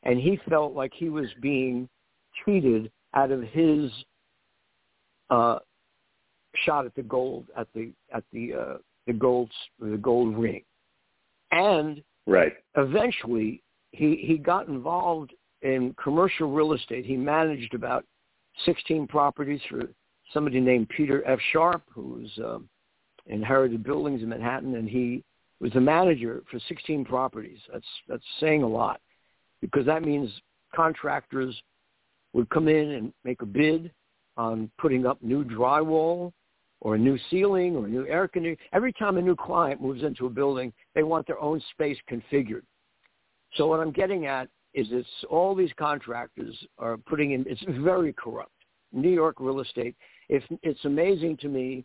And 0.02 0.18
he 0.18 0.38
felt 0.48 0.74
like 0.74 0.92
he 0.94 1.08
was 1.08 1.28
being 1.40 1.88
cheated 2.44 2.90
out 3.14 3.30
of 3.30 3.42
his 3.42 3.90
uh, 5.30 5.58
shot 6.64 6.86
at 6.86 6.94
the 6.94 7.02
gold 7.02 7.46
at 7.56 7.68
the 7.74 7.92
at 8.12 8.24
the 8.32 8.52
uh, 8.52 8.76
the 9.06 9.12
gold 9.12 9.50
the 9.80 9.96
gold 9.96 10.36
ring. 10.36 10.62
And 11.50 12.02
Right. 12.26 12.52
eventually 12.76 13.62
he 13.90 14.16
he 14.16 14.38
got 14.38 14.68
involved 14.68 15.32
in 15.62 15.94
commercial 16.02 16.50
real 16.50 16.72
estate. 16.72 17.04
He 17.04 17.16
managed 17.16 17.74
about 17.74 18.04
16 18.64 19.06
properties 19.06 19.60
for 19.68 19.82
somebody 20.32 20.60
named 20.60 20.88
Peter 20.88 21.26
F. 21.26 21.38
Sharp, 21.52 21.82
who's 21.92 22.30
um, 22.44 22.68
inherited 23.26 23.82
buildings 23.82 24.22
in 24.22 24.28
Manhattan, 24.28 24.74
and 24.74 24.88
he 24.88 25.22
was 25.60 25.72
the 25.72 25.80
manager 25.80 26.42
for 26.50 26.58
16 26.68 27.04
properties. 27.04 27.58
That's 27.72 27.86
that's 28.08 28.24
saying 28.40 28.62
a 28.62 28.68
lot, 28.68 29.00
because 29.60 29.86
that 29.86 30.02
means 30.02 30.30
contractors 30.74 31.60
would 32.32 32.48
come 32.50 32.68
in 32.68 32.90
and 32.92 33.12
make 33.24 33.42
a 33.42 33.46
bid 33.46 33.92
on 34.36 34.70
putting 34.78 35.06
up 35.06 35.22
new 35.22 35.44
drywall 35.44 36.32
or 36.80 36.96
a 36.96 36.98
new 36.98 37.18
ceiling 37.30 37.76
or 37.76 37.86
a 37.86 37.88
new 37.88 38.06
air 38.06 38.26
conditioning. 38.26 38.58
Every 38.72 38.92
time 38.92 39.18
a 39.18 39.22
new 39.22 39.36
client 39.36 39.80
moves 39.80 40.02
into 40.02 40.26
a 40.26 40.30
building, 40.30 40.72
they 40.94 41.02
want 41.02 41.26
their 41.26 41.40
own 41.40 41.62
space 41.70 41.98
configured. 42.10 42.62
So 43.54 43.66
what 43.66 43.80
I'm 43.80 43.92
getting 43.92 44.26
at 44.26 44.48
is 44.74 44.86
it's 44.90 45.06
all 45.28 45.54
these 45.54 45.72
contractors 45.78 46.56
are 46.78 46.96
putting 46.96 47.32
in, 47.32 47.44
it's 47.46 47.62
very 47.68 48.12
corrupt. 48.14 48.50
New 48.92 49.10
York 49.10 49.36
real 49.38 49.60
estate. 49.60 49.94
If, 50.28 50.42
it's 50.62 50.84
amazing 50.84 51.36
to 51.38 51.48
me 51.48 51.84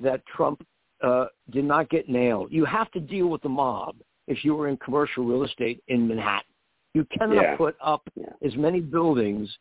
that 0.00 0.24
Trump 0.26 0.64
uh, 1.02 1.26
did 1.50 1.64
not 1.64 1.88
get 1.90 2.08
nailed. 2.08 2.52
You 2.52 2.64
have 2.64 2.90
to 2.92 3.00
deal 3.00 3.28
with 3.28 3.42
the 3.42 3.48
mob 3.48 3.96
if 4.26 4.44
you 4.44 4.54
were 4.54 4.68
in 4.68 4.76
commercial 4.78 5.24
real 5.24 5.44
estate 5.44 5.82
in 5.88 6.08
Manhattan. 6.08 6.52
You 6.94 7.04
cannot 7.16 7.42
Yeah. 7.42 7.56
put 7.56 7.76
up 7.80 8.02
Yeah. 8.14 8.32
as 8.42 8.56
many 8.56 8.80
buildings 8.80 9.56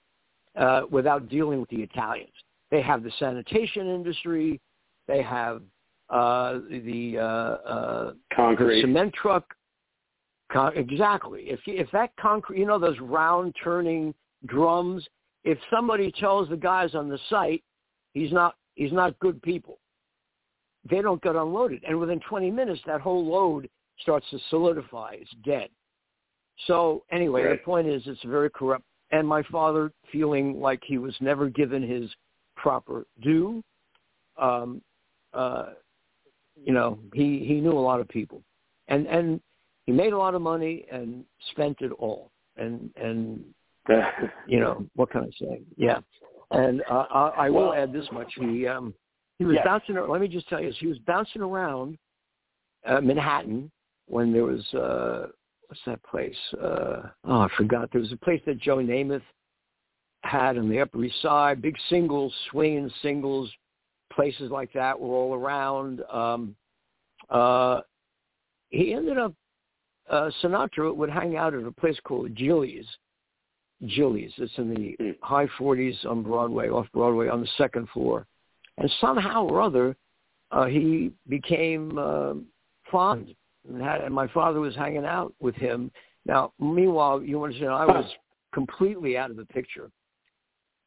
uh, 0.56 0.84
without 0.90 1.28
dealing 1.28 1.60
with 1.60 1.70
the 1.70 1.84
Italians. 1.84 2.32
They 2.72 2.82
have 2.82 3.04
the 3.04 3.12
sanitation 3.12 3.88
industry. 3.88 4.62
They 5.08 5.22
have 5.22 5.62
uh, 6.10 6.60
the, 6.70 7.18
uh, 7.18 7.22
uh, 7.22 8.06
the 8.12 8.18
Concrete. 8.36 8.82
cement 8.82 9.14
truck. 9.14 9.54
Con- 10.52 10.78
exactly. 10.78 11.50
If 11.50 11.60
if 11.68 11.90
that 11.92 12.16
concrete, 12.18 12.60
you 12.60 12.66
know, 12.68 12.78
those 12.78 13.00
round 13.00 13.56
turning 13.64 14.14
drums. 14.46 15.06
If 15.44 15.58
somebody 15.70 16.12
tells 16.12 16.50
the 16.50 16.58
guys 16.58 16.94
on 16.96 17.10
the 17.10 17.18
site 17.30 17.64
he's 18.14 18.32
not 18.32 18.56
he's 18.76 18.92
not 18.94 19.18
good 19.20 19.42
people, 19.42 19.80
they 20.90 21.02
don't 21.02 21.22
get 21.22 21.36
unloaded, 21.36 21.84
and 21.88 22.00
within 22.00 22.20
20 22.30 22.52
minutes 22.52 22.82
that 22.86 23.02
whole 23.02 23.26
load 23.26 23.70
starts 24.02 24.26
to 24.32 24.40
solidify. 24.50 25.16
It's 25.20 25.32
dead. 25.44 25.70
So 26.68 27.04
anyway, 27.12 27.44
Right. 27.44 27.60
the 27.60 27.66
point 27.66 27.88
is, 27.88 28.06
it's 28.08 28.24
very 28.24 28.50
corrupt. 28.50 28.86
And 29.12 29.28
my 29.28 29.44
father 29.44 29.92
feeling 30.12 30.60
like 30.60 30.84
he 30.84 30.98
was 30.98 31.16
never 31.22 31.50
given 31.50 31.82
his 31.84 32.14
proper 32.56 33.06
due. 33.22 33.64
Um, 34.38 34.82
uh, 35.34 35.74
you 36.56 36.74
know, 36.74 36.98
he 37.14 37.46
he 37.46 37.62
knew 37.62 37.74
a 37.74 37.80
lot 37.80 38.00
of 38.00 38.08
people, 38.08 38.42
and 38.88 39.06
and 39.08 39.42
he 39.86 39.92
made 39.92 40.14
a 40.14 40.18
lot 40.18 40.34
of 40.34 40.42
money 40.42 40.86
and 40.92 41.24
spent 41.52 41.82
it 41.82 41.92
all. 42.00 42.32
And 42.58 42.90
and 42.96 43.44
you 44.48 44.60
know 44.60 44.86
what 44.96 45.12
can 45.12 45.22
I 45.24 45.30
say? 45.40 45.62
Yeah. 45.78 46.00
And 46.52 46.82
uh, 46.90 47.06
I, 47.12 47.46
I 47.46 47.50
will 47.50 47.74
add 47.74 47.94
this 47.94 48.08
much: 48.12 48.32
he 48.40 48.68
um, 48.68 48.94
he 49.40 49.46
was 49.46 49.56
Yes. 49.56 49.66
bouncing. 49.66 49.96
Let 49.96 50.22
me 50.22 50.28
just 50.28 50.48
tell 50.48 50.62
you, 50.62 50.68
this, 50.70 50.78
he 50.80 50.88
was 50.88 51.00
bouncing 51.00 51.42
around 51.42 51.98
uh, 52.86 53.02
Manhattan 53.02 53.72
when 54.08 54.32
there 54.32 54.44
was 54.44 54.74
uh, 54.74 55.28
what's 55.68 55.82
that 55.86 56.02
place? 56.04 56.38
Uh, 56.54 57.10
oh, 57.26 57.42
I 57.42 57.50
forgot. 57.58 57.92
There 57.92 58.02
was 58.02 58.12
a 58.12 58.18
place 58.18 58.42
that 58.46 58.60
Joe 58.60 58.78
Namath 58.78 59.22
had 60.24 60.58
on 60.58 60.70
the 60.70 60.80
Upper 60.80 61.04
East 61.04 61.22
Side. 61.22 61.62
Big 61.62 61.76
singles, 61.90 62.34
swinging 62.52 62.90
singles, 63.02 63.52
places 64.12 64.52
like 64.52 64.72
that 64.74 65.00
were 65.00 65.14
all 65.14 65.34
around. 65.34 66.02
Um, 66.12 66.56
uh, 67.30 67.82
he 68.70 68.94
ended 68.94 69.18
up. 69.18 69.34
Uh, 70.10 70.30
Sinatra 70.42 70.96
would 70.96 71.10
hang 71.10 71.36
out 71.36 71.56
at 71.56 71.64
a 71.64 71.72
place 71.72 72.00
called 72.04 72.36
Jilly's. 72.36 72.86
Jilly's. 73.88 74.32
It's 74.38 74.56
in 74.58 74.74
the 74.74 74.96
Mm. 75.00 75.16
high 75.22 75.48
40s 75.48 76.06
on 76.06 76.22
Broadway, 76.22 76.70
off 76.70 76.92
Broadway, 76.92 77.28
on 77.28 77.42
the 77.42 77.48
second 77.58 77.90
floor. 77.90 78.28
And 78.78 78.92
somehow 79.00 79.46
or 79.46 79.62
other, 79.62 79.96
uh, 80.52 80.66
he 80.66 81.12
became 81.28 81.98
uh, 81.98 82.34
fond, 82.92 83.34
and, 83.68 83.82
had, 83.82 84.02
and 84.02 84.14
my 84.14 84.28
father 84.28 84.60
was 84.60 84.76
hanging 84.76 85.06
out 85.06 85.34
with 85.40 85.56
him. 85.56 85.92
Now, 86.26 86.54
meanwhile, 86.60 87.24
you 87.24 87.44
understand, 87.44 87.72
I 87.72 87.86
was 87.86 88.06
completely 88.54 89.18
out 89.18 89.32
of 89.32 89.38
the 89.38 89.46
picture. 89.46 89.90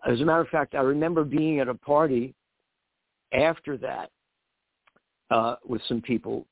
As 0.07 0.21
a 0.21 0.25
matter 0.25 0.41
of 0.41 0.49
fact, 0.49 0.75
I 0.75 0.81
remember 0.81 1.25
being 1.25 1.61
at 1.61 1.69
a 1.69 1.75
party 1.75 2.35
after 3.33 3.77
that 3.79 4.11
uh, 5.31 5.57
with 5.67 5.83
some 5.89 6.01
people, 6.01 6.47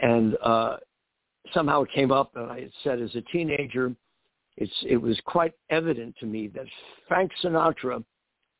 and 0.00 0.36
uh, 0.42 0.76
somehow 1.52 1.82
it 1.82 1.90
came 1.92 2.12
up, 2.12 2.32
and 2.36 2.50
I 2.50 2.60
had 2.60 2.72
said 2.84 3.00
as 3.00 3.14
a 3.14 3.22
teenager, 3.32 3.92
it's 4.56 4.72
it 4.86 4.96
was 4.96 5.18
quite 5.24 5.54
evident 5.70 6.14
to 6.20 6.26
me 6.26 6.48
that 6.48 6.66
Frank 7.08 7.30
Sinatra 7.42 8.04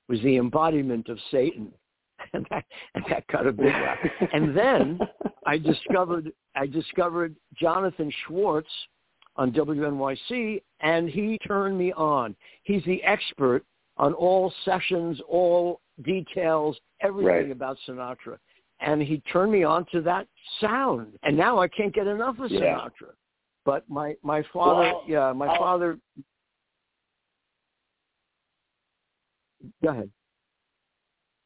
was 0.09 0.21
the 0.23 0.37
embodiment 0.37 1.09
of 1.09 1.19
Satan, 1.31 1.73
and 2.35 2.47
that 2.51 2.65
and 2.95 3.05
that 3.11 3.27
got 3.29 3.47
a 3.47 3.53
big 3.53 3.67
laugh. 3.67 3.99
and 4.33 4.57
then 4.57 4.99
I 5.47 5.59
discovered 5.59 6.33
I 6.55 6.67
discovered 6.67 7.35
Jonathan 7.59 8.13
Schwartz 8.27 8.71
on 9.37 9.53
WNYC, 9.53 10.63
and 10.81 11.09
he 11.09 11.39
turned 11.47 11.79
me 11.79 11.93
on. 11.93 12.37
He's 12.63 12.85
the 12.85 13.03
expert 13.05 13.65
on 13.97 14.13
all 14.15 14.53
sessions, 14.65 15.21
all 15.29 15.81
details, 16.03 16.77
everything 17.01 17.27
right. 17.33 17.51
about 17.51 17.77
Sinatra. 17.89 18.39
And 18.81 19.03
he 19.03 19.19
turned 19.33 19.53
me 19.53 19.63
on 19.63 19.85
to 19.93 20.01
that 20.03 20.27
sound. 20.61 21.19
And 21.23 21.37
now 21.37 21.59
I 21.59 21.69
can't 21.69 21.95
get 21.95 22.07
enough 22.07 22.39
of 22.39 22.51
yeah. 22.51 22.61
Sinatra. 22.61 23.13
But 23.65 23.85
my 23.89 24.15
my 24.23 24.43
father, 24.53 24.93
well, 24.93 25.05
yeah, 25.07 25.33
my 25.33 25.47
I'll, 25.47 25.59
father. 25.59 25.99
Go 29.83 29.91
ahead. 29.91 30.11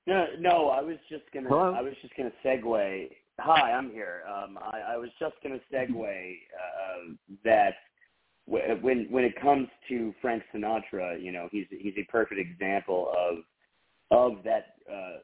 No, 0.07 0.27
no, 0.39 0.69
I 0.69 0.83
was 0.83 0.99
just 1.09 1.25
gonna. 1.33 1.49
Hello? 1.49 1.75
I 1.75 1.81
was 1.81 1.95
just 2.03 2.15
gonna 2.17 2.33
segue. 2.45 3.09
Hi, 3.41 3.73
I'm 3.73 3.91
here. 3.91 4.23
Um, 4.29 4.59
I, 4.61 4.95
I 4.95 4.97
was 4.97 5.09
just 5.19 5.35
gonna 5.43 5.61
segue 5.73 6.35
uh, 6.53 7.15
that 7.45 7.75
when 8.47 9.07
when 9.11 9.25
it 9.25 9.41
comes 9.41 9.69
to 9.89 10.15
Frank 10.21 10.43
Sinatra, 10.55 11.23
you 11.23 11.33
know, 11.33 11.49
he's 11.51 11.67
he's 11.71 11.95
a 11.97 12.11
perfect 12.11 12.41
example 12.41 13.13
of 13.17 13.39
of 14.11 14.45
that 14.45 14.77
uh, 14.93 15.19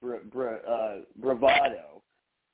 bra, 0.00 0.18
bra, 0.32 0.56
uh, 0.58 0.96
bravado 1.16 2.02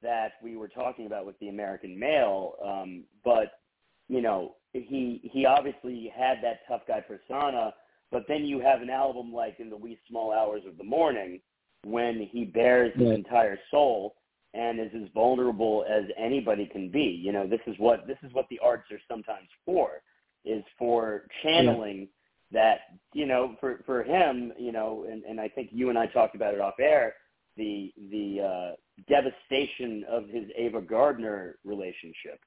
that 0.02 0.32
we 0.42 0.56
were 0.56 0.68
talking 0.68 1.06
about 1.06 1.26
with 1.26 1.38
the 1.40 1.48
American 1.48 1.98
male. 1.98 2.54
Um, 2.64 3.04
but 3.22 3.60
you 4.08 4.22
know, 4.22 4.54
he 4.72 5.20
he 5.30 5.44
obviously 5.44 6.10
had 6.16 6.38
that 6.42 6.60
tough 6.66 6.82
guy 6.88 7.00
persona. 7.00 7.74
But 8.12 8.22
then 8.28 8.44
you 8.44 8.60
have 8.60 8.82
an 8.82 8.90
album 8.90 9.32
like 9.32 9.58
In 9.58 9.68
the 9.68 9.76
Wee 9.76 9.98
Small 10.08 10.32
Hours 10.32 10.62
of 10.66 10.78
the 10.78 10.84
Morning, 10.84 11.40
when 11.86 12.28
he 12.32 12.44
bares 12.44 12.92
his 12.96 13.10
entire 13.10 13.56
soul 13.70 14.16
and 14.54 14.80
is 14.80 14.90
as 14.94 15.08
vulnerable 15.14 15.84
as 15.88 16.04
anybody 16.18 16.66
can 16.66 16.90
be. 16.90 17.20
You 17.22 17.30
know, 17.30 17.46
this 17.46 17.60
is 17.66 17.76
what 17.78 18.08
this 18.08 18.18
is 18.24 18.32
what 18.32 18.46
the 18.50 18.58
arts 18.58 18.90
are 18.90 18.98
sometimes 19.08 19.48
for, 19.64 20.02
is 20.44 20.64
for 20.78 21.28
channeling 21.44 22.08
that. 22.50 22.80
You 23.12 23.26
know, 23.26 23.54
for 23.60 23.82
for 23.86 24.02
him, 24.02 24.52
you 24.58 24.72
know, 24.72 25.06
and 25.08 25.22
and 25.22 25.40
I 25.40 25.48
think 25.48 25.68
you 25.70 25.88
and 25.90 25.98
I 25.98 26.06
talked 26.06 26.34
about 26.34 26.54
it 26.54 26.60
off 26.60 26.74
air. 26.80 27.14
The 27.56 27.92
the 28.10 28.40
uh, 28.40 28.72
devastation 29.08 30.04
of 30.10 30.28
his 30.28 30.44
Ava 30.56 30.80
Gardner 30.80 31.56
relationship, 31.64 32.40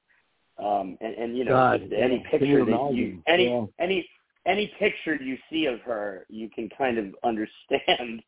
um, 0.57 0.98
and 0.99 1.16
and 1.16 1.38
you 1.38 1.45
know, 1.45 1.52
God, 1.52 1.94
any 1.94 2.24
picture 2.30 2.66
that 2.66 2.94
you 2.94 3.22
any 3.26 3.49
yeah. 3.49 3.66
any 3.80 4.10
any 4.45 4.72
picture 4.80 5.16
you 5.16 5.38
see 5.49 5.66
of 5.66 5.80
her, 5.82 6.26
you 6.28 6.49
can 6.49 6.70
kind 6.78 6.98
of 6.98 7.16
understand 7.24 8.22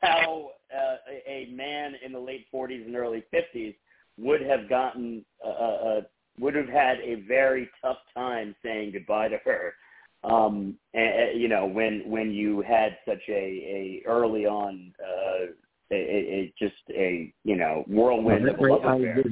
how 0.00 0.50
uh, 0.74 0.96
a, 1.26 1.48
man 1.52 1.94
in 2.04 2.12
the 2.12 2.18
late 2.18 2.46
40s 2.52 2.84
and 2.84 2.96
early 2.96 3.24
50s 3.32 3.74
would 4.18 4.42
have 4.42 4.68
gotten 4.68 5.24
uh, 5.44 5.48
uh, 5.48 6.00
would 6.38 6.54
have 6.54 6.68
had 6.68 6.98
a 7.00 7.22
very 7.26 7.68
tough 7.82 7.98
time 8.14 8.54
saying 8.62 8.92
goodbye 8.92 9.28
to 9.28 9.38
her. 9.44 9.74
Um, 10.24 10.76
and, 10.92 11.40
you 11.40 11.48
know, 11.48 11.66
when 11.66 12.02
when 12.06 12.32
you 12.32 12.62
had 12.62 12.96
such 13.06 13.22
a, 13.28 13.32
a 13.32 14.02
early 14.06 14.44
on 14.44 14.92
uh, 15.00 15.46
a, 15.92 15.94
a, 15.94 16.52
just 16.58 16.74
a 16.90 17.32
you 17.44 17.56
know 17.56 17.84
whirlwind 17.86 18.48
of 18.48 18.58
a 18.58 18.62
love 18.62 18.84
affair. 18.84 19.24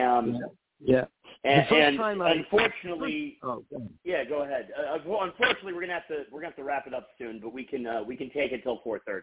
Um, 0.00 0.38
yeah. 0.80 1.04
And, 1.44 1.70
and 1.70 2.22
I, 2.22 2.32
unfortunately, 2.32 3.38
oh, 3.42 3.62
yeah, 4.04 4.24
go 4.24 4.42
ahead. 4.42 4.68
Uh, 4.76 4.94
unfortunately, 4.94 5.72
we're 5.72 5.82
gonna 5.82 5.94
have 5.94 6.08
to 6.08 6.24
we're 6.30 6.40
gonna 6.40 6.48
have 6.48 6.56
to 6.56 6.64
wrap 6.64 6.86
it 6.86 6.94
up 6.94 7.08
soon, 7.18 7.40
but 7.40 7.52
we 7.52 7.64
can 7.64 7.86
uh, 7.86 8.02
we 8.02 8.16
can 8.16 8.30
take 8.30 8.52
it 8.52 8.62
till 8.62 8.80
4:30. 8.84 9.20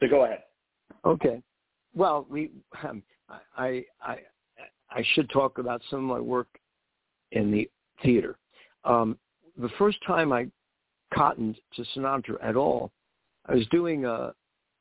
So 0.00 0.08
go 0.08 0.24
ahead. 0.24 0.42
Okay. 1.04 1.42
Well, 1.94 2.26
we 2.28 2.50
um, 2.82 3.02
I 3.56 3.84
I 4.02 4.18
I 4.90 5.04
should 5.14 5.30
talk 5.30 5.58
about 5.58 5.82
some 5.90 5.98
of 6.10 6.16
my 6.16 6.20
work 6.20 6.48
in 7.32 7.50
the 7.50 7.68
theater. 8.02 8.36
Um, 8.84 9.18
the 9.56 9.70
first 9.78 9.98
time 10.06 10.32
I 10.32 10.48
cottoned 11.12 11.56
to 11.76 11.84
Sinatra 11.94 12.36
at 12.42 12.56
all, 12.56 12.90
I 13.46 13.54
was 13.54 13.66
doing 13.68 14.04
a, 14.04 14.32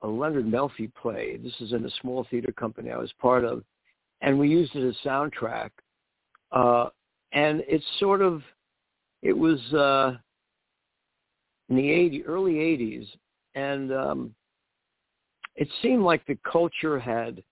a 0.01 0.07
Leonard 0.07 0.45
Melfi 0.45 0.91
play. 0.95 1.37
This 1.37 1.53
is 1.59 1.73
in 1.73 1.85
a 1.85 1.89
small 2.01 2.25
theater 2.29 2.51
company 2.51 2.91
I 2.91 2.97
was 2.97 3.11
part 3.21 3.43
of, 3.43 3.63
and 4.21 4.37
we 4.37 4.49
used 4.49 4.75
it 4.75 4.87
as 4.87 4.95
soundtrack. 5.05 5.69
Uh, 6.51 6.89
and 7.33 7.63
it's 7.67 7.85
sort 7.99 8.21
of, 8.21 8.41
it 9.21 9.33
was 9.33 9.59
uh, 9.73 10.15
in 11.69 11.75
the 11.75 11.89
80, 11.89 12.25
early 12.25 12.53
80s, 12.53 13.07
and 13.55 13.91
um, 13.91 14.35
it 15.55 15.67
seemed 15.81 16.03
like 16.03 16.25
the 16.25 16.37
culture 16.49 16.99
had 16.99 17.43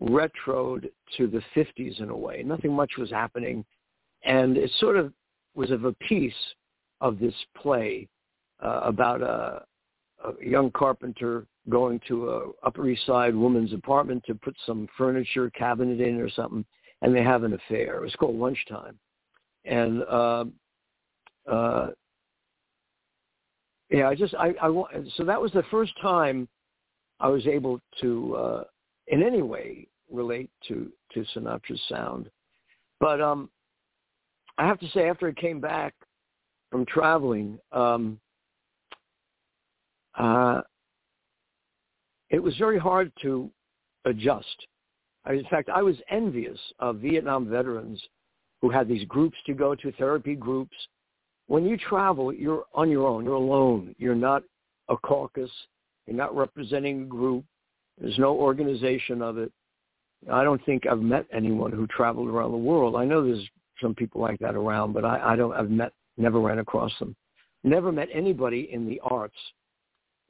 retroed 0.00 0.88
to 1.16 1.26
the 1.26 1.42
50s 1.54 2.00
in 2.00 2.10
a 2.10 2.16
way. 2.16 2.42
Nothing 2.44 2.72
much 2.72 2.92
was 2.98 3.10
happening. 3.10 3.64
And 4.24 4.56
it 4.56 4.70
sort 4.78 4.96
of 4.96 5.12
was 5.54 5.70
of 5.70 5.84
a 5.84 5.92
piece 5.92 6.34
of 7.00 7.18
this 7.18 7.34
play 7.56 8.08
uh, 8.62 8.80
about 8.84 9.22
a, 9.22 9.62
a 10.24 10.44
young 10.44 10.70
carpenter 10.70 11.46
going 11.68 12.00
to 12.08 12.30
a 12.30 12.50
Upper 12.64 12.88
East 12.88 13.06
Side 13.06 13.34
woman's 13.34 13.72
apartment 13.72 14.22
to 14.26 14.34
put 14.34 14.56
some 14.66 14.88
furniture 14.96 15.50
cabinet 15.50 16.00
in 16.00 16.20
or 16.20 16.30
something, 16.30 16.64
and 17.02 17.14
they 17.14 17.22
have 17.22 17.42
an 17.42 17.54
affair. 17.54 17.96
It 17.96 18.02
was 18.02 18.14
called 18.14 18.36
Lunchtime. 18.36 18.98
And 19.64 20.02
uh, 20.04 20.44
uh, 21.50 21.88
yeah, 23.90 24.08
I 24.08 24.14
just 24.14 24.34
I, 24.34 24.54
I 24.62 24.68
so 25.16 25.24
that 25.24 25.40
was 25.40 25.52
the 25.52 25.64
first 25.70 25.92
time 26.00 26.48
I 27.20 27.28
was 27.28 27.46
able 27.46 27.80
to, 28.00 28.36
uh, 28.36 28.64
in 29.08 29.22
any 29.22 29.42
way, 29.42 29.86
relate 30.10 30.50
to 30.68 30.92
to 31.12 31.24
Sinatra's 31.34 31.80
sound. 31.88 32.30
But 33.00 33.20
um, 33.20 33.50
I 34.58 34.66
have 34.66 34.78
to 34.80 34.88
say, 34.90 35.08
after 35.08 35.28
I 35.28 35.32
came 35.32 35.60
back 35.60 35.94
from 36.70 36.84
traveling, 36.86 37.58
um, 37.72 38.18
uh, 40.18 40.60
it 42.30 42.42
was 42.42 42.56
very 42.56 42.78
hard 42.78 43.12
to 43.22 43.50
adjust. 44.04 44.66
I, 45.24 45.34
in 45.34 45.44
fact, 45.46 45.68
I 45.68 45.82
was 45.82 45.96
envious 46.10 46.58
of 46.78 46.96
Vietnam 46.96 47.48
veterans 47.48 48.02
who 48.62 48.70
had 48.70 48.88
these 48.88 49.06
groups 49.06 49.36
to 49.46 49.54
go 49.54 49.74
to, 49.74 49.92
therapy 49.92 50.34
groups. 50.34 50.76
When 51.48 51.64
you 51.66 51.76
travel, 51.76 52.32
you're 52.32 52.64
on 52.74 52.90
your 52.90 53.06
own. 53.06 53.24
You're 53.24 53.34
alone. 53.34 53.94
You're 53.98 54.14
not 54.14 54.42
a 54.88 54.96
caucus. 54.96 55.50
You're 56.06 56.16
not 56.16 56.36
representing 56.36 57.02
a 57.02 57.06
group. 57.06 57.44
There's 57.98 58.18
no 58.18 58.34
organization 58.34 59.22
of 59.22 59.38
it. 59.38 59.52
I 60.30 60.44
don't 60.44 60.64
think 60.64 60.86
I've 60.86 61.00
met 61.00 61.26
anyone 61.32 61.72
who 61.72 61.86
traveled 61.86 62.28
around 62.28 62.52
the 62.52 62.58
world. 62.58 62.96
I 62.96 63.04
know 63.04 63.24
there's 63.24 63.46
some 63.80 63.94
people 63.94 64.20
like 64.20 64.38
that 64.40 64.54
around, 64.54 64.92
but 64.92 65.04
I, 65.04 65.32
I 65.32 65.36
don't. 65.36 65.52
I've 65.52 65.70
met, 65.70 65.92
never 66.16 66.40
ran 66.40 66.58
across 66.58 66.92
them. 66.98 67.14
Never 67.64 67.92
met 67.92 68.08
anybody 68.12 68.68
in 68.72 68.88
the 68.88 69.00
arts 69.04 69.36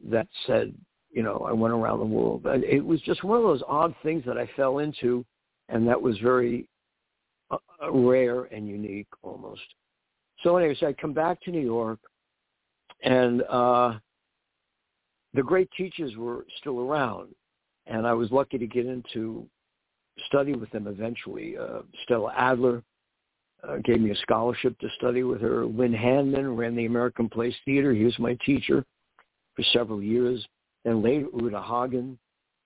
that 0.09 0.27
said, 0.47 0.75
you 1.11 1.23
know, 1.23 1.47
I 1.49 1.53
went 1.53 1.75
around 1.75 2.01
the 2.01 2.05
world. 2.05 2.43
But 2.43 2.65
it 2.65 2.85
was 2.85 3.01
just 3.03 3.25
one 3.25 3.39
of 3.39 3.45
those 3.45 3.63
odd 3.69 3.95
things 4.03 4.25
that 4.27 4.39
I 4.39 4.49
fell 4.57 4.79
into, 4.79 5.25
and 5.69 5.87
that 5.89 6.01
was 6.01 6.19
very 6.19 6.69
uh, 7.51 7.59
uh 7.83 7.93
rare 7.93 8.45
and 8.45 8.69
unique 8.69 9.09
almost. 9.23 9.63
So, 10.43 10.57
anyways, 10.57 10.83
I 10.83 10.93
come 10.93 11.13
back 11.13 11.41
to 11.43 11.51
New 11.51 11.65
York, 11.65 11.99
and 13.03 13.43
uh, 13.43 13.95
the 15.37 15.43
great 15.43 15.71
teachers 15.77 16.17
were 16.17 16.47
still 16.59 16.81
around, 16.81 17.35
and 17.87 18.07
I 18.07 18.15
was 18.15 18.31
lucky 18.33 18.59
to 18.59 18.67
get 18.67 18.87
into 18.87 19.47
study 20.27 20.55
with 20.55 20.71
them 20.71 20.87
eventually. 20.87 21.57
Uh, 21.59 21.83
Stella 22.05 22.33
Adler 22.35 22.83
uh, 23.63 23.77
gave 23.85 24.01
me 24.01 24.11
a 24.11 24.17
scholarship 24.17 24.79
to 24.81 24.89
study 24.97 25.23
with 25.23 25.43
her. 25.43 25.67
Wynn 25.67 25.93
Handman 25.93 26.57
ran 26.57 26.75
the 26.75 26.87
American 26.87 27.29
Place 27.29 27.55
Theater. 27.67 27.93
He 27.93 28.05
was 28.05 28.19
my 28.19 28.37
teacher 28.47 28.85
for 29.55 29.63
several 29.73 30.03
years. 30.03 30.45
Then 30.85 31.03
later, 31.03 31.27
Uta 31.39 31.63
Hagen. 31.63 32.19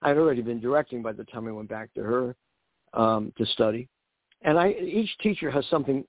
I 0.03 0.09
had 0.09 0.17
already 0.17 0.43
been 0.43 0.61
directing 0.61 1.03
by 1.03 1.13
the 1.13 1.25
time 1.25 1.47
I 1.47 1.53
went 1.53 1.69
back 1.69 1.93
to 1.95 2.03
her 2.03 2.37
um, 2.95 3.33
to 3.37 3.45
study. 3.47 3.89
And 4.43 4.59
I, 4.59 4.71
each 4.71 5.11
teacher 5.19 5.51
has 5.51 5.67
something 5.69 6.05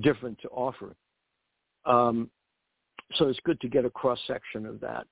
different 0.00 0.38
to 0.42 0.48
offer. 0.48 0.94
Um, 1.84 2.30
so 3.14 3.28
it's 3.28 3.40
good 3.44 3.60
to 3.62 3.68
get 3.68 3.84
a 3.84 3.90
cross 3.90 4.20
section 4.26 4.66
of 4.66 4.78
that. 4.80 5.06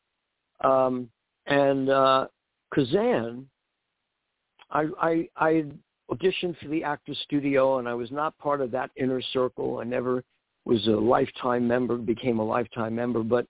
Um, 0.63 1.09
and 1.47 1.89
uh, 1.91 2.27
Kazan, 2.75 3.49
I, 4.71 4.87
I, 5.01 5.29
I 5.37 5.65
auditioned 6.11 6.59
for 6.59 6.69
the 6.69 6.83
Actors 6.83 7.19
Studio, 7.25 7.79
and 7.79 7.89
I 7.89 7.95
was 7.95 8.11
not 8.11 8.37
part 8.39 8.61
of 8.61 8.71
that 8.73 8.91
inner 8.97 9.23
circle. 9.33 9.79
I 9.79 9.85
never 9.85 10.25
was 10.65 10.87
a 10.89 10.91
lifetime 10.91 11.67
member, 11.67 11.97
became 11.97 12.39
a 12.39 12.45
lifetime 12.45 12.95
member, 12.95 13.23
but 13.23 13.47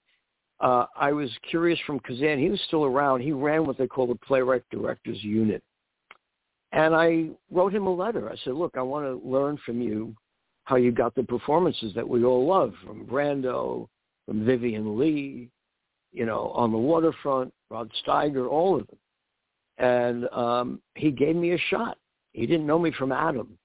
uh, 0.60 0.86
I 0.96 1.12
was 1.12 1.30
curious 1.48 1.78
from 1.86 2.00
Kazan. 2.00 2.38
He 2.38 2.50
was 2.50 2.60
still 2.66 2.84
around. 2.84 3.20
He 3.20 3.32
ran 3.32 3.66
what 3.66 3.78
they 3.78 3.86
call 3.86 4.06
the 4.06 4.14
Playwright 4.14 4.62
Directors 4.70 5.22
Unit. 5.22 5.62
And 6.72 6.94
I 6.94 7.28
wrote 7.50 7.74
him 7.74 7.86
a 7.86 7.94
letter. 7.94 8.30
I 8.30 8.36
said, 8.44 8.54
look, 8.54 8.74
I 8.76 8.82
want 8.82 9.06
to 9.06 9.28
learn 9.28 9.58
from 9.64 9.80
you 9.80 10.14
how 10.64 10.76
you 10.76 10.92
got 10.92 11.14
the 11.14 11.22
performances 11.22 11.94
that 11.94 12.06
we 12.06 12.24
all 12.24 12.46
love 12.46 12.74
from 12.84 13.06
Brando, 13.06 13.88
from 14.26 14.44
Vivien 14.44 14.98
Leigh, 14.98 15.48
you 16.16 16.24
know, 16.24 16.50
on 16.54 16.72
the 16.72 16.78
waterfront, 16.78 17.52
Rod 17.70 17.92
Steiger, 18.04 18.48
all 18.48 18.80
of 18.80 18.86
them. 18.86 18.98
And 19.76 20.28
um, 20.30 20.80
he 20.94 21.10
gave 21.10 21.36
me 21.36 21.52
a 21.52 21.58
shot. 21.68 21.98
He 22.32 22.46
didn't 22.46 22.66
know 22.66 22.78
me 22.78 22.90
from 22.98 23.12
Adam. 23.12 23.58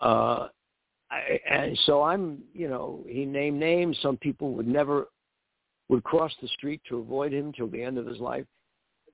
Uh, 0.00 0.48
I, 1.10 1.38
and 1.48 1.78
so 1.84 2.02
I'm, 2.02 2.38
you 2.54 2.68
know, 2.68 3.04
he 3.06 3.26
named 3.26 3.60
names. 3.60 3.98
Some 4.00 4.16
people 4.16 4.54
would 4.54 4.66
never 4.66 5.08
would 5.90 6.04
cross 6.04 6.32
the 6.40 6.48
street 6.48 6.80
to 6.88 6.98
avoid 6.98 7.32
him 7.32 7.52
till 7.52 7.68
the 7.68 7.82
end 7.82 7.98
of 7.98 8.06
his 8.06 8.18
life. 8.18 8.44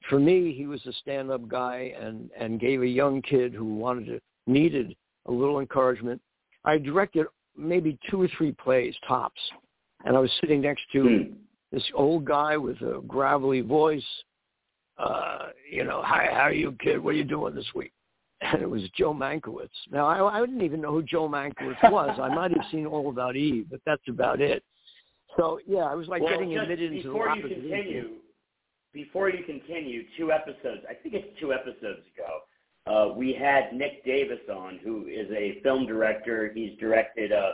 For 0.08 0.18
me, 0.18 0.52
he 0.52 0.66
was 0.66 0.84
a 0.86 0.92
stand-up 0.92 1.48
guy 1.48 1.92
and 2.00 2.30
and 2.38 2.60
gave 2.60 2.82
a 2.82 2.86
young 2.86 3.20
kid 3.22 3.52
who 3.52 3.64
wanted 3.64 4.06
to 4.06 4.20
needed 4.46 4.94
a 5.26 5.32
little 5.32 5.58
encouragement. 5.58 6.20
I 6.64 6.78
directed 6.78 7.26
maybe 7.56 7.98
two 8.08 8.22
or 8.22 8.28
three 8.36 8.52
plays 8.52 8.94
tops, 9.08 9.40
and 10.04 10.16
I 10.16 10.20
was 10.20 10.30
sitting 10.40 10.60
next 10.60 10.82
to 10.92 11.02
hmm. 11.02 11.32
This 11.74 11.84
old 11.94 12.24
guy 12.24 12.56
with 12.56 12.80
a 12.82 13.02
gravelly 13.06 13.60
voice. 13.60 14.04
Uh, 14.96 15.48
you 15.70 15.84
know, 15.84 16.02
hi, 16.04 16.28
how 16.30 16.42
are 16.42 16.52
you, 16.52 16.76
kid? 16.80 17.02
What 17.02 17.10
are 17.10 17.18
you 17.18 17.24
doing 17.24 17.54
this 17.54 17.66
week? 17.74 17.92
and 18.40 18.62
it 18.62 18.70
was 18.70 18.82
Joe 18.96 19.12
Mankiewicz. 19.12 19.68
Now 19.90 20.06
I, 20.06 20.38
I 20.38 20.40
didn't 20.40 20.62
even 20.62 20.80
know 20.80 20.92
who 20.92 21.02
Joe 21.02 21.28
Mankiewicz 21.28 21.90
was. 21.90 22.18
I 22.20 22.28
might 22.28 22.52
have 22.52 22.64
seen 22.70 22.86
All 22.86 23.10
About 23.10 23.36
Eve, 23.36 23.66
but 23.70 23.80
that's 23.84 24.02
about 24.08 24.40
it. 24.40 24.62
So 25.36 25.58
yeah, 25.66 25.80
I 25.80 25.94
was 25.94 26.06
like 26.06 26.22
well, 26.22 26.30
getting 26.30 26.56
admitted 26.56 26.92
into 26.92 27.08
the 27.08 27.14
Before 27.14 27.36
you 27.36 27.42
continue, 27.42 28.08
before 28.92 29.30
you 29.30 29.44
continue, 29.44 30.04
two 30.16 30.30
episodes. 30.30 30.82
I 30.88 30.94
think 30.94 31.14
it's 31.14 31.40
two 31.40 31.52
episodes 31.52 32.00
ago. 32.14 32.40
Uh, 32.86 33.14
we 33.14 33.32
had 33.32 33.72
Nick 33.72 34.04
Davis 34.04 34.40
on, 34.52 34.78
who 34.84 35.06
is 35.06 35.28
a 35.30 35.60
film 35.62 35.86
director. 35.86 36.52
He's 36.54 36.78
directed 36.78 37.32
uh, 37.32 37.52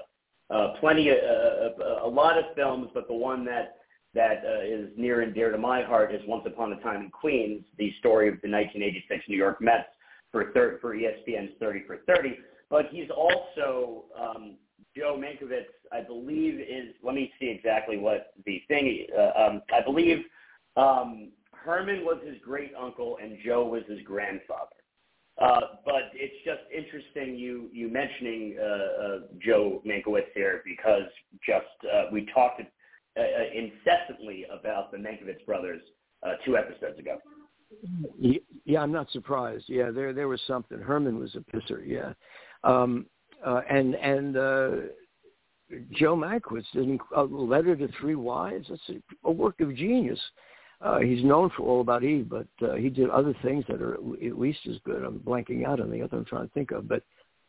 uh, 0.51 0.75
plenty, 0.81 1.09
of, 1.09 1.17
uh, 1.17 2.05
a 2.05 2.09
lot 2.09 2.37
of 2.37 2.45
films, 2.57 2.89
but 2.93 3.07
the 3.07 3.15
one 3.15 3.45
that 3.45 3.77
that 4.15 4.43
uh, 4.45 4.63
is 4.63 4.89
near 4.97 5.21
and 5.21 5.35
dear 5.35 5.51
to 5.51 5.59
my 5.59 5.83
heart 5.83 6.15
is 6.15 6.21
Once 6.27 6.45
Upon 6.47 6.73
a 6.73 6.81
Time 6.81 7.03
in 7.03 7.11
Queens, 7.11 7.63
the 7.79 7.93
story 7.99 8.29
of 8.29 8.35
the 8.43 8.51
1986 8.51 9.25
New 9.29 9.37
York 9.37 9.61
Mets 9.61 9.89
for 10.33 10.53
thir- 10.53 10.79
for 10.81 10.95
ESPN's 10.95 11.53
30 11.61 11.85
for 11.87 11.99
30. 12.07 12.39
But 12.69 12.87
he's 12.91 13.11
also 13.11 14.05
um, 14.19 14.57
Joe 14.97 15.21
Mankiewicz. 15.21 15.65
I 15.93 16.01
believe 16.01 16.61
is. 16.61 16.95
Let 17.03 17.15
me 17.15 17.33
see 17.41 17.49
exactly 17.49 17.99
what 17.99 18.33
the 18.47 18.63
thing. 18.69 19.07
Uh, 19.17 19.31
um, 19.37 19.63
I 19.73 19.83
believe 19.85 20.19
um, 20.77 21.31
Herman 21.53 22.05
was 22.05 22.19
his 22.25 22.37
great 22.45 22.73
uncle 22.81 23.19
and 23.23 23.39
Joe 23.45 23.67
was 23.67 23.83
his 23.89 24.01
grandfather. 24.05 24.77
Uh, 25.41 25.61
but 25.85 26.11
it's 26.13 26.35
just 26.45 26.61
interesting 26.75 27.35
you 27.37 27.71
you 27.73 27.89
mentioning 27.89 28.57
uh, 28.61 28.65
uh, 28.65 29.19
Joe 29.43 29.83
Mankiewicz 29.87 30.33
here 30.35 30.63
because 30.65 31.09
just 31.47 31.67
uh, 31.93 32.05
we 32.13 32.29
talked 32.35 32.61
uh, 33.17 33.21
uh, 33.21 33.25
incessantly 33.55 34.47
about 34.53 34.91
the 34.93 34.99
Mankiewicz 34.99 35.45
brothers 35.47 35.83
uh, 36.23 36.33
two 36.45 36.57
episodes 36.57 36.99
ago. 36.99 37.19
Yeah, 38.65 38.81
I'm 38.81 38.93
not 38.93 39.11
surprised. 39.11 39.65
Yeah, 39.69 39.91
there 39.91 40.13
there 40.13 40.29
was 40.29 40.41
something. 40.47 40.79
Herman 40.79 41.19
was 41.19 41.37
a 41.37 41.57
pisser. 41.57 41.83
Yeah, 41.87 42.13
um, 42.65 43.07
uh, 43.47 43.63
and 43.71 43.95
and 43.95 44.37
uh, 44.37 44.71
Joe 45.93 46.17
Mankiewicz 46.17 46.65
did 46.73 46.99
a 47.15 47.23
letter 47.23 47.77
to 47.77 47.89
three 48.01 48.17
wives. 48.17 48.67
That's 48.69 48.83
a, 48.89 49.29
a 49.29 49.31
work 49.31 49.61
of 49.61 49.75
genius. 49.75 50.21
Uh, 50.81 50.99
he's 50.99 51.23
known 51.23 51.51
for 51.57 51.65
All 51.65 51.81
About 51.83 52.05
Eve, 52.05 52.29
but 52.29 52.47
uh, 52.63 52.75
he 52.75 52.89
did 52.89 53.11
other 53.11 53.35
things 53.43 53.65
that 53.69 53.83
are 53.83 53.95
at 53.95 54.39
least 54.39 54.61
as 54.69 54.77
good. 54.85 55.05
I'm 55.05 55.21
blanking 55.21 55.67
out 55.67 55.81
on 55.81 55.91
the 55.91 56.01
other 56.01 56.17
I'm 56.17 56.25
trying 56.25 56.47
to 56.47 56.55
think 56.55 56.71
of, 56.71 56.89
but 56.89 57.03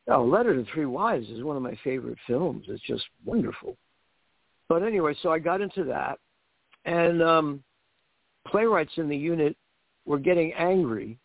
oh, 0.10 0.24
Letter 0.24 0.54
to 0.54 0.70
Three 0.74 0.86
Wives 0.86 1.30
is 1.30 1.44
one 1.44 1.56
of 1.56 1.64
my 1.64 1.78
favorite 1.84 2.18
films. 2.28 2.66
It's 2.68 2.84
just 2.84 3.04
wonderful. 3.24 3.78
But 4.72 4.84
anyway, 4.84 5.14
so 5.22 5.30
I 5.34 5.38
got 5.38 5.60
into 5.60 5.84
that, 5.84 6.18
and 6.86 7.22
um, 7.22 7.62
playwrights 8.48 8.94
in 8.96 9.10
the 9.10 9.18
unit 9.18 9.58
were 10.06 10.18
getting 10.18 10.54
angry 10.54 11.18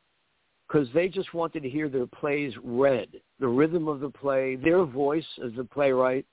because 0.67 0.89
they 0.93 1.07
just 1.07 1.33
wanted 1.33 1.63
to 1.63 1.69
hear 1.69 1.89
their 1.89 2.09
plays 2.09 2.53
read, 2.65 3.07
the 3.39 3.47
rhythm 3.47 3.87
of 3.87 4.01
the 4.01 4.11
play, 4.11 4.57
their 4.57 4.85
voice 4.85 5.25
as 5.45 5.53
the 5.57 5.63
playwright, 5.63 6.27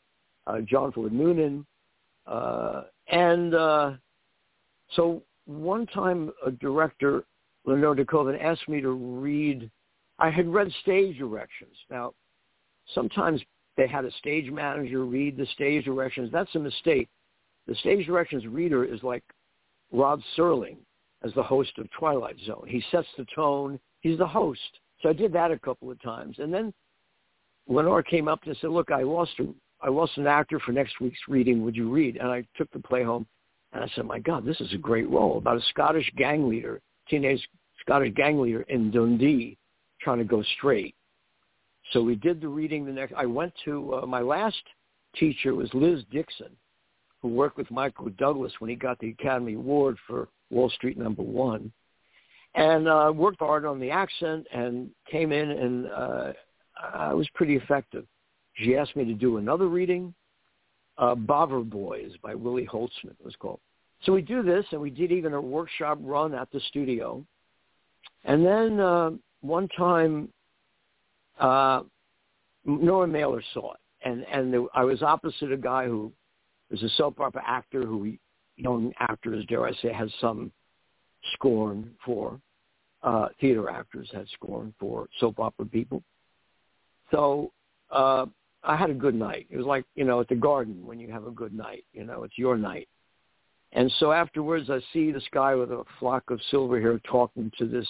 uh, 0.48 0.62
John 0.62 0.92
Ford 0.92 1.14
Noonan, 1.14 1.68
uh, 2.26 2.86
and 3.10 3.54
uh, 3.54 3.92
so 4.96 5.22
one 5.46 5.86
time 5.86 6.32
a 6.44 6.50
director, 6.50 7.26
Lenore 7.66 7.96
DeKoven, 7.96 8.44
asked 8.44 8.68
me 8.68 8.82
to 8.82 8.90
read. 8.90 9.70
I 10.18 10.32
had 10.32 10.52
read 10.52 10.72
stage 10.82 11.20
directions. 11.20 11.76
Now, 11.92 12.16
sometimes 12.96 13.40
they 13.78 13.88
had 13.88 14.06
a 14.06 14.12
stage 14.14 14.52
manager 14.52 15.06
read 15.06 15.38
the 15.38 15.48
stage 15.48 15.86
directions. 15.86 16.32
That's 16.32 16.54
a 16.56 16.60
mistake. 16.60 17.10
The 17.68 17.76
stage 17.76 18.06
directions 18.06 18.46
reader 18.46 18.84
is 18.84 19.02
like 19.04 19.24
Rod 19.92 20.22
Serling 20.38 20.78
as 21.24 21.34
the 21.34 21.44
host 21.44 21.72
of 21.78 21.90
Twilight 21.92 22.36
Zone. 22.46 22.66
He 22.68 22.84
sets 22.92 23.08
the 23.18 23.26
tone. 23.34 23.80
He's 24.02 24.18
the 24.18 24.28
host. 24.28 24.60
So 25.02 25.10
I 25.10 25.14
did 25.14 25.34
that 25.34 25.52
a 25.52 25.60
couple 25.60 25.90
of 25.90 26.02
times. 26.02 26.38
And 26.40 26.54
then 26.54 26.74
Lenore 27.68 28.04
came 28.04 28.28
up 28.28 28.42
and 28.46 28.56
said, 28.60 28.70
look, 28.70 28.92
I 28.92 29.04
lost 29.04 29.32
a, 29.40 29.48
I 29.82 29.90
lost 29.90 30.18
an 30.18 30.28
actor 30.28 30.60
for 30.60 30.72
next 30.72 31.00
week's 31.00 31.20
reading. 31.28 31.64
Would 31.64 31.76
you 31.76 31.90
read? 31.90 32.18
And 32.18 32.30
I 32.30 32.46
took 32.56 32.72
the 32.72 32.80
play 32.80 33.04
home. 33.04 33.26
And 33.72 33.84
I 33.84 33.88
said, 33.96 34.06
my 34.06 34.20
God, 34.20 34.46
this 34.46 34.60
is 34.62 34.74
a 34.74 34.78
great 34.78 35.10
role 35.10 35.38
about 35.38 35.58
a 35.58 35.62
Scottish 35.70 36.10
gang 36.16 36.48
leader, 36.48 36.80
teenage 37.10 37.48
Scottish 37.82 38.14
gang 38.14 38.40
leader 38.40 38.62
in 38.64 38.92
Dundee 38.92 39.58
trying 40.00 40.20
to 40.20 40.24
go 40.26 40.44
straight. 40.58 40.96
So 41.92 42.02
we 42.02 42.16
did 42.16 42.42
the 42.42 42.48
reading 42.48 42.86
the 42.86 42.92
next. 42.92 43.14
I 43.16 43.26
went 43.26 43.54
to 43.66 43.96
uh, 43.96 44.06
my 44.06 44.22
last 44.22 44.62
teacher 45.16 45.54
was 45.54 45.70
Liz 45.74 46.04
Dixon, 46.12 46.56
who 47.22 47.28
worked 47.28 47.58
with 47.58 47.70
Michael 47.70 48.10
Douglas 48.18 48.54
when 48.60 48.70
he 48.70 48.76
got 48.76 48.98
the 49.00 49.10
Academy 49.10 49.54
Award 49.54 49.98
for 50.08 50.30
Wall 50.50 50.70
Street 50.70 50.98
Number 50.98 51.24
One, 51.24 51.72
and 52.56 52.88
uh, 52.88 53.12
worked 53.14 53.40
hard 53.40 53.66
on 53.66 53.80
the 53.80 53.92
accent 53.92 54.48
and 54.54 54.90
came 55.10 55.32
in 55.32 55.52
and 55.52 55.88
uh, 55.88 56.34
I 56.82 57.14
was 57.14 57.28
pretty 57.34 57.56
effective. 57.56 58.06
She 58.54 58.76
asked 58.76 58.96
me 58.96 59.06
to 59.06 59.14
do 59.14 59.38
another 59.38 59.68
reading. 59.68 60.14
Uh, 60.98 61.16
Bovver 61.16 61.68
Boys 61.68 62.12
by 62.22 62.36
Willie 62.36 62.68
Holtzman 62.68 63.16
was 63.24 63.36
called. 63.40 63.60
So 64.04 64.12
we 64.12 64.22
do 64.22 64.44
this, 64.44 64.66
and 64.72 64.82
we 64.82 64.90
did 64.90 65.12
even 65.12 65.34
a 65.34 65.42
workshop 65.42 65.98
run 66.02 66.34
at 66.34 66.52
the 66.52 66.60
studio. 66.68 67.26
And 68.26 68.46
then 68.46 68.80
uh, 68.80 69.12
one 69.42 69.68
time, 69.70 70.30
uh, 71.40 71.82
Norman 72.66 73.12
Mailer 73.12 73.44
saw 73.54 73.74
it, 73.74 73.80
and 74.04 74.26
and 74.32 74.54
there, 74.54 74.64
I 74.74 74.84
was 74.84 75.02
opposite 75.02 75.52
a 75.52 75.58
guy 75.58 75.86
who 75.86 76.12
was 76.70 76.82
a 76.84 76.90
soap 76.90 77.20
opera 77.20 77.44
actor 77.46 77.86
who 77.86 78.14
young 78.56 78.94
actors, 79.00 79.46
dare 79.48 79.66
I 79.66 79.74
say, 79.74 79.92
has 79.92 80.12
some 80.20 80.52
scorn 81.34 81.92
for. 82.06 82.40
Uh, 83.02 83.28
theater 83.42 83.70
actors 83.70 84.10
had 84.14 84.26
scorn 84.30 84.74
for 84.80 85.08
soap 85.20 85.38
opera 85.38 85.66
people. 85.66 86.02
So 87.12 87.52
uh, 87.92 88.28
I 88.64 88.78
had 88.78 88.90
a 88.90 88.94
good 88.94 89.14
night. 89.14 89.46
It 89.50 89.58
was 89.58 89.66
like, 89.66 89.84
you 89.96 90.06
know, 90.06 90.22
at 90.22 90.30
the 90.30 90.36
garden 90.36 90.86
when 90.86 91.00
you 91.00 91.12
have 91.12 91.28
a 91.28 91.32
good 91.32 91.54
night, 91.54 91.84
you 91.92 92.06
know, 92.06 92.24
it's 92.24 92.38
your 92.38 92.58
night. 92.58 92.88
And 93.74 93.92
so 94.00 94.14
afterwards 94.14 94.70
I 94.70 94.80
see 94.94 95.12
this 95.12 95.28
guy 95.34 95.54
with 95.54 95.72
a 95.72 95.84
flock 96.00 96.30
of 96.30 96.40
silver 96.50 96.80
hair 96.80 97.00
talking 97.00 97.52
to 97.58 97.66
this 97.66 97.88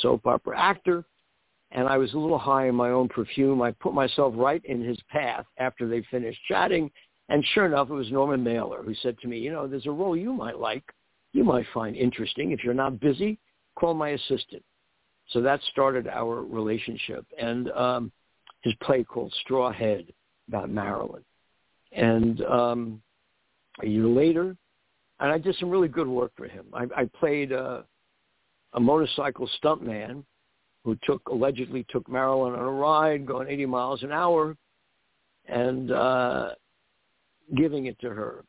soap 0.00 0.26
opera 0.26 0.58
actor. 0.58 1.04
And 1.72 1.88
I 1.88 1.98
was 1.98 2.12
a 2.14 2.18
little 2.18 2.38
high 2.38 2.68
in 2.68 2.74
my 2.74 2.90
own 2.90 3.08
perfume. 3.08 3.60
I 3.60 3.72
put 3.72 3.92
myself 3.92 4.34
right 4.36 4.64
in 4.64 4.80
his 4.80 4.98
path 5.10 5.44
after 5.58 5.88
they 5.88 6.02
finished 6.10 6.38
chatting. 6.48 6.90
And 7.28 7.44
sure 7.54 7.66
enough, 7.66 7.90
it 7.90 7.94
was 7.94 8.10
Norman 8.10 8.42
Mailer 8.42 8.82
who 8.82 8.94
said 8.94 9.18
to 9.18 9.28
me, 9.28 9.38
you 9.38 9.50
know, 9.50 9.66
there's 9.66 9.86
a 9.86 9.90
role 9.90 10.16
you 10.16 10.32
might 10.32 10.58
like, 10.58 10.84
you 11.32 11.42
might 11.44 11.66
find 11.74 11.96
interesting. 11.96 12.52
If 12.52 12.62
you're 12.62 12.72
not 12.72 13.00
busy, 13.00 13.38
call 13.74 13.94
my 13.94 14.10
assistant. 14.10 14.62
So 15.30 15.40
that 15.42 15.60
started 15.72 16.06
our 16.06 16.42
relationship. 16.42 17.26
And 17.38 17.70
um, 17.72 18.12
his 18.62 18.74
play 18.82 19.02
called 19.02 19.34
Straw 19.42 19.72
Head 19.72 20.06
about 20.48 20.70
Marilyn. 20.70 21.24
And 21.92 22.42
um, 22.42 23.02
a 23.82 23.86
year 23.86 24.06
later, 24.06 24.56
and 25.18 25.32
I 25.32 25.38
did 25.38 25.56
some 25.56 25.70
really 25.70 25.88
good 25.88 26.06
work 26.06 26.32
for 26.36 26.46
him. 26.46 26.66
I, 26.72 26.84
I 26.96 27.04
played 27.18 27.52
uh, 27.52 27.82
a 28.74 28.80
motorcycle 28.80 29.48
stuntman 29.62 30.22
who 30.86 30.96
took 31.02 31.20
allegedly 31.28 31.84
took 31.90 32.08
Marilyn 32.08 32.52
on 32.52 32.60
a 32.60 32.70
ride 32.70 33.26
going 33.26 33.48
80 33.48 33.66
miles 33.66 34.02
an 34.04 34.12
hour, 34.12 34.56
and 35.48 35.90
uh, 35.90 36.50
giving 37.56 37.86
it 37.86 37.98
to 38.00 38.10
her 38.10 38.44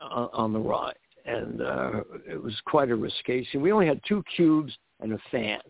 on, 0.00 0.30
on 0.32 0.52
the 0.54 0.58
ride. 0.58 0.94
And 1.26 1.60
uh, 1.60 2.00
it 2.26 2.42
was 2.42 2.54
quite 2.64 2.90
a 2.90 2.96
risque 2.96 3.44
scene. 3.44 3.60
We 3.60 3.70
only 3.70 3.86
had 3.86 4.00
two 4.08 4.24
cubes 4.34 4.72
and 5.00 5.12
a 5.12 5.18
fan 5.30 5.60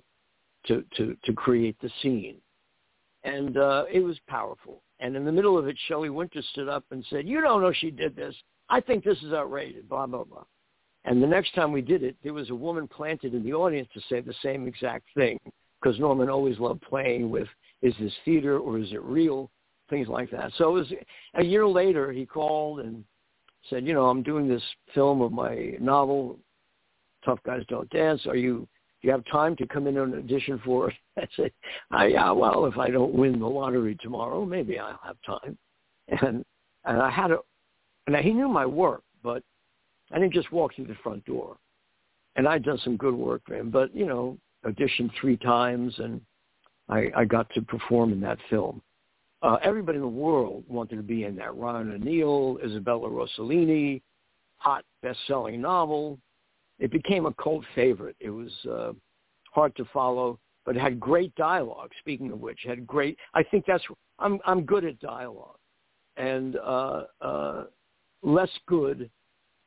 to, 0.68 0.84
to, 0.96 1.16
to 1.24 1.32
create 1.32 1.76
the 1.82 1.90
scene. 2.00 2.36
And 3.24 3.58
uh, 3.58 3.86
it 3.92 3.98
was 3.98 4.16
powerful. 4.28 4.82
And 5.00 5.16
in 5.16 5.24
the 5.24 5.32
middle 5.32 5.58
of 5.58 5.66
it, 5.66 5.76
Shelley 5.88 6.10
Winter 6.10 6.42
stood 6.52 6.68
up 6.68 6.84
and 6.92 7.04
said, 7.10 7.26
you 7.26 7.40
don't 7.40 7.60
know 7.60 7.72
she 7.72 7.90
did 7.90 8.14
this. 8.14 8.36
I 8.68 8.80
think 8.80 9.02
this 9.02 9.18
is 9.24 9.32
outrageous, 9.32 9.82
blah, 9.88 10.06
blah, 10.06 10.22
blah. 10.22 10.44
And 11.04 11.20
the 11.20 11.26
next 11.26 11.56
time 11.56 11.72
we 11.72 11.82
did 11.82 12.04
it, 12.04 12.14
there 12.22 12.34
was 12.34 12.50
a 12.50 12.54
woman 12.54 12.86
planted 12.86 13.34
in 13.34 13.42
the 13.42 13.52
audience 13.52 13.88
to 13.94 14.00
say 14.08 14.20
the 14.20 14.34
same 14.44 14.68
exact 14.68 15.06
thing 15.16 15.40
because 15.80 15.98
Norman 15.98 16.28
always 16.28 16.58
loved 16.58 16.82
playing 16.82 17.30
with, 17.30 17.48
is 17.82 17.94
this 18.00 18.12
theater 18.24 18.58
or 18.58 18.78
is 18.78 18.92
it 18.92 19.02
real? 19.02 19.50
things 19.88 20.08
like 20.08 20.30
that. 20.30 20.52
So 20.56 20.68
it 20.70 20.80
was 20.80 20.92
a 21.34 21.44
year 21.44 21.66
later. 21.66 22.12
He 22.12 22.26
called 22.26 22.80
and 22.80 23.04
said, 23.70 23.86
you 23.86 23.94
know, 23.94 24.06
I'm 24.06 24.22
doing 24.22 24.48
this 24.48 24.62
film 24.94 25.20
of 25.20 25.32
my 25.32 25.74
novel, 25.80 26.38
Tough 27.24 27.40
Guys 27.44 27.62
Don't 27.68 27.88
Dance. 27.90 28.26
Are 28.26 28.36
you? 28.36 28.68
Do 29.00 29.06
you 29.06 29.12
have 29.12 29.24
time 29.30 29.54
to 29.56 29.66
come 29.66 29.86
in 29.86 29.96
and 29.96 30.12
audition 30.12 30.60
for 30.64 30.90
it? 30.90 30.96
I 31.16 31.28
said, 31.36 31.52
I, 31.92 32.06
yeah, 32.06 32.32
well, 32.32 32.66
if 32.66 32.76
I 32.78 32.90
don't 32.90 33.14
win 33.14 33.38
the 33.38 33.46
lottery 33.46 33.96
tomorrow, 34.00 34.44
maybe 34.44 34.78
I'll 34.78 34.98
have 35.04 35.16
time. 35.24 35.56
And 36.22 36.44
and 36.84 37.02
I 37.02 37.10
had 37.10 37.30
a, 37.30 37.38
and 38.06 38.16
he 38.16 38.32
knew 38.32 38.48
my 38.48 38.66
work, 38.66 39.02
but 39.22 39.42
I 40.10 40.18
didn't 40.18 40.34
just 40.34 40.50
walk 40.50 40.74
through 40.74 40.86
the 40.86 40.96
front 41.02 41.24
door. 41.26 41.58
And 42.34 42.46
I'd 42.48 42.64
done 42.64 42.78
some 42.82 42.96
good 42.96 43.14
work 43.14 43.42
for 43.46 43.54
him, 43.54 43.70
but 43.70 43.94
you 43.94 44.06
know, 44.06 44.38
auditioned 44.70 45.10
three 45.20 45.36
times, 45.36 45.94
and 45.98 46.20
I, 46.88 47.10
I 47.16 47.24
got 47.24 47.48
to 47.54 47.62
perform 47.62 48.12
in 48.12 48.20
that 48.20 48.38
film. 48.50 48.82
Uh, 49.42 49.56
everybody 49.62 49.96
in 49.96 50.02
the 50.02 50.08
world 50.08 50.64
wanted 50.68 50.96
to 50.96 51.02
be 51.02 51.24
in 51.24 51.36
that. 51.36 51.54
Ryan 51.54 51.92
O'Neal, 51.92 52.58
Isabella 52.64 53.08
Rossellini, 53.08 54.02
hot 54.56 54.84
best-selling 55.02 55.60
novel. 55.60 56.18
It 56.78 56.90
became 56.90 57.26
a 57.26 57.34
cult 57.34 57.64
favorite. 57.74 58.16
It 58.20 58.30
was 58.30 58.50
uh, 58.70 58.92
hard 59.52 59.74
to 59.76 59.84
follow, 59.92 60.38
but 60.64 60.76
it 60.76 60.80
had 60.80 60.98
great 60.98 61.34
dialogue. 61.36 61.90
Speaking 62.00 62.32
of 62.32 62.40
which, 62.40 62.58
had 62.64 62.86
great. 62.86 63.16
I 63.34 63.42
think 63.44 63.64
that's 63.66 63.84
I'm 64.18 64.40
I'm 64.44 64.62
good 64.62 64.84
at 64.84 64.98
dialogue, 64.98 65.58
and 66.16 66.56
uh, 66.56 67.04
uh, 67.20 67.64
less 68.22 68.50
good 68.66 69.10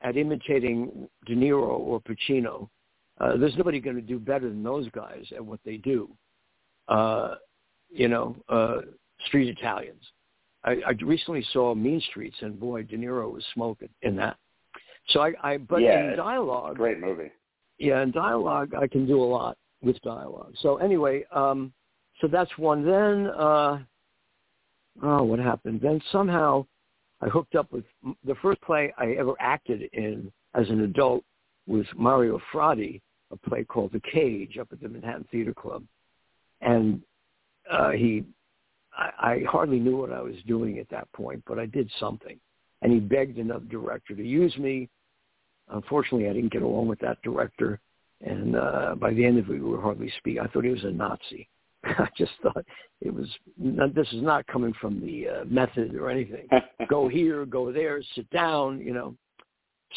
at 0.02 0.18
imitating 0.18 1.07
De 1.26 1.36
Niro 1.36 1.80
or 1.80 2.02
Pacino. 2.02 2.69
Uh, 3.19 3.38
there's 3.38 3.55
nobody 3.57 3.79
going 3.79 3.95
to 3.95 4.01
do 4.01 4.19
better 4.19 4.49
than 4.49 4.63
those 4.63 4.89
guys 4.89 5.25
at 5.35 5.45
what 5.45 5.59
they 5.63 5.77
do. 5.77 6.09
Uh, 6.88 7.35
you 7.89 8.07
know, 8.07 8.35
uh, 8.49 8.77
Street 9.27 9.49
Italians. 9.49 10.03
I, 10.63 10.77
I 10.88 10.91
recently 11.03 11.45
saw 11.51 11.73
Mean 11.75 12.01
Streets, 12.09 12.38
and 12.41 12.59
boy, 12.59 12.83
De 12.83 12.97
Niro 12.97 13.31
was 13.31 13.43
smoking 13.53 13.89
in 14.01 14.15
that. 14.17 14.38
So 15.09 15.21
I, 15.21 15.33
I 15.43 15.57
but 15.57 15.81
yeah, 15.81 16.11
in 16.11 16.17
dialogue, 16.17 16.77
great 16.77 16.99
movie. 16.99 17.31
Yeah, 17.77 18.01
in 18.03 18.11
dialogue, 18.11 18.73
I 18.79 18.88
can 18.88 19.07
do 19.07 19.21
a 19.21 19.25
lot 19.25 19.57
with 19.81 19.99
dialogue. 20.01 20.53
So 20.61 20.77
anyway, 20.77 21.25
um, 21.33 21.73
so 22.21 22.27
that's 22.27 22.51
one. 22.57 22.85
Then, 22.85 23.27
uh, 23.27 23.79
oh, 25.01 25.23
what 25.23 25.39
happened? 25.39 25.81
Then 25.81 25.99
somehow, 26.11 26.65
I 27.21 27.27
hooked 27.27 27.55
up 27.55 27.71
with 27.71 27.85
the 28.25 28.35
first 28.41 28.61
play 28.61 28.93
I 28.97 29.13
ever 29.13 29.33
acted 29.39 29.89
in 29.93 30.31
as 30.53 30.69
an 30.69 30.81
adult 30.81 31.23
was 31.72 31.85
Mario 31.95 32.39
Fratti, 32.53 33.02
a 33.31 33.38
play 33.38 33.64
called 33.64 33.91
The 33.93 34.02
Cage 34.02 34.57
up 34.60 34.68
at 34.72 34.81
the 34.81 34.89
Manhattan 34.89 35.27
Theater 35.31 35.53
Club, 35.53 35.84
and 36.61 37.02
uh, 37.69 37.91
he 37.91 38.26
I, 38.98 39.11
I 39.19 39.43
hardly 39.49 39.80
knew 39.80 39.98
what 39.98 40.11
I 40.11 40.22
was 40.22 40.35
doing 40.48 40.80
at 40.80 40.89
that 40.89 41.11
point, 41.14 41.43
but 41.48 41.60
I 41.60 41.65
did 41.65 41.89
something. 41.99 42.38
And 42.81 42.91
he 42.91 42.99
begged 42.99 43.38
another 43.38 43.65
director 43.65 44.15
to 44.15 44.23
use 44.23 44.56
me. 44.57 44.89
Unfortunately, 45.69 46.27
I 46.27 46.34
didn't 46.34 46.52
get 46.52 46.64
along 46.64 46.88
with 46.88 46.99
that 46.99 47.22
director. 47.23 47.80
And 48.22 48.56
uh, 48.56 48.95
by 48.99 49.14
the 49.14 49.26
end 49.26 49.39
of 49.39 49.49
it, 49.49 49.53
we 49.53 49.60
were 49.60 49.81
hardly 49.81 50.11
speak. 50.18 50.39
I 50.39 50.48
thought 50.48 50.64
he 50.64 50.72
was 50.72 50.84
a 50.84 50.91
Nazi. 50.91 51.48
I 51.84 52.07
just 52.18 52.31
thought 52.43 52.65
it 53.02 53.14
was. 53.14 53.27
This 53.57 54.07
is 54.11 54.22
not 54.22 54.45
coming 54.48 54.73
from 54.80 55.02
the 55.02 55.27
uh, 55.27 55.45
method 55.45 55.95
or 55.95 56.10
anything. 56.10 56.48
go 56.89 57.07
here, 57.07 57.45
go 57.45 57.72
there, 57.72 58.02
sit 58.15 58.30
down. 58.30 58.80
You 58.80 58.93
know. 58.93 59.15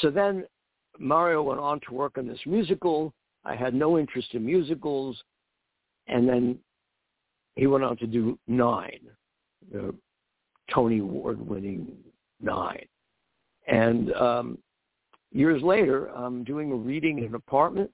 So 0.00 0.10
then 0.10 0.44
Mario 0.98 1.42
went 1.42 1.60
on 1.60 1.80
to 1.80 1.94
work 1.94 2.18
on 2.18 2.26
this 2.26 2.40
musical. 2.46 3.12
I 3.44 3.54
had 3.54 3.74
no 3.74 3.98
interest 3.98 4.28
in 4.32 4.44
musicals, 4.44 5.22
and 6.06 6.28
then 6.28 6.58
he 7.56 7.66
went 7.66 7.84
on 7.84 7.96
to 7.98 8.06
do 8.06 8.38
Nine, 8.46 9.00
the 9.72 9.94
Tony 10.72 10.98
Award-winning 10.98 11.88
Nine. 12.40 12.86
And 13.66 14.12
um, 14.14 14.58
years 15.32 15.62
later, 15.62 16.06
I'm 16.08 16.44
doing 16.44 16.72
a 16.72 16.76
reading 16.76 17.18
in 17.18 17.24
an 17.24 17.34
apartment, 17.34 17.90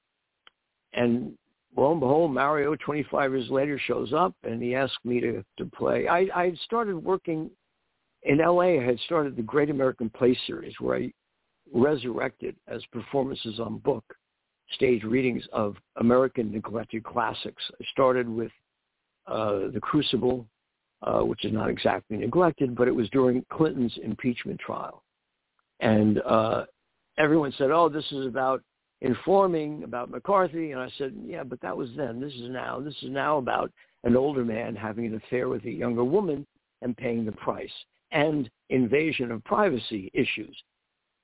and 0.93 1.33
lo 1.77 1.93
and 1.93 2.01
behold, 2.01 2.33
Mario, 2.33 2.75
25 2.77 3.33
years 3.33 3.51
later, 3.51 3.79
shows 3.79 4.13
up, 4.13 4.35
and 4.45 4.63
he 4.63 4.75
asked 4.75 5.05
me 5.05 5.21
to, 5.21 5.45
to 5.59 5.65
play. 5.67 6.09
I, 6.09 6.29
I 6.35 6.45
had 6.47 6.59
started 6.59 6.97
working 6.97 7.51
in 8.23 8.41
L.A. 8.41 8.81
I 8.81 8.85
had 8.85 8.99
started 9.01 9.37
the 9.37 9.43
Great 9.43 9.71
American 9.71 10.11
Play 10.11 10.39
Series, 10.47 10.75
where 10.81 10.97
I 10.97 11.13
resurrected 11.73 12.57
as 12.69 12.85
performances 12.93 13.61
on 13.61 13.79
book 13.79 14.05
stage 14.73 15.03
readings 15.03 15.45
of 15.53 15.77
American 15.97 16.53
neglected 16.53 17.05
classics. 17.05 17.63
I 17.81 17.85
started 17.93 18.29
with 18.29 18.53
uh, 19.27 19.69
the 19.73 19.81
Crucible, 19.81 20.47
uh, 21.03 21.21
which 21.21 21.45
is 21.45 21.53
not 21.53 21.71
exactly 21.71 22.17
neglected, 22.17 22.77
but 22.77 22.89
it 22.89 22.95
was 22.95 23.09
during 23.11 23.45
Clinton's 23.53 23.97
impeachment 24.03 24.61
trial. 24.61 25.03
And 25.81 26.21
uh, 26.23 26.67
everyone 27.19 27.53
said, 27.57 27.71
oh, 27.71 27.89
this 27.89 28.05
is 28.13 28.27
about 28.27 28.63
informing 29.01 29.83
about 29.83 30.11
McCarthy. 30.11 30.73
And 30.73 30.81
I 30.81 30.91
said, 30.99 31.15
yeah, 31.25 31.43
but 31.43 31.61
that 31.63 31.77
was 31.77 31.89
then. 31.97 32.21
This 32.21 32.35
is 32.35 32.51
now. 32.51 32.81
This 32.81 32.97
is 33.03 33.11
now 33.11 33.39
about 33.39 33.73
an 34.05 34.17
older 34.17 34.45
man 34.45 34.77
having 34.77 35.07
an 35.07 35.15
affair 35.15 35.49
with 35.49 35.65
a 35.65 35.71
younger 35.71 36.05
woman 36.05 36.47
and 36.83 36.97
paying 36.97 37.25
the 37.25 37.33
price 37.33 37.71
and 38.13 38.51
invasion 38.71 39.31
of 39.31 39.45
privacy 39.45 40.11
issues. 40.15 40.57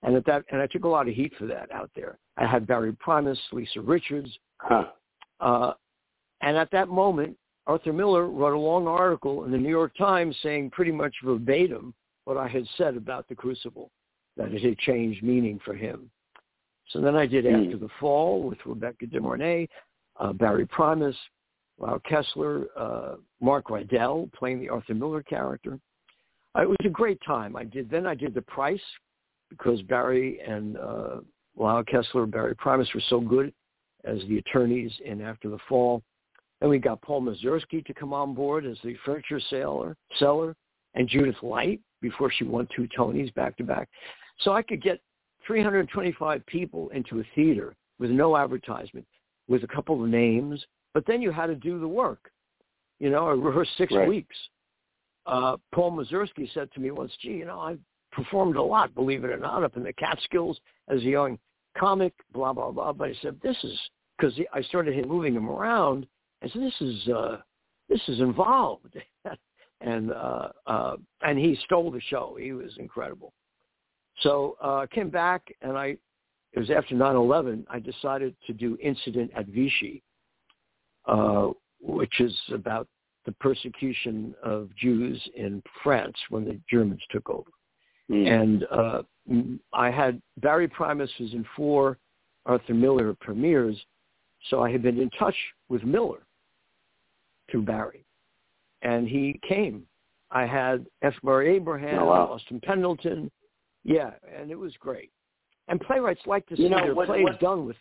And 0.02 0.14
at 0.14 0.24
that, 0.26 0.44
and 0.50 0.60
I 0.60 0.66
took 0.66 0.84
a 0.84 0.88
lot 0.88 1.08
of 1.08 1.14
heat 1.14 1.32
for 1.38 1.46
that 1.46 1.72
out 1.72 1.90
there. 1.96 2.18
I 2.36 2.46
had 2.46 2.66
Barry 2.66 2.92
Primus, 2.92 3.38
Lisa 3.52 3.80
Richards, 3.80 4.30
huh. 4.58 4.84
uh, 5.40 5.72
and 6.42 6.56
at 6.56 6.70
that 6.70 6.88
moment, 6.88 7.36
Arthur 7.66 7.92
Miller 7.92 8.26
wrote 8.28 8.54
a 8.54 8.58
long 8.58 8.86
article 8.86 9.44
in 9.44 9.50
the 9.50 9.58
New 9.58 9.70
York 9.70 9.96
Times 9.96 10.36
saying 10.42 10.70
pretty 10.70 10.92
much 10.92 11.14
verbatim 11.24 11.94
what 12.24 12.36
I 12.36 12.46
had 12.46 12.66
said 12.76 12.96
about 12.96 13.26
the 13.28 13.34
Crucible, 13.34 13.90
that 14.36 14.52
it 14.52 14.62
had 14.62 14.78
changed 14.78 15.22
meaning 15.22 15.58
for 15.64 15.74
him. 15.74 16.10
So 16.90 17.00
then 17.00 17.16
I 17.16 17.26
did 17.26 17.44
mm. 17.44 17.64
After 17.64 17.78
the 17.78 17.88
Fall 17.98 18.42
with 18.42 18.58
Rebecca 18.64 19.06
De 19.06 19.20
Mornay, 19.20 19.66
uh, 20.20 20.32
Barry 20.32 20.66
Primus, 20.66 21.16
Lyle 21.78 22.00
Kessler, 22.08 22.66
uh, 22.76 23.16
Mark 23.40 23.66
Rydell 23.66 24.32
playing 24.32 24.60
the 24.60 24.68
Arthur 24.68 24.94
Miller 24.94 25.22
character. 25.22 25.78
Uh, 26.56 26.62
it 26.62 26.68
was 26.68 26.76
a 26.84 26.88
great 26.88 27.20
time. 27.26 27.56
I 27.56 27.64
did 27.64 27.90
then 27.90 28.06
I 28.06 28.14
did 28.14 28.34
The 28.34 28.42
Price 28.42 28.80
because 29.50 29.80
Barry 29.82 30.40
and 30.46 30.76
uh, 30.76 31.16
Lyle 31.56 31.84
Kessler, 31.84 32.26
Barry 32.26 32.54
Primus 32.54 32.88
were 32.94 33.02
so 33.08 33.20
good 33.20 33.52
as 34.04 34.18
the 34.28 34.38
attorneys 34.38 34.92
in 35.04 35.20
After 35.20 35.48
the 35.48 35.58
Fall. 35.68 36.02
And 36.60 36.70
we 36.70 36.78
got 36.78 37.02
Paul 37.02 37.22
Mazursky 37.22 37.84
to 37.84 37.94
come 37.94 38.12
on 38.12 38.34
board 38.34 38.64
as 38.64 38.78
the 38.82 38.96
furniture 39.04 39.40
seller, 39.50 39.96
seller, 40.18 40.54
and 40.94 41.08
Judith 41.08 41.36
Light 41.42 41.80
before 42.00 42.30
she 42.30 42.44
won 42.44 42.66
two 42.74 42.88
Tonys 42.96 43.32
back 43.34 43.56
to 43.58 43.64
back. 43.64 43.88
So 44.40 44.52
I 44.52 44.62
could 44.62 44.82
get 44.82 45.00
325 45.46 46.44
people 46.46 46.88
into 46.90 47.20
a 47.20 47.24
theater 47.34 47.74
with 47.98 48.10
no 48.10 48.36
advertisement, 48.36 49.06
with 49.48 49.64
a 49.64 49.68
couple 49.68 50.02
of 50.02 50.08
names, 50.08 50.64
but 50.94 51.04
then 51.06 51.22
you 51.22 51.30
had 51.30 51.46
to 51.46 51.54
do 51.54 51.78
the 51.78 51.88
work. 51.88 52.30
You 52.98 53.10
know, 53.10 53.26
I 53.26 53.32
rehearsed 53.32 53.72
six 53.76 53.92
right. 53.94 54.08
weeks. 54.08 54.36
Uh, 55.26 55.56
Paul 55.74 55.92
Mazursky 55.92 56.52
said 56.54 56.72
to 56.72 56.80
me 56.80 56.90
once, 56.90 57.12
gee, 57.20 57.30
you 57.30 57.44
know, 57.44 57.58
I 57.58 57.76
performed 58.16 58.56
a 58.56 58.62
lot, 58.62 58.94
believe 58.94 59.22
it 59.22 59.30
or 59.30 59.36
not, 59.36 59.62
up 59.62 59.76
in 59.76 59.84
the 59.84 59.92
Catskills 59.92 60.58
as 60.88 61.00
a 61.02 61.04
young 61.04 61.38
comic, 61.78 62.14
blah, 62.32 62.52
blah, 62.52 62.70
blah. 62.70 62.92
But 62.92 63.10
I 63.10 63.14
said, 63.22 63.38
this 63.42 63.56
is, 63.62 63.78
because 64.18 64.34
I 64.52 64.62
started 64.62 65.06
moving 65.06 65.34
him 65.34 65.48
around, 65.48 66.06
I 66.42 66.48
said, 66.48 66.62
this 66.62 66.80
is 66.80 67.08
uh, 67.08 67.36
this 67.88 68.00
is 68.08 68.20
involved, 68.20 68.96
and 69.80 70.12
uh, 70.12 70.48
uh, 70.66 70.96
and 71.22 71.38
he 71.38 71.58
stole 71.64 71.90
the 71.90 72.00
show. 72.00 72.36
He 72.40 72.52
was 72.52 72.72
incredible. 72.78 73.32
So 74.20 74.56
uh, 74.62 74.78
I 74.78 74.86
came 74.88 75.08
back, 75.08 75.42
and 75.62 75.76
I 75.76 75.96
it 76.52 76.58
was 76.58 76.70
after 76.70 76.94
9/11. 76.94 77.64
I 77.70 77.78
decided 77.78 78.34
to 78.46 78.52
do 78.52 78.76
Incident 78.82 79.30
at 79.36 79.46
Vichy, 79.46 80.02
uh, 81.06 81.48
which 81.80 82.20
is 82.20 82.34
about 82.52 82.88
the 83.24 83.32
persecution 83.32 84.34
of 84.42 84.68
Jews 84.76 85.22
in 85.36 85.62
France 85.82 86.16
when 86.28 86.44
the 86.44 86.60
Germans 86.70 87.02
took 87.10 87.28
over. 87.30 87.50
Mm. 88.10 88.42
And 88.42 88.66
uh, 88.70 89.02
I 89.72 89.90
had 89.90 90.20
Barry 90.40 90.68
Primus 90.68 91.10
was 91.18 91.32
in 91.32 91.44
four 91.56 91.98
Arthur 92.46 92.74
Miller 92.74 93.16
premieres, 93.20 93.76
so 94.50 94.62
I 94.62 94.70
had 94.70 94.82
been 94.82 95.00
in 95.00 95.10
touch 95.10 95.34
with 95.68 95.82
Miller 95.82 96.20
through 97.50 97.62
Barry. 97.62 98.04
And 98.82 99.08
he 99.08 99.40
came. 99.48 99.84
I 100.30 100.46
had 100.46 100.86
F. 101.02 101.14
Murray 101.22 101.56
Abraham, 101.56 102.02
oh, 102.02 102.06
wow. 102.06 102.32
Austin 102.32 102.60
Pendleton. 102.62 103.30
Yeah, 103.84 104.10
and 104.36 104.50
it 104.50 104.58
was 104.58 104.72
great. 104.78 105.10
And 105.68 105.80
playwrights 105.80 106.20
like 106.26 106.46
to 106.48 106.56
see 106.56 106.64
you 106.64 106.68
know, 106.68 106.78
their 106.78 106.94
what, 106.94 107.08
plays 107.08 107.24
what, 107.24 107.40
done 107.40 107.66
with. 107.66 107.76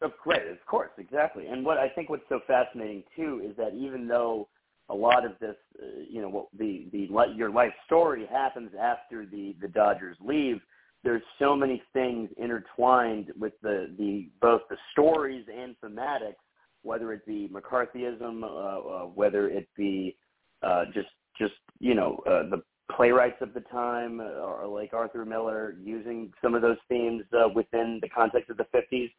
Of 0.00 0.12
great, 0.22 0.48
of 0.48 0.64
course, 0.66 0.90
exactly. 0.98 1.46
And 1.46 1.64
what 1.64 1.78
I 1.78 1.88
think 1.88 2.10
what's 2.10 2.24
so 2.28 2.40
fascinating 2.46 3.04
too 3.14 3.40
is 3.48 3.56
that 3.56 3.74
even 3.74 4.08
though 4.08 4.48
a 4.92 4.94
lot 4.94 5.24
of 5.24 5.32
this, 5.40 5.56
uh, 5.82 5.86
you 6.08 6.20
know, 6.20 6.28
what 6.28 6.46
the 6.58 6.86
the 6.92 7.08
your 7.34 7.50
life 7.50 7.72
story 7.86 8.26
happens 8.30 8.70
after 8.80 9.26
the 9.26 9.56
the 9.60 9.68
Dodgers 9.68 10.16
leave, 10.20 10.60
there's 11.02 11.22
so 11.38 11.56
many 11.56 11.82
things 11.92 12.30
intertwined 12.36 13.32
with 13.38 13.54
the 13.62 13.94
the 13.98 14.28
both 14.40 14.62
the 14.70 14.76
stories 14.92 15.46
and 15.52 15.74
thematics 15.82 16.36
whether 16.82 17.12
it 17.12 17.24
be 17.26 17.50
McCarthyism, 17.52 18.42
uh, 18.42 18.46
uh, 18.46 19.06
whether 19.06 19.48
it 19.48 19.68
be 19.76 20.16
uh, 20.62 20.84
just 20.92 21.08
just 21.38 21.54
you 21.78 21.94
know 21.94 22.20
uh, 22.26 22.48
the 22.50 22.62
playwrights 22.94 23.40
of 23.40 23.54
the 23.54 23.60
time, 23.60 24.20
uh, 24.20 24.24
or 24.24 24.66
like 24.66 24.92
Arthur 24.92 25.24
Miller, 25.24 25.76
using 25.82 26.32
some 26.42 26.54
of 26.54 26.62
those 26.62 26.76
themes 26.88 27.24
uh, 27.32 27.48
within 27.48 27.98
the 28.02 28.08
context 28.08 28.50
of 28.50 28.56
the 28.56 28.66
50s. 28.74 29.10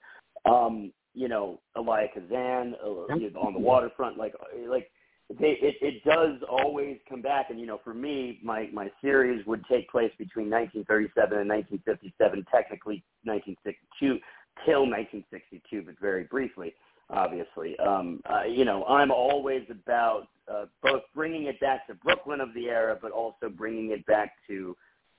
Um, 0.46 0.92
you 1.14 1.28
know, 1.28 1.60
Elia 1.78 2.08
Kazan 2.14 2.76
uh, 2.84 3.40
on 3.40 3.54
the 3.54 3.60
waterfront, 3.60 4.18
like 4.18 4.34
like 4.68 4.92
they, 5.40 5.58
it, 5.62 5.76
it 5.82 6.04
does 6.04 6.40
always 6.50 6.98
come 7.08 7.22
back. 7.22 7.50
And 7.50 7.60
you 7.60 7.66
know, 7.66 7.80
for 7.84 7.94
me, 7.94 8.40
my 8.44 8.70
my 8.74 8.92
series 9.02 9.46
would 9.46 9.64
take 9.72 9.90
place 9.90 10.12
between 10.18 10.50
1937 10.50 11.40
and 11.40 11.50
1957, 11.50 12.46
technically 12.52 13.04
1962 13.24 14.20
till 14.66 14.86
1962, 14.86 15.84
but 15.86 16.00
very 16.00 16.26
briefly 16.26 16.74
obviously. 17.10 17.78
Um, 17.80 18.22
uh, 18.30 18.44
you 18.44 18.66
know, 18.66 18.86
I'm 18.86 19.12
always 19.12 19.64
about 19.70 20.28
uh, 20.52 20.66
both 20.82 21.04
bringing 21.14 21.44
it 21.44 21.60
back 21.60 21.88
to 21.88 21.96
Brooklyn 21.96 22.42
of 22.42 22.54
the 22.54 22.70
era, 22.70 22.98
but 23.02 23.12
also 23.12 23.50
bringing 23.50 23.92
it 23.92 24.06
back 24.06 24.34
to 24.48 24.76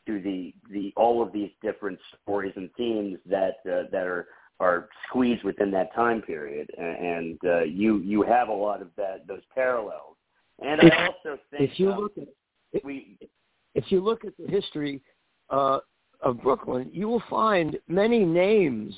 to 0.06 0.20
the 0.20 0.52
the 0.70 0.92
all 0.96 1.22
of 1.22 1.32
these 1.32 1.50
different 1.62 1.98
stories 2.22 2.52
and 2.56 2.70
themes 2.76 3.18
that 3.26 3.56
uh, 3.66 3.88
that 3.90 4.06
are 4.06 4.28
are 4.60 4.88
squeezed 5.08 5.44
within 5.44 5.70
that 5.72 5.94
time 5.94 6.22
period, 6.22 6.70
and 6.78 7.38
uh, 7.44 7.62
you 7.62 7.98
you 7.98 8.22
have 8.22 8.48
a 8.48 8.52
lot 8.52 8.80
of 8.80 8.88
that 8.96 9.26
those 9.26 9.42
parallels. 9.54 10.16
And 10.64 10.80
if, 10.82 10.92
I 10.92 11.06
also 11.06 11.38
think 11.50 11.70
if 11.70 11.78
you 11.78 11.90
um, 11.90 12.00
look 12.00 12.18
at 12.18 12.28
if, 12.72 12.84
we 12.84 13.18
if 13.74 13.90
you 13.90 14.00
look 14.00 14.24
at 14.24 14.32
the 14.38 14.46
history 14.46 15.00
uh, 15.50 15.78
of 16.20 16.40
Brooklyn, 16.42 16.90
you 16.92 17.08
will 17.08 17.22
find 17.28 17.78
many 17.88 18.24
names 18.24 18.94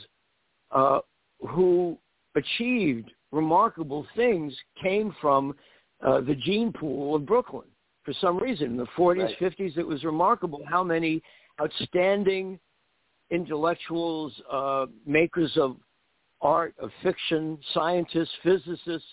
uh, 0.70 1.00
who 1.48 1.98
achieved 2.34 3.10
remarkable 3.32 4.06
things 4.14 4.54
came 4.82 5.14
from 5.20 5.54
uh, 6.06 6.20
the 6.20 6.34
gene 6.34 6.72
pool 6.72 7.16
of 7.16 7.26
Brooklyn. 7.26 7.66
For 8.04 8.12
some 8.20 8.38
reason, 8.38 8.66
in 8.68 8.76
the 8.76 8.86
40s, 8.96 9.24
right. 9.40 9.40
50s, 9.40 9.76
it 9.78 9.86
was 9.86 10.04
remarkable 10.04 10.62
how 10.68 10.84
many 10.84 11.22
outstanding 11.60 12.60
intellectuals, 13.30 14.32
uh, 14.50 14.86
makers 15.04 15.56
of 15.56 15.76
art, 16.40 16.74
of 16.78 16.90
fiction, 17.02 17.58
scientists, 17.74 18.30
physicists. 18.42 19.08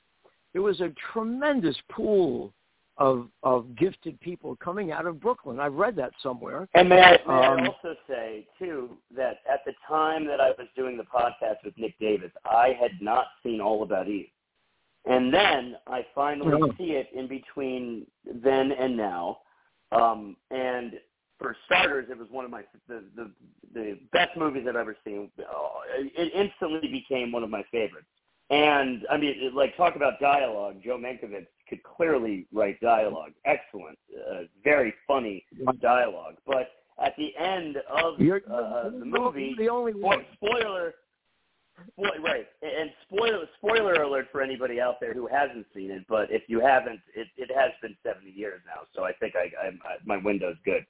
There 0.53 0.61
was 0.61 0.81
a 0.81 0.91
tremendous 1.13 1.75
pool 1.89 2.53
of 2.97 3.27
of 3.41 3.75
gifted 3.75 4.19
people 4.19 4.55
coming 4.57 4.91
out 4.91 5.07
of 5.07 5.19
Brooklyn. 5.19 5.59
I've 5.59 5.73
read 5.73 5.95
that 5.95 6.11
somewhere. 6.21 6.67
And 6.75 6.89
may 6.89 7.01
I, 7.01 7.11
may 7.27 7.45
um, 7.45 7.59
I 7.59 7.67
also 7.67 7.95
say 8.07 8.45
too 8.59 8.97
that 9.15 9.39
at 9.51 9.61
the 9.65 9.73
time 9.87 10.27
that 10.27 10.39
I 10.39 10.49
was 10.49 10.67
doing 10.75 10.97
the 10.97 11.03
podcast 11.03 11.57
with 11.65 11.75
Nick 11.77 11.97
Davis, 11.99 12.31
I 12.45 12.77
had 12.79 12.91
not 13.01 13.25
seen 13.41 13.61
All 13.61 13.81
About 13.81 14.07
Eve, 14.07 14.27
and 15.05 15.33
then 15.33 15.75
I 15.87 16.05
finally 16.13 16.71
see 16.77 16.91
it 16.91 17.07
in 17.15 17.27
between 17.27 18.05
then 18.25 18.71
and 18.71 18.95
now. 18.95 19.39
Um, 19.91 20.37
and 20.49 20.93
for 21.43 21.57
starters, 21.65 22.07
it 22.09 22.17
was 22.17 22.29
one 22.31 22.45
of 22.45 22.51
my 22.51 22.63
the 22.87 23.03
the, 23.15 23.31
the 23.73 23.99
best 24.13 24.35
movies 24.37 24.65
I've 24.67 24.77
ever 24.77 24.95
seen. 25.05 25.29
It 25.99 26.31
instantly 26.33 26.87
became 26.89 27.31
one 27.31 27.43
of 27.43 27.49
my 27.49 27.63
favorites. 27.69 28.07
And 28.49 29.05
I 29.11 29.17
mean, 29.17 29.51
like 29.53 29.75
talk 29.75 29.95
about 29.95 30.19
dialogue. 30.19 30.77
Joe 30.83 30.97
Mankiewicz 30.97 31.47
could 31.67 31.83
clearly 31.83 32.47
write 32.53 32.79
dialogue. 32.79 33.31
Excellent, 33.45 33.99
uh, 34.15 34.43
very 34.63 34.93
funny 35.05 35.45
dialogue. 35.81 36.35
But 36.47 36.69
at 37.03 37.13
the 37.17 37.35
end 37.37 37.77
of 37.89 38.15
uh, 38.15 38.89
the 38.89 39.05
movie, 39.05 39.55
the 39.57 39.69
only 39.69 39.93
one. 39.93 40.25
spoiler, 40.35 40.93
spoiler, 41.91 42.21
right? 42.21 42.47
And 42.61 42.91
spoiler, 43.07 43.45
spoiler 43.57 44.03
alert 44.03 44.27
for 44.31 44.41
anybody 44.41 44.79
out 44.79 44.99
there 45.01 45.13
who 45.13 45.27
hasn't 45.27 45.65
seen 45.73 45.91
it. 45.91 46.05
But 46.07 46.31
if 46.31 46.43
you 46.47 46.59
haven't, 46.59 47.01
it, 47.15 47.27
it 47.35 47.49
has 47.55 47.71
been 47.81 47.97
70 48.05 48.29
years 48.29 48.61
now, 48.65 48.81
so 48.95 49.03
I 49.03 49.13
think 49.13 49.33
I, 49.35 49.51
I, 49.61 49.67
I 49.67 49.97
my 50.05 50.17
window's 50.17 50.57
good. 50.63 50.85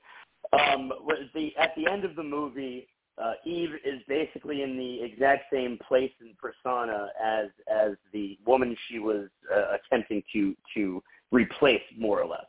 Um, 0.52 0.92
the 1.34 1.52
at 1.58 1.74
the 1.76 1.90
end 1.90 2.06
of 2.06 2.16
the 2.16 2.24
movie, 2.24 2.88
uh, 3.22 3.34
Eve 3.46 3.72
is 3.86 4.02
basically 4.08 4.64
in 4.64 4.78
the 4.78 5.02
exact 5.02 5.46
same 5.52 5.80
place 5.88 6.12
and 6.20 6.36
persona 6.38 7.10
as 7.24 7.48
as 7.72 7.92
the 8.12 8.38
woman 8.46 8.76
she 8.88 9.00
was 9.00 9.28
uh, 9.54 9.78
attempting 9.78 10.24
to 10.34 10.56
to 10.76 11.02
replace, 11.32 11.82
more 11.98 12.22
or 12.22 12.28
less. 12.28 12.46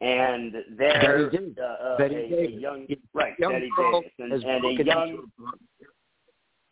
And 0.00 0.54
there, 0.76 1.30
uh, 1.32 1.62
uh, 1.62 1.96
a, 2.00 2.04
a, 2.04 2.50
young 2.50 2.86
right, 3.14 3.34
young 3.38 3.52
Bette 3.52 3.68
Davis, 3.78 4.10
and, 4.18 4.32
and 4.32 4.64
a 4.64 4.84
young 4.84 5.26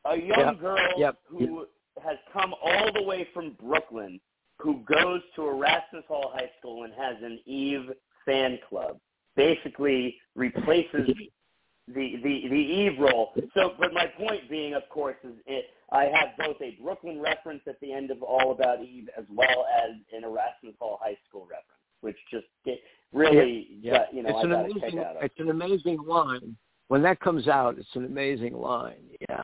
a 0.04 0.16
young 0.16 0.38
yep. 0.38 0.60
girl 0.60 0.88
yep. 0.96 1.16
who 1.28 1.60
yep. 1.60 1.68
has 2.04 2.16
come 2.32 2.54
all 2.62 2.90
the 2.92 3.02
way 3.02 3.26
from 3.32 3.56
Brooklyn, 3.62 4.20
who 4.58 4.82
goes 4.86 5.20
to 5.36 5.48
Erasmus 5.48 6.04
Hall 6.08 6.32
High 6.34 6.50
School 6.58 6.84
and 6.84 6.92
has 6.94 7.16
an 7.22 7.38
Eve 7.46 7.90
fan 8.26 8.58
club. 8.68 8.98
Basically, 9.36 10.16
replaces 10.34 11.08
mm-hmm. 11.08 11.92
the 11.94 12.16
the 12.22 12.48
the 12.48 12.56
Eve 12.56 12.98
role. 12.98 13.32
So, 13.54 13.72
but 13.78 13.92
my 13.92 14.06
point 14.06 14.48
being, 14.50 14.74
of 14.74 14.88
course, 14.88 15.16
is 15.24 15.34
it. 15.46 15.66
I 15.90 16.04
have 16.04 16.30
both 16.38 16.56
a 16.62 16.78
Brooklyn 16.82 17.20
reference 17.20 17.62
at 17.66 17.78
the 17.80 17.92
end 17.92 18.10
of 18.10 18.22
All 18.22 18.52
About 18.52 18.82
Eve 18.82 19.08
as 19.16 19.24
well 19.30 19.66
as 19.84 19.90
an 20.16 20.24
Erasmus 20.24 20.74
Hall 20.80 20.98
High 21.02 21.18
School 21.28 21.42
reference, 21.42 21.66
which 22.00 22.16
just 22.30 22.46
it 22.64 22.80
really, 23.12 23.68
yeah, 23.80 23.98
got, 23.98 24.14
you 24.14 24.22
know, 24.22 24.30
it's 24.30 24.38
I 24.38 24.42
an 24.42 24.52
amazing, 24.52 25.04
It's 25.20 25.38
an 25.38 25.50
amazing 25.50 25.98
line. 26.06 26.56
When 26.88 27.02
that 27.02 27.20
comes 27.20 27.46
out, 27.46 27.78
it's 27.78 27.94
an 27.94 28.04
amazing 28.06 28.54
line. 28.54 29.04
Yeah. 29.28 29.42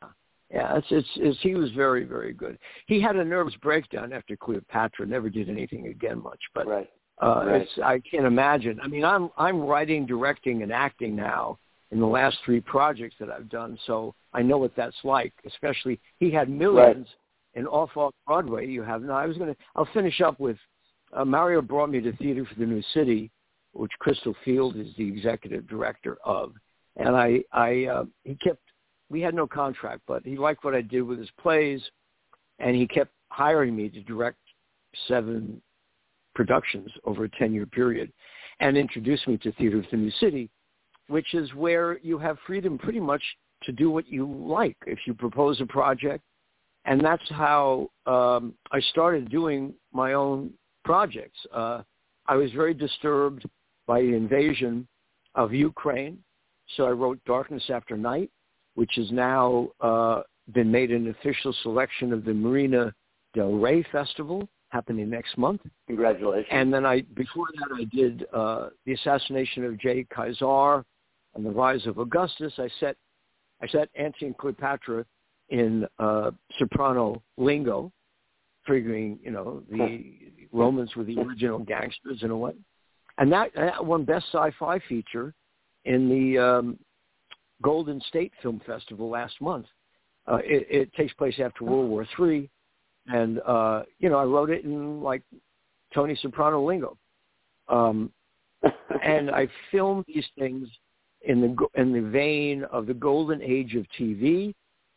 Yeah, 0.50 0.78
it's, 0.78 0.86
it's 0.90 1.08
it's 1.16 1.38
he 1.42 1.54
was 1.54 1.70
very 1.72 2.04
very 2.04 2.32
good. 2.32 2.58
He 2.86 3.02
had 3.02 3.16
a 3.16 3.24
nervous 3.24 3.54
breakdown 3.60 4.14
after 4.14 4.34
Cleopatra. 4.34 5.06
Never 5.06 5.28
did 5.28 5.50
anything 5.50 5.88
again 5.88 6.22
much, 6.22 6.40
but 6.54 6.66
right. 6.66 6.88
Uh, 7.20 7.44
right. 7.46 7.62
it's 7.62 7.70
I 7.82 8.00
can't 8.00 8.26
imagine. 8.26 8.78
I 8.82 8.88
mean, 8.88 9.04
I'm 9.04 9.30
I'm 9.36 9.60
writing, 9.60 10.06
directing, 10.06 10.62
and 10.62 10.72
acting 10.72 11.16
now, 11.16 11.58
in 11.90 12.00
the 12.00 12.06
last 12.06 12.38
three 12.44 12.60
projects 12.60 13.16
that 13.18 13.30
I've 13.30 13.48
done. 13.48 13.78
So 13.86 14.14
I 14.32 14.42
know 14.42 14.58
what 14.58 14.76
that's 14.76 14.96
like. 15.04 15.32
Especially 15.46 16.00
he 16.18 16.30
had 16.30 16.48
millions 16.48 17.06
right. 17.54 17.60
in 17.60 17.66
off 17.66 17.96
off 17.96 18.14
Broadway. 18.26 18.66
You 18.66 18.82
have 18.82 19.02
no. 19.02 19.14
I 19.14 19.26
was 19.26 19.36
gonna. 19.36 19.56
I'll 19.74 19.88
finish 19.92 20.20
up 20.20 20.38
with 20.38 20.56
uh, 21.12 21.24
Mario 21.24 21.62
brought 21.62 21.90
me 21.90 22.00
to 22.00 22.12
Theater 22.16 22.46
for 22.46 22.58
the 22.58 22.66
New 22.66 22.82
City, 22.94 23.30
which 23.72 23.92
Crystal 23.98 24.34
Field 24.44 24.76
is 24.76 24.88
the 24.96 25.06
executive 25.06 25.66
director 25.68 26.18
of, 26.24 26.52
and 26.96 27.16
I 27.16 27.42
I 27.52 27.84
uh, 27.86 28.04
he 28.24 28.34
kept. 28.36 28.60
We 29.10 29.22
had 29.22 29.34
no 29.34 29.46
contract, 29.46 30.02
but 30.06 30.22
he 30.24 30.36
liked 30.36 30.64
what 30.64 30.74
I 30.74 30.82
did 30.82 31.00
with 31.00 31.18
his 31.18 31.30
plays, 31.40 31.80
and 32.58 32.76
he 32.76 32.86
kept 32.86 33.10
hiring 33.30 33.74
me 33.74 33.88
to 33.88 34.02
direct 34.02 34.36
seven 35.06 35.62
productions 36.38 36.88
over 37.04 37.24
a 37.24 37.28
10-year 37.30 37.66
period 37.66 38.12
and 38.60 38.76
introduced 38.76 39.26
me 39.26 39.36
to 39.38 39.50
Theater 39.54 39.78
of 39.78 39.86
the 39.90 39.96
New 39.96 40.12
City, 40.20 40.48
which 41.08 41.34
is 41.34 41.52
where 41.54 41.98
you 41.98 42.16
have 42.16 42.36
freedom 42.46 42.78
pretty 42.78 43.00
much 43.00 43.22
to 43.64 43.72
do 43.72 43.90
what 43.90 44.06
you 44.06 44.24
like 44.24 44.76
if 44.86 45.00
you 45.04 45.14
propose 45.14 45.60
a 45.60 45.66
project. 45.66 46.22
And 46.84 47.04
that's 47.04 47.28
how 47.30 47.90
um, 48.06 48.54
I 48.70 48.78
started 48.92 49.28
doing 49.30 49.74
my 49.92 50.12
own 50.12 50.52
projects. 50.84 51.40
Uh, 51.52 51.82
I 52.26 52.36
was 52.36 52.52
very 52.52 52.72
disturbed 52.72 53.44
by 53.88 54.00
the 54.00 54.14
invasion 54.14 54.86
of 55.34 55.52
Ukraine, 55.52 56.18
so 56.76 56.84
I 56.84 56.90
wrote 56.90 57.18
Darkness 57.26 57.64
After 57.68 57.96
Night, 57.96 58.30
which 58.76 58.92
has 58.94 59.10
now 59.10 59.70
uh, 59.80 60.22
been 60.54 60.70
made 60.70 60.92
an 60.92 61.10
official 61.10 61.52
selection 61.64 62.12
of 62.12 62.24
the 62.24 62.32
Marina 62.32 62.94
Del 63.34 63.54
Rey 63.54 63.84
Festival 63.90 64.48
happening 64.70 65.08
next 65.08 65.36
month. 65.38 65.62
Congratulations. 65.86 66.46
And 66.50 66.72
then 66.72 66.84
I, 66.84 67.02
before 67.14 67.46
that, 67.54 67.74
I 67.74 67.84
did 67.84 68.26
uh, 68.32 68.68
the 68.86 68.92
assassination 68.92 69.64
of 69.64 69.78
J. 69.78 70.06
Caesar, 70.14 70.84
and 71.34 71.44
the 71.44 71.50
rise 71.50 71.86
of 71.86 71.98
Augustus, 71.98 72.52
I 72.58 72.68
set 72.80 72.96
I 73.60 73.66
set 73.68 73.88
Antony 73.96 74.28
and 74.28 74.38
Cleopatra 74.38 75.04
in 75.48 75.86
uh, 75.98 76.30
soprano 76.58 77.22
lingo, 77.36 77.92
figuring 78.66 79.18
you 79.22 79.30
know 79.30 79.62
the 79.70 80.14
Romans 80.52 80.94
were 80.96 81.04
the 81.04 81.18
original 81.18 81.58
gangsters 81.58 82.22
in 82.22 82.30
a 82.30 82.36
way, 82.36 82.52
and 83.18 83.32
that, 83.32 83.50
that 83.54 83.84
won 83.84 84.04
best 84.04 84.26
sci-fi 84.32 84.78
feature 84.88 85.34
in 85.84 86.08
the 86.08 86.38
um, 86.38 86.78
Golden 87.62 88.00
State 88.08 88.32
Film 88.42 88.60
Festival 88.66 89.08
last 89.08 89.40
month. 89.40 89.66
Uh, 90.26 90.38
it, 90.44 90.66
it 90.70 90.94
takes 90.94 91.12
place 91.14 91.34
after 91.42 91.64
World 91.64 91.88
War 91.88 92.06
Three, 92.16 92.50
and 93.08 93.40
uh, 93.46 93.82
you 93.98 94.08
know 94.08 94.18
I 94.18 94.24
wrote 94.24 94.50
it 94.50 94.64
in 94.64 95.02
like 95.02 95.22
Tony 95.94 96.16
Soprano 96.20 96.64
lingo, 96.64 96.96
um, 97.68 98.10
and 99.02 99.30
I 99.30 99.48
filmed 99.70 100.04
these 100.06 100.26
things 100.38 100.68
in 101.22 101.40
the 101.40 101.80
in 101.80 101.92
the 101.92 102.08
vein 102.08 102.64
of 102.64 102.86
the 102.86 102.94
golden 102.94 103.42
age 103.42 103.74
of 103.74 103.86
TV, 103.98 104.54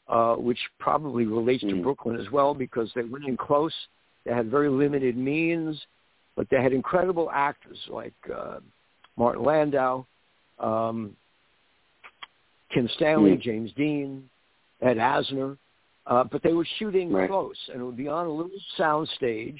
uh, 0.07 0.35
which 0.35 0.59
probably 0.79 1.25
relates 1.25 1.63
mm. 1.63 1.69
to 1.69 1.81
Brooklyn 1.81 2.19
as 2.19 2.29
well 2.31 2.53
because 2.53 2.91
they 2.95 3.03
went 3.03 3.25
in 3.25 3.37
close. 3.37 3.73
They 4.25 4.33
had 4.33 4.51
very 4.51 4.69
limited 4.69 5.17
means, 5.17 5.81
but 6.35 6.47
they 6.49 6.61
had 6.61 6.73
incredible 6.73 7.29
actors 7.33 7.79
like 7.89 8.13
uh, 8.33 8.59
Martin 9.17 9.43
Landau, 9.43 10.05
um, 10.59 11.15
Kim 12.71 12.87
Stanley, 12.95 13.31
mm. 13.31 13.41
James 13.41 13.71
Dean, 13.75 14.29
Ed 14.81 14.97
Asner. 14.97 15.57
Uh, 16.07 16.23
but 16.23 16.41
they 16.43 16.53
were 16.53 16.67
shooting 16.79 17.11
right. 17.11 17.29
close, 17.29 17.55
and 17.71 17.81
it 17.81 17.85
would 17.85 17.97
be 17.97 18.07
on 18.07 18.25
a 18.25 18.29
little 18.29 18.51
sound 18.75 19.07
stage 19.15 19.59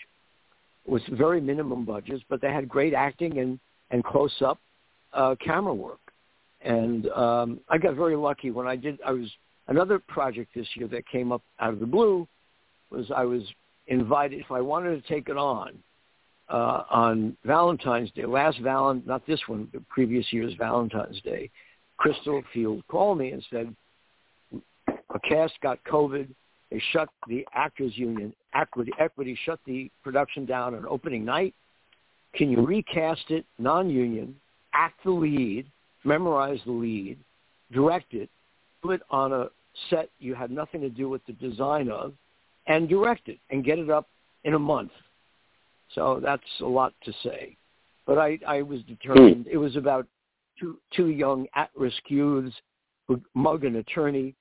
with 0.88 1.04
very 1.12 1.40
minimum 1.40 1.86
budgets, 1.86 2.24
but 2.30 2.42
they 2.42 2.52
had 2.52 2.68
great 2.68 2.94
acting 2.94 3.38
and 3.40 3.60
and 3.92 4.04
close-up 4.04 4.58
uh, 5.14 5.36
camera 5.44 5.74
work. 5.74 6.00
And 6.62 7.10
um, 7.10 7.60
I 7.68 7.78
got 7.78 7.96
very 7.96 8.16
lucky 8.16 8.52
when 8.52 8.68
I 8.68 8.76
did. 8.76 9.00
I 9.06 9.12
was 9.12 9.30
another 9.68 10.00
project 10.00 10.56
this 10.56 10.68
year 10.76 10.88
that 10.88 11.08
came 11.08 11.32
up 11.32 11.42
out 11.60 11.74
of 11.74 11.80
the 11.80 11.86
blue 11.86 12.28
was 12.90 13.12
I 13.16 13.24
was 13.24 13.44
invited 13.88 14.40
if 14.40 14.52
I 14.52 14.62
wanted 14.62 15.02
to 15.02 15.08
take 15.14 15.30
it 15.30 15.38
on 15.38 15.78
uh, 16.50 16.84
on 16.90 17.38
Valentine's 17.46 18.12
Day, 18.12 18.26
last 18.26 18.60
Valentine, 18.60 19.08
not 19.08 19.26
this 19.26 19.40
one, 19.48 19.70
the 19.74 19.82
previous 19.90 20.32
year's 20.32 20.54
Valentine's 20.56 21.22
Day. 21.22 21.50
Crystal 21.98 22.42
Field 22.54 22.84
called 22.90 23.18
me 23.20 23.32
and 23.32 23.46
said, 23.50 23.74
cast 25.20 25.54
got 25.62 25.84
COVID. 25.84 26.28
They 26.70 26.82
shut 26.92 27.10
the 27.28 27.46
actors 27.54 27.98
union, 27.98 28.34
equity, 28.54 28.92
equity 29.00 29.38
shut 29.46 29.60
the 29.66 29.92
production 30.04 30.46
down 30.46 30.74
on 30.74 30.86
opening 30.86 31.26
night. 31.26 31.54
Can 32.34 32.50
you 32.50 32.66
recast 32.66 33.26
it 33.30 33.46
non-union, 33.60 34.36
act 34.74 35.04
the 35.04 35.12
lead, 35.12 35.66
memorize 36.06 36.60
the 36.66 36.72
lead, 36.72 37.18
direct 37.74 38.14
it, 38.14 38.30
put 38.82 38.96
it 38.96 39.02
on 39.10 39.34
a 39.34 39.48
set 39.90 40.10
you 40.20 40.34
had 40.34 40.50
nothing 40.50 40.82
to 40.82 40.90
do 40.90 41.10
with 41.10 41.26
the 41.26 41.34
design 41.34 41.90
of, 41.90 42.14
and 42.68 42.88
direct 42.88 43.28
it 43.28 43.40
and 43.50 43.66
get 43.66 43.80
it 43.80 43.90
up 43.90 44.08
in 44.44 44.54
a 44.54 44.60
month. 44.60 44.92
So 45.94 46.22
that's 46.24 46.44
a 46.62 46.66
lot 46.66 46.94
to 47.04 47.14
say. 47.24 47.58
But 48.06 48.18
I, 48.18 48.40
I 48.48 48.62
was 48.62 48.82
determined. 48.84 49.48
It 49.48 49.58
was 49.58 49.76
about 49.76 50.08
two, 50.60 50.78
two 50.96 51.08
young 51.08 51.48
at-risk 51.56 52.02
youths 52.08 52.56
who 53.08 53.20
mug 53.34 53.66
an 53.66 53.78
attorney, 53.78 54.36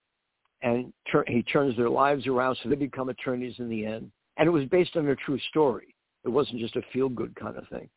and 0.62 0.92
tur- 1.10 1.24
he 1.26 1.42
turns 1.42 1.76
their 1.76 1.90
lives 1.90 2.26
around 2.26 2.56
so 2.62 2.68
they 2.68 2.74
become 2.74 3.08
attorneys 3.08 3.54
in 3.58 3.68
the 3.68 3.84
end. 3.86 4.10
And 4.36 4.46
it 4.46 4.50
was 4.50 4.64
based 4.66 4.96
on 4.96 5.08
a 5.08 5.16
true 5.16 5.38
story. 5.50 5.94
It 6.24 6.28
wasn't 6.28 6.60
just 6.60 6.76
a 6.76 6.82
feel-good 6.92 7.34
kind 7.36 7.56
of 7.56 7.66
thing. 7.68 7.88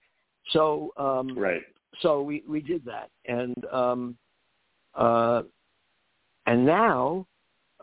So 0.52 0.92
um, 0.98 1.38
right. 1.38 1.62
So 2.02 2.22
we, 2.22 2.44
we 2.48 2.60
did 2.62 2.84
that, 2.86 3.10
and 3.26 3.56
um, 3.72 4.18
uh, 4.96 5.44
and 6.48 6.66
now 6.66 7.28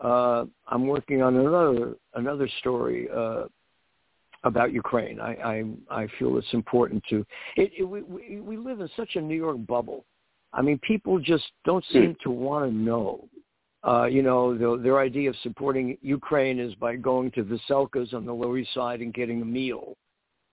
uh, 0.03 0.45
I'm 0.67 0.85
working 0.85 1.21
on 1.21 1.37
another 1.37 1.95
another 2.15 2.49
story 2.59 3.07
uh, 3.15 3.45
about 4.43 4.73
Ukraine. 4.73 5.19
I, 5.19 5.33
I 5.33 6.01
I 6.01 6.07
feel 6.19 6.37
it's 6.37 6.53
important 6.53 7.03
to. 7.09 7.25
It, 7.55 7.71
it, 7.79 7.83
we 7.83 8.39
we 8.39 8.57
live 8.57 8.81
in 8.81 8.89
such 8.95 9.15
a 9.15 9.21
New 9.21 9.37
York 9.37 9.65
bubble. 9.65 10.05
I 10.53 10.61
mean, 10.61 10.77
people 10.79 11.19
just 11.19 11.45
don't 11.63 11.85
Hmm. 11.89 11.93
seem 11.93 12.17
to 12.23 12.31
want 12.31 12.69
to 12.69 12.75
know. 12.75 13.27
Uh, 13.83 14.05
you 14.05 14.21
know, 14.21 14.55
the, 14.55 14.81
their 14.81 14.99
idea 14.99 15.29
of 15.29 15.35
supporting 15.41 15.97
Ukraine 16.01 16.59
is 16.59 16.73
by 16.75 16.95
going 16.95 17.31
to 17.31 17.43
Veselka's 17.43 18.13
on 18.13 18.25
the 18.25 18.33
Lower 18.33 18.59
East 18.59 18.73
Side 18.73 19.01
and 19.01 19.13
getting 19.13 19.41
a 19.41 19.45
meal. 19.45 19.97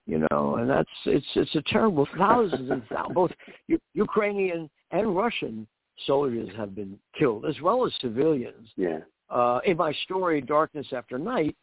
You 0.06 0.26
know, 0.30 0.56
and 0.56 0.68
that's 0.70 0.88
it's 1.04 1.26
it's 1.34 1.54
a 1.54 1.62
terrible. 1.66 2.08
Thousands 2.16 2.70
and 2.70 2.82
thousands, 2.88 3.14
both 3.14 3.30
U- 3.66 3.78
Ukrainian 3.92 4.70
and 4.90 5.14
Russian 5.14 5.66
soldiers 6.06 6.48
have 6.56 6.74
been 6.74 6.98
killed, 7.18 7.44
as 7.44 7.60
well 7.60 7.84
as 7.84 7.92
civilians 8.00 8.68
Yeah. 8.76 9.00
uh, 9.28 9.60
in 9.66 9.76
my 9.76 9.92
story, 10.04 10.40
Darkness 10.40 10.86
After 10.92 11.18
Night, 11.18 11.54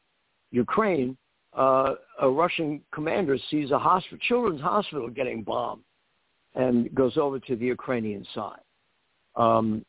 Ukraine, 0.51 1.17
uh, 1.53 1.95
a 2.21 2.29
Russian 2.29 2.81
commander 2.93 3.37
sees 3.49 3.71
a 3.71 3.79
hospital, 3.79 4.19
children's 4.27 4.61
hospital 4.61 5.09
getting 5.09 5.41
bombed 5.41 5.81
and 6.53 6.93
goes 6.93 7.17
over 7.17 7.39
to 7.39 7.55
the 7.55 7.65
Ukrainian 7.65 8.23
side. 8.35 8.65
Um. 9.35 9.83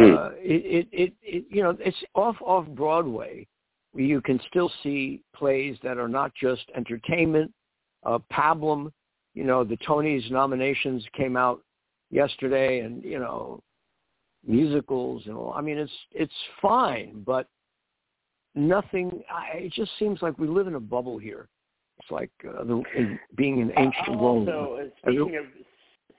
Uh, 0.00 0.30
it, 0.36 0.88
it, 0.88 0.88
it, 0.92 1.12
it, 1.22 1.44
you 1.50 1.62
know, 1.62 1.76
it's 1.78 1.96
off 2.14 2.36
off 2.40 2.66
Broadway. 2.68 3.46
Where 3.92 4.04
you 4.04 4.20
can 4.20 4.40
still 4.48 4.70
see 4.82 5.20
plays 5.34 5.76
that 5.82 5.98
are 5.98 6.08
not 6.08 6.32
just 6.40 6.62
entertainment. 6.76 7.52
Uh, 8.04 8.20
Pablum, 8.32 8.92
you 9.34 9.42
know, 9.42 9.64
the 9.64 9.76
Tonys 9.78 10.30
nominations 10.30 11.04
came 11.16 11.36
out 11.36 11.60
yesterday, 12.10 12.80
and 12.80 13.02
you 13.04 13.18
know, 13.18 13.60
musicals 14.46 15.24
and 15.26 15.36
all. 15.36 15.52
I 15.54 15.60
mean, 15.60 15.76
it's 15.76 15.92
it's 16.12 16.32
fine, 16.62 17.22
but 17.26 17.48
nothing. 18.54 19.22
I, 19.32 19.58
it 19.58 19.72
just 19.72 19.90
seems 19.98 20.22
like 20.22 20.38
we 20.38 20.46
live 20.46 20.66
in 20.66 20.76
a 20.76 20.80
bubble 20.80 21.18
here. 21.18 21.48
It's 21.98 22.10
like 22.10 22.30
uh, 22.48 22.64
the, 22.64 22.82
in, 22.96 23.18
being 23.36 23.58
in 23.58 23.72
ancient 23.76 24.08
I'll 24.08 24.16
Rome. 24.16 24.48
Also, 24.48 24.78
uh, 24.80 24.88
speaking 25.02 25.36
of 25.36 25.44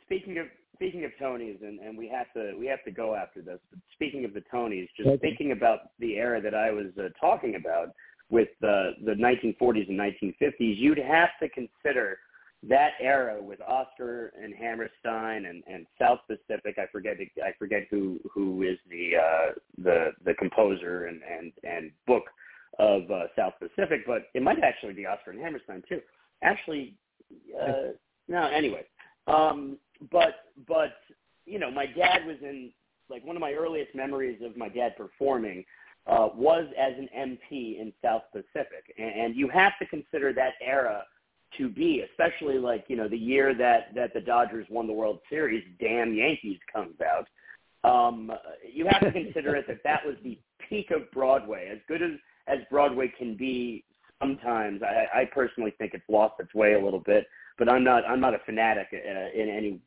speaking 0.06 0.38
of 0.38 0.48
speaking 0.82 1.06
of 1.06 1.12
Tonys, 1.22 1.62
and, 1.62 1.80
and 1.80 1.96
we 1.96 2.08
have 2.08 2.32
to 2.34 2.58
we 2.58 2.66
have 2.66 2.84
to 2.86 2.92
go 2.92 3.14
after 3.14 3.42
this. 3.42 3.60
But 3.70 3.80
speaking 3.94 4.26
of 4.26 4.34
the 4.34 4.44
Tonys, 4.52 4.88
just 4.98 5.10
Okay. 5.10 5.30
thinking 5.30 5.52
about 5.52 5.92
the 6.00 6.16
era 6.16 6.42
that 6.42 6.56
I 6.56 6.72
was 6.72 6.88
uh, 6.98 7.10
talking 7.20 7.56
about 7.56 7.90
with 8.32 8.50
uh, 8.64 8.98
the 9.06 9.14
1940s 9.14 9.90
and 9.90 10.00
1950s, 10.00 10.78
you'd 10.78 10.98
have 10.98 11.30
to 11.42 11.50
consider 11.50 12.18
that 12.64 12.92
era 13.00 13.42
with 13.42 13.60
Oscar 13.62 14.34
and 14.42 14.56
Hammerstein 14.56 15.46
and, 15.46 15.64
and 15.68 15.86
South 16.00 16.20
Pacific. 16.28 16.78
I 16.78 16.86
forget 16.92 17.18
I 17.44 17.52
forget 17.60 17.84
who 17.92 18.20
who 18.34 18.64
is 18.64 18.78
the 18.90 19.18
uh, 19.18 19.52
the 19.78 20.12
the 20.26 20.34
composer 20.34 21.06
and 21.06 21.22
and 21.24 21.52
and 21.64 21.92
book 22.08 22.24
of 22.80 23.04
uh, 23.12 23.26
South 23.38 23.54
Pacific, 23.60 24.02
but 24.08 24.24
it 24.34 24.42
might 24.42 24.64
actually 24.64 24.94
be 24.94 25.06
Oscar 25.06 25.32
and 25.32 25.40
Hammerstein 25.42 25.84
too. 25.88 26.02
Actually, 26.42 26.96
uh, 27.62 27.94
no. 28.28 28.48
Anyway, 28.48 28.86
um, 29.28 29.78
but 30.10 30.36
but 30.68 30.94
you 31.46 31.60
know, 31.60 31.72
my 31.72 31.86
dad 31.86 32.26
was 32.26 32.38
in 32.42 32.72
like 33.10 33.26
one 33.26 33.36
of 33.36 33.42
my 33.42 33.54
earliest 33.54 33.94
memories 33.94 34.42
of 34.44 34.56
my 34.56 34.70
dad 34.70 34.96
performing 34.96 35.66
uh, 36.08 36.30
was 36.34 36.66
as 36.80 36.94
an 36.98 37.10
MP 37.16 37.80
in 37.80 37.94
South 38.04 38.24
Pacific, 38.32 38.94
and, 38.98 39.10
and 39.10 39.36
you 39.36 39.48
have 39.50 39.74
to 39.80 39.86
consider 39.86 40.34
that 40.34 40.54
era 40.62 41.04
to 41.58 41.70
be, 41.70 42.04
especially 42.10 42.58
like 42.58 42.86
you 42.88 42.96
know 42.96 43.08
the 43.08 43.18
year 43.18 43.54
that 43.54 43.94
that 43.96 44.14
the 44.14 44.22
Dodgers 44.22 44.66
won 44.70 44.88
the 44.88 44.94
World 44.94 45.20
Series. 45.30 45.64
Damn 45.80 46.14
Yankees 46.14 46.60
comes 46.74 46.96
out. 47.02 47.28
Um, 47.84 48.32
you 48.72 48.88
have 48.88 49.02
to 49.02 49.12
consider 49.24 49.56
it 49.56 49.68
that 49.68 49.84
that 49.84 50.06
was 50.06 50.16
the 50.24 50.40
peak 50.70 50.92
of 50.92 51.12
Broadway, 51.12 51.70
as 51.72 51.80
good 51.88 52.02
as 52.02 52.12
as 52.48 52.60
Broadway 52.70 53.12
can 53.18 53.36
be. 53.36 53.84
Sometimes 54.20 54.82
I, 54.84 55.22
I 55.22 55.26
personally 55.26 55.74
think 55.80 55.96
it's 55.96 56.08
lost 56.08 56.36
its 56.40 56.54
way 56.54 56.74
a 56.74 56.80
little 56.80 57.00
bit, 57.00 57.26
but 57.62 57.70
I'm 57.70 57.84
not 57.84 58.04
I'm 58.08 58.20
not 58.20 58.34
a 58.34 58.40
fanatic 58.40 58.88
uh, 58.92 59.40
in 59.40 59.48
any 59.48 59.80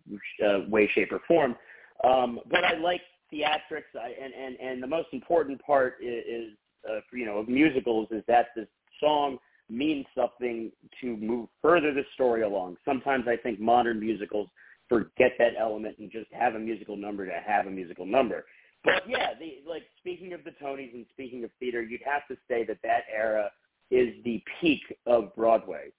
uh, 0.46 0.60
way, 0.68 0.88
shape, 0.94 1.10
or 1.10 1.20
form. 1.26 1.56
Um, 2.04 2.38
but 2.48 2.62
I 2.64 2.76
like 2.78 3.00
theatrics, 3.32 3.90
I, 4.00 4.12
and 4.22 4.32
and 4.32 4.56
and 4.60 4.80
the 4.80 4.86
most 4.86 5.08
important 5.10 5.60
part 5.60 5.96
is, 6.00 6.24
is 6.24 6.50
uh, 6.88 7.00
you 7.12 7.26
know 7.26 7.38
of 7.38 7.48
musicals 7.48 8.06
is 8.12 8.22
that 8.28 8.50
the 8.54 8.68
song 9.00 9.38
means 9.68 10.06
something 10.16 10.70
to 11.00 11.16
move 11.16 11.48
further 11.60 11.92
the 11.92 12.04
story 12.14 12.42
along. 12.42 12.76
Sometimes 12.84 13.24
I 13.26 13.36
think 13.36 13.58
modern 13.58 13.98
musicals 13.98 14.46
forget 14.88 15.32
that 15.40 15.54
element 15.58 15.98
and 15.98 16.12
just 16.12 16.32
have 16.32 16.54
a 16.54 16.60
musical 16.60 16.96
number 16.96 17.26
to 17.26 17.42
have 17.44 17.66
a 17.66 17.70
musical 17.70 18.06
number. 18.06 18.44
But 18.84 19.02
yeah, 19.08 19.30
the 19.36 19.68
like 19.68 19.82
speaking 19.98 20.32
of 20.32 20.44
the 20.44 20.52
Tonys 20.62 20.94
and 20.94 21.06
speaking 21.10 21.42
of 21.42 21.50
theater, 21.58 21.82
you'd 21.82 22.02
have 22.04 22.24
to 22.28 22.36
say 22.46 22.64
that 22.66 22.78
that 22.84 23.02
era 23.12 23.50
is 23.90 24.14
the 24.24 24.40
peak 24.60 24.82
of 25.06 25.34
Broadway, 25.34 25.90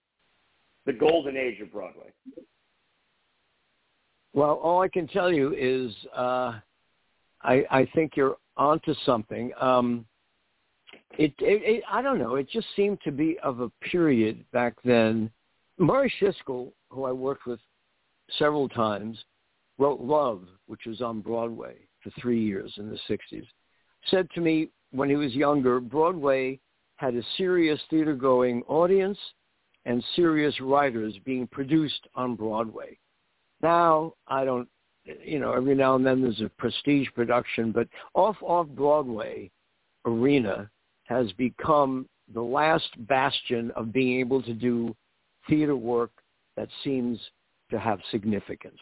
the 0.86 0.94
golden 0.94 1.36
age 1.36 1.60
of 1.62 1.72
Broadway. 1.72 2.12
Well, 4.34 4.56
all 4.56 4.82
I 4.82 4.88
can 4.88 5.08
tell 5.08 5.32
you 5.32 5.54
is 5.58 5.94
uh, 6.16 6.60
I, 7.42 7.64
I 7.72 7.88
think 7.96 8.14
you're 8.16 8.38
onto 8.58 8.94
something. 9.06 9.52
Um, 9.60 10.06
it, 11.18 11.34
it, 11.40 11.62
it, 11.64 11.84
I 11.90 12.02
don't 12.02 12.20
know. 12.20 12.36
It 12.36 12.50
just 12.50 12.68
seemed 12.76 13.00
to 13.06 13.12
be 13.12 13.38
of 13.44 13.62
a 13.62 13.70
period 13.90 14.44
back 14.52 14.74
then. 14.84 15.30
Murray 15.78 16.12
Schisgal, 16.20 16.72
who 16.90 17.06
I 17.06 17.12
worked 17.12 17.46
with 17.46 17.60
several 18.38 18.68
times, 18.68 19.18
wrote 19.78 20.02
Luv, 20.02 20.44
which 20.68 20.82
was 20.86 21.02
on 21.02 21.22
Broadway 21.22 21.76
for 22.04 22.12
three 22.20 22.42
years 22.44 22.74
in 22.78 22.90
the 22.90 23.00
60s, 23.10 23.46
said 24.10 24.28
to 24.36 24.42
me 24.42 24.70
when 24.92 25.10
he 25.10 25.16
was 25.16 25.34
younger, 25.34 25.80
Broadway 25.80 26.60
had 26.98 27.16
a 27.16 27.24
serious 27.38 27.80
theater-going 27.90 28.64
audience 28.68 29.18
and 29.86 30.04
serious 30.16 30.60
writers 30.62 31.16
being 31.24 31.48
produced 31.48 32.08
on 32.16 32.36
Broadway. 32.36 32.98
Now, 33.62 34.14
I 34.28 34.46
don't, 34.46 34.68
you 35.24 35.40
know, 35.40 35.54
every 35.54 35.76
now 35.76 35.96
and 35.96 36.06
then 36.06 36.22
there's 36.22 36.42
a 36.42 36.50
prestige 36.58 37.08
production, 37.14 37.72
but 37.72 37.88
off 38.14 38.38
off 38.42 38.68
Broadway 38.68 39.52
arena 40.06 40.70
has 41.06 41.32
become 41.34 42.08
the 42.34 42.42
last 42.42 42.90
bastion 43.08 43.72
of 43.76 43.94
being 43.94 44.20
able 44.20 44.42
to 44.42 44.54
do 44.54 44.96
theater 45.48 45.76
work 45.76 46.12
that 46.58 46.68
seems 46.84 47.20
to 47.70 47.80
have 47.80 48.00
significance. 48.10 48.80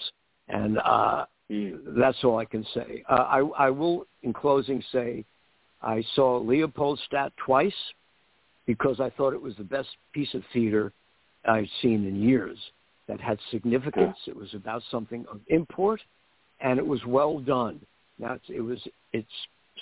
And 0.47 0.77
uh, 0.79 1.25
that's 1.49 2.23
all 2.23 2.37
I 2.37 2.45
can 2.45 2.65
say. 2.73 3.03
Uh, 3.09 3.13
I, 3.13 3.39
I 3.65 3.69
will, 3.69 4.05
in 4.23 4.33
closing, 4.33 4.83
say 4.91 5.25
I 5.81 6.03
saw 6.15 6.37
Leopoldstadt 6.37 7.33
twice 7.37 7.73
because 8.65 8.99
I 8.99 9.09
thought 9.11 9.33
it 9.33 9.41
was 9.41 9.55
the 9.57 9.63
best 9.63 9.89
piece 10.13 10.33
of 10.33 10.43
theater 10.53 10.93
I've 11.45 11.67
seen 11.81 12.05
in 12.07 12.21
years 12.21 12.57
that 13.07 13.19
had 13.19 13.37
significance. 13.51 14.17
It 14.27 14.35
was 14.35 14.53
about 14.53 14.81
something 14.89 15.25
of 15.29 15.39
import, 15.47 15.99
and 16.61 16.79
it 16.79 16.85
was 16.85 17.03
well 17.05 17.39
done. 17.39 17.81
Now 18.19 18.33
it's, 18.33 18.45
it 18.49 18.61
was 18.61 18.79
it's 19.11 19.27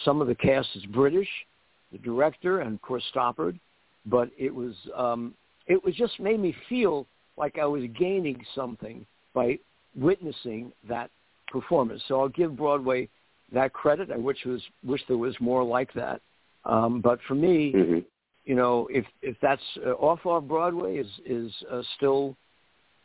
some 0.03 0.21
of 0.21 0.27
the 0.27 0.35
cast 0.35 0.69
is 0.75 0.85
British, 0.87 1.27
the 1.91 1.99
director 1.99 2.61
and 2.61 2.75
of 2.75 2.81
course 2.81 3.03
Stoppard, 3.13 3.59
but 4.05 4.29
it 4.37 4.53
was 4.53 4.73
um, 4.95 5.33
it 5.67 5.83
was 5.83 5.95
just 5.95 6.19
made 6.19 6.39
me 6.39 6.55
feel 6.67 7.05
like 7.37 7.59
I 7.59 7.65
was 7.65 7.83
gaining 7.97 8.43
something 8.55 9.05
by 9.33 9.59
witnessing 9.95 10.71
that 10.89 11.09
performance. 11.47 12.01
So 12.07 12.19
I'll 12.19 12.29
give 12.29 12.57
Broadway 12.57 13.09
that 13.53 13.73
credit. 13.73 14.09
I 14.11 14.17
wish 14.17 14.37
was 14.45 14.61
wish 14.83 15.01
there 15.07 15.17
was 15.17 15.35
more 15.39 15.63
like 15.63 15.93
that. 15.93 16.21
Um, 16.65 17.01
but 17.01 17.19
for 17.27 17.35
me, 17.35 17.73
mm-hmm. 17.73 17.99
You 18.45 18.55
know, 18.55 18.87
if 18.91 19.05
if 19.21 19.35
that's 19.41 19.61
uh, 19.85 19.91
off 19.91 20.25
off 20.25 20.43
Broadway 20.43 20.97
is 20.97 21.07
is 21.25 21.51
uh, 21.71 21.81
still 21.97 22.35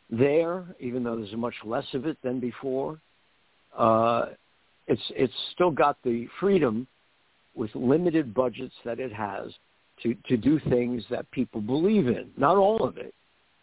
there, 0.09 0.65
even 0.79 1.03
though 1.03 1.15
there's 1.15 1.33
much 1.33 1.55
less 1.63 1.85
of 1.93 2.05
it 2.05 2.17
than 2.23 2.39
before. 2.39 2.99
Uh, 3.77 4.27
it's 4.87 5.01
it's 5.15 5.33
still 5.53 5.71
got 5.71 5.97
the 6.03 6.27
freedom 6.39 6.87
with 7.55 7.69
limited 7.75 8.33
budgets 8.33 8.75
that 8.85 8.99
it 8.99 9.13
has 9.13 9.51
to 10.03 10.15
to 10.27 10.37
do 10.37 10.59
things 10.69 11.03
that 11.09 11.29
people 11.31 11.61
believe 11.61 12.07
in. 12.07 12.29
Not 12.37 12.57
all 12.57 12.83
of 12.83 12.97
it. 12.97 13.13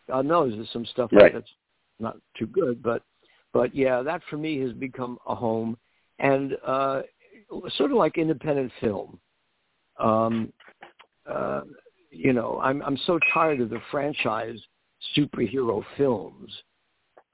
God 0.06 0.26
knows 0.26 0.52
there's 0.54 0.70
some 0.72 0.86
stuff 0.86 1.10
right. 1.12 1.32
that's 1.32 1.50
not 1.98 2.16
too 2.38 2.46
good, 2.46 2.82
but 2.82 3.02
but 3.52 3.74
yeah, 3.74 4.02
that 4.02 4.20
for 4.28 4.36
me 4.36 4.60
has 4.60 4.72
become 4.72 5.18
a 5.26 5.34
home 5.34 5.76
and 6.18 6.56
uh, 6.64 7.02
sort 7.76 7.90
of 7.90 7.96
like 7.96 8.18
independent 8.18 8.70
film. 8.80 9.18
Um, 9.98 10.52
uh, 11.30 11.62
you 12.10 12.32
know, 12.32 12.60
I'm 12.62 12.82
I'm 12.82 12.98
so 13.06 13.18
tired 13.32 13.60
of 13.60 13.70
the 13.70 13.80
franchise 13.90 14.58
superhero 15.16 15.84
films 15.96 16.50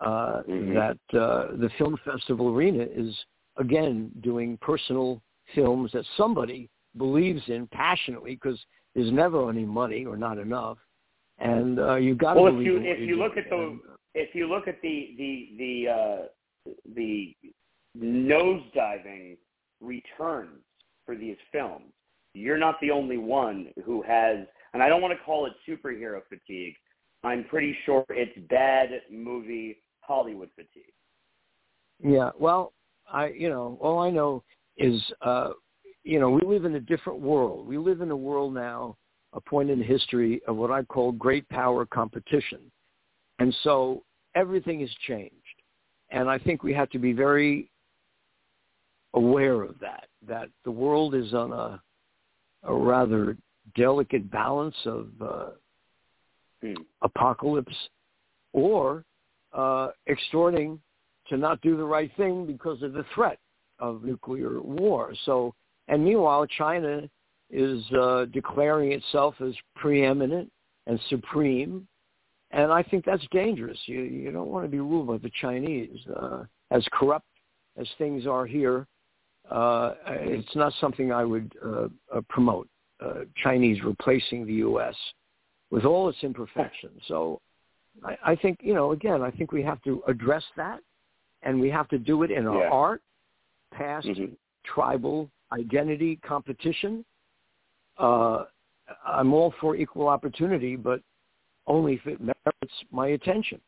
uh, 0.00 0.42
mm-hmm. 0.48 0.74
that 0.74 1.18
uh, 1.18 1.56
the 1.56 1.70
film 1.78 1.96
festival 2.04 2.54
arena 2.54 2.84
is 2.84 3.14
again 3.58 4.10
doing 4.22 4.58
personal 4.60 5.22
films 5.54 5.90
that 5.92 6.04
somebody 6.16 6.68
believes 6.96 7.42
in 7.48 7.66
passionately 7.68 8.34
because 8.34 8.58
there's 8.94 9.12
never 9.12 9.48
any 9.48 9.64
money 9.64 10.04
or 10.04 10.16
not 10.16 10.38
enough, 10.38 10.78
and 11.38 11.78
uh, 11.78 11.96
you 11.96 12.14
got 12.14 12.34
to 12.34 12.42
well, 12.42 12.52
believe. 12.52 12.72
Well, 12.72 12.82
if 12.82 12.98
you 12.98 13.04
if 13.04 13.08
you 13.08 13.16
look 13.16 13.36
at 13.36 13.48
the 13.50 13.78
if 14.14 14.34
you 14.34 14.48
look 14.48 14.66
at 14.66 14.80
the 14.82 15.14
the 15.16 15.48
the 15.58 15.88
uh, 15.88 16.72
the 16.94 17.34
nosediving 17.98 19.36
returns 19.80 20.62
for 21.06 21.16
these 21.16 21.36
films, 21.52 21.92
you're 22.34 22.58
not 22.58 22.76
the 22.80 22.90
only 22.90 23.18
one 23.18 23.68
who 23.84 24.02
has, 24.02 24.38
and 24.72 24.82
I 24.82 24.88
don't 24.88 25.02
want 25.02 25.16
to 25.16 25.24
call 25.24 25.46
it 25.46 25.52
superhero 25.68 26.20
fatigue. 26.28 26.74
I'm 27.22 27.44
pretty 27.44 27.76
sure 27.84 28.04
it's 28.10 28.38
bad 28.48 28.88
movie 29.10 29.78
Hollywood 30.00 30.48
fatigue. 30.54 30.92
Yeah, 32.02 32.30
well, 32.38 32.72
I 33.10 33.28
you 33.28 33.48
know 33.48 33.78
all 33.80 33.98
I 33.98 34.10
know 34.10 34.42
is 34.76 35.00
uh, 35.22 35.50
you 36.02 36.18
know 36.18 36.30
we 36.30 36.40
live 36.46 36.64
in 36.64 36.76
a 36.76 36.80
different 36.80 37.20
world. 37.20 37.66
We 37.66 37.78
live 37.78 38.00
in 38.00 38.10
a 38.10 38.16
world 38.16 38.54
now, 38.54 38.96
a 39.32 39.40
point 39.40 39.70
in 39.70 39.82
history 39.82 40.40
of 40.46 40.56
what 40.56 40.70
I 40.70 40.82
call 40.82 41.12
great 41.12 41.48
power 41.48 41.84
competition, 41.84 42.60
and 43.38 43.54
so 43.62 44.02
everything 44.34 44.80
has 44.80 44.90
changed, 45.06 45.34
and 46.10 46.30
I 46.30 46.38
think 46.38 46.62
we 46.62 46.72
have 46.72 46.90
to 46.90 46.98
be 46.98 47.12
very 47.12 47.70
aware 49.14 49.62
of 49.62 49.78
that. 49.80 50.06
That 50.26 50.48
the 50.64 50.70
world 50.70 51.14
is 51.14 51.34
on 51.34 51.52
a 51.52 51.82
a 52.64 52.74
rather 52.74 53.36
delicate 53.76 54.30
balance 54.30 54.74
of 54.84 55.08
uh, 55.20 55.46
hmm. 56.62 56.74
apocalypse 57.02 57.74
or 58.52 59.04
uh, 59.52 59.88
extorting 60.08 60.80
to 61.28 61.36
not 61.36 61.60
do 61.60 61.76
the 61.76 61.84
right 61.84 62.10
thing 62.16 62.46
because 62.46 62.82
of 62.82 62.92
the 62.92 63.04
threat 63.14 63.38
of 63.78 64.02
nuclear 64.04 64.60
war. 64.60 65.14
So, 65.24 65.54
and 65.88 66.04
meanwhile, 66.04 66.46
China 66.46 67.08
is 67.50 67.82
uh, 67.92 68.26
declaring 68.32 68.92
itself 68.92 69.34
as 69.40 69.54
preeminent 69.76 70.50
and 70.86 71.00
supreme, 71.08 71.86
and 72.52 72.72
I 72.72 72.82
think 72.82 73.04
that's 73.04 73.24
dangerous. 73.30 73.78
You 73.86 74.02
you 74.02 74.30
don't 74.32 74.48
want 74.48 74.64
to 74.64 74.68
be 74.68 74.80
ruled 74.80 75.06
by 75.06 75.18
the 75.18 75.30
Chinese. 75.40 75.98
Uh, 76.14 76.44
as 76.70 76.84
corrupt 76.92 77.26
as 77.76 77.88
things 77.98 78.26
are 78.26 78.46
here, 78.46 78.86
uh, 79.50 79.94
it's 80.06 80.54
not 80.54 80.72
something 80.80 81.12
I 81.12 81.24
would 81.24 81.52
uh, 81.64 81.88
uh, 82.14 82.20
promote. 82.28 82.68
Uh, 83.00 83.24
Chinese 83.42 83.82
replacing 83.82 84.46
the 84.46 84.52
U.S. 84.54 84.94
with 85.70 85.86
all 85.86 86.10
its 86.10 86.18
imperfections. 86.22 87.00
So 87.08 87.40
I, 88.04 88.16
I 88.32 88.36
think 88.36 88.58
you 88.62 88.74
know 88.74 88.92
again 88.92 89.22
I 89.22 89.30
think 89.30 89.52
we 89.52 89.62
have 89.62 89.82
to 89.84 90.02
address 90.06 90.44
that, 90.56 90.80
and 91.42 91.58
we 91.60 91.70
have 91.70 91.88
to 91.88 91.98
do 91.98 92.22
it 92.22 92.30
in 92.30 92.46
our 92.46 92.64
yeah. 92.64 92.68
art, 92.70 93.02
past 93.72 94.06
mm-hmm. 94.06 94.34
tribal 94.64 95.30
identity 95.52 96.16
competition. 96.16 97.04
Uh, 97.98 98.44
I'm 99.06 99.32
all 99.32 99.54
for 99.60 99.76
equal 99.76 100.08
opportunity, 100.08 100.76
but 100.76 101.00
only 101.66 101.94
if 101.94 102.06
it 102.06 102.20
merits 102.20 102.74
my 102.90 103.08
attention. 103.08 103.60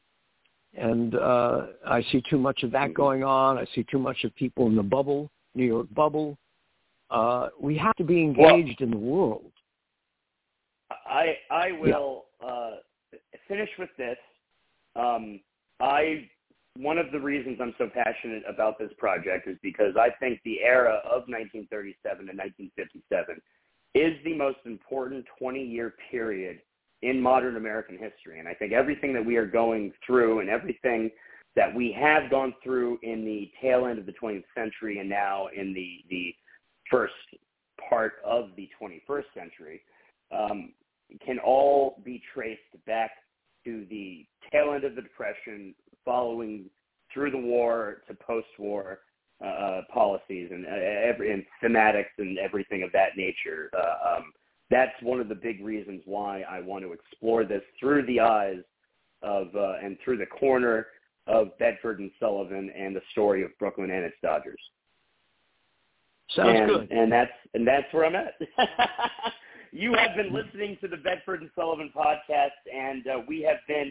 And 0.76 1.14
uh, 1.14 1.66
I 1.86 2.02
see 2.10 2.22
too 2.28 2.38
much 2.38 2.62
of 2.62 2.70
that 2.72 2.88
mm-hmm. 2.88 2.92
going 2.94 3.24
on. 3.24 3.58
I 3.58 3.66
see 3.74 3.84
too 3.90 3.98
much 3.98 4.24
of 4.24 4.34
people 4.36 4.66
in 4.66 4.76
the 4.76 4.82
bubble, 4.82 5.30
New 5.54 5.64
York 5.64 5.86
bubble. 5.94 6.36
Uh, 7.10 7.48
we 7.60 7.76
have 7.76 7.94
to 7.96 8.04
be 8.04 8.22
engaged 8.22 8.80
well, 8.80 8.86
in 8.86 8.90
the 8.90 8.96
world. 8.96 9.52
I 11.06 11.36
I 11.50 11.72
will 11.72 12.24
yeah. 12.42 12.48
uh, 12.48 12.70
finish 13.48 13.68
with 13.78 13.90
this. 13.98 14.16
Um, 14.96 15.40
I 15.80 16.28
one 16.78 16.96
of 16.96 17.12
the 17.12 17.20
reasons 17.20 17.58
I'm 17.60 17.74
so 17.76 17.88
passionate 17.92 18.44
about 18.48 18.78
this 18.78 18.90
project 18.96 19.46
is 19.46 19.58
because 19.62 19.94
I 19.98 20.08
think 20.20 20.40
the 20.44 20.60
era 20.62 21.00
of 21.04 21.28
1937 21.28 22.26
to 22.26 22.32
1957 22.32 23.40
is 23.94 24.14
the 24.24 24.34
most 24.34 24.58
important 24.64 25.26
20-year 25.40 25.94
period 26.10 26.60
in 27.02 27.20
modern 27.20 27.56
American 27.56 27.98
history. 27.98 28.38
And 28.38 28.48
I 28.48 28.54
think 28.54 28.72
everything 28.72 29.12
that 29.12 29.24
we 29.24 29.36
are 29.36 29.46
going 29.46 29.92
through 30.06 30.40
and 30.40 30.48
everything 30.48 31.10
that 31.54 31.74
we 31.74 31.92
have 31.92 32.30
gone 32.30 32.54
through 32.62 32.98
in 33.02 33.24
the 33.24 33.50
tail 33.60 33.86
end 33.86 33.98
of 33.98 34.06
the 34.06 34.12
20th 34.12 34.44
century 34.54 34.98
and 34.98 35.08
now 35.08 35.48
in 35.54 35.74
the, 35.74 35.98
the 36.08 36.34
first 36.90 37.12
part 37.88 38.14
of 38.24 38.50
the 38.56 38.68
21st 38.80 39.24
century 39.34 39.82
um, 40.30 40.72
can 41.24 41.38
all 41.38 42.00
be 42.04 42.22
traced 42.32 42.60
back 42.86 43.10
to 43.64 43.86
the 43.90 44.26
tail 44.50 44.72
end 44.72 44.84
of 44.84 44.94
the 44.94 45.02
Depression, 45.02 45.74
following 46.04 46.64
through 47.12 47.30
the 47.30 47.38
war 47.38 48.02
to 48.08 48.14
post-war 48.14 49.00
uh, 49.42 49.46
uh, 49.46 49.80
policies 49.92 50.50
and 50.52 50.66
uh, 50.66 50.70
every 50.70 51.32
and 51.32 51.44
thematics 51.62 52.06
and 52.18 52.38
everything 52.38 52.82
of 52.82 52.92
that 52.92 53.16
nature. 53.16 53.70
Uh, 53.76 54.16
um, 54.16 54.32
that's 54.70 54.92
one 55.02 55.20
of 55.20 55.28
the 55.28 55.34
big 55.34 55.62
reasons 55.64 56.00
why 56.06 56.42
I 56.42 56.60
want 56.60 56.84
to 56.84 56.92
explore 56.92 57.44
this 57.44 57.62
through 57.78 58.06
the 58.06 58.20
eyes 58.20 58.60
of 59.22 59.48
uh, 59.54 59.74
and 59.82 59.98
through 60.04 60.18
the 60.18 60.26
corner 60.26 60.86
of 61.26 61.56
Bedford 61.58 62.00
and 62.00 62.10
Sullivan 62.18 62.70
and 62.76 62.94
the 62.94 63.02
story 63.12 63.42
of 63.44 63.50
Brooklyn 63.58 63.90
and 63.90 64.04
its 64.04 64.16
Dodgers. 64.22 64.60
Sounds 66.34 66.58
and, 66.58 66.68
good. 66.68 66.90
And 66.90 67.12
that's 67.12 67.32
and 67.54 67.66
that's 67.66 67.92
where 67.92 68.06
I'm 68.06 68.16
at. 68.16 68.34
You 69.74 69.94
have 69.94 70.14
been 70.14 70.34
listening 70.34 70.76
to 70.82 70.88
the 70.88 70.98
Bedford 70.98 71.40
and 71.40 71.50
Sullivan 71.54 71.90
podcast, 71.96 72.50
and 72.70 73.06
uh, 73.06 73.20
we 73.26 73.40
have 73.40 73.56
been 73.66 73.90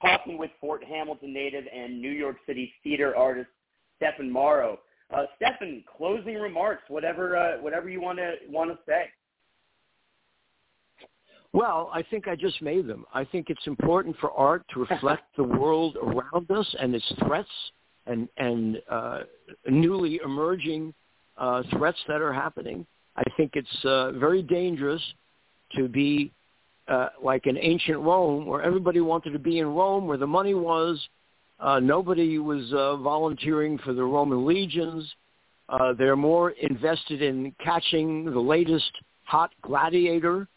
talking 0.00 0.38
with 0.38 0.50
Fort 0.58 0.82
Hamilton 0.82 1.34
native 1.34 1.64
and 1.70 2.00
New 2.00 2.10
York 2.10 2.38
City 2.46 2.72
theater 2.82 3.14
artist 3.14 3.50
Stephan 3.96 4.30
Morrow. 4.30 4.78
Uh, 5.14 5.24
Stephan, 5.36 5.84
closing 5.98 6.36
remarks, 6.36 6.84
whatever 6.88 7.36
uh, 7.36 7.60
whatever 7.60 7.90
you 7.90 8.00
want 8.00 8.16
to 8.18 8.36
want 8.48 8.70
to 8.70 8.78
say. 8.86 9.10
Well, 11.52 11.90
I 11.92 12.02
think 12.02 12.28
I 12.28 12.36
just 12.36 12.60
made 12.60 12.86
them. 12.86 13.04
I 13.14 13.24
think 13.24 13.48
it's 13.48 13.66
important 13.66 14.16
for 14.20 14.30
art 14.32 14.64
to 14.74 14.80
reflect 14.84 15.24
the 15.36 15.44
world 15.60 15.96
around 15.96 16.50
us 16.50 16.74
and 16.78 16.94
its 16.94 17.12
threats 17.26 17.48
and 18.06 18.28
and 18.36 18.80
uh, 18.90 19.20
newly 19.68 20.20
emerging 20.24 20.94
uh, 21.36 21.62
threats 21.76 21.98
that 22.08 22.20
are 22.20 22.32
happening. 22.32 22.86
I 23.16 23.22
think 23.36 23.52
it's 23.54 23.84
uh, 23.84 24.12
very 24.12 24.42
dangerous 24.42 25.02
to 25.76 25.88
be 25.88 26.32
uh, 26.88 27.08
like 27.22 27.46
in 27.46 27.58
ancient 27.58 27.98
Rome, 27.98 28.46
where 28.46 28.62
everybody 28.62 29.00
wanted 29.00 29.32
to 29.32 29.38
be 29.38 29.58
in 29.58 29.66
Rome, 29.66 30.06
where 30.06 30.18
the 30.18 30.26
money 30.26 30.54
was. 30.54 31.00
Uh, 31.60 31.80
nobody 31.80 32.38
was 32.38 32.72
uh, 32.72 32.96
volunteering 32.96 33.78
for 33.78 33.92
the 33.92 34.02
Roman 34.02 34.46
legions. 34.46 35.04
Uh, 35.68 35.92
they're 35.92 36.16
more 36.16 36.50
invested 36.50 37.20
in 37.20 37.52
catching 37.62 38.24
the 38.24 38.38
latest 38.38 38.90
hot 39.24 39.50
gladiator 39.62 40.48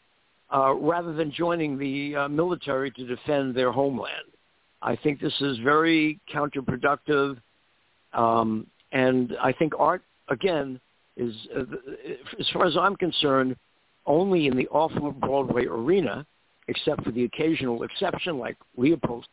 uh, 0.53 0.73
rather 0.73 1.13
than 1.13 1.31
joining 1.31 1.77
the 1.77 2.15
uh, 2.15 2.27
military 2.27 2.91
to 2.91 3.05
defend 3.05 3.55
their 3.55 3.71
homeland. 3.71 4.25
I 4.81 4.95
think 4.95 5.19
this 5.19 5.33
is 5.41 5.57
very 5.59 6.19
counterproductive, 6.33 7.37
um, 8.13 8.67
and 8.91 9.35
I 9.41 9.51
think 9.53 9.73
art 9.77 10.01
again 10.29 10.79
is, 11.17 11.33
uh, 11.55 11.63
as 12.39 12.49
far 12.51 12.65
as 12.65 12.75
I'm 12.77 12.95
concerned, 12.95 13.55
only 14.05 14.47
in 14.47 14.57
the 14.57 14.67
off-Broadway 14.69 15.65
arena, 15.65 16.25
except 16.67 17.03
for 17.03 17.11
the 17.11 17.25
occasional 17.25 17.83
exception 17.83 18.39
like 18.39 18.57
Leopold's 18.75 19.27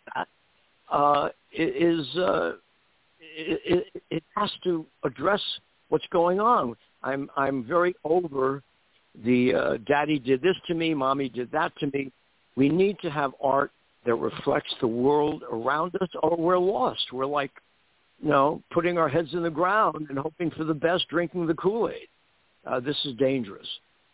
uh, 0.90 1.28
is 1.52 2.06
uh, 2.16 2.52
it, 3.20 3.84
it, 3.94 4.02
it 4.10 4.22
has 4.36 4.50
to 4.64 4.86
address 5.04 5.40
what's 5.88 6.06
going 6.10 6.40
on. 6.40 6.74
I'm 7.02 7.30
I'm 7.36 7.64
very 7.64 7.94
over 8.04 8.62
the 9.24 9.54
uh, 9.54 9.76
daddy 9.86 10.18
did 10.18 10.42
this 10.42 10.56
to 10.66 10.74
me, 10.74 10.94
mommy 10.94 11.28
did 11.28 11.50
that 11.52 11.72
to 11.78 11.86
me. 11.88 12.12
We 12.56 12.68
need 12.68 12.98
to 13.00 13.10
have 13.10 13.32
art 13.42 13.70
that 14.04 14.14
reflects 14.14 14.74
the 14.80 14.86
world 14.86 15.42
around 15.50 15.94
us, 16.00 16.08
or 16.22 16.36
we're 16.36 16.58
lost. 16.58 17.12
We're 17.12 17.26
like 17.26 17.52
you 18.20 18.28
know, 18.28 18.62
putting 18.70 18.98
our 18.98 19.08
heads 19.08 19.32
in 19.32 19.42
the 19.42 19.50
ground 19.50 20.06
and 20.08 20.18
hoping 20.18 20.50
for 20.50 20.64
the 20.64 20.74
best, 20.74 21.08
drinking 21.08 21.46
the 21.46 21.54
Kool-Aid. 21.54 22.08
Uh, 22.66 22.80
this 22.80 22.96
is 23.04 23.14
dangerous. 23.16 23.66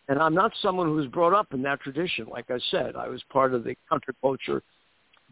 And 0.08 0.18
I'm 0.18 0.34
not 0.34 0.52
someone 0.60 0.86
who 0.86 0.94
was 0.94 1.06
brought 1.06 1.32
up 1.32 1.54
in 1.54 1.62
that 1.62 1.80
tradition. 1.80 2.26
Like 2.30 2.50
I 2.50 2.58
said, 2.70 2.94
I 2.96 3.08
was 3.08 3.22
part 3.32 3.54
of 3.54 3.64
the 3.64 3.74
counterculture, 3.90 4.60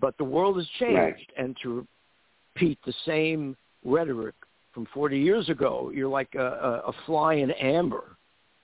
but 0.01 0.17
the 0.17 0.25
world 0.25 0.57
has 0.57 0.67
changed. 0.79 0.97
Right. 0.97 1.31
And 1.37 1.57
to 1.63 1.87
repeat 2.55 2.79
the 2.87 2.95
same 3.05 3.57
rhetoric 3.85 4.35
from 4.73 4.87
40 4.95 5.19
years 5.19 5.51
ago, 5.51 5.93
you're 5.95 6.09
like 6.09 6.35
a, 6.35 6.41
a, 6.41 6.89
a 6.89 6.93
fly 7.05 7.35
in 7.35 7.51
amber, 7.53 8.17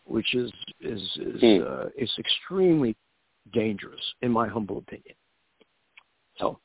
which 0.09 0.35
is 0.35 0.53
is 0.81 1.01
is, 1.17 1.41
Hmm. 1.41 1.63
uh, 1.67 1.87
is 1.97 2.13
extremely 2.19 2.97
dangerous, 3.53 4.15
in 4.23 4.33
my 4.33 4.49
humble 4.49 4.79
opinion. 4.79 5.15
So, 6.39 6.61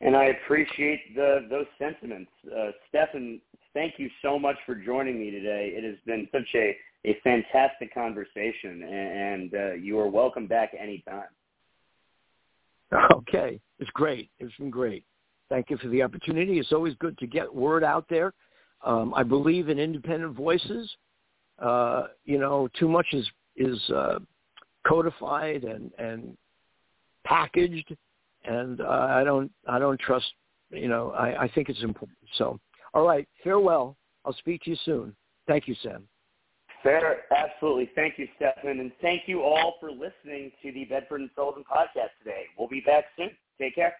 And 0.00 0.16
I 0.16 0.26
appreciate 0.26 1.14
the 1.14 1.46
those 1.48 1.66
sentiments. 1.78 2.30
Uh, 2.46 2.72
Stephan, 2.88 3.40
thank 3.74 3.98
you 3.98 4.10
so 4.22 4.38
much 4.38 4.56
for 4.66 4.74
joining 4.74 5.18
me 5.18 5.30
today. 5.30 5.72
It 5.74 5.84
has 5.84 5.98
been 6.04 6.28
such 6.30 6.48
a, 6.54 6.76
a 7.04 7.18
fantastic 7.24 7.92
conversation, 7.92 8.82
and, 8.82 9.52
and 9.52 9.54
uh, 9.54 9.72
you 9.74 9.98
are 9.98 10.08
welcome 10.08 10.46
back 10.46 10.74
anytime. 10.78 11.28
okay, 13.12 13.60
it's 13.78 13.90
great. 13.90 14.30
It's 14.38 14.54
been 14.56 14.70
great. 14.70 15.04
Thank 15.48 15.70
you 15.70 15.78
for 15.78 15.88
the 15.88 16.02
opportunity. 16.02 16.58
It's 16.58 16.72
always 16.72 16.94
good 16.96 17.16
to 17.18 17.26
get 17.26 17.52
word 17.52 17.82
out 17.82 18.06
there. 18.08 18.34
Um, 18.84 19.14
I 19.14 19.22
believe 19.22 19.68
in 19.68 19.78
independent 19.78 20.34
voices. 20.34 20.94
Uh, 21.58 22.08
you 22.24 22.38
know, 22.38 22.68
too 22.78 22.88
much 22.88 23.06
is 23.12 23.28
is 23.56 23.78
uh, 23.90 24.18
codified 24.86 25.64
and 25.64 25.90
and 25.98 26.36
packaged, 27.24 27.94
and 28.44 28.80
uh, 28.80 29.06
I 29.10 29.24
don't 29.24 29.50
I 29.68 29.78
don't 29.78 30.00
trust. 30.00 30.26
You 30.70 30.88
know, 30.88 31.10
I, 31.12 31.44
I 31.44 31.48
think 31.48 31.68
it's 31.68 31.82
important. 31.82 32.18
So, 32.36 32.58
all 32.94 33.06
right, 33.06 33.26
farewell. 33.42 33.96
I'll 34.24 34.34
speak 34.34 34.62
to 34.64 34.70
you 34.70 34.76
soon. 34.84 35.16
Thank 35.46 35.66
you, 35.66 35.74
Sam. 35.82 36.06
Fair, 36.82 37.22
absolutely. 37.34 37.90
Thank 37.94 38.18
you, 38.18 38.28
Stephan, 38.36 38.78
and 38.78 38.92
thank 39.00 39.22
you 39.26 39.42
all 39.42 39.74
for 39.80 39.90
listening 39.90 40.52
to 40.62 40.70
the 40.72 40.84
Bedford 40.84 41.22
and 41.22 41.30
Sullivan 41.34 41.64
podcast 41.64 42.10
today. 42.18 42.44
We'll 42.56 42.68
be 42.68 42.80
back 42.80 43.06
soon. 43.16 43.30
Take 43.58 43.74
care. 43.74 43.94